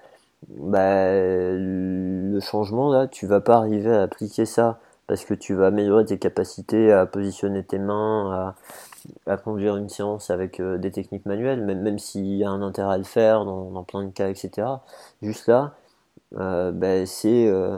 bah, 0.49 1.11
le 1.11 2.39
changement, 2.39 2.91
là, 2.91 3.07
tu 3.07 3.27
vas 3.27 3.41
pas 3.41 3.57
arriver 3.57 3.91
à 3.93 4.03
appliquer 4.03 4.45
ça 4.45 4.79
parce 5.07 5.25
que 5.25 5.33
tu 5.33 5.53
vas 5.53 5.67
améliorer 5.67 6.05
tes 6.05 6.17
capacités 6.17 6.91
à 6.91 7.05
positionner 7.05 7.63
tes 7.63 7.79
mains, 7.79 8.55
à, 9.27 9.37
conduire 9.37 9.75
une 9.75 9.89
séance 9.89 10.29
avec 10.29 10.59
euh, 10.59 10.77
des 10.77 10.91
techniques 10.91 11.25
manuelles, 11.25 11.61
même, 11.61 11.81
même 11.81 11.99
s'il 11.99 12.35
y 12.35 12.43
a 12.43 12.49
un 12.49 12.61
intérêt 12.61 12.95
à 12.95 12.97
le 12.97 13.03
faire 13.03 13.45
dans, 13.45 13.83
plein 13.83 14.03
de 14.03 14.11
cas, 14.11 14.29
etc. 14.29 14.67
Juste 15.21 15.47
là, 15.47 15.73
euh, 16.37 16.71
ben, 16.71 17.05
c'est 17.05 17.47
euh, 17.47 17.77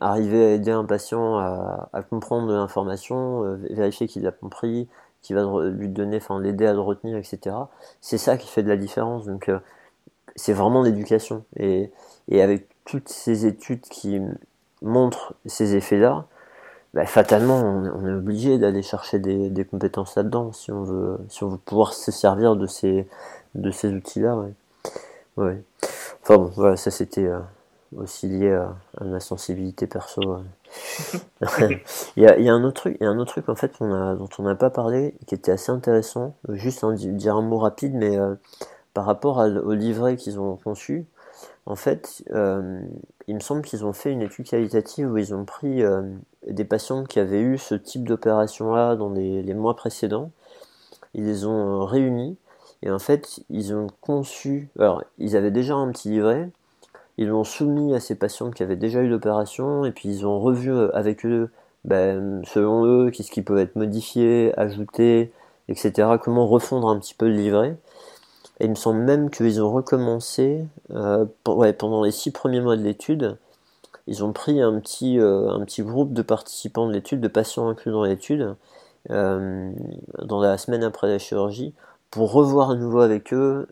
arriver 0.00 0.44
à 0.44 0.50
aider 0.52 0.70
un 0.70 0.84
patient 0.84 1.38
à, 1.38 1.88
à 1.92 2.02
comprendre 2.02 2.52
l'information, 2.52 3.44
euh, 3.44 3.56
vérifier 3.70 4.06
qu'il 4.06 4.26
a 4.26 4.32
compris, 4.32 4.88
qu'il 5.22 5.36
va 5.36 5.42
lui 5.68 5.88
donner, 5.88 6.18
enfin 6.18 6.40
l'aider 6.40 6.66
à 6.66 6.72
le 6.72 6.80
retenir, 6.80 7.16
etc. 7.16 7.56
C'est 8.00 8.18
ça 8.18 8.36
qui 8.36 8.48
fait 8.48 8.62
de 8.62 8.68
la 8.68 8.76
différence. 8.76 9.26
Donc 9.26 9.50
c'est 10.36 10.52
vraiment 10.52 10.82
l'éducation. 10.82 11.44
Et, 11.56 11.90
et 12.28 12.42
avec 12.42 12.68
toutes 12.84 13.08
ces 13.08 13.46
études 13.46 13.82
qui 13.82 14.20
montre 14.82 15.34
ces 15.46 15.76
effets-là, 15.76 16.26
bah, 16.94 17.06
fatalement, 17.06 17.60
on, 17.60 18.06
est 18.06 18.12
obligé 18.12 18.58
d'aller 18.58 18.82
chercher 18.82 19.20
des, 19.20 19.48
des 19.48 19.64
compétences 19.64 20.16
là-dedans 20.16 20.52
si 20.52 20.72
on 20.72 20.82
veut, 20.82 21.18
si 21.28 21.44
on 21.44 21.48
veut 21.48 21.58
pouvoir 21.58 21.92
se 21.92 22.10
servir 22.10 22.56
de 22.56 22.66
ces, 22.66 23.06
de 23.54 23.70
ces 23.70 23.92
outils-là. 23.92 24.36
Ouais. 24.36 24.52
ouais. 25.36 25.62
Enfin 26.22 26.36
bon, 26.36 26.50
voilà, 26.56 26.76
ça 26.76 26.90
c'était 26.90 27.26
euh, 27.26 27.38
aussi 27.96 28.26
lié 28.26 28.52
à, 28.52 28.74
à, 29.00 29.04
ma 29.04 29.20
sensibilité 29.20 29.86
perso. 29.86 30.20
il, 32.16 32.22
y 32.22 32.26
a, 32.26 32.38
il, 32.38 32.44
y 32.44 32.48
a, 32.48 32.54
un 32.54 32.64
autre 32.64 32.80
truc, 32.82 32.96
il 33.00 33.04
y 33.04 33.06
a 33.06 33.10
un 33.10 33.18
autre 33.18 33.32
truc 33.32 33.48
en 33.48 33.54
fait 33.54 33.72
on 33.80 33.92
a, 33.92 34.14
dont 34.16 34.28
on 34.38 34.42
n'a 34.42 34.56
pas 34.56 34.70
parlé, 34.70 35.14
qui 35.26 35.36
était 35.36 35.52
assez 35.52 35.70
intéressant. 35.70 36.34
Juste 36.48 36.82
hein, 36.82 36.94
dire 36.94 37.36
un 37.36 37.42
mot 37.42 37.58
rapide, 37.58 37.94
mais 37.94 38.18
euh, 38.18 38.34
par 38.94 39.04
rapport 39.04 39.38
au 39.38 39.72
livret 39.72 40.16
qu'ils 40.16 40.38
ont 40.40 40.56
conçu, 40.56 41.06
en 41.66 41.76
fait, 41.76 42.24
euh, 42.32 42.80
il 43.28 43.34
me 43.34 43.40
semble 43.40 43.62
qu'ils 43.62 43.84
ont 43.84 43.92
fait 43.92 44.10
une 44.10 44.22
étude 44.22 44.48
qualitative 44.48 45.10
où 45.12 45.18
ils 45.18 45.34
ont 45.34 45.44
pris 45.44 45.82
euh, 45.82 46.02
des 46.46 46.64
patients 46.64 47.04
qui 47.04 47.20
avaient 47.20 47.40
eu 47.40 47.58
ce 47.58 47.74
type 47.74 48.08
d'opération-là 48.08 48.96
dans 48.96 49.10
les, 49.10 49.54
mois 49.54 49.76
précédents. 49.76 50.30
Ils 51.14 51.26
les 51.26 51.46
ont 51.46 51.82
euh, 51.82 51.84
réunis 51.84 52.36
et 52.82 52.90
en 52.90 52.98
fait, 52.98 53.40
ils 53.50 53.74
ont 53.74 53.88
conçu. 54.00 54.70
Alors, 54.78 55.04
ils 55.18 55.36
avaient 55.36 55.50
déjà 55.50 55.74
un 55.74 55.90
petit 55.92 56.08
livret. 56.08 56.50
Ils 57.18 57.28
l'ont 57.28 57.44
soumis 57.44 57.94
à 57.94 58.00
ces 58.00 58.14
patients 58.14 58.50
qui 58.50 58.62
avaient 58.62 58.76
déjà 58.76 59.00
eu 59.00 59.08
l'opération 59.08 59.84
et 59.84 59.92
puis 59.92 60.08
ils 60.08 60.26
ont 60.26 60.40
revu 60.40 60.72
avec 60.94 61.26
eux, 61.26 61.50
ben, 61.84 62.42
selon 62.44 62.86
eux, 62.86 63.10
qu'est-ce 63.10 63.30
qui 63.30 63.42
peut 63.42 63.58
être 63.58 63.76
modifié, 63.76 64.58
ajouté, 64.58 65.30
etc. 65.68 66.08
Comment 66.22 66.48
refondre 66.48 66.88
un 66.88 66.98
petit 66.98 67.14
peu 67.14 67.28
le 67.28 67.34
livret. 67.34 67.76
Et 68.60 68.64
il 68.64 68.70
me 68.70 68.74
semble 68.74 69.00
même 69.00 69.30
qu'ils 69.30 69.62
ont 69.62 69.72
recommencé 69.72 70.66
euh, 70.90 71.24
pendant 71.44 72.04
les 72.04 72.10
six 72.10 72.30
premiers 72.30 72.60
mois 72.60 72.76
de 72.76 72.82
l'étude. 72.82 73.38
Ils 74.06 74.22
ont 74.22 74.32
pris 74.32 74.60
un 74.60 74.78
petit, 74.80 75.18
euh, 75.18 75.48
un 75.48 75.64
petit 75.64 75.82
groupe 75.82 76.12
de 76.12 76.20
participants 76.20 76.86
de 76.86 76.92
l'étude, 76.92 77.20
de 77.20 77.28
patients 77.28 77.68
inclus 77.68 77.90
dans 77.90 78.04
l'étude, 78.04 78.54
euh, 79.10 79.72
dans 80.22 80.40
la 80.40 80.58
semaine 80.58 80.84
après 80.84 81.08
la 81.08 81.18
chirurgie, 81.18 81.72
pour 82.10 82.32
revoir 82.32 82.70
à 82.70 82.74
nouveau 82.74 83.00
avec 83.00 83.32
eux 83.32 83.66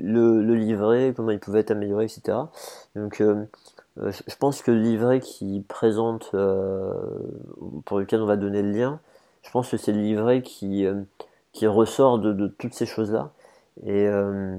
le, 0.00 0.42
le 0.42 0.54
livret, 0.56 1.12
comment 1.16 1.30
il 1.30 1.38
pouvait 1.38 1.60
être 1.60 1.70
amélioré, 1.70 2.06
etc. 2.06 2.38
Donc 2.96 3.22
je 3.96 4.36
pense 4.40 4.62
que 4.62 4.72
le 4.72 4.80
livret 4.80 5.20
qui 5.20 5.64
présente, 5.68 6.34
pour 7.84 7.98
lequel 7.98 8.22
on 8.22 8.26
va 8.26 8.36
donner 8.36 8.62
le 8.62 8.72
lien, 8.72 8.98
je 9.42 9.50
pense 9.50 9.70
que 9.70 9.76
c'est 9.76 9.92
le 9.92 10.00
livret 10.00 10.42
qui, 10.42 10.86
qui 11.52 11.66
ressort 11.66 12.18
de, 12.18 12.32
de 12.32 12.46
toutes 12.48 12.74
ces 12.74 12.86
choses-là. 12.86 13.30
Et 13.84 14.06
euh, 14.06 14.56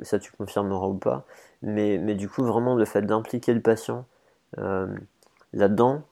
ça, 0.00 0.18
tu 0.18 0.32
confirmeras 0.32 0.86
ou 0.88 0.94
pas. 0.94 1.24
Mais, 1.62 1.98
mais 1.98 2.14
du 2.14 2.28
coup, 2.28 2.44
vraiment, 2.44 2.74
le 2.74 2.84
fait 2.84 3.02
d'impliquer 3.02 3.54
le 3.54 3.60
patient 3.60 4.04
euh, 4.58 4.86
là-dedans, 5.52 6.02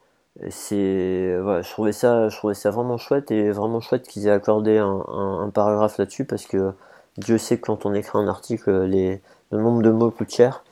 c'est 0.51 1.39
voilà, 1.41 1.63
je 1.63 1.71
trouvais 1.71 1.93
ça 1.93 2.29
je 2.29 2.37
trouvais 2.37 2.55
ça 2.55 2.71
vraiment 2.73 2.99
chouette 2.99 3.31
et 3.31 3.53
vraiment 3.53 3.81
chouette 3.81 4.09
qu'ils 4.09 4.27
aient 4.27 4.33
accordé 4.33 4.79
un, 4.79 5.05
un, 5.07 5.49
paragraphe 5.51 5.97
là-dessus 5.99 6.25
parce 6.25 6.45
que 6.47 6.73
Dieu 7.19 7.39
sait 7.39 7.57
que 7.57 7.67
quand 7.67 7.87
on 7.87 7.95
écrit 7.95 8.19
un 8.19 8.27
article 8.27 8.83
les 8.83 9.21
le 9.53 9.59
nombre 9.59 9.83
de 9.83 9.91
mots 9.91 10.11
coûte 10.11 10.31
cher. 10.31 10.65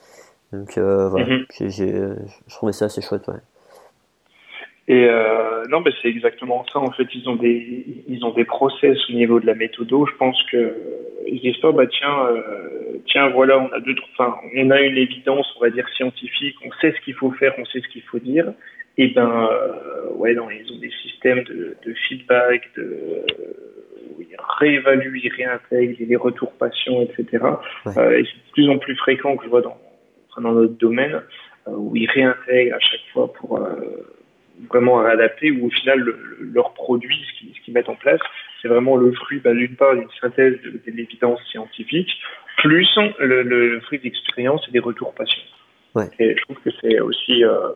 Donc 0.51 0.77
euh, 0.77 1.07
voilà. 1.07 1.27
Mm 1.27 1.45
je 1.69 2.15
trouvais 2.49 2.73
ça 2.73 2.85
assez 2.85 3.01
chouette 3.01 3.25
ouais 3.29 3.39
et 4.87 5.07
euh, 5.07 5.63
non, 5.69 5.79
mais 5.79 5.91
c'est 6.01 6.09
exactement 6.09 6.65
ça. 6.71 6.79
En 6.79 6.91
fait, 6.91 7.07
ils 7.15 7.29
ont 7.29 7.35
des 7.35 8.03
ils 8.07 8.25
ont 8.25 8.33
des 8.33 8.43
process 8.43 8.97
au 9.09 9.13
niveau 9.13 9.39
de 9.39 9.45
la 9.45 9.55
méthodo. 9.55 10.05
Je 10.05 10.15
pense 10.17 10.41
que 10.51 10.75
ils 11.25 11.39
disent 11.39 11.57
pas 11.61 11.71
bah 11.71 11.87
tiens 11.87 12.27
euh, 12.27 12.97
tiens 13.07 13.29
voilà 13.29 13.57
on 13.59 13.71
a 13.71 13.79
deux 13.79 13.95
enfin 14.11 14.35
on 14.55 14.69
a 14.71 14.81
une 14.81 14.97
évidence 14.97 15.47
on 15.57 15.61
va 15.61 15.69
dire 15.69 15.87
scientifique, 15.95 16.55
on 16.65 16.71
sait 16.81 16.91
ce 16.91 16.99
qu'il 17.05 17.13
faut 17.13 17.31
faire, 17.31 17.53
on 17.57 17.65
sait 17.65 17.79
ce 17.79 17.87
qu'il 17.87 18.01
faut 18.01 18.19
dire. 18.19 18.53
Et 18.97 19.07
ben 19.07 19.47
euh, 19.49 20.09
ouais 20.15 20.33
non 20.33 20.49
ils 20.49 20.69
ont 20.73 20.79
des 20.79 20.91
systèmes 21.01 21.43
de, 21.43 21.77
de 21.85 21.93
feedback, 22.09 22.69
de 22.75 23.25
où 24.17 24.21
ils 24.21 24.35
réévaluent, 24.59 25.21
ils 25.23 25.31
réintègrent, 25.31 25.95
les 25.97 26.15
retours 26.17 26.51
patients, 26.53 27.01
etc. 27.01 27.45
Euh, 27.87 28.19
et 28.19 28.25
c'est 28.25 28.35
de 28.35 28.51
plus 28.51 28.69
en 28.69 28.79
plus 28.79 28.97
fréquent 28.97 29.37
que 29.37 29.45
je 29.45 29.49
vois 29.49 29.61
dans 29.61 29.77
dans 30.35 30.51
notre 30.51 30.73
domaine 30.73 31.21
euh, 31.69 31.71
où 31.71 31.95
ils 31.95 32.09
réintègrent 32.09 32.75
à 32.75 32.79
chaque 32.79 33.07
fois 33.13 33.31
pour 33.31 33.61
vraiment 34.69 35.01
à 35.01 35.09
adapter 35.09 35.51
ou 35.51 35.67
au 35.67 35.69
final 35.69 36.03
leur 36.39 36.73
produit, 36.73 37.25
ce 37.55 37.61
qu'ils 37.61 37.73
mettent 37.73 37.89
en 37.89 37.95
place, 37.95 38.21
c'est 38.61 38.67
vraiment 38.67 38.95
le 38.95 39.11
fruit, 39.13 39.39
bah, 39.39 39.53
d'une 39.53 39.75
part, 39.75 39.95
d'une 39.95 40.09
synthèse 40.21 40.59
de, 40.61 40.71
de 40.71 40.91
l'évidence 40.97 41.39
scientifique, 41.51 42.09
plus 42.57 42.87
le, 43.19 43.43
le, 43.43 43.79
fruit 43.81 43.99
d'expérience 43.99 44.65
et 44.69 44.71
des 44.71 44.79
retours 44.79 45.13
patients. 45.13 45.43
Ouais. 45.95 46.05
Et 46.19 46.35
je 46.35 46.41
trouve 46.43 46.57
que 46.63 46.69
c'est 46.81 46.99
aussi, 46.99 47.43
euh, 47.43 47.69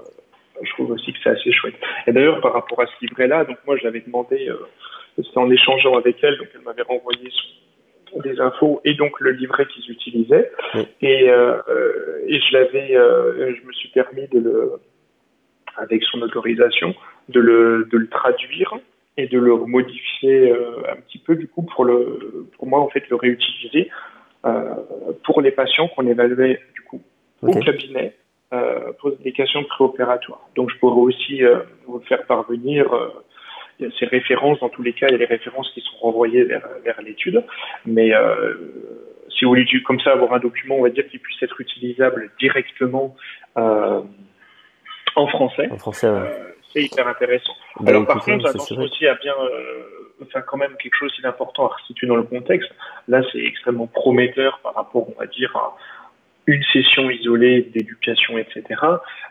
je 0.62 0.70
trouve 0.72 0.92
aussi 0.92 1.14
que 1.14 1.20
c'est 1.24 1.30
assez 1.30 1.52
chouette. 1.52 1.76
Et 2.08 2.12
d'ailleurs, 2.14 2.42
par 2.42 2.54
rapport 2.54 2.80
à 2.82 2.86
ce 2.86 3.06
livret-là, 3.06 3.46
donc 3.46 3.58
moi, 3.66 3.76
j'avais 3.78 4.00
demandé, 4.00 4.48
euh, 4.50 4.56
c'était 5.18 5.38
en 5.38 5.52
échangeant 5.52 5.98
avec 5.98 6.24
elle, 6.24 6.38
donc 6.38 6.48
elle 6.54 6.62
m'avait 6.62 6.84
renvoyé 6.84 7.30
son, 7.32 8.20
des 8.22 8.40
infos 8.40 8.82
et 8.86 8.94
donc 8.94 9.20
le 9.20 9.32
livret 9.32 9.66
qu'ils 9.68 9.92
utilisaient. 9.92 10.50
Et, 11.02 11.30
euh, 11.30 11.58
et 12.26 12.40
je 12.40 12.54
l'avais, 12.54 12.96
euh, 12.96 13.54
je 13.54 13.68
me 13.68 13.74
suis 13.74 13.90
permis 13.90 14.28
de 14.30 14.40
le, 14.40 14.72
avec 15.78 16.04
son 16.04 16.22
autorisation, 16.22 16.96
de 17.30 17.40
le, 17.40 17.88
de 17.92 17.98
le 17.98 18.08
traduire 18.08 18.74
et 19.18 19.28
de 19.28 19.40
le 19.40 19.56
modifier 19.56 20.52
euh, 20.52 20.92
un 20.92 20.96
petit 20.98 21.18
peu 21.18 21.36
du 21.36 21.48
coup 21.48 21.64
pour 21.64 21.86
le, 21.86 22.48
pour 22.56 22.68
moi 22.68 22.80
en 22.80 22.90
fait 22.90 23.04
le 23.10 23.16
réutiliser 23.16 23.90
euh, 24.46 24.76
pour 25.24 25.42
les 25.42 25.52
patients 25.52 25.88
qu'on 25.90 26.08
évaluait 26.08 26.60
du 26.76 26.82
coup 26.82 27.02
au 27.42 27.60
cabinet 27.60 28.16
euh, 28.54 28.92
pour 29.00 29.12
des 29.12 29.32
questions 29.32 29.64
préopératoires. 29.64 30.48
Donc 30.56 30.70
je 30.72 30.78
pourrais 30.78 31.02
aussi 31.02 31.44
euh, 31.44 31.60
vous 31.86 32.00
faire 32.02 32.24
parvenir 32.26 32.94
euh, 32.94 33.90
ces 34.00 34.06
références. 34.06 34.60
Dans 34.60 34.70
tous 34.70 34.84
les 34.84 34.94
cas, 34.94 35.08
il 35.10 35.12
y 35.12 35.16
a 35.16 35.18
les 35.18 35.26
références 35.26 35.70
qui 35.74 35.82
sont 35.82 35.98
renvoyées 35.98 36.44
vers, 36.44 36.68
vers 36.84 37.02
l'étude. 37.02 37.44
Mais 37.86 38.14
euh, 38.14 38.54
si 39.30 39.46
vous 39.46 39.52
voulez 39.52 39.66
comme 39.86 40.00
ça 40.00 40.12
avoir 40.14 40.34
un 40.34 40.40
document, 40.40 40.78
on 40.78 40.84
va 40.84 40.90
dire, 40.90 41.08
qui 41.10 41.18
puisse 41.20 41.42
être 41.44 41.60
utilisable 41.60 42.32
directement 42.40 43.16
euh, 43.58 44.02
en 45.18 45.28
français, 45.28 45.68
en 45.72 45.78
français 45.78 46.10
ouais. 46.10 46.34
c'est 46.72 46.84
hyper 46.84 47.08
intéressant. 47.08 47.54
Ben, 47.80 47.90
Alors 47.90 48.06
par 48.06 48.24
contre, 48.24 48.48
attention 48.48 48.78
aussi 48.78 49.08
à 49.08 49.16
bien 49.16 49.34
enfin 50.22 50.42
quand 50.42 50.58
même 50.58 50.76
quelque 50.78 50.96
chose 50.96 51.14
d'important 51.22 51.68
à 51.68 51.76
resituer 51.76 52.08
dans 52.08 52.16
le 52.16 52.24
contexte. 52.24 52.70
Là, 53.08 53.22
c'est 53.32 53.40
extrêmement 53.40 53.88
prometteur 53.88 54.60
par 54.64 54.76
rapport, 54.76 55.08
on 55.10 55.20
va 55.20 55.28
dire, 55.28 55.56
à 55.56 55.78
une 56.46 56.64
session 56.72 57.10
isolée 57.10 57.64
d'éducation, 57.74 58.38
etc. 58.38 58.64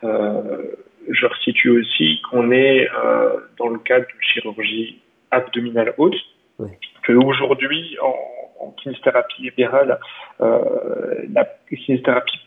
Euh, 0.05 0.63
je 1.09 1.27
resitue 1.27 1.71
aussi 1.71 2.21
qu'on 2.31 2.51
est 2.51 2.89
euh, 2.91 3.37
dans 3.59 3.69
le 3.69 3.79
cadre 3.79 4.07
d'une 4.07 4.23
chirurgie 4.23 5.01
abdominale 5.31 5.95
haute, 5.99 6.17
oui. 6.59 6.69
qu'aujourd'hui, 7.07 7.97
en, 8.03 8.15
en 8.61 8.71
kinésithérapie 8.73 9.43
libérale, 9.43 9.99
euh, 10.41 11.25
la 11.33 11.47
kinésithérapie 11.69 12.41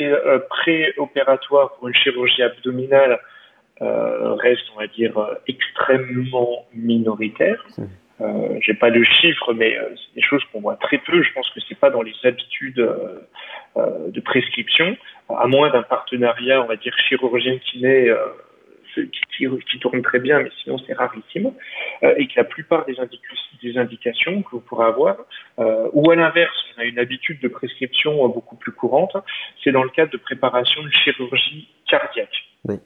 euh, 0.00 0.38
préopératoire 0.48 1.72
pour 1.74 1.88
une 1.88 1.94
chirurgie 1.94 2.42
abdominale 2.42 3.18
euh, 3.82 4.34
reste, 4.34 4.64
on 4.74 4.80
va 4.80 4.86
dire, 4.86 5.14
extrêmement 5.46 6.66
minoritaire. 6.74 7.64
Mmh. 7.78 7.84
Euh, 8.20 8.58
J'ai 8.60 8.74
pas 8.74 8.90
de 8.90 9.02
chiffres, 9.02 9.54
mais 9.54 9.78
euh, 9.78 9.88
c'est 9.96 10.14
des 10.16 10.22
choses 10.22 10.42
qu'on 10.52 10.60
voit 10.60 10.76
très 10.76 10.98
peu. 10.98 11.22
Je 11.22 11.32
pense 11.32 11.48
que 11.50 11.60
c'est 11.66 11.78
pas 11.78 11.90
dans 11.90 12.02
les 12.02 12.12
habitudes 12.24 12.78
euh, 12.78 14.08
de 14.08 14.20
prescription, 14.20 14.96
à 15.30 15.46
moins 15.46 15.70
d'un 15.70 15.82
partenariat, 15.82 16.62
on 16.62 16.66
va 16.66 16.76
dire 16.76 16.94
chirurgien 17.08 17.58
kiné 17.58 18.12
qui, 19.06 19.20
qui, 19.36 19.48
qui, 19.70 19.78
tourne 19.78 20.02
très 20.02 20.18
bien, 20.18 20.40
mais 20.40 20.50
sinon 20.62 20.78
c'est 20.86 20.92
rarissime, 20.92 21.52
et 22.02 22.26
que 22.26 22.32
la 22.36 22.44
plupart 22.44 22.84
des, 22.86 22.98
indic 22.98 23.20
des, 23.62 23.78
indications 23.78 24.42
que 24.42 24.50
vous 24.52 24.60
pourrez 24.60 24.86
avoir, 24.86 25.16
ou 25.92 26.10
à 26.10 26.16
l'inverse, 26.16 26.56
on 26.76 26.80
a 26.80 26.84
une 26.84 26.98
habitude 26.98 27.40
de 27.40 27.48
prescription 27.48 28.26
beaucoup 28.28 28.56
plus 28.56 28.72
courante, 28.72 29.16
c'est 29.62 29.72
dans 29.72 29.82
le 29.82 29.90
cadre 29.90 30.12
de 30.12 30.18
préparation 30.18 30.82
de 30.82 30.90
chirurgie 30.90 31.68
cardiaque. 31.88 32.44
Oui. 32.64 32.76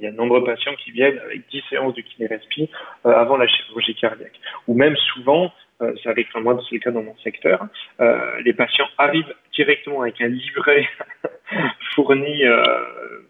Il 0.00 0.04
y 0.04 0.06
a 0.06 0.12
de 0.12 0.16
nombreux 0.16 0.42
patients 0.44 0.74
qui 0.82 0.92
viennent 0.92 1.18
avec 1.18 1.46
10 1.50 1.62
séances 1.68 1.94
de 1.94 2.00
kinérespi 2.00 2.70
euh, 3.04 3.10
avant 3.10 3.36
la 3.36 3.46
chirurgie 3.46 3.94
cardiaque. 3.94 4.40
Ou 4.66 4.74
même 4.74 4.96
souvent, 4.96 5.52
euh, 5.82 5.92
ça 6.02 6.10
arrive 6.10 6.26
moi, 6.36 6.58
c'est 6.68 6.76
le 6.76 6.80
cas 6.80 6.90
dans 6.90 7.02
mon 7.02 7.16
secteur, 7.18 7.66
euh, 8.00 8.40
les 8.42 8.54
patients 8.54 8.88
arrivent 8.96 9.34
directement 9.54 10.02
avec 10.02 10.18
un 10.22 10.28
livret 10.28 10.88
fourni 11.94 12.44
euh, 12.44 12.64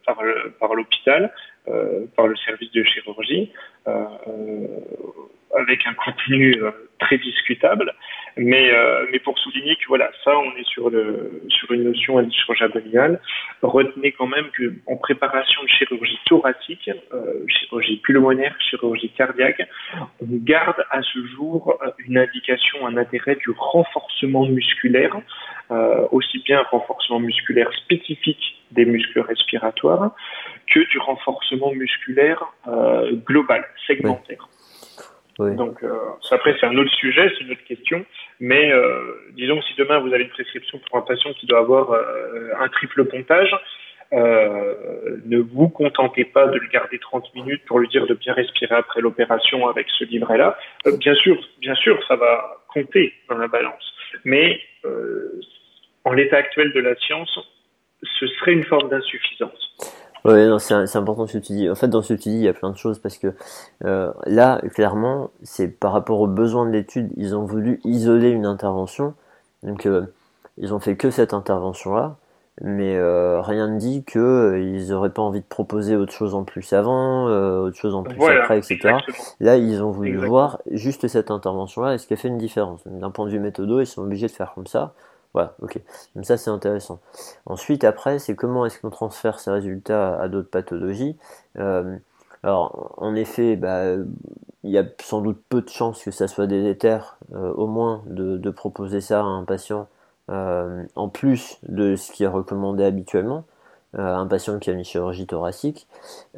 par, 0.07 0.75
l'hôpital, 0.75 1.25
euh, 1.25 1.60
par 2.17 2.27
le 2.27 2.37
service 2.37 2.71
de 2.73 2.83
chirurgie, 2.85 3.53
euh, 3.87 4.05
avec 5.57 5.87
un 5.87 5.95
contenu 5.95 6.57
très 7.01 7.19
discutable. 7.19 7.93
Mais, 8.37 8.73
euh, 8.73 9.07
mais 9.11 9.19
pour 9.19 9.39
souligner 9.39 9.75
que 9.77 9.87
voilà, 9.89 10.11
ça, 10.25 10.37
on 10.39 10.57
est 10.57 10.67
sur, 10.67 10.91
le, 10.91 11.43
sur 11.49 11.73
une 11.73 11.85
notion 11.85 12.23
de 12.23 12.31
chirurgie. 12.31 12.71
Retenez 13.63 14.13
quand 14.13 14.27
même 14.27 14.47
que 14.57 14.75
en 14.87 14.97
préparation 14.97 15.63
de 15.63 15.69
chirurgie 15.69 16.19
thoracique, 16.27 16.91
euh, 17.13 17.45
chirurgie 17.49 17.97
pulmonaire, 17.99 18.55
chirurgie 18.61 19.11
cardiaque, 19.11 19.63
on 20.21 20.27
garde 20.31 20.85
à 20.91 21.03
ce 21.03 21.27
jour 21.27 21.79
une 21.99 22.19
indication, 22.19 22.87
un 22.87 22.97
intérêt 22.97 23.37
du 23.37 23.51
renforcement 23.51 24.47
musculaire, 24.47 25.17
euh, 25.71 26.07
aussi 26.13 26.39
bien 26.41 26.61
un 26.61 26.65
renforcement 26.71 27.21
musculaire 27.21 27.71
spécifique 27.75 28.57
des 28.71 28.85
muscles 28.85 29.21
respiratoires 29.21 30.15
que 30.71 30.81
du 30.91 30.99
renforcement 30.99 31.73
musculaire 31.73 32.45
euh, 32.69 33.13
global, 33.27 33.65
segmentaire. 33.87 34.39
Oui. 34.41 34.61
Oui. 35.41 35.57
Donc 35.57 35.83
euh, 35.83 35.95
après 36.31 36.55
c'est 36.61 36.67
un 36.67 36.77
autre 36.77 36.93
sujet, 36.93 37.33
c'est 37.33 37.45
une 37.45 37.53
autre 37.53 37.65
question, 37.65 38.05
mais 38.41 38.71
euh, 38.73 39.15
disons 39.33 39.59
que 39.59 39.65
si 39.65 39.75
demain 39.79 39.99
vous 39.99 40.13
avez 40.13 40.25
une 40.25 40.31
prescription 40.31 40.79
pour 40.87 40.99
un 40.99 41.03
patient 41.03 41.33
qui 41.33 41.47
doit 41.47 41.61
avoir 41.61 41.93
euh, 41.93 42.51
un 42.61 42.69
triple 42.69 43.07
pontage, 43.07 43.57
euh, 44.13 44.75
ne 45.25 45.39
vous 45.39 45.71
contentez 45.71 46.25
pas 46.25 46.47
de 46.49 46.59
le 46.59 46.69
garder 46.69 46.99
30 46.99 47.35
minutes 47.35 47.65
pour 47.65 47.79
lui 47.79 47.89
dire 47.89 48.07
de 48.07 48.13
bien 48.13 48.35
respirer 48.35 48.75
après 48.75 49.01
l'opération 49.01 49.67
avec 49.67 49.87
ce 49.99 50.05
livret-là. 50.05 50.59
Bien 50.99 51.15
sûr, 51.15 51.41
bien 51.59 51.75
sûr, 51.77 51.99
ça 52.07 52.17
va 52.17 52.59
compter 52.69 53.15
dans 53.31 53.39
la 53.39 53.49
balance, 53.49 53.95
mais 54.25 54.61
en 56.05 56.13
l'état 56.13 56.37
actuel 56.37 56.73
de 56.73 56.81
la 56.81 56.97
science, 56.97 57.39
ce 58.03 58.27
serait 58.27 58.53
une 58.53 58.65
forme 58.65 58.91
d'insuffisance. 58.91 60.00
Ouais, 60.25 60.47
non, 60.47 60.59
c'est 60.59 60.97
important 60.97 61.27
ce 61.27 61.35
que 61.39 61.45
tu 61.45 61.53
dis. 61.53 61.71
En 61.71 61.75
fait, 61.75 61.89
dans 61.89 62.03
ce 62.03 62.15
que 62.15 62.19
tu 62.21 62.29
dis, 62.29 62.37
il 62.37 62.43
y 62.43 62.49
a 62.49 62.53
plein 62.53 62.71
de 62.71 62.77
choses 62.77 62.99
parce 62.99 63.19
que 63.19 63.35
euh, 63.85 64.13
là, 64.27 64.61
clairement, 64.75 65.31
c'est 65.43 65.69
par 65.69 65.93
rapport 65.93 66.21
aux 66.21 66.27
besoins 66.27 66.67
de 66.67 66.71
l'étude, 66.73 67.11
ils 67.17 67.35
ont 67.35 67.45
voulu 67.45 67.81
isoler 67.85 68.31
une 68.31 68.47
intervention. 68.47 69.15
Donc, 69.63 69.87
euh, 69.87 70.07
ils 70.59 70.75
ont 70.75 70.81
fait 70.81 70.97
que 70.97 71.11
cette 71.11 71.33
intervention-là, 71.33 72.17
mais 72.63 72.97
euh, 72.97 73.41
rien 73.41 73.69
ne 73.69 73.79
dit 73.79 74.05
que 74.05 74.19
euh, 74.19 74.61
ils 74.61 74.93
auraient 74.93 75.13
pas 75.13 75.23
envie 75.23 75.41
de 75.41 75.47
proposer 75.47 75.97
autre 75.97 76.13
chose 76.13 76.35
en 76.35 76.45
plus 76.45 76.73
avant, 76.75 77.29
euh, 77.29 77.61
autre 77.61 77.77
chose 77.77 77.95
en 77.95 78.03
plus 78.03 78.17
voilà, 78.17 78.43
après, 78.43 78.59
etc. 78.59 78.75
Exactement. 78.75 79.17
Là, 79.41 79.57
ils 79.57 79.83
ont 79.83 79.91
voulu 79.91 80.11
exactement. 80.11 80.31
voir 80.31 80.59
juste 80.71 81.09
cette 81.09 81.31
intervention-là, 81.31 81.95
est-ce 81.95 82.07
qu'elle 82.07 82.19
fait 82.19 82.29
une 82.29 82.39
différence. 82.39 82.81
D'un 82.87 83.11
point 83.11 83.25
de 83.25 83.31
vue 83.31 83.39
méthodo, 83.39 83.81
ils 83.81 83.87
sont 83.87 84.03
obligés 84.03 84.27
de 84.27 84.33
faire 84.33 84.53
comme 84.55 84.67
ça. 84.67 84.93
Voilà, 85.33 85.55
ok. 85.63 85.81
Donc 86.17 86.25
ça 86.25 86.37
c'est 86.37 86.51
intéressant. 86.51 87.01
Ensuite, 87.47 87.85
après, 87.85 88.19
c'est 88.19 88.35
comment 88.35 88.67
est-ce 88.67 88.81
qu'on 88.81 88.91
transfère 88.91 89.39
ces 89.41 89.51
résultats 89.51 90.21
à, 90.21 90.29
d'autres 90.29 90.51
pathologies. 90.51 91.17
Euh, 91.59 91.97
alors, 92.43 92.95
en 92.97 93.15
effet, 93.15 93.57
bah, 93.57 93.97
il 94.63 94.71
y 94.71 94.79
a 94.79 94.85
sans 95.03 95.21
doute 95.21 95.43
peu 95.49 95.63
de 95.63 95.69
chances 95.69 96.03
que 96.05 96.11
ça 96.11 96.29
soit 96.29 96.47
délétère, 96.47 97.19
euh, 97.35 97.53
au 97.55 97.67
moins, 97.67 98.03
de, 98.07 98.51
proposer 98.51 99.01
ça 99.01 99.21
à 99.21 99.25
un 99.25 99.45
patient 99.45 99.89
euh, 100.31 100.85
en 100.97 101.09
plus 101.09 101.59
de 101.69 101.97
ce 101.97 102.13
qui 102.13 102.25
est 102.25 102.29
recommandé 102.29 102.85
habituellement, 102.85 103.45
euh, 103.99 104.15
un 104.15 104.27
patient 104.27 104.59
qui 104.59 104.71
a 104.71 104.73
une 104.73 104.85
chirurgie 104.85 105.27
thoracique. 105.27 105.87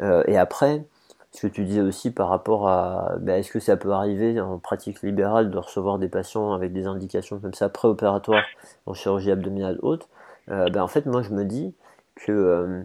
Et 0.00 0.38
après, 0.38 0.84
ce 1.32 1.46
que 1.46 1.52
tu 1.52 1.64
disais 1.64 1.80
aussi 1.80 2.10
par 2.10 2.28
rapport 2.28 2.68
à 2.68 3.16
ben, 3.20 3.38
est-ce 3.38 3.50
que 3.50 3.60
ça 3.60 3.76
peut 3.76 3.92
arriver 3.92 4.38
en 4.40 4.58
pratique 4.58 5.02
libérale 5.02 5.50
de 5.50 5.58
recevoir 5.58 5.98
des 5.98 6.08
patients 6.08 6.52
avec 6.52 6.72
des 6.72 6.86
indications 6.86 7.38
comme 7.38 7.54
ça 7.54 7.68
préopératoires 7.70 8.44
en 8.86 8.94
chirurgie 8.94 9.30
abdominale 9.30 9.78
haute 9.82 10.08
euh, 10.50 10.68
ben, 10.68 10.82
en 10.82 10.88
fait 10.88 11.06
moi 11.06 11.22
je 11.22 11.30
me 11.30 11.44
dis 11.44 11.74
que 12.16 12.32
euh, 12.32 12.82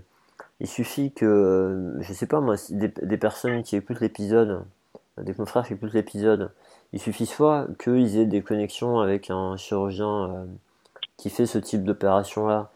il 0.62 0.68
suffit 0.68 1.12
que 1.12 1.96
je 2.00 2.14
sais 2.14 2.26
pas 2.26 2.40
moi 2.40 2.56
des, 2.70 3.18
personnes 3.18 3.64
qui 3.64 3.76
écoutent 3.76 4.00
l'épisode 4.00 4.64
des 5.18 5.34
confrères 5.34 5.68
qui 5.68 5.74
écoutent 5.74 5.94
l'épisode 5.94 6.52
il 6.94 7.02
suffit 7.02 7.26
soit 7.26 7.68
qu'ils 7.84 8.18
aient 8.18 8.26
des 8.26 8.42
connexions 8.42 9.00
avec 9.00 9.30
un 9.30 9.58
chirurgien 9.58 10.30
euh, 10.30 10.46
qui 11.18 11.30
fait 11.30 11.46
ce 11.46 11.58
type 11.58 11.84
d'opération 11.84 12.48
là 12.48 12.72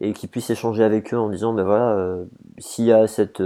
et 0.00 0.12
qui 0.12 0.28
puissent 0.28 0.50
échanger 0.50 0.84
avec 0.84 1.12
eux 1.12 1.18
en 1.18 1.30
disant 1.30 1.52
ben 1.52 1.64
voilà 1.64 1.90
euh, 1.96 2.24
s'il 2.58 2.84
y 2.84 2.92
a 2.92 3.08
cette 3.08 3.42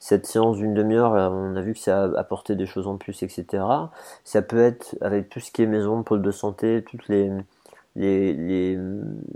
cette 0.00 0.26
séance 0.26 0.56
d'une 0.56 0.74
demi-heure, 0.74 1.12
on 1.12 1.54
a 1.54 1.60
vu 1.60 1.74
que 1.74 1.78
ça 1.78 2.04
a 2.04 2.18
apporté 2.18 2.56
des 2.56 2.66
choses 2.66 2.88
en 2.88 2.96
plus, 2.96 3.22
etc. 3.22 3.62
Ça 4.24 4.42
peut 4.42 4.58
être 4.60 4.96
avec 5.00 5.28
tout 5.28 5.38
ce 5.38 5.52
qui 5.52 5.62
est 5.62 5.66
maison, 5.66 6.02
pôle 6.02 6.22
de 6.22 6.30
santé, 6.32 6.82
toutes 6.84 7.06
les 7.08 7.30
les, 7.96 8.32
les, 8.32 8.78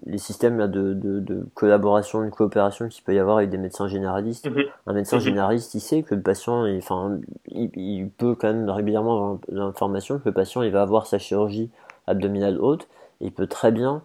les 0.07 0.19
systèmes 0.19 0.59
là, 0.59 0.69
de, 0.69 0.95
de, 0.95 1.21
de 1.21 1.47
collaboration, 1.55 2.25
de 2.25 2.31
coopération 2.31 2.89
qu'il 2.89 3.03
peut 3.03 3.15
y 3.15 3.19
avoir 3.19 3.39
avec 3.39 3.51
des 3.51 3.59
médecins 3.59 3.89
généralistes. 3.89 4.49
Mmh. 4.49 4.63
Un 4.87 4.93
médecin 4.93 5.17
mmh. 5.17 5.21
généraliste, 5.21 5.75
il 5.75 5.81
sait 5.81 6.03
que 6.03 6.15
le 6.15 6.23
patient, 6.23 6.65
il, 6.67 6.79
enfin, 6.79 7.19
il, 7.49 7.71
il 7.75 8.09
peut 8.11 8.35
quand 8.35 8.53
même 8.53 8.69
régulièrement 8.71 9.17
avoir 9.17 9.39
l'information 9.49 10.19
que 10.19 10.27
le 10.27 10.33
patient, 10.33 10.63
il 10.63 10.71
va 10.71 10.83
avoir 10.83 11.07
sa 11.07 11.19
chirurgie 11.19 11.71
abdominale 12.07 12.59
haute. 12.61 12.87
Et 13.21 13.27
il 13.27 13.33
peut 13.33 13.47
très 13.47 13.73
bien 13.73 14.03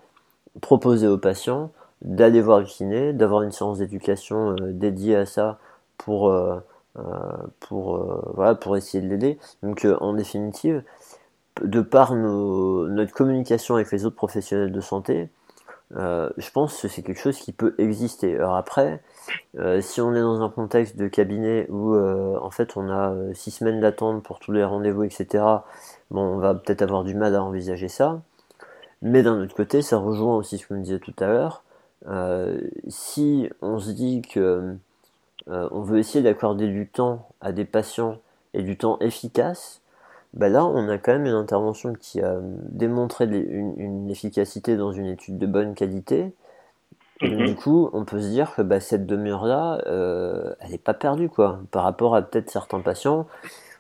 proposer 0.62 1.08
au 1.08 1.18
patient 1.18 1.72
d'aller 2.02 2.42
voir 2.42 2.60
le 2.60 2.66
kiné, 2.66 3.14
d'avoir 3.14 3.44
une 3.44 3.52
séance 3.52 3.78
d'éducation 3.78 4.52
euh, 4.52 4.72
dédiée 4.72 5.16
à 5.16 5.26
ça 5.26 5.60
pour 6.00 6.30
euh, 6.98 7.04
pour 7.60 7.98
euh, 7.98 8.32
voilà 8.34 8.56
pour 8.56 8.76
essayer 8.76 9.04
de 9.04 9.10
l'aider. 9.10 9.38
Donc 9.64 9.86
euh, 9.86 9.96
en 10.02 10.14
définitive, 10.14 10.84
de 11.62 11.82
par 11.82 12.16
notre 12.16 13.14
communication 13.14 13.76
avec 13.76 13.92
les 13.92 14.06
autres 14.06 14.16
professionnels 14.16 14.72
de 14.72 14.82
santé, 14.82 15.30
euh, 15.96 16.30
je 16.38 16.50
pense 16.52 16.82
que 16.82 16.88
c'est 16.88 17.02
quelque 17.02 17.20
chose 17.20 17.38
qui 17.38 17.52
peut 17.52 17.76
exister. 17.78 18.36
Alors 18.36 18.56
après, 18.56 19.02
euh, 19.58 19.82
si 19.82 20.02
on 20.02 20.14
est 20.16 20.22
dans 20.22 20.42
un 20.42 20.50
contexte 20.50 20.98
de 20.98 21.08
cabinet 21.08 21.68
où 21.70 21.94
euh, 21.94 22.38
en 22.42 22.52
fait 22.52 22.78
on 22.78 22.90
a 22.90 23.16
six 23.34 23.52
semaines 23.52 23.80
d'attente 23.80 24.24
pour 24.24 24.40
tous 24.40 24.52
les 24.52 24.64
rendez-vous, 24.64 25.04
etc., 25.04 25.44
bon, 26.12 26.22
on 26.22 26.38
va 26.38 26.54
peut-être 26.56 26.82
avoir 26.82 27.04
du 27.04 27.16
mal 27.16 27.36
à 27.36 27.44
envisager 27.44 27.88
ça. 27.88 28.22
Mais 29.02 29.24
d'un 29.24 29.42
autre 29.42 29.56
côté, 29.56 29.82
ça 29.82 29.98
rejoint 29.98 30.36
aussi 30.38 30.58
ce 30.58 30.68
que 30.68 30.74
me 30.74 30.82
disait 30.82 31.00
tout 31.00 31.14
à 31.20 31.28
l'heure. 31.28 31.64
si 32.88 33.50
on 33.62 33.80
se 33.80 33.92
dit 33.92 34.22
que 34.22 34.76
on 35.48 35.82
veut 35.82 36.00
essayer 36.00 36.24
d'accorder 36.24 36.68
du 36.68 36.88
temps 36.88 37.30
à 37.42 37.52
des 37.52 37.66
patients 37.66 38.18
et 38.54 38.62
du 38.62 38.78
temps 38.78 38.98
efficace, 39.00 39.82
bah 40.34 40.50
là, 40.50 40.66
on 40.66 40.88
a 40.90 40.98
quand 40.98 41.14
même 41.14 41.26
une 41.26 41.34
intervention 41.34 41.94
qui 41.94 42.22
a 42.22 42.38
démontré 42.42 43.26
une, 43.26 44.10
efficacité 44.10 44.78
dans 44.78 44.92
une 44.92 45.08
étude 45.08 45.38
de 45.38 45.48
bonne 45.48 45.74
qualité. 45.74 46.34
Et 47.22 47.36
mhm. 47.36 47.48
du 47.48 47.56
coup, 47.56 47.90
on 47.94 48.06
peut 48.06 48.22
se 48.22 48.28
dire 48.30 48.54
que 48.56 48.62
bah, 48.62 48.80
cette 48.80 49.06
demi-heure-là, 49.06 49.82
euh, 49.88 50.54
elle 50.60 50.72
n'est 50.72 50.78
pas 50.78 50.94
perdue, 50.94 51.30
quoi, 51.30 51.60
par 51.72 51.84
rapport 51.84 52.16
à 52.16 52.22
peut-être 52.22 52.50
certains 52.50 52.80
patients 52.80 53.28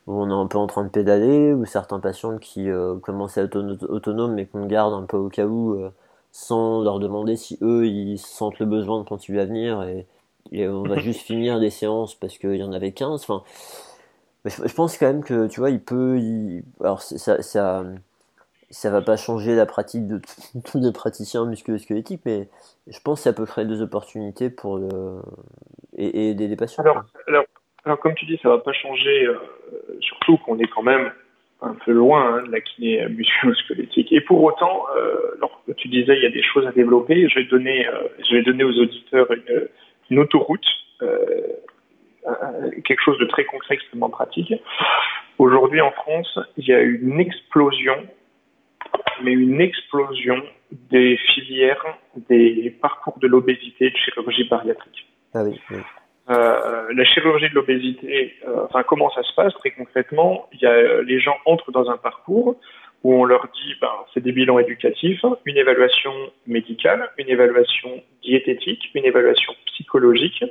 où 0.07 0.13
on 0.13 0.29
est 0.29 0.33
un 0.33 0.47
peu 0.47 0.57
en 0.57 0.65
train 0.65 0.83
de 0.83 0.89
pédaler, 0.89 1.53
ou 1.53 1.65
certains 1.65 1.99
patients 1.99 2.39
qui 2.39 2.69
euh, 2.69 2.95
commencent 2.95 3.37
à 3.37 3.43
être 3.43 3.57
autonomes 3.89 4.33
mais 4.33 4.47
qu'on 4.47 4.65
garde 4.65 4.93
un 4.93 5.03
peu 5.03 5.17
au 5.17 5.29
cas 5.29 5.45
où, 5.45 5.73
euh, 5.73 5.91
sans 6.31 6.81
leur 6.81 6.99
demander 6.99 7.35
si 7.35 7.59
eux, 7.61 7.85
ils 7.85 8.17
sentent 8.17 8.59
le 8.59 8.65
besoin 8.65 8.99
de 8.99 9.07
continuer 9.07 9.39
à 9.41 9.45
venir, 9.45 9.83
et, 9.83 10.07
et 10.51 10.67
on 10.67 10.83
va 10.83 10.97
juste 10.99 11.21
finir 11.21 11.59
des 11.59 11.69
séances 11.69 12.15
parce 12.15 12.37
qu'il 12.37 12.55
y 12.55 12.63
en 12.63 12.73
avait 12.73 12.91
15. 12.91 13.21
Enfin, 13.21 13.43
je, 14.45 14.73
pense 14.73 14.97
quand 14.97 15.07
même 15.07 15.23
que, 15.23 15.47
tu 15.47 15.59
vois, 15.59 15.69
il 15.69 15.81
peut. 15.81 16.19
alors, 16.81 17.01
ça, 17.01 17.41
ça, 17.41 17.83
ça 18.69 18.89
va 18.89 19.01
pas 19.01 19.17
changer 19.17 19.55
la 19.55 19.65
pratique 19.65 20.07
de 20.07 20.21
tous 20.65 20.79
les 20.79 20.91
praticiens 20.91 21.45
musculo-squelettiques, 21.45 22.21
mais 22.25 22.47
je 22.87 22.99
pense 22.99 23.19
que 23.19 23.23
ça 23.23 23.33
peut 23.33 23.45
créer 23.45 23.65
des 23.65 23.81
opportunités 23.81 24.49
pour 24.49 24.77
le. 24.77 25.21
et, 25.97 26.31
aider 26.31 26.47
les 26.47 26.55
patients. 26.55 26.83
Alors, 26.83 27.03
alors, 27.85 27.99
comme 27.99 28.13
tu 28.15 28.25
dis, 28.25 28.37
ça 28.41 28.49
va 28.49 28.57
pas 28.57 28.73
changer, 28.73 29.25
euh, 29.25 29.37
surtout 30.01 30.37
qu'on 30.37 30.59
est 30.59 30.67
quand 30.67 30.83
même 30.83 31.11
un 31.61 31.75
peu 31.85 31.91
loin 31.91 32.35
hein, 32.35 32.43
de 32.43 32.51
la 32.51 32.61
kiné 32.61 33.07
musculo-squelettique. 33.09 34.11
Et 34.11 34.21
pour 34.21 34.43
autant, 34.43 34.85
euh, 34.95 35.35
alors 35.37 35.61
tu 35.77 35.87
disais, 35.87 36.15
il 36.15 36.23
y 36.23 36.25
a 36.25 36.31
des 36.31 36.43
choses 36.43 36.65
à 36.67 36.71
développer. 36.71 37.27
Je 37.27 37.39
vais 37.39 37.45
donner, 37.45 37.87
euh, 37.87 38.07
je 38.29 38.35
vais 38.35 38.43
donner 38.43 38.63
aux 38.63 38.77
auditeurs 38.79 39.27
une, 39.31 39.67
une 40.09 40.19
autoroute. 40.19 40.65
Euh, 41.01 42.71
quelque 42.83 43.01
chose 43.01 43.17
de 43.17 43.25
très 43.25 43.45
concret, 43.45 43.75
extrêmement 43.75 44.09
pratique. 44.09 44.53
Aujourd'hui 45.37 45.81
en 45.81 45.91
France, 45.91 46.37
il 46.57 46.67
y 46.67 46.73
a 46.73 46.81
une 46.81 47.19
explosion, 47.19 47.95
mais 49.23 49.31
une 49.31 49.61
explosion 49.61 50.41
des 50.71 51.17
filières, 51.17 51.83
des 52.29 52.75
parcours 52.81 53.17
de 53.19 53.27
l'obésité 53.27 53.89
de 53.89 53.95
chirurgie 53.95 54.47
bariatrique. 54.49 55.07
Ah 55.33 55.43
oui, 55.43 55.59
euh, 56.29 56.87
la 56.93 57.05
chirurgie 57.05 57.49
de 57.49 57.55
l'obésité, 57.55 58.35
euh, 58.47 58.65
enfin 58.65 58.83
comment 58.83 59.09
ça 59.11 59.23
se 59.23 59.33
passe 59.33 59.53
très 59.55 59.71
concrètement 59.71 60.47
Il 60.53 60.59
y 60.61 60.65
a 60.67 61.01
les 61.01 61.19
gens 61.19 61.35
entrent 61.45 61.71
dans 61.71 61.89
un 61.89 61.97
parcours 61.97 62.55
où 63.03 63.13
on 63.13 63.23
leur 63.23 63.47
dit 63.53 63.75
ben, 63.81 63.91
c'est 64.13 64.21
des 64.21 64.31
bilans 64.31 64.59
éducatifs, 64.59 65.23
une 65.45 65.57
évaluation 65.57 66.13
médicale, 66.47 67.09
une 67.17 67.29
évaluation 67.29 68.03
diététique, 68.23 68.89
une 68.93 69.05
évaluation 69.05 69.53
psychologique, 69.67 70.43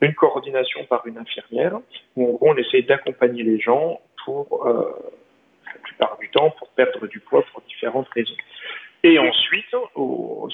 une 0.00 0.14
coordination 0.14 0.84
par 0.84 1.06
une 1.06 1.18
infirmière, 1.18 1.80
où 2.14 2.28
en 2.28 2.32
gros 2.32 2.50
on 2.50 2.56
essaie 2.56 2.82
d'accompagner 2.82 3.42
les 3.42 3.58
gens 3.58 4.00
pour, 4.24 4.66
euh, 4.66 4.92
la 5.66 5.80
plupart 5.82 6.18
du 6.20 6.28
temps, 6.30 6.50
pour 6.58 6.68
perdre 6.70 7.06
du 7.06 7.20
poids 7.20 7.44
pour 7.52 7.62
différentes 7.62 8.08
raisons. 8.10 8.36
Et 9.02 9.18
ensuite, 9.20 9.70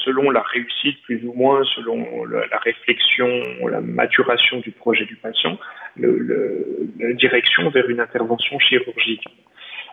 selon 0.04 0.30
la 0.30 0.42
réussite 0.42 1.00
plus 1.04 1.24
ou 1.24 1.32
moins, 1.32 1.62
selon 1.74 2.24
la, 2.26 2.58
réflexion, 2.58 3.26
la 3.66 3.80
maturation 3.80 4.58
du 4.58 4.72
projet 4.72 5.06
du 5.06 5.16
patient, 5.16 5.58
le, 5.96 6.90
la 6.98 7.12
direction 7.14 7.70
vers 7.70 7.88
une 7.88 8.00
intervention 8.00 8.58
chirurgique. 8.58 9.24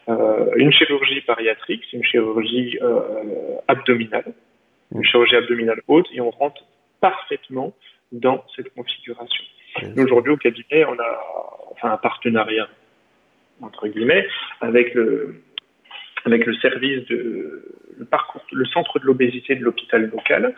Euh, 0.07 0.51
une 0.55 0.71
chirurgie 0.71 1.21
bariatrique, 1.27 1.83
c'est 1.89 1.97
une 1.97 2.03
chirurgie 2.03 2.77
euh, 2.81 3.57
abdominale, 3.67 4.33
une 4.93 5.03
chirurgie 5.03 5.35
abdominale 5.35 5.81
haute, 5.87 6.07
et 6.13 6.21
on 6.21 6.31
rentre 6.31 6.63
parfaitement 7.01 7.73
dans 8.11 8.43
cette 8.55 8.73
configuration. 8.73 9.43
Aujourd'hui, 9.97 10.33
au 10.33 10.37
cabinet, 10.37 10.85
on 10.85 10.97
a 10.99 11.19
enfin 11.71 11.91
un 11.91 11.97
partenariat 11.97 12.67
entre 13.61 13.87
guillemets 13.87 14.27
avec 14.61 14.93
le 14.93 15.41
avec 16.25 16.45
le 16.45 16.53
service 16.55 17.05
de 17.07 17.63
le 17.97 18.05
parcours, 18.05 18.41
le 18.51 18.65
centre 18.65 18.99
de 18.99 19.05
l'obésité 19.05 19.55
de 19.55 19.63
l'hôpital 19.63 20.09
local, 20.09 20.55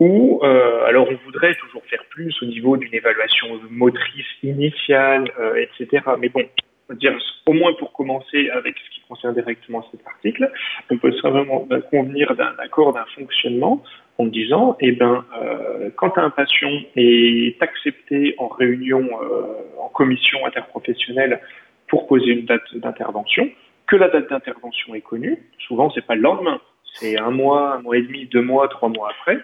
où 0.00 0.40
euh, 0.42 0.84
alors 0.84 1.08
on 1.08 1.16
voudrait 1.24 1.54
toujours 1.56 1.84
faire 1.86 2.04
plus 2.10 2.34
au 2.42 2.46
niveau 2.46 2.76
d'une 2.76 2.94
évaluation 2.94 3.60
motrice 3.70 4.26
initiale, 4.42 5.30
euh, 5.38 5.54
etc. 5.56 6.02
Mais 6.18 6.28
bon, 6.28 6.44
dire 6.94 7.16
au 7.46 7.52
moins 7.52 7.72
pour 7.74 7.92
commencer 7.92 8.50
avec 8.50 8.76
ce 8.78 8.94
qui 8.94 9.00
concerne 9.08 9.34
directement 9.34 9.84
cet 9.90 10.06
article, 10.06 10.50
on 10.90 10.98
peut 10.98 11.14
vraiment 11.22 11.66
convenir 11.90 12.34
d'un 12.36 12.54
accord, 12.58 12.92
d'un 12.92 13.04
fonctionnement 13.16 13.82
en 14.18 14.26
disant, 14.26 14.76
eh 14.80 14.92
ben, 14.92 15.24
euh, 15.40 15.90
quand 15.96 16.18
un 16.18 16.30
patient 16.30 16.70
est 16.96 17.60
accepté 17.62 18.34
en 18.38 18.48
réunion, 18.48 19.08
euh, 19.22 19.42
en 19.80 19.88
commission 19.88 20.44
interprofessionnelle 20.46 21.40
pour 21.88 22.06
poser 22.06 22.32
une 22.32 22.44
date 22.44 22.62
d'intervention, 22.74 23.50
que 23.86 23.96
la 23.96 24.08
date 24.08 24.30
d'intervention 24.30 24.94
est 24.94 25.00
connue, 25.00 25.38
souvent 25.66 25.90
c'est 25.90 26.06
pas 26.06 26.14
le 26.14 26.22
lendemain, 26.22 26.60
c'est 26.94 27.18
un 27.18 27.30
mois, 27.30 27.74
un 27.74 27.82
mois 27.82 27.96
et 27.96 28.02
demi, 28.02 28.26
deux 28.26 28.42
mois, 28.42 28.68
trois 28.68 28.88
mois 28.88 29.10
après, 29.10 29.38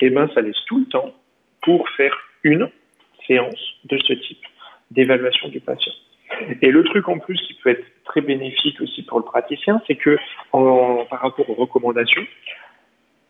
eh 0.00 0.10
ben, 0.10 0.28
ça 0.34 0.40
laisse 0.40 0.62
tout 0.66 0.80
le 0.80 0.86
temps 0.86 1.12
pour 1.62 1.88
faire 1.90 2.16
une 2.42 2.68
séance 3.26 3.74
de 3.84 3.98
ce 3.98 4.12
type 4.12 4.44
d'évaluation 4.90 5.48
du 5.48 5.60
patient. 5.60 5.92
Et 6.62 6.70
le 6.70 6.84
truc 6.84 7.08
en 7.08 7.18
plus 7.18 7.36
qui 7.40 7.54
peut 7.54 7.70
être 7.70 7.84
très 8.04 8.20
bénéfique 8.20 8.80
aussi 8.80 9.02
pour 9.02 9.18
le 9.18 9.24
praticien, 9.24 9.80
c'est 9.86 9.96
que 9.96 10.16
en, 10.52 11.04
par 11.08 11.20
rapport 11.20 11.48
aux 11.48 11.54
recommandations, 11.54 12.26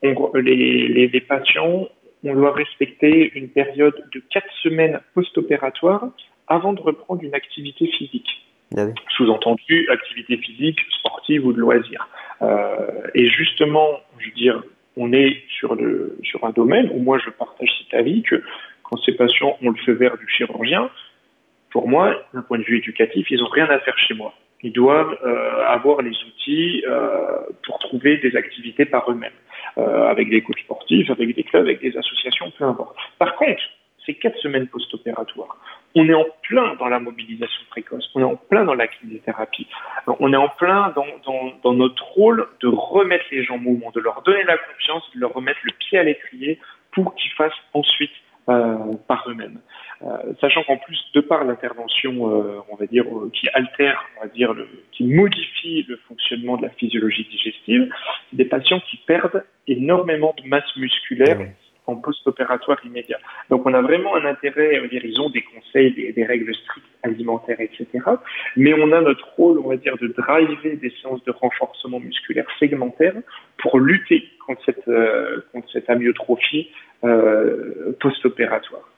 les, 0.03 1.09
les, 1.09 1.21
patients, 1.21 1.89
on 2.25 2.35
doit 2.35 2.53
respecter 2.53 3.33
une 3.35 3.49
période 3.49 4.05
de 4.15 4.23
quatre 4.31 4.51
semaines 4.63 5.01
post-opératoire 5.15 6.09
avant 6.49 6.73
de 6.73 6.81
reprendre 6.81 7.23
une 7.23 7.35
activité 7.35 7.87
physique. 7.87 8.47
Ah 8.77 8.87
Sous-entendu, 9.17 9.89
activité 9.91 10.37
physique, 10.37 10.79
sportive 10.99 11.47
ou 11.47 11.53
de 11.53 11.59
loisir. 11.59 12.09
Euh, 12.43 12.87
et 13.15 13.29
justement, 13.29 14.01
je 14.19 14.27
veux 14.27 14.35
dire, 14.35 14.63
on 14.97 15.13
est 15.13 15.43
sur, 15.59 15.75
le, 15.75 16.19
sur 16.23 16.45
un 16.45 16.51
domaine 16.51 16.91
où 16.93 16.99
moi 16.99 17.19
je 17.19 17.31
partage 17.31 17.69
cet 17.83 17.99
avis 17.99 18.23
que 18.23 18.43
quand 18.83 18.97
ces 18.99 19.13
patients 19.13 19.57
ont 19.63 19.71
le 19.71 19.77
feu 19.85 19.93
vert 19.93 20.17
du 20.19 20.29
chirurgien, 20.29 20.91
pour 21.71 21.89
moi, 21.89 22.15
d'un 22.35 22.43
point 22.43 22.59
de 22.59 22.65
vue 22.65 22.79
éducatif, 22.79 23.31
ils 23.31 23.39
n'ont 23.39 23.49
rien 23.49 23.67
à 23.67 23.79
faire 23.81 23.97
chez 23.99 24.15
moi. 24.15 24.35
Ils 24.63 24.73
doivent 24.73 25.17
euh, 25.25 25.67
avoir 25.67 26.03
les 26.03 26.11
outils 26.11 26.85
euh, 26.87 27.39
pour 27.65 27.79
trouver 27.79 28.19
des 28.19 28.37
activités 28.37 28.85
par 28.85 29.11
eux-mêmes, 29.11 29.33
euh, 29.79 30.09
avec 30.09 30.29
des 30.29 30.43
coachs 30.43 30.59
sportifs, 30.59 31.11
avec 31.11 31.35
des 31.35 31.45
clubs, 31.45 31.65
avec 31.65 31.81
des 31.81 31.97
associations, 31.97 32.53
peu 32.59 32.65
importe. 32.65 32.97
Par 33.19 33.37
contre, 33.37 33.63
ces 34.05 34.15
quatre 34.15 34.37
semaines 34.39 34.67
post-opératoires, 34.67 35.57
on 35.95 36.09
est 36.09 36.15
en 36.15 36.27
plein 36.43 36.75
dans 36.77 36.89
la 36.89 37.01
mobilisation 37.01 37.63
précoce, 37.71 38.11
on 38.15 38.21
est 38.21 38.25
en 38.25 38.37
plein 38.37 38.65
dans 38.65 38.75
la 38.75 38.87
kinésithérapie, 38.87 39.67
on 40.07 40.33
est 40.33 40.37
en 40.37 40.49
plein 40.49 40.93
dans, 40.95 41.07
dans, 41.25 41.53
dans, 41.63 41.73
notre 41.73 42.05
rôle 42.13 42.47
de 42.61 42.69
remettre 42.69 43.25
les 43.31 43.45
gens 43.45 43.55
en 43.55 43.59
mouvement, 43.59 43.91
de 43.91 44.01
leur 44.01 44.23
donner 44.23 44.45
la 44.45 44.57
confiance, 44.57 45.03
de 45.15 45.21
leur 45.21 45.33
remettre 45.33 45.61
le 45.65 45.73
pied 45.73 45.99
à 45.99 46.03
l'étrier 46.03 46.59
pour 46.93 47.15
qu'ils 47.15 47.33
fassent 47.33 47.53
ensuite 47.75 48.11
euh, 48.11 48.30
par 49.07 49.25
eux-mêmes. 49.29 49.59
Euh, 50.03 50.33
sachant 50.41 50.63
qu'en 50.65 50.79
plus, 50.79 50.99
de 51.15 51.21
par 51.21 51.45
l'intervention, 51.45 52.31
euh, 52.31 52.61
on 52.71 52.77
va 52.77 52.87
dire, 52.87 53.05
qui 53.35 53.49
altère, 53.53 54.03
on 54.17 54.23
va 54.23 54.29
dire, 54.29 54.55
qui 54.93 55.05
modifie 55.05 55.85
le 55.89 55.97
fonctionnement 56.09 56.57
de 56.57 56.63
la 56.63 56.71
physiologie 56.71 57.27
digestive, 57.31 57.93
des 58.33 58.47
patients 58.47 58.81
qui 58.91 58.97
perdent 59.07 59.45
énormément 59.67 60.35
de 60.43 60.49
masse 60.49 60.75
musculaire 60.77 61.39
post-opératoire 61.97 62.79
immédiat. 62.85 63.19
Donc 63.49 63.67
on 63.67 63.75
a 63.75 63.83
vraiment 63.83 64.17
un 64.17 64.25
intérêt, 64.25 64.79
on 64.79 64.83
va 64.83 64.89
dire, 64.89 65.05
ils 65.05 65.21
ont 65.21 65.31
des 65.31 65.43
conseils, 65.43 66.13
des, 66.15 66.25
règles 66.25 66.55
strictes 66.55 66.87
alimentaires, 67.03 67.61
etc. 67.61 67.87
Mais 68.57 68.75
on 68.75 68.93
a 68.93 69.01
notre 69.01 69.27
rôle, 69.37 69.59
on 69.59 69.69
va 69.69 69.77
dire, 69.77 69.97
de 69.99 70.09
driver 70.09 70.77
des 70.77 70.93
séances 71.03 71.23
de 71.25 71.33
renforcement 71.33 72.01
musculaire 72.01 72.47
segmentaire 72.59 73.15
pour 73.59 73.79
lutter 73.79 74.29
contre 74.47 74.63
cette, 74.65 74.89
euh, 74.89 75.41
contre 75.53 75.71
cette 75.73 75.89
amyotrophie 75.89 76.71
euh, 77.05 77.93
post-opératoire. 78.01 78.89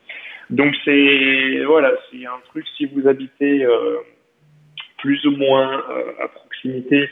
Donc 0.50 0.74
c'est 0.84 1.62
voilà, 1.64 1.92
c'est 2.10 2.26
un 2.26 2.40
truc 2.48 2.66
si 2.76 2.86
vous 2.86 3.06
habitez 3.08 3.64
euh, 3.64 3.98
plus 4.98 5.24
ou 5.26 5.32
moins 5.32 5.82
à 6.20 6.28
proximité 6.28 7.08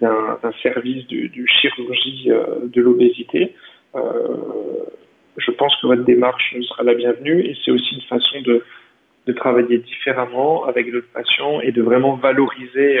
d'un 0.00 0.38
service 0.62 1.06
de 1.08 1.46
chirurgie 1.46 2.28
de 2.28 2.80
l'obésité, 2.80 3.54
je 5.36 5.50
pense 5.50 5.74
que 5.80 5.86
votre 5.86 6.04
démarche 6.04 6.56
sera 6.68 6.82
la 6.82 6.94
bienvenue 6.94 7.40
et 7.40 7.56
c'est 7.64 7.70
aussi 7.70 7.94
une 7.94 8.02
façon 8.02 8.40
de, 8.42 8.64
travailler 9.36 9.78
différemment 9.78 10.64
avec 10.64 10.86
le 10.86 11.00
patient 11.02 11.60
et 11.60 11.72
de 11.72 11.82
vraiment 11.82 12.14
valoriser 12.16 13.00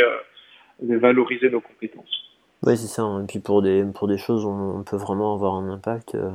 de 0.82 0.96
valoriser 0.96 1.50
nos 1.50 1.60
compétences. 1.60 2.24
Oui, 2.64 2.76
c'est 2.76 2.86
ça. 2.86 3.02
Hein. 3.02 3.24
Et 3.24 3.26
puis 3.26 3.38
pour 3.40 3.62
des, 3.62 3.84
pour 3.84 4.08
des 4.08 4.18
choses 4.18 4.44
où 4.44 4.48
on 4.48 4.82
peut 4.82 4.96
vraiment 4.96 5.34
avoir 5.34 5.54
un 5.54 5.68
impact, 5.68 6.14
euh, 6.14 6.30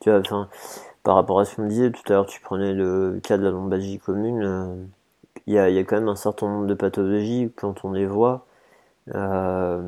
tu 0.00 0.10
vois, 0.10 0.48
par 1.02 1.14
rapport 1.14 1.40
à 1.40 1.44
ce 1.44 1.56
qu'on 1.56 1.66
disait 1.66 1.90
tout 1.90 2.02
à 2.08 2.14
l'heure, 2.14 2.26
tu 2.26 2.40
prenais 2.40 2.74
le 2.74 3.20
cas 3.22 3.38
de 3.38 3.44
la 3.44 3.50
lombalgie 3.50 3.98
commune, 3.98 4.42
euh, 4.44 4.74
il 5.46 5.54
y, 5.54 5.58
a, 5.58 5.70
y, 5.70 5.78
a, 5.78 5.84
quand 5.84 5.96
même 5.96 6.08
un 6.08 6.16
certain 6.16 6.48
nombre 6.48 6.66
de 6.66 6.74
pathologies, 6.74 7.52
quand 7.56 7.84
on 7.84 7.92
les 7.92 8.06
voit, 8.06 8.46
euh, 9.14 9.80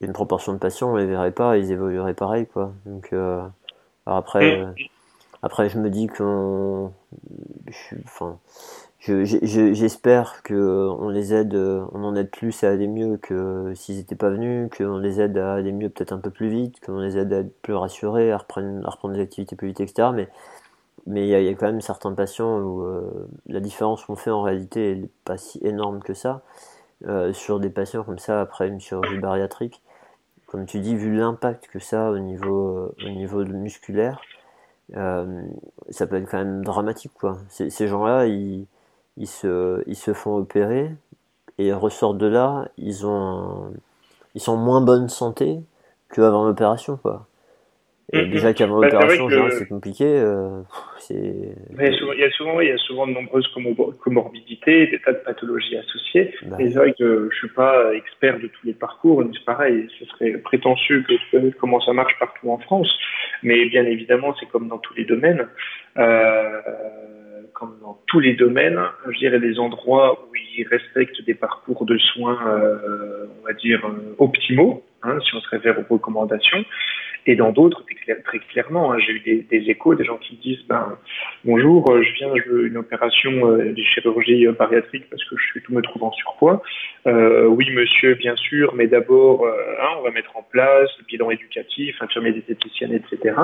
une 0.00 0.12
proportion 0.12 0.52
de 0.54 0.58
patients, 0.58 0.92
on 0.92 0.96
les 0.96 1.06
verrait 1.06 1.32
pas, 1.32 1.58
ils 1.58 1.70
évolueraient 1.70 2.14
pareil, 2.14 2.46
quoi. 2.46 2.72
Donc, 2.86 3.12
euh, 4.08 4.12
après, 4.12 4.64
mm. 4.64 4.74
après, 5.42 5.68
je 5.68 5.78
me 5.78 5.90
dis 5.90 6.06
qu'on, 6.06 6.92
enfin, 8.04 8.38
j'espère 9.00 10.42
que 10.42 10.88
on 10.98 11.08
les 11.08 11.34
aide, 11.34 11.54
on 11.54 12.04
en 12.04 12.16
aide 12.16 12.30
plus 12.30 12.64
à 12.64 12.70
aller 12.70 12.88
mieux 12.88 13.16
que 13.16 13.72
s'ils 13.74 13.96
n'étaient 13.96 14.14
pas 14.14 14.30
venus, 14.30 14.70
qu'on 14.76 14.98
les 14.98 15.20
aide 15.20 15.36
à 15.38 15.54
aller 15.54 15.72
mieux 15.72 15.88
peut-être 15.88 16.12
un 16.12 16.18
peu 16.18 16.30
plus 16.30 16.48
vite, 16.48 16.84
qu'on 16.84 16.98
les 16.98 17.18
aide 17.18 17.32
à 17.32 17.38
être 17.40 17.60
plus 17.62 17.74
rassurés, 17.74 18.32
à 18.32 18.38
reprendre, 18.38 18.86
à 18.86 18.90
reprendre 18.90 19.14
des 19.14 19.20
activités 19.20 19.56
plus 19.56 19.68
vite, 19.68 19.80
etc. 19.80 20.08
Mais 20.14 20.28
mais 21.06 21.26
il 21.26 21.28
y, 21.28 21.48
a, 21.48 21.54
quand 21.54 21.66
même 21.66 21.80
certains 21.80 22.12
patients 22.14 22.58
où 22.60 22.82
euh, 22.82 23.28
la 23.46 23.60
différence 23.60 24.04
qu'on 24.04 24.16
fait 24.16 24.30
en 24.30 24.42
réalité 24.42 24.96
n'est 24.96 25.10
pas 25.24 25.36
si 25.36 25.58
énorme 25.62 26.02
que 26.02 26.14
ça. 26.14 26.42
Euh, 27.06 27.34
sur 27.34 27.60
des 27.60 27.68
patients 27.68 28.04
comme 28.04 28.18
ça 28.18 28.40
après 28.40 28.68
une 28.68 28.80
chirurgie 28.80 29.18
bariatrique, 29.18 29.82
comme 30.54 30.66
tu 30.66 30.78
dis, 30.78 30.94
vu 30.94 31.16
l'impact 31.16 31.66
que 31.66 31.80
ça 31.80 32.06
a 32.06 32.10
au 32.12 32.20
niveau, 32.20 32.94
au 33.04 33.08
niveau 33.08 33.44
musculaire, 33.44 34.20
euh, 34.96 35.42
ça 35.90 36.06
peut 36.06 36.14
être 36.14 36.30
quand 36.30 36.38
même 36.38 36.62
dramatique 36.62 37.10
quoi. 37.12 37.38
Ces 37.48 37.88
gens-là, 37.88 38.26
ils 38.26 38.68
se, 39.26 40.12
font 40.14 40.36
opérer 40.36 40.94
et 41.58 41.72
ressortent 41.72 42.18
de 42.18 42.28
là, 42.28 42.68
ils 42.78 43.04
ont 43.04 43.72
ils 44.36 44.40
sont 44.40 44.52
en 44.52 44.56
moins 44.56 44.80
bonne 44.80 45.08
santé 45.08 45.60
qu'avant 46.08 46.44
l'opération. 46.44 47.00
Et 48.12 48.18
mm-hmm. 48.18 48.30
déjà 48.30 48.52
qu'avant 48.52 48.80
bah, 48.80 48.88
l'opération, 48.88 49.28
c'est 49.50 49.68
compliqué. 49.68 50.04
Euh. 50.04 50.62
Il, 51.10 51.54
y 51.78 51.84
a 51.84 52.30
souvent, 52.30 52.60
il, 52.60 52.68
y 52.68 52.72
a 52.72 52.78
souvent, 52.78 53.06
de 53.06 53.12
nombreuses 53.12 53.48
comorbidités, 54.00 54.86
des 54.86 55.00
tas 55.00 55.12
de 55.12 55.18
pathologies 55.18 55.76
associées. 55.76 56.34
Bah. 56.44 56.56
Et 56.60 56.70
c'est 56.70 56.78
vrai 56.78 56.94
que 56.98 57.28
je 57.32 57.36
suis 57.36 57.48
pas 57.48 57.94
expert 57.94 58.38
de 58.38 58.46
tous 58.46 58.66
les 58.66 58.74
parcours, 58.74 59.24
mais 59.24 59.30
c'est 59.32 59.44
pareil, 59.44 59.88
ce 59.98 60.04
serait 60.06 60.32
prétentieux 60.38 61.02
que 61.06 61.14
je 61.14 61.30
connaisse 61.30 61.54
comment 61.60 61.80
ça 61.80 61.92
marche 61.92 62.16
partout 62.18 62.50
en 62.50 62.58
France. 62.58 62.94
Mais 63.42 63.66
bien 63.66 63.84
évidemment, 63.84 64.34
c'est 64.38 64.46
comme 64.46 64.68
dans 64.68 64.78
tous 64.78 64.94
les 64.94 65.04
domaines. 65.04 65.46
Euh, 65.98 66.60
comme 67.54 67.78
dans 67.80 67.98
tous 68.06 68.20
les 68.20 68.34
domaines, 68.34 68.80
je 69.08 69.18
dirais 69.18 69.38
des 69.38 69.58
endroits 69.58 70.26
où 70.26 70.34
ils 70.34 70.66
respectent 70.66 71.22
des 71.24 71.34
parcours 71.34 71.86
de 71.86 71.96
soins, 71.98 72.38
euh, 72.46 73.26
on 73.40 73.46
va 73.46 73.52
dire, 73.54 73.84
euh, 73.86 74.14
optimaux, 74.18 74.82
hein, 75.02 75.18
si 75.24 75.34
on 75.34 75.40
se 75.40 75.48
réfère 75.48 75.78
aux 75.78 75.94
recommandations. 75.94 76.64
Et 77.26 77.36
dans 77.36 77.52
d'autres, 77.52 77.84
très 78.24 78.38
clairement, 78.38 78.92
hein, 78.92 78.98
j'ai 78.98 79.12
eu 79.12 79.20
des, 79.20 79.36
des, 79.50 79.70
échos, 79.70 79.94
des 79.94 80.04
gens 80.04 80.18
qui 80.18 80.36
disent 80.36 80.62
ben, 80.68 80.98
bonjour, 81.44 81.90
euh, 81.90 82.02
je 82.02 82.12
viens, 82.14 82.30
je 82.36 82.50
veux 82.50 82.66
une 82.66 82.76
opération 82.76 83.50
euh, 83.50 83.72
de 83.72 83.82
chirurgie 83.82 84.46
bariatrique 84.58 85.08
parce 85.08 85.24
que 85.24 85.36
je 85.36 85.54
tout 85.64 85.74
me 85.74 85.82
trouve 85.82 86.04
en 86.04 86.12
surpoids. 86.12 86.62
Euh, 87.06 87.46
oui, 87.46 87.68
monsieur, 87.70 88.14
bien 88.14 88.36
sûr, 88.36 88.74
mais 88.74 88.86
d'abord, 88.86 89.44
euh, 89.44 89.52
hein, 89.80 89.88
on 89.98 90.02
va 90.02 90.10
mettre 90.10 90.36
en 90.36 90.42
place 90.42 90.88
le 90.98 91.04
bilan 91.06 91.30
éducatif, 91.30 92.00
infirmier 92.00 92.32
diététicienne, 92.32 92.92
etc. 92.92 93.34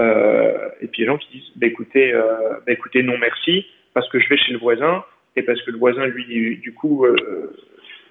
Euh, 0.00 0.68
et 0.80 0.88
puis 0.88 1.02
les 1.02 1.06
gens 1.06 1.18
qui 1.18 1.38
disent, 1.38 1.52
bah, 1.56 1.66
écoutez, 1.66 2.12
bah, 2.12 2.72
écoutez, 2.72 3.02
non 3.02 3.16
merci, 3.18 3.66
parce 3.94 4.08
que 4.08 4.18
je 4.18 4.28
vais 4.28 4.36
chez 4.36 4.52
le 4.52 4.58
voisin 4.58 5.04
et 5.36 5.42
parce 5.42 5.60
que 5.62 5.70
le 5.70 5.78
voisin, 5.78 6.06
lui, 6.06 6.56
du 6.56 6.72
coup, 6.74 7.06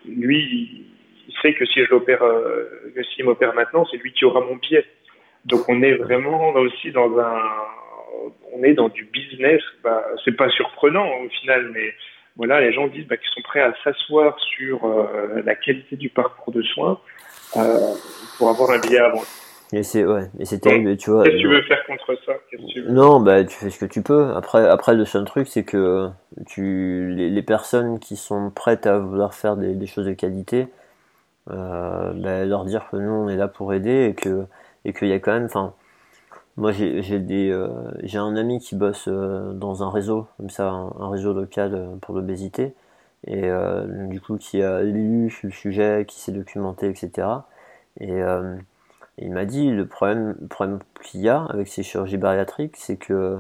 lui, 0.07 0.86
il 1.27 1.34
sait 1.41 1.53
que 1.53 1.65
si 1.65 1.81
je 1.81 1.86
que 1.90 3.03
s'il 3.03 3.26
m'opère 3.26 3.53
maintenant, 3.53 3.86
c'est 3.91 3.98
lui 3.98 4.14
qui 4.14 4.26
aura 4.26 4.41
mon 4.41 4.56
billet. 4.56 4.86
Donc 5.49 5.67
on 5.67 5.81
est 5.81 5.93
vraiment 5.93 6.51
aussi 6.53 6.91
dans 6.91 7.17
un, 7.19 7.41
on 8.53 8.63
est 8.63 8.73
dans 8.73 8.89
du 8.89 9.05
business. 9.05 9.61
Bah, 9.84 10.03
c'est 10.23 10.35
pas 10.35 10.49
surprenant 10.49 11.07
au 11.26 11.30
final, 11.30 11.71
mais 11.73 11.93
voilà, 12.38 12.61
les 12.61 12.71
gens 12.71 12.88
disent 12.88 13.07
bah, 13.07 13.17
qu'ils 13.17 13.31
sont 13.34 13.41
prêts 13.41 13.61
à 13.61 13.73
s'asseoir 13.84 14.38
sur 14.39 14.85
euh, 14.85 15.41
la 15.43 15.55
qualité 15.55 15.95
du 15.95 16.09
parcours 16.09 16.53
de 16.53 16.61
soins 16.61 16.99
euh, 17.57 17.93
pour 18.38 18.49
avoir 18.49 18.71
un 18.71 18.80
billet 18.80 18.99
avant. 18.99 19.23
Et 19.71 19.84
c'est 19.84 20.03
ouais, 20.03 20.23
et 20.39 20.45
c'est 20.45 20.59
terrible, 20.59 20.97
tu 20.97 21.11
vois. 21.11 21.23
Qu'est-ce 21.23 21.35
que 21.35 21.41
tu 21.41 21.47
veux 21.47 21.61
faire 21.63 21.85
contre 21.85 22.17
ça? 22.26 22.34
Non, 22.88 23.19
bah 23.19 23.43
tu 23.43 23.55
fais 23.55 23.69
ce 23.69 23.80
que 23.80 23.85
tu 23.85 24.01
peux. 24.01 24.31
Après, 24.35 24.67
après 24.67 24.95
le 24.95 25.05
seul 25.05 25.26
truc, 25.26 25.47
c'est 25.47 25.63
que 25.63 26.09
tu 26.47 27.13
les, 27.15 27.30
les, 27.30 27.43
personnes 27.43 27.99
qui 27.99 28.15
sont 28.15 28.49
prêtes 28.49 28.88
à 28.88 28.97
vouloir 28.97 29.35
faire 29.35 29.57
des, 29.57 29.76
des 29.76 29.85
choses 29.85 30.07
de 30.07 30.13
qualité, 30.13 30.67
euh, 31.51 32.13
bah, 32.15 32.45
leur 32.45 32.65
dire 32.65 32.88
que 32.91 32.97
nous 32.97 33.11
on 33.11 33.30
est 33.30 33.35
là 33.35 33.47
pour 33.47 33.71
aider 33.73 34.05
et 34.05 34.15
que 34.15 34.45
et 34.85 34.93
qu'il 34.93 35.07
y 35.10 35.14
a 35.14 35.19
quand 35.19 35.34
même, 35.34 35.45
enfin, 35.45 35.73
moi 36.60 36.73
j'ai 36.73 37.19
des, 37.19 37.49
euh, 37.51 37.69
j'ai 38.03 38.18
un 38.18 38.35
ami 38.35 38.60
qui 38.60 38.76
bosse 38.76 39.06
euh, 39.07 39.53
dans 39.53 39.81
un 39.81 39.89
réseau 39.89 40.27
comme 40.38 40.49
ça, 40.49 40.69
un, 40.69 41.10
réseau 41.10 41.34
local 41.34 41.73
euh, 41.73 41.95
pour 42.01 42.14
l'obésité 42.15 42.73
et 43.27 43.49
du 44.07 44.22
coup 44.22 44.38
qui 44.38 44.64
a 44.64 44.81
lu 44.81 45.30
le 45.43 45.51
sujet, 45.51 46.06
qui 46.07 46.22
s'est 46.22 46.31
documenté, 46.31 46.88
etc. 46.88 47.27
Et 47.99 48.22
il 49.18 49.31
m'a 49.34 49.43
dit 49.43 49.72
le 49.72 49.85
problème, 49.85 50.38
le 50.39 50.47
problème 50.47 50.80
qu'il 51.03 51.19
y 51.19 51.27
a 51.27 51.43
avec 51.49 51.68
ces 51.68 51.84
chirurgies 51.84 52.15
bariatriques, 52.15 52.77
c'est 52.77 52.95
que 52.95 53.39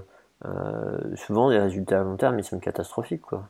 souvent 1.15 1.49
les 1.49 1.59
résultats 1.59 2.01
à 2.01 2.03
long 2.03 2.17
terme 2.17 2.37
ils 2.39 2.43
sont 2.43 2.59
catastrophiques 2.59 3.21
quoi. 3.21 3.47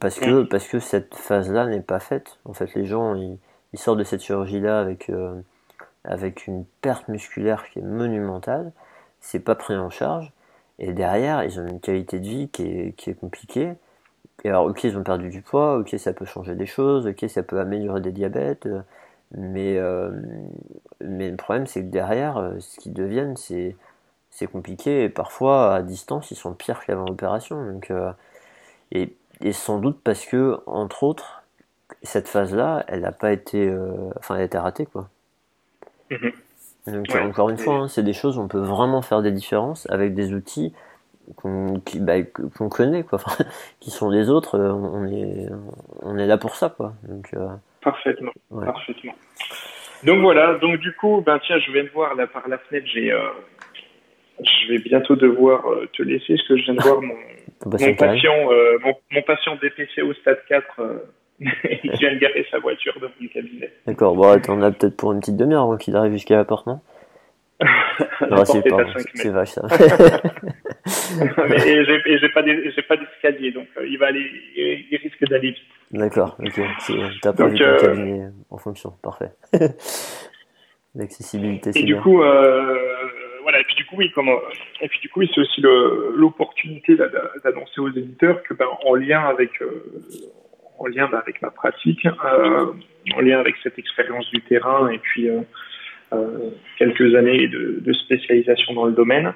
Parce 0.00 0.18
que 0.18 0.42
parce 0.42 0.68
que 0.68 0.80
cette 0.80 1.14
phase-là 1.14 1.64
n'est 1.64 1.80
pas 1.80 1.98
faite. 1.98 2.38
En 2.44 2.52
fait, 2.52 2.74
les 2.74 2.84
gens 2.84 3.14
ils, 3.14 3.38
ils 3.72 3.78
sortent 3.78 3.98
de 3.98 4.04
cette 4.04 4.22
chirurgie-là 4.22 4.78
avec 4.78 5.10
avec 6.06 6.46
une 6.46 6.64
perte 6.82 7.08
musculaire 7.08 7.64
qui 7.70 7.80
est 7.80 7.82
monumentale, 7.82 8.72
c'est 9.20 9.40
pas 9.40 9.54
pris 9.54 9.76
en 9.76 9.90
charge, 9.90 10.32
et 10.78 10.92
derrière, 10.92 11.44
ils 11.44 11.58
ont 11.60 11.66
une 11.66 11.80
qualité 11.80 12.20
de 12.20 12.28
vie 12.28 12.48
qui 12.48 12.62
est, 12.64 12.92
qui 12.96 13.10
est 13.10 13.14
compliquée. 13.14 13.74
Et 14.44 14.48
alors, 14.50 14.66
ok, 14.66 14.84
ils 14.84 14.96
ont 14.98 15.02
perdu 15.02 15.30
du 15.30 15.42
poids, 15.42 15.78
ok, 15.78 15.94
ça 15.98 16.12
peut 16.12 16.26
changer 16.26 16.54
des 16.54 16.66
choses, 16.66 17.06
ok, 17.06 17.28
ça 17.28 17.42
peut 17.42 17.58
améliorer 17.60 18.00
des 18.00 18.12
diabètes, 18.12 18.68
mais, 19.32 19.78
euh, 19.78 20.10
mais 21.00 21.30
le 21.30 21.36
problème, 21.36 21.66
c'est 21.66 21.82
que 21.82 21.88
derrière, 21.90 22.36
euh, 22.38 22.60
ce 22.60 22.78
qu'ils 22.78 22.92
deviennent, 22.92 23.36
c'est, 23.36 23.76
c'est 24.30 24.46
compliqué, 24.46 25.04
et 25.04 25.08
parfois, 25.08 25.74
à 25.74 25.82
distance, 25.82 26.30
ils 26.30 26.36
sont 26.36 26.54
pires 26.54 26.84
qu'avant 26.84 27.06
l'opération. 27.06 27.64
Donc, 27.72 27.90
euh, 27.90 28.12
et, 28.92 29.16
et 29.40 29.52
sans 29.52 29.78
doute 29.78 30.00
parce 30.04 30.26
que, 30.26 30.60
entre 30.66 31.02
autres, 31.04 31.42
cette 32.02 32.28
phase-là, 32.28 32.84
elle 32.88 33.00
n'a 33.02 33.12
pas 33.12 33.32
été, 33.32 33.74
enfin, 34.18 34.36
elle 34.36 34.42
a 34.42 34.44
été 34.44 34.58
ratée, 34.58 34.86
quoi. 34.86 35.08
Mhm. 36.10 36.32
Donc, 36.86 37.14
encore 37.16 37.50
une 37.50 37.58
fois, 37.58 37.74
hein, 37.74 37.88
c'est 37.88 38.04
des 38.04 38.12
choses 38.12 38.38
où 38.38 38.40
on 38.40 38.48
peut 38.48 38.60
vraiment 38.60 39.02
faire 39.02 39.22
des 39.22 39.32
différences 39.32 39.90
avec 39.90 40.14
des 40.14 40.32
outils 40.32 40.72
qu'on 41.34 41.82
bah, 41.96 42.22
connaît, 42.70 43.02
quoi. 43.02 43.18
qui 43.80 43.90
sont 43.90 44.08
les 44.08 44.30
autres. 44.30 44.56
Euh, 44.56 44.72
on 44.72 45.06
est, 45.06 45.48
on 46.02 46.16
est 46.16 46.26
là 46.26 46.38
pour 46.38 46.54
ça, 46.54 46.68
quoi. 46.68 46.92
Donc, 47.08 47.30
euh, 47.34 47.48
parfaitement, 47.82 48.32
parfaitement. 48.50 49.14
Donc 50.04 50.20
voilà. 50.20 50.54
Donc 50.58 50.78
du 50.78 50.94
coup, 50.94 51.22
ben 51.24 51.40
tiens, 51.44 51.58
je 51.58 51.72
viens 51.72 51.82
de 51.82 51.88
voir 51.88 52.14
là 52.14 52.26
par 52.26 52.46
la 52.48 52.58
fenêtre. 52.58 52.86
J'ai, 52.92 53.10
euh, 53.10 53.30
je 54.38 54.68
vais 54.68 54.78
bientôt 54.78 55.16
devoir 55.16 55.64
te 55.92 56.02
laisser, 56.02 56.34
parce 56.36 56.48
que 56.48 56.56
je 56.58 56.64
viens 56.64 56.74
de 56.74 56.82
voir 56.82 57.00
mon, 57.00 57.16
mon 57.64 57.94
patient, 57.94 58.48
mon, 58.84 58.94
mon, 59.10 59.22
patient 59.22 59.56
DPC 59.56 60.02
au 60.02 60.12
stade 60.14 60.38
4 60.48 60.80
il 61.40 61.90
vient 61.98 62.14
de 62.14 62.18
garer 62.18 62.46
sa 62.50 62.58
voiture 62.58 62.94
devant 63.00 63.12
le 63.20 63.28
cabinet. 63.28 63.70
D'accord, 63.86 64.14
bon, 64.14 64.40
on 64.48 64.62
a 64.62 64.70
peut-être 64.70 64.96
pour 64.96 65.12
une 65.12 65.20
petite 65.20 65.36
demi-heure 65.36 65.64
avant 65.64 65.76
qu'il 65.76 65.94
arrive 65.96 66.12
jusqu'à 66.12 66.36
la 66.36 66.44
porte, 66.44 66.66
non? 66.66 66.80
Non, 68.30 68.44
c'est 68.44 68.62
c'est 69.14 69.30
vache 69.30 69.50
ça. 69.50 69.62
mais 71.48 71.84
j'ai 71.84 72.28
pas 72.28 72.42
pas 72.42 72.96
d'escalier, 72.96 73.52
donc 73.52 73.66
euh, 73.76 73.86
il 73.86 73.98
va 73.98 74.08
aller, 74.08 74.30
il 74.56 74.96
risque 75.02 75.24
d'aller 75.28 75.50
vite. 75.50 75.58
D'accord, 75.90 76.36
ok. 76.38 76.60
T'as 77.22 77.32
pas 77.32 77.46
vu 77.46 77.58
ton 77.58 77.64
euh, 77.64 77.78
cabinet 77.78 78.28
en 78.50 78.58
fonction, 78.58 78.92
parfait. 79.02 79.30
L'accessibilité, 80.94 81.72
c'est 81.72 81.80
Et 81.80 81.84
du 81.84 81.96
coup, 81.96 82.22
euh, 82.22 82.78
voilà, 83.42 83.60
et 83.60 83.64
puis 83.64 83.76
du 83.76 83.84
coup, 83.86 83.96
oui, 83.96 84.10
comment, 84.14 84.38
et 84.80 84.88
puis 84.88 84.98
du 85.00 85.08
coup, 85.08 85.22
c'est 85.26 85.40
aussi 85.40 85.60
l'opportunité 85.60 86.96
d'annoncer 86.96 87.80
aux 87.80 87.90
éditeurs 87.90 88.42
que, 88.42 88.54
ben, 88.54 88.66
en 88.84 88.94
lien 88.94 89.20
avec, 89.20 89.50
en 90.78 90.86
lien 90.86 91.08
avec 91.12 91.40
ma 91.42 91.50
pratique, 91.50 92.06
euh, 92.06 92.72
en 93.14 93.20
lien 93.20 93.38
avec 93.38 93.56
cette 93.62 93.78
expérience 93.78 94.28
du 94.30 94.40
terrain 94.42 94.88
et 94.90 94.98
puis 94.98 95.28
euh, 95.28 95.40
euh, 96.12 96.50
quelques 96.78 97.14
années 97.14 97.48
de, 97.48 97.92
spécialisation 97.92 98.74
dans 98.74 98.86
le 98.86 98.92
domaine. 98.92 99.32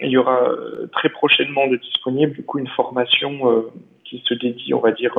il 0.00 0.10
y 0.10 0.16
aura 0.16 0.40
très 0.92 1.08
prochainement 1.08 1.66
de 1.68 1.76
disponible 1.76 2.32
du 2.32 2.44
coup 2.44 2.58
une 2.58 2.68
formation 2.68 3.32
qui 4.04 4.22
se 4.26 4.34
dédie, 4.34 4.74
on 4.74 4.80
va 4.80 4.90
dire, 4.90 5.14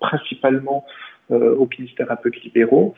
principalement 0.00 0.84
aux 1.30 1.66
kinésithérapeutes 1.66 2.42
libéraux. 2.42 2.94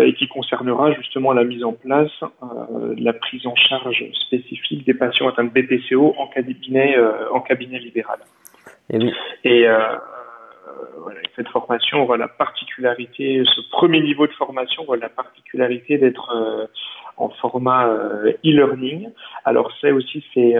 Et 0.00 0.12
qui 0.14 0.28
concernera 0.28 0.92
justement 0.92 1.32
la 1.32 1.44
mise 1.44 1.64
en 1.64 1.72
place 1.72 2.12
de 2.42 3.02
la 3.02 3.12
prise 3.12 3.46
en 3.46 3.54
charge 3.54 4.04
spécifique 4.12 4.84
des 4.84 4.92
patients 4.92 5.28
atteints 5.28 5.44
de 5.44 5.50
BPCO 5.50 6.14
en 6.18 6.26
cabinet, 6.26 6.96
en 7.32 7.40
cabinet 7.40 7.78
libéral. 7.78 8.18
Et, 8.90 8.98
oui. 8.98 9.12
et 9.44 9.68
euh, 9.68 9.96
cette 11.36 11.48
formation 11.48 12.02
aura 12.02 12.16
la 12.16 12.28
particularité, 12.28 13.42
ce 13.44 13.60
premier 13.70 14.00
niveau 14.00 14.26
de 14.26 14.32
formation 14.32 14.82
aura 14.82 14.96
la 14.96 15.08
particularité 15.08 15.98
d'être 15.98 16.68
en 17.16 17.28
format 17.28 17.86
e-learning. 18.44 19.08
Alors 19.44 19.72
c'est 19.80 19.92
aussi 19.92 20.24
c'est 20.34 20.54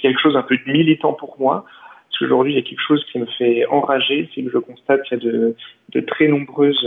quelque 0.00 0.20
chose 0.20 0.36
un 0.36 0.42
peu 0.42 0.56
de 0.56 0.72
militant 0.72 1.12
pour 1.12 1.36
moi 1.38 1.64
parce 2.08 2.18
qu'aujourd'hui 2.18 2.52
il 2.52 2.56
y 2.56 2.58
a 2.58 2.62
quelque 2.62 2.82
chose 2.86 3.04
qui 3.10 3.18
me 3.18 3.26
fait 3.26 3.66
enrager, 3.66 4.28
c'est 4.34 4.42
que 4.42 4.50
je 4.50 4.58
constate 4.58 5.02
qu'il 5.02 5.18
y 5.18 5.20
a 5.20 5.30
de, 5.30 5.56
de 5.90 6.00
très 6.00 6.28
nombreuses 6.28 6.86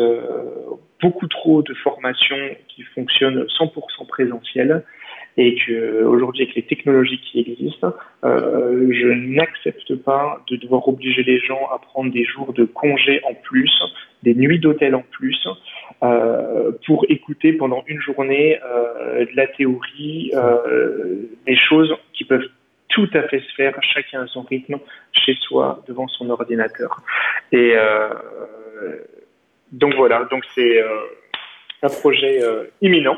beaucoup 1.01 1.27
trop 1.27 1.61
de 1.61 1.73
formations 1.75 2.55
qui 2.67 2.83
fonctionnent 2.83 3.45
100% 3.59 4.07
présentielles 4.07 4.83
et 5.37 5.55
que 5.55 6.03
aujourd'hui 6.03 6.43
avec 6.43 6.55
les 6.55 6.63
technologies 6.63 7.19
qui 7.19 7.39
existent, 7.39 7.93
euh, 8.23 8.87
je 8.91 9.07
n'accepte 9.07 9.95
pas 9.95 10.41
de 10.49 10.55
devoir 10.55 10.87
obliger 10.87 11.23
les 11.23 11.39
gens 11.39 11.67
à 11.73 11.79
prendre 11.79 12.11
des 12.11 12.23
jours 12.23 12.53
de 12.53 12.63
congé 12.63 13.21
en 13.23 13.33
plus, 13.33 13.71
des 14.23 14.33
nuits 14.33 14.59
d'hôtel 14.59 14.95
en 14.95 15.03
plus, 15.11 15.47
euh, 16.03 16.71
pour 16.85 17.05
écouter 17.09 17.53
pendant 17.53 17.83
une 17.87 17.99
journée 17.99 18.59
euh, 18.63 19.25
de 19.25 19.35
la 19.35 19.47
théorie, 19.47 20.31
euh, 20.33 21.15
des 21.45 21.57
choses 21.57 21.93
qui 22.13 22.23
peuvent 22.23 22.47
tout 22.89 23.09
à 23.13 23.23
fait 23.23 23.39
se 23.41 23.53
faire, 23.55 23.77
chacun 23.81 24.23
à 24.23 24.27
son 24.27 24.43
rythme, 24.43 24.77
chez 25.11 25.35
soi, 25.41 25.83
devant 25.85 26.07
son 26.07 26.29
ordinateur. 26.29 27.01
Et 27.51 27.73
euh, 27.75 28.09
donc 29.73 29.95
voilà, 29.95 30.25
donc 30.31 30.43
c'est 30.55 30.81
euh, 30.81 30.87
un 31.83 31.89
projet 31.89 32.39
imminent. 32.81 33.17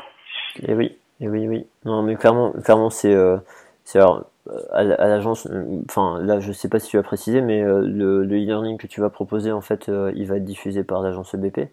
Et 0.66 0.74
oui. 0.74 0.96
Et 1.20 1.28
oui, 1.28 1.48
oui. 1.48 1.66
Non, 1.84 2.02
mais 2.02 2.16
clairement, 2.16 2.52
clairement 2.52 2.90
c'est. 2.90 3.14
Euh, 3.14 3.38
alors, 3.94 4.24
à, 4.72 4.82
l'agence, 4.82 5.48
enfin 5.88 6.20
là 6.22 6.40
je 6.40 6.52
sais 6.52 6.68
pas 6.68 6.78
si 6.78 6.88
tu 6.88 6.98
as 6.98 7.02
précisé, 7.02 7.40
mais 7.40 7.62
euh, 7.62 7.80
le 7.82 8.24
e-learning 8.24 8.78
que 8.78 8.86
tu 8.86 9.00
vas 9.00 9.10
proposer 9.10 9.52
en 9.52 9.60
fait 9.60 9.88
euh, 9.88 10.12
il 10.14 10.26
va 10.26 10.36
être 10.36 10.44
diffusé 10.44 10.84
par 10.84 11.02
l'agence 11.02 11.34
EBP 11.34 11.68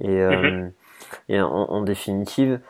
et, 0.00 0.26
mhm. 0.26 0.72
et 1.28 1.40
en, 1.40 1.82
définitive 1.82 2.60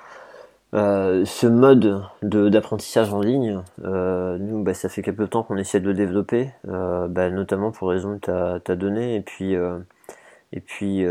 ce 0.73 1.47
mode 1.47 2.03
d'apprentissage 2.23 3.13
en 3.13 3.21
ligne, 3.21 3.61
nous 3.83 4.63
bah, 4.63 4.75
ça 4.75 4.89
fait 4.89 5.03
quelque 5.03 5.25
temps 5.25 5.43
qu'on 5.43 5.57
essaie 5.57 5.81
de 5.81 5.87
le 5.87 5.95
développer, 5.95 6.51
bah, 6.65 7.31
notamment 7.31 7.71
pour 7.71 7.89
raison 7.89 8.19
que 8.19 8.59
tu 8.59 8.71
as, 8.71 8.77
donné 8.77 9.17
et 9.17 9.21
puis 9.21 9.55
et 9.55 10.61
puis 10.61 11.07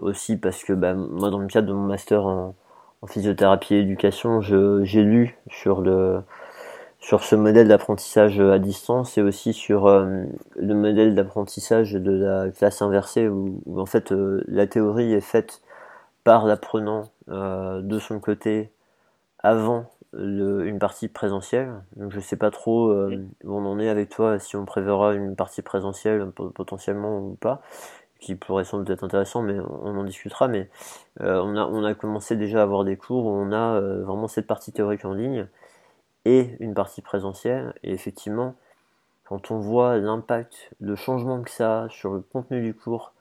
aussi 0.00 0.36
parce 0.36 0.64
que 0.64 0.72
bah, 0.72 0.94
moi 0.94 1.30
dans 1.30 1.38
le 1.38 1.46
cadre 1.46 1.68
de 1.68 1.72
mon 1.72 1.86
master 1.86 2.26
en 2.26 2.54
en 3.04 3.06
physiothérapie 3.06 3.74
et 3.74 3.80
éducation, 3.80 4.40
j'ai 4.40 5.02
lu 5.02 5.36
sur 5.50 5.82
le 5.82 6.22
sur 7.00 7.22
ce 7.22 7.36
modèle 7.36 7.68
d'apprentissage 7.68 8.40
à 8.40 8.58
distance 8.58 9.18
et 9.18 9.22
aussi 9.22 9.52
sur 9.52 9.86
euh, 9.86 10.24
le 10.56 10.74
modèle 10.74 11.14
d'apprentissage 11.14 11.92
de 11.92 12.10
la 12.10 12.50
classe 12.50 12.80
inversée 12.80 13.28
où, 13.28 13.60
en 13.76 13.84
fait 13.84 14.10
euh, 14.10 14.42
la 14.48 14.66
théorie 14.66 15.12
est 15.12 15.20
faite 15.20 15.60
par 16.24 16.46
l'apprenant 16.46 17.10
euh, 17.28 17.82
de 17.82 17.98
son 17.98 18.20
côté 18.20 18.70
avant 19.38 19.90
une 20.14 20.78
partie 20.78 21.08
présentielle. 21.08 21.74
Donc 21.96 22.10
je 22.12 22.20
sais 22.20 22.36
pas 22.36 22.50
trop 22.50 22.90
où 22.94 23.28
on 23.44 23.66
en 23.66 23.80
est 23.80 23.88
avec 23.88 24.08
toi, 24.08 24.38
si 24.38 24.56
on 24.56 24.64
préverra 24.64 25.12
une 25.12 25.34
partie 25.34 25.60
présentielle 25.60 26.30
potentiellement 26.54 27.18
ou 27.18 27.34
pas 27.34 27.60
qui 28.24 28.34
pourrait 28.34 28.64
doute 28.72 28.90
être 28.90 29.04
intéressant, 29.04 29.42
mais 29.42 29.58
on 29.60 29.96
en 29.98 30.04
discutera. 30.04 30.48
Mais 30.48 30.68
euh, 31.20 31.40
on, 31.42 31.56
a, 31.56 31.66
on 31.66 31.84
a 31.84 31.94
commencé 31.94 32.36
déjà 32.36 32.60
à 32.60 32.62
avoir 32.62 32.84
des 32.84 32.96
cours 32.96 33.26
où 33.26 33.30
on 33.30 33.52
a 33.52 33.74
euh, 33.76 34.02
vraiment 34.02 34.28
cette 34.28 34.46
partie 34.46 34.72
théorique 34.72 35.04
en 35.04 35.12
ligne 35.12 35.46
et 36.24 36.56
une 36.60 36.74
partie 36.74 37.02
présentielle. 37.02 37.74
Et 37.82 37.92
effectivement, 37.92 38.54
quand 39.24 39.50
on 39.50 39.58
voit 39.58 39.98
l'impact, 39.98 40.70
le 40.80 40.96
changement 40.96 41.42
que 41.42 41.50
ça 41.50 41.84
a 41.84 41.88
sur 41.90 42.12
le 42.14 42.20
contenu 42.20 42.62
du 42.62 42.74
cours, 42.74 43.12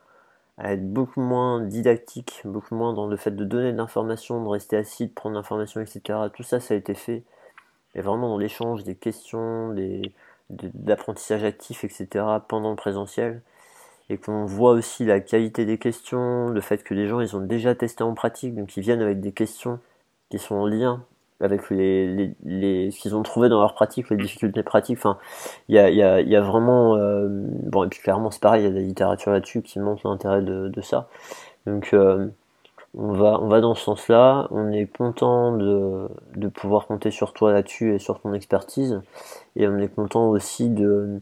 à 0.57 0.73
être 0.73 0.87
beaucoup 0.87 1.21
moins 1.21 1.61
didactique, 1.61 2.41
beaucoup 2.45 2.75
moins 2.75 2.93
dans 2.93 3.07
le 3.07 3.17
fait 3.17 3.31
de 3.31 3.43
donner 3.43 3.71
de 3.71 3.77
l'information, 3.77 4.43
de 4.43 4.47
rester 4.47 4.77
assis, 4.77 5.07
de 5.07 5.13
prendre 5.13 5.35
l'information, 5.35 5.81
etc. 5.81 6.19
Tout 6.33 6.43
ça, 6.43 6.59
ça 6.59 6.75
a 6.75 6.77
été 6.77 6.93
fait. 6.93 7.23
Et 7.95 8.01
vraiment 8.01 8.29
dans 8.29 8.37
l'échange 8.37 8.83
des 8.83 8.95
questions, 8.95 9.73
des, 9.73 10.13
d'apprentissage 10.49 11.43
actif, 11.43 11.83
etc. 11.83 12.25
pendant 12.47 12.69
le 12.69 12.75
présentiel 12.75 13.41
et 14.09 14.17
qu'on 14.17 14.45
voit 14.45 14.71
aussi 14.71 15.05
la 15.05 15.19
qualité 15.19 15.65
des 15.65 15.77
questions, 15.77 16.49
le 16.49 16.61
fait 16.61 16.83
que 16.83 16.93
les 16.93 17.07
gens 17.07 17.19
ils 17.19 17.35
ont 17.35 17.41
déjà 17.41 17.75
testé 17.75 18.03
en 18.03 18.13
pratique, 18.13 18.55
donc 18.55 18.75
ils 18.77 18.81
viennent 18.81 19.01
avec 19.01 19.19
des 19.21 19.31
questions 19.31 19.79
qui 20.29 20.39
sont 20.39 20.55
en 20.55 20.67
lien 20.67 21.03
avec 21.39 21.69
les, 21.69 22.33
les, 22.45 22.91
ce 22.91 22.99
qu'ils 22.99 23.15
ont 23.15 23.23
trouvé 23.23 23.49
dans 23.49 23.59
leur 23.59 23.73
pratique, 23.73 24.09
les 24.09 24.17
difficultés 24.17 24.63
pratiques. 24.63 24.97
Enfin, 24.97 25.17
il 25.67 25.75
y 25.75 25.79
a, 25.79 25.89
y, 25.89 26.01
a, 26.01 26.21
y 26.21 26.35
a 26.35 26.41
vraiment 26.41 26.95
euh, 26.95 27.27
bon 27.29 27.83
et 27.83 27.87
puis 27.89 27.99
clairement 27.99 28.31
c'est 28.31 28.41
pareil, 28.41 28.61
il 28.61 28.65
y 28.65 28.67
a 28.67 28.71
de 28.71 28.75
la 28.75 28.81
littérature 28.81 29.31
là-dessus 29.31 29.61
qui 29.61 29.79
montre 29.79 30.07
l'intérêt 30.07 30.41
de, 30.41 30.69
de, 30.69 30.81
ça. 30.81 31.09
Donc 31.65 31.89
euh, 31.93 32.27
on 32.97 33.11
va 33.13 33.39
on 33.41 33.47
va 33.47 33.61
dans 33.61 33.75
ce 33.75 33.83
sens-là. 33.83 34.47
On 34.51 34.71
est 34.71 34.85
content 34.85 35.57
de, 35.57 36.07
de 36.35 36.47
pouvoir 36.47 36.87
compter 36.87 37.11
sur 37.11 37.33
toi 37.33 37.51
là-dessus 37.51 37.93
et 37.93 37.99
sur 37.99 38.21
ton 38.21 38.33
expertise, 38.33 39.01
et 39.55 39.67
on 39.67 39.77
est 39.79 39.93
content 39.93 40.29
aussi 40.29 40.69
de 40.69 41.19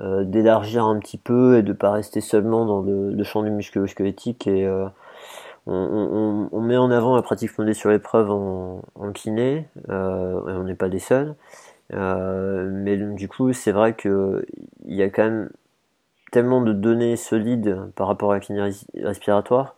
euh, 0.00 0.24
d'élargir 0.24 0.86
un 0.86 0.98
petit 0.98 1.18
peu 1.18 1.58
et 1.58 1.62
de 1.62 1.74
pas 1.74 1.90
rester 1.90 2.22
seulement 2.22 2.64
dans 2.64 2.80
le, 2.80 3.22
champ 3.22 3.42
du 3.42 3.50
musculo-squelettique 3.50 4.46
et 4.46 4.66
euh, 4.66 4.86
on, 5.66 6.60
met 6.62 6.78
en 6.78 6.90
avant 6.90 7.16
la 7.16 7.22
pratique 7.22 7.50
fondée 7.50 7.74
sur 7.74 7.90
l'épreuve 7.90 8.30
en, 8.30 8.80
en 8.94 9.12
kiné 9.12 9.68
euh, 9.90 10.40
et 10.48 10.52
on 10.52 10.64
n'est 10.64 10.74
pas 10.74 10.88
des 10.88 11.00
seuls. 11.00 11.34
Mais 11.92 12.96
du 12.96 13.28
coup 13.28 13.52
c'est 13.52 13.72
vrai 13.72 13.92
que 13.92 14.46
il 14.86 14.94
y 14.94 15.02
a 15.02 15.10
quand 15.10 15.24
même 15.24 15.50
tellement 16.32 16.62
de 16.62 16.72
données 16.72 17.16
solides 17.16 17.76
par 17.94 18.06
rapport 18.06 18.30
à 18.30 18.34
la 18.36 18.40
kiné 18.40 18.70
respiratoire 19.02 19.74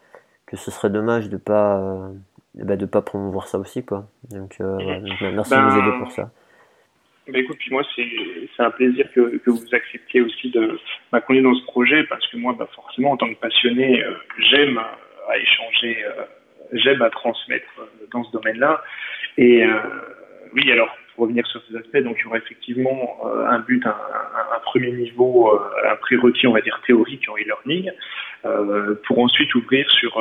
que 0.47 0.57
ce 0.57 0.71
serait 0.71 0.91
dommage 0.91 1.31
de 1.31 1.37
pas 1.37 2.11
bah, 2.55 2.77
de 2.77 2.87
pas 2.87 3.03
promouvoir 3.03 3.49
ça 3.49 3.59
aussi 3.59 3.83
quoi. 3.85 4.07
Donc, 4.31 4.59
merci 4.61 5.53
de 5.53 5.69
nous 5.69 5.79
aider 5.79 5.99
pour 5.99 6.13
ça 6.13 6.31
bah 7.29 7.39
écoute, 7.39 7.57
puis 7.59 7.71
moi, 7.71 7.83
c'est 7.95 8.63
un 8.63 8.71
plaisir 8.73 9.07
que, 9.15 9.37
que 9.39 9.51
vous 9.51 9.65
acceptiez 9.73 10.21
aussi 10.23 10.51
de 10.51 10.79
m'accompagner 11.13 11.43
dans 11.43 11.55
ce 11.55 11.65
projet 11.67 12.03
parce 12.05 12.27
que 12.27 12.37
moi, 12.37 12.55
bah 12.59 12.69
forcément, 12.75 13.13
en 13.13 13.17
tant 13.17 13.33
que 13.33 13.39
passionné, 13.39 14.03
euh, 14.03 14.15
j'aime 14.51 14.79
à 15.29 15.39
échanger, 15.39 16.05
euh, 16.05 16.25
j'aime 16.73 17.01
à 17.01 17.11
transmettre 17.11 17.69
euh, 17.79 18.07
dans 18.13 18.25
ce 18.25 18.33
domaine-là. 18.33 18.83
Et 19.39 19.65
oui, 20.53 20.71
alors, 20.71 20.95
pour 21.15 21.25
revenir 21.25 21.47
sur 21.47 21.63
ces 21.69 21.77
aspects, 21.77 21.99
donc 21.99 22.17
il 22.19 22.25
y 22.25 22.27
aura 22.27 22.39
effectivement 22.39 23.21
un 23.47 23.61
but, 23.61 23.87
un, 23.87 23.91
un, 23.91 24.57
un 24.57 24.59
premier 24.61 24.91
niveau, 24.93 25.59
un 25.89 25.97
prérequis, 25.97 26.47
on 26.49 26.53
va 26.53 26.61
dire, 26.61 26.79
théorique 26.87 27.27
en 27.31 27.37
e-learning, 27.37 27.91
pour 29.07 29.21
ensuite 29.21 29.55
ouvrir 29.55 29.89
sur 29.91 30.21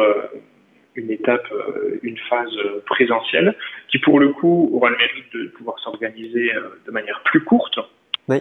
une 0.95 1.11
étape, 1.11 1.45
euh, 1.51 1.99
une 2.03 2.17
phase 2.29 2.55
euh, 2.57 2.81
présentielle, 2.85 3.55
qui 3.89 3.99
pour 3.99 4.19
le 4.19 4.29
coup 4.29 4.69
aura 4.73 4.89
le 4.89 4.97
mérite 4.97 5.33
de 5.33 5.47
pouvoir 5.49 5.79
s'organiser 5.79 6.53
euh, 6.53 6.69
de 6.85 6.91
manière 6.91 7.21
plus 7.23 7.43
courte. 7.43 7.79
Oui. 8.27 8.37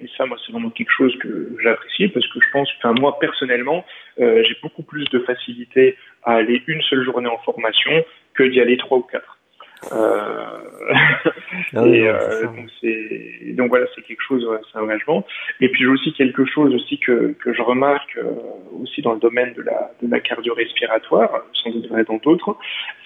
et 0.00 0.08
ça, 0.16 0.24
moi, 0.24 0.38
c'est 0.44 0.52
vraiment 0.52 0.70
quelque 0.70 0.92
chose 0.92 1.14
que 1.18 1.56
j'apprécie 1.62 2.08
parce 2.08 2.26
que 2.28 2.40
je 2.40 2.50
pense, 2.52 2.68
enfin, 2.78 2.94
moi, 2.98 3.18
personnellement, 3.18 3.84
j'ai 4.16 4.56
beaucoup 4.62 4.82
plus 4.82 5.04
de 5.10 5.18
facilité 5.20 5.96
à 6.22 6.34
aller 6.34 6.62
une 6.66 6.80
seule 6.82 7.04
journée 7.04 7.28
en 7.28 7.38
formation 7.38 8.04
que 8.34 8.44
d'y 8.44 8.60
aller 8.60 8.76
trois 8.76 8.98
ou 8.98 9.02
quatre. 9.02 9.39
Euh, 9.92 10.58
ah 11.74 11.86
et 11.86 12.08
euh, 12.08 12.44
donc, 12.44 13.56
donc 13.56 13.68
voilà, 13.70 13.86
c'est 13.94 14.02
quelque 14.02 14.22
chose, 14.22 14.46
c'est 14.70 14.78
un 14.78 14.82
engagement. 14.82 15.26
Et 15.60 15.68
puis 15.68 15.82
j'ai 15.82 15.88
aussi 15.88 16.12
quelque 16.12 16.44
chose 16.44 16.74
aussi 16.74 16.98
que, 16.98 17.34
que 17.42 17.52
je 17.52 17.62
remarque 17.62 18.16
euh, 18.16 18.30
aussi 18.80 19.02
dans 19.02 19.14
le 19.14 19.20
domaine 19.20 19.52
de 19.54 19.62
la, 19.62 19.90
de 20.02 20.10
la 20.10 20.20
cardio-respiratoire, 20.20 21.30
sans 21.54 21.70
doute 21.70 21.90
dans 22.06 22.16
d'autres, 22.18 22.56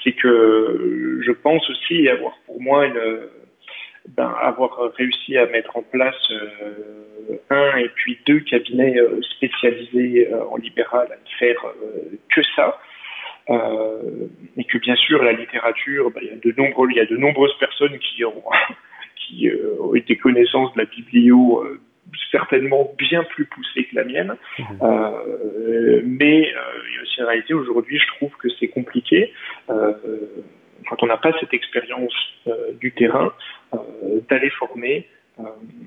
c'est 0.03 0.13
que 0.13 1.21
je 1.25 1.33
pense 1.33 1.69
aussi 1.71 2.09
avoir 2.09 2.33
pour 2.47 2.61
moi 2.61 2.87
une, 2.87 3.29
ben, 4.09 4.35
avoir 4.41 4.93
réussi 4.97 5.37
à 5.39 5.47
mettre 5.47 5.77
en 5.77 5.83
place 5.83 6.31
euh, 6.31 7.39
un 7.51 7.77
et 7.79 7.89
puis 7.89 8.19
deux 8.27 8.41
cabinets 8.41 8.99
euh, 8.99 9.21
spécialisés 9.37 10.29
en 10.51 10.57
libéral 10.57 11.09
à 11.11 11.17
ne 11.17 11.39
faire 11.39 11.65
que 12.35 12.43
ça. 12.57 12.79
Euh, 13.51 14.27
et 14.57 14.65
que 14.65 14.79
bien 14.79 14.97
sûr 14.97 15.23
la 15.23 15.33
littérature, 15.33 16.11
bah, 16.11 16.21
il, 16.23 16.29
y 16.29 16.31
a 16.31 16.37
de 16.37 16.53
nombreux, 16.57 16.89
il 16.91 16.97
y 16.97 17.01
a 17.01 17.07
de 17.07 17.17
nombreuses 17.17 17.57
personnes 17.59 17.99
qui 17.99 18.25
ont, 18.25 18.43
qui, 19.17 19.49
euh, 19.49 19.77
ont 19.81 19.93
des 19.93 20.17
connaissances 20.17 20.73
de 20.75 20.81
la 20.81 20.87
biblio 20.87 21.63
euh, 21.63 21.81
certainement 22.31 22.93
bien 22.97 23.23
plus 23.25 23.45
poussées 23.45 23.85
que 23.85 23.97
la 23.97 24.05
mienne. 24.05 24.35
Mmh. 24.59 24.65
Euh, 24.83 26.01
mais 26.05 26.53
a 26.55 27.03
aussi 27.03 27.19
une 27.19 27.27
réalité 27.27 27.55
aujourd'hui, 27.55 27.99
je 27.99 28.07
trouve 28.17 28.31
que 28.39 28.49
c'est 28.61 28.69
compliqué 28.69 29.33
quand 29.67 31.03
on 31.03 31.07
n'a 31.07 31.17
pas 31.17 31.33
cette 31.41 31.55
expérience 31.55 32.13
du 32.79 32.93
terrain 32.93 33.33
d'aller 34.29 34.51
former 34.51 35.09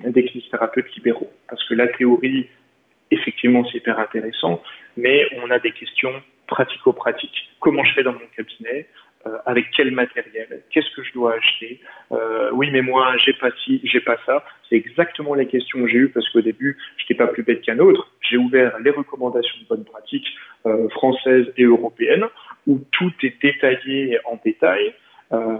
des 0.05 0.25
kinésithérapeutes 0.25 0.93
libéraux. 0.95 1.31
Parce 1.49 1.63
que 1.67 1.75
la 1.75 1.87
théorie, 1.87 2.47
effectivement, 3.11 3.63
c'est 3.65 3.77
hyper 3.77 3.99
intéressant, 3.99 4.61
mais 4.97 5.27
on 5.43 5.49
a 5.51 5.59
des 5.59 5.71
questions 5.71 6.11
pratico-pratique. 6.47 7.49
Comment 7.59 7.83
je 7.83 7.93
fais 7.93 8.03
dans 8.03 8.13
mon 8.13 8.27
cabinet? 8.35 8.87
Avec 9.45 9.65
quel 9.75 9.91
matériel, 9.91 10.61
qu'est-ce 10.69 10.89
que 10.95 11.03
je 11.03 11.11
dois 11.11 11.33
acheter, 11.33 11.81
oui 12.53 12.69
mais 12.71 12.81
moi 12.81 13.17
j'ai 13.17 13.33
pas 13.33 13.49
ci, 13.65 13.81
j'ai 13.83 13.99
pas 13.99 14.15
ça. 14.25 14.45
C'est 14.69 14.75
exactement 14.75 15.33
les 15.33 15.47
questions 15.47 15.81
que 15.81 15.87
j'ai 15.87 15.97
eues 15.97 16.09
parce 16.09 16.29
qu'au 16.29 16.39
début 16.39 16.77
je 16.95 17.03
n'étais 17.03 17.15
pas 17.15 17.27
plus 17.27 17.43
bête 17.43 17.61
qu'un 17.61 17.79
autre. 17.79 18.09
J'ai 18.21 18.37
ouvert 18.37 18.79
les 18.79 18.91
recommandations 18.91 19.57
de 19.59 19.67
bonne 19.67 19.83
pratique 19.83 20.27
françaises 20.91 21.51
et 21.57 21.63
européennes 21.63 22.27
où 22.67 22.79
tout 22.91 23.11
est 23.23 23.41
détaillé 23.41 24.17
en 24.25 24.39
détail. 24.45 24.93
Euh, 25.33 25.57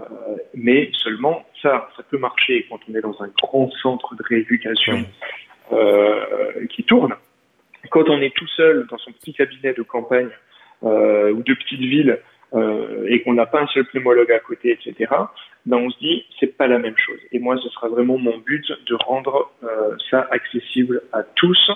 mais 0.54 0.90
seulement 0.94 1.44
ça, 1.60 1.90
ça 1.96 2.02
peut 2.02 2.16
marcher 2.16 2.66
quand 2.70 2.78
on 2.88 2.94
est 2.94 3.02
dans 3.02 3.20
un 3.22 3.28
grand 3.42 3.70
centre 3.82 4.14
de 4.14 4.22
rééducation 4.22 5.04
euh, 5.72 6.66
qui 6.70 6.84
tourne. 6.84 7.14
Quand 7.90 8.08
on 8.08 8.20
est 8.20 8.34
tout 8.34 8.46
seul 8.48 8.86
dans 8.90 8.98
son 8.98 9.12
petit 9.12 9.32
cabinet 9.32 9.72
de 9.72 9.82
campagne 9.82 10.30
euh, 10.84 11.32
ou 11.32 11.42
de 11.42 11.54
petite 11.54 11.80
ville 11.80 12.18
euh, 12.54 13.06
et 13.08 13.22
qu'on 13.22 13.34
n'a 13.34 13.46
pas 13.46 13.60
un 13.60 13.66
seul 13.68 13.84
pneumologue 13.86 14.32
à 14.32 14.38
côté, 14.38 14.72
etc., 14.72 15.12
ben 15.66 15.76
on 15.76 15.90
se 15.90 15.98
dit 15.98 16.24
c'est 16.40 16.56
pas 16.56 16.66
la 16.66 16.78
même 16.78 16.96
chose. 16.96 17.18
Et 17.32 17.38
moi, 17.38 17.56
ce 17.58 17.68
sera 17.70 17.88
vraiment 17.88 18.16
mon 18.16 18.38
but 18.38 18.64
de 18.86 18.94
rendre 18.94 19.50
euh, 19.64 19.96
ça 20.10 20.26
accessible 20.30 21.02
à 21.12 21.22
tous, 21.22 21.70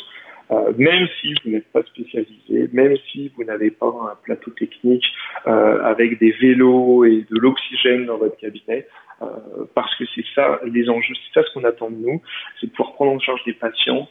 euh, 0.51 0.73
même 0.77 1.07
si 1.21 1.35
vous 1.45 1.51
n'êtes 1.51 1.71
pas 1.73 1.83
spécialisé, 1.83 2.69
même 2.73 2.97
si 3.11 3.31
vous 3.37 3.45
n'avez 3.45 3.71
pas 3.71 3.87
un 3.87 4.17
plateau 4.23 4.51
technique 4.53 5.05
euh, 5.47 5.83
avec 5.83 6.19
des 6.19 6.33
vélos 6.33 7.05
et 7.05 7.27
de 7.31 7.39
l'oxygène 7.39 8.07
dans 8.07 8.17
votre 8.17 8.37
cabinet, 8.37 8.87
euh, 9.21 9.27
parce 9.75 9.95
que 9.97 10.05
c'est 10.15 10.25
ça 10.35 10.61
les 10.65 10.89
enjeux, 10.89 11.15
c'est 11.15 11.41
ça 11.41 11.47
ce 11.47 11.53
qu'on 11.55 11.65
attend 11.65 11.91
de 11.91 11.97
nous, 11.97 12.23
c'est 12.61 12.67
de 12.67 12.73
pouvoir 12.73 12.95
prendre 12.95 13.13
en 13.13 13.21
charge 13.21 13.45
des 13.45 13.55
patients, 13.55 14.09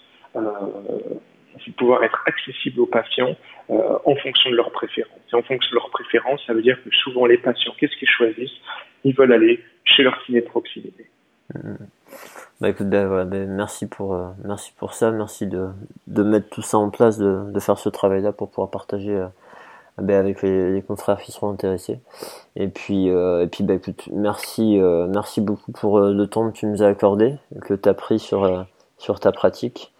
c'est 1.60 1.72
de 1.72 1.76
pouvoir 1.76 2.03
être 2.03 2.23
accessible 2.26 2.82
aux 2.82 2.86
patients 2.86 3.36
en 3.69 4.15
fonction 4.15 4.49
de 4.49 4.56
leurs 4.56 4.72
préférences. 4.72 5.19
Et 5.32 5.36
en 5.36 5.44
fonction 5.44 5.69
de 5.72 5.76
leurs 5.76 5.90
préférences, 5.91 6.41
ça 6.45 6.53
veut 6.53 6.61
dire 6.61 6.78
que 6.84 6.90
souvent 6.91 7.26
les 7.26 7.38
patients, 7.38 7.73
qu'est-ce 7.80 7.95
qu'ils 7.95 8.10
choisissent? 8.10 8.60
Ils 9.06 9.15
veulent 9.15 9.32
aller 9.32 9.64
chez 9.86 10.03
leur 10.03 10.22
kiné 10.23 10.41
de 10.41 10.45
proximité. 10.45 11.06
Mmh. 11.53 11.76
Écoute, 12.64 12.90
bah, 12.90 13.26
bah, 13.26 13.38
merci 13.48 13.88
pour 13.88 14.14
euh, 14.14 14.28
merci 14.44 14.72
pour 14.78 14.94
ça, 14.94 15.10
merci 15.10 15.48
de, 15.48 15.69
de 16.06 16.22
mettre 16.22 16.48
tout 16.49 16.61
ça 16.61 16.78
en 16.78 16.91
place, 16.91 17.18
de, 17.18 17.52
de 17.52 17.60
faire 17.60 17.80
ce 17.80 17.90
travail-là 17.90 18.34
pour 18.34 18.49
pouvoir 18.49 18.69
partager 18.69 19.15
euh, 19.15 19.26
bah, 19.98 20.19
avec 20.19 20.44
les, 20.44 20.84
confrères 20.88 21.19
qui 21.19 21.32
seront 21.32 21.49
intéressés. 21.49 21.99
Et 22.56 22.68
puis 22.68 23.10
euh, 23.10 23.44
et 23.44 23.48
puis 23.48 23.64
bah 23.64 23.73
écoute, 23.73 24.10
merci 24.14 24.80
merci 25.10 25.41
beaucoup 25.41 25.72
pour 25.72 25.99
le 25.99 26.28
temps 26.28 26.52
que 26.52 26.57
tu 26.57 26.68
nous 26.68 26.84
as 26.84 26.88
accordé, 26.88 27.36
que 27.61 27.73
tu 27.73 27.90
as 27.90 27.95
pris 27.95 28.19
sur 28.19 28.68
sur 28.99 29.19
ta 29.19 29.32
pratique. 29.32 29.91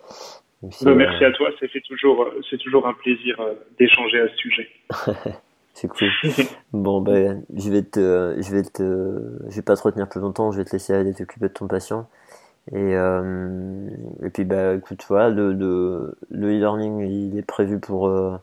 Merci 0.64 1.26
à 1.26 1.32
toi, 1.32 1.50
c'est 1.60 1.84
toujours 1.84 2.30
c'est 2.50 2.58
toujours 2.58 2.88
un 2.88 2.94
plaisir 2.94 3.38
d'échanger 3.80 4.20
à 4.22 4.28
ce 4.28 4.36
sujet. 4.36 4.70
C'est 5.74 5.88
cool. 5.88 6.10
bon, 6.74 7.02
ben, 7.02 7.44
je 7.56 7.72
vais 7.72 7.82
te, 7.82 8.36
je 8.38 8.56
vais 8.56 8.64
te, 8.64 9.40
je 9.50 9.56
vais 9.56 9.62
pas 9.62 9.76
te 9.76 9.84
retenir 9.84 10.08
plus 10.10 10.20
longtemps. 10.20 10.52
Je 10.52 10.58
vais 10.58 10.66
te 10.66 10.74
laisser 10.74 10.94
aller 10.94 11.14
t'occuper 11.14 11.48
de 11.48 11.54
ton 11.54 11.68
patient. 11.68 12.08
Et, 12.72 12.96
euh, 12.96 13.90
et 14.24 14.30
puis, 14.30 14.44
bah, 14.44 14.76
écoute, 14.76 15.04
voilà, 15.08 15.30
le, 15.30 15.54
le, 15.54 16.14
le 16.30 16.48
e-learning, 16.50 17.00
il 17.02 17.38
est 17.40 17.46
prévu 17.46 17.80
pour, 17.80 18.08
euh, 18.08 18.36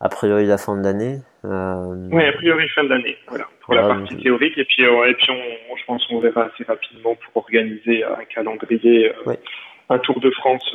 a 0.00 0.08
priori, 0.08 0.46
la 0.46 0.58
fin 0.58 0.76
de 0.76 0.82
l'année. 0.82 1.18
Euh... 1.44 2.08
Oui, 2.10 2.24
a 2.24 2.32
priori, 2.32 2.68
fin 2.70 2.82
de 2.82 2.88
l'année, 2.88 3.16
voilà, 3.28 3.46
pour 3.60 3.74
la 3.74 3.86
partie 3.86 4.16
théorique. 4.16 4.58
Et 4.58 4.64
puis, 4.64 4.84
euh, 4.84 5.08
et 5.08 5.14
puis 5.14 5.30
on, 5.30 5.76
je 5.76 5.84
pense 5.84 6.04
qu'on 6.06 6.18
verra 6.18 6.46
assez 6.46 6.64
rapidement 6.64 7.14
pour 7.14 7.44
organiser 7.44 8.02
un 8.02 8.24
calendrier, 8.34 9.12
euh, 9.26 9.34
un 9.88 9.98
Tour 9.98 10.18
de 10.20 10.30
France 10.30 10.74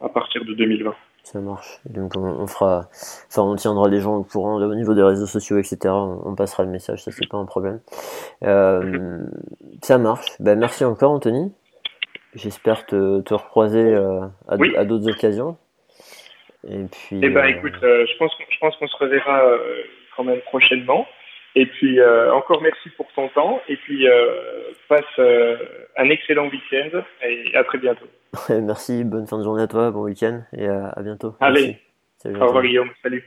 à 0.00 0.08
partir 0.08 0.44
de 0.44 0.52
2020. 0.54 0.94
Ça 1.22 1.40
marche. 1.40 1.80
Donc 1.86 2.12
on, 2.16 2.46
fera, 2.46 2.88
enfin 3.28 3.42
on 3.42 3.56
tiendra 3.56 3.88
les 3.88 4.00
gens 4.00 4.16
au 4.18 4.22
courant 4.22 4.62
au 4.62 4.74
niveau 4.76 4.94
des 4.94 5.02
réseaux 5.02 5.26
sociaux, 5.26 5.58
etc. 5.58 5.78
On, 5.86 6.36
passera 6.36 6.62
le 6.62 6.70
message, 6.70 7.02
ça 7.02 7.10
c'est 7.10 7.28
pas 7.28 7.36
un 7.36 7.46
problème. 7.46 7.80
Euh, 8.44 9.24
ça 9.82 9.98
marche. 9.98 10.26
Ben, 10.38 10.56
merci 10.56 10.84
encore 10.84 11.10
Anthony. 11.10 11.52
J'espère 12.34 12.86
te, 12.86 13.22
te 13.22 13.34
recroiser 13.34 13.92
euh, 13.92 14.20
à, 14.46 14.84
d'autres 14.84 15.10
occasions. 15.10 15.56
Et 16.68 16.84
puis. 16.84 17.18
Eh 17.20 17.28
ben 17.28 17.44
euh, 17.44 17.48
écoute, 17.48 17.74
je 17.80 18.18
pense 18.18 18.32
je 18.48 18.58
pense 18.60 18.76
qu'on 18.76 18.86
se 18.86 18.96
reverra 18.96 19.42
quand 20.16 20.22
même 20.22 20.40
prochainement. 20.42 21.08
Et 21.56 21.66
puis 21.66 21.98
encore 22.32 22.62
merci 22.62 22.90
pour 22.90 23.06
ton 23.14 23.28
temps. 23.30 23.60
Et 23.68 23.76
puis 23.76 24.06
passe 24.88 25.18
un 25.96 26.10
excellent 26.10 26.48
week-end 26.48 27.00
et 27.22 27.54
à 27.56 27.64
très 27.64 27.78
bientôt. 27.78 28.06
Merci, 28.50 29.04
bonne 29.04 29.26
fin 29.26 29.38
de 29.38 29.44
journée 29.44 29.62
à 29.62 29.66
toi, 29.66 29.90
bon 29.90 30.02
week-end 30.02 30.42
et 30.52 30.68
à, 30.68 30.94
bientôt. 31.02 31.34
Allez, 31.40 31.78
au 32.24 32.46
revoir 32.46 32.62
Guillaume, 32.62 32.90
salut. 33.02 33.24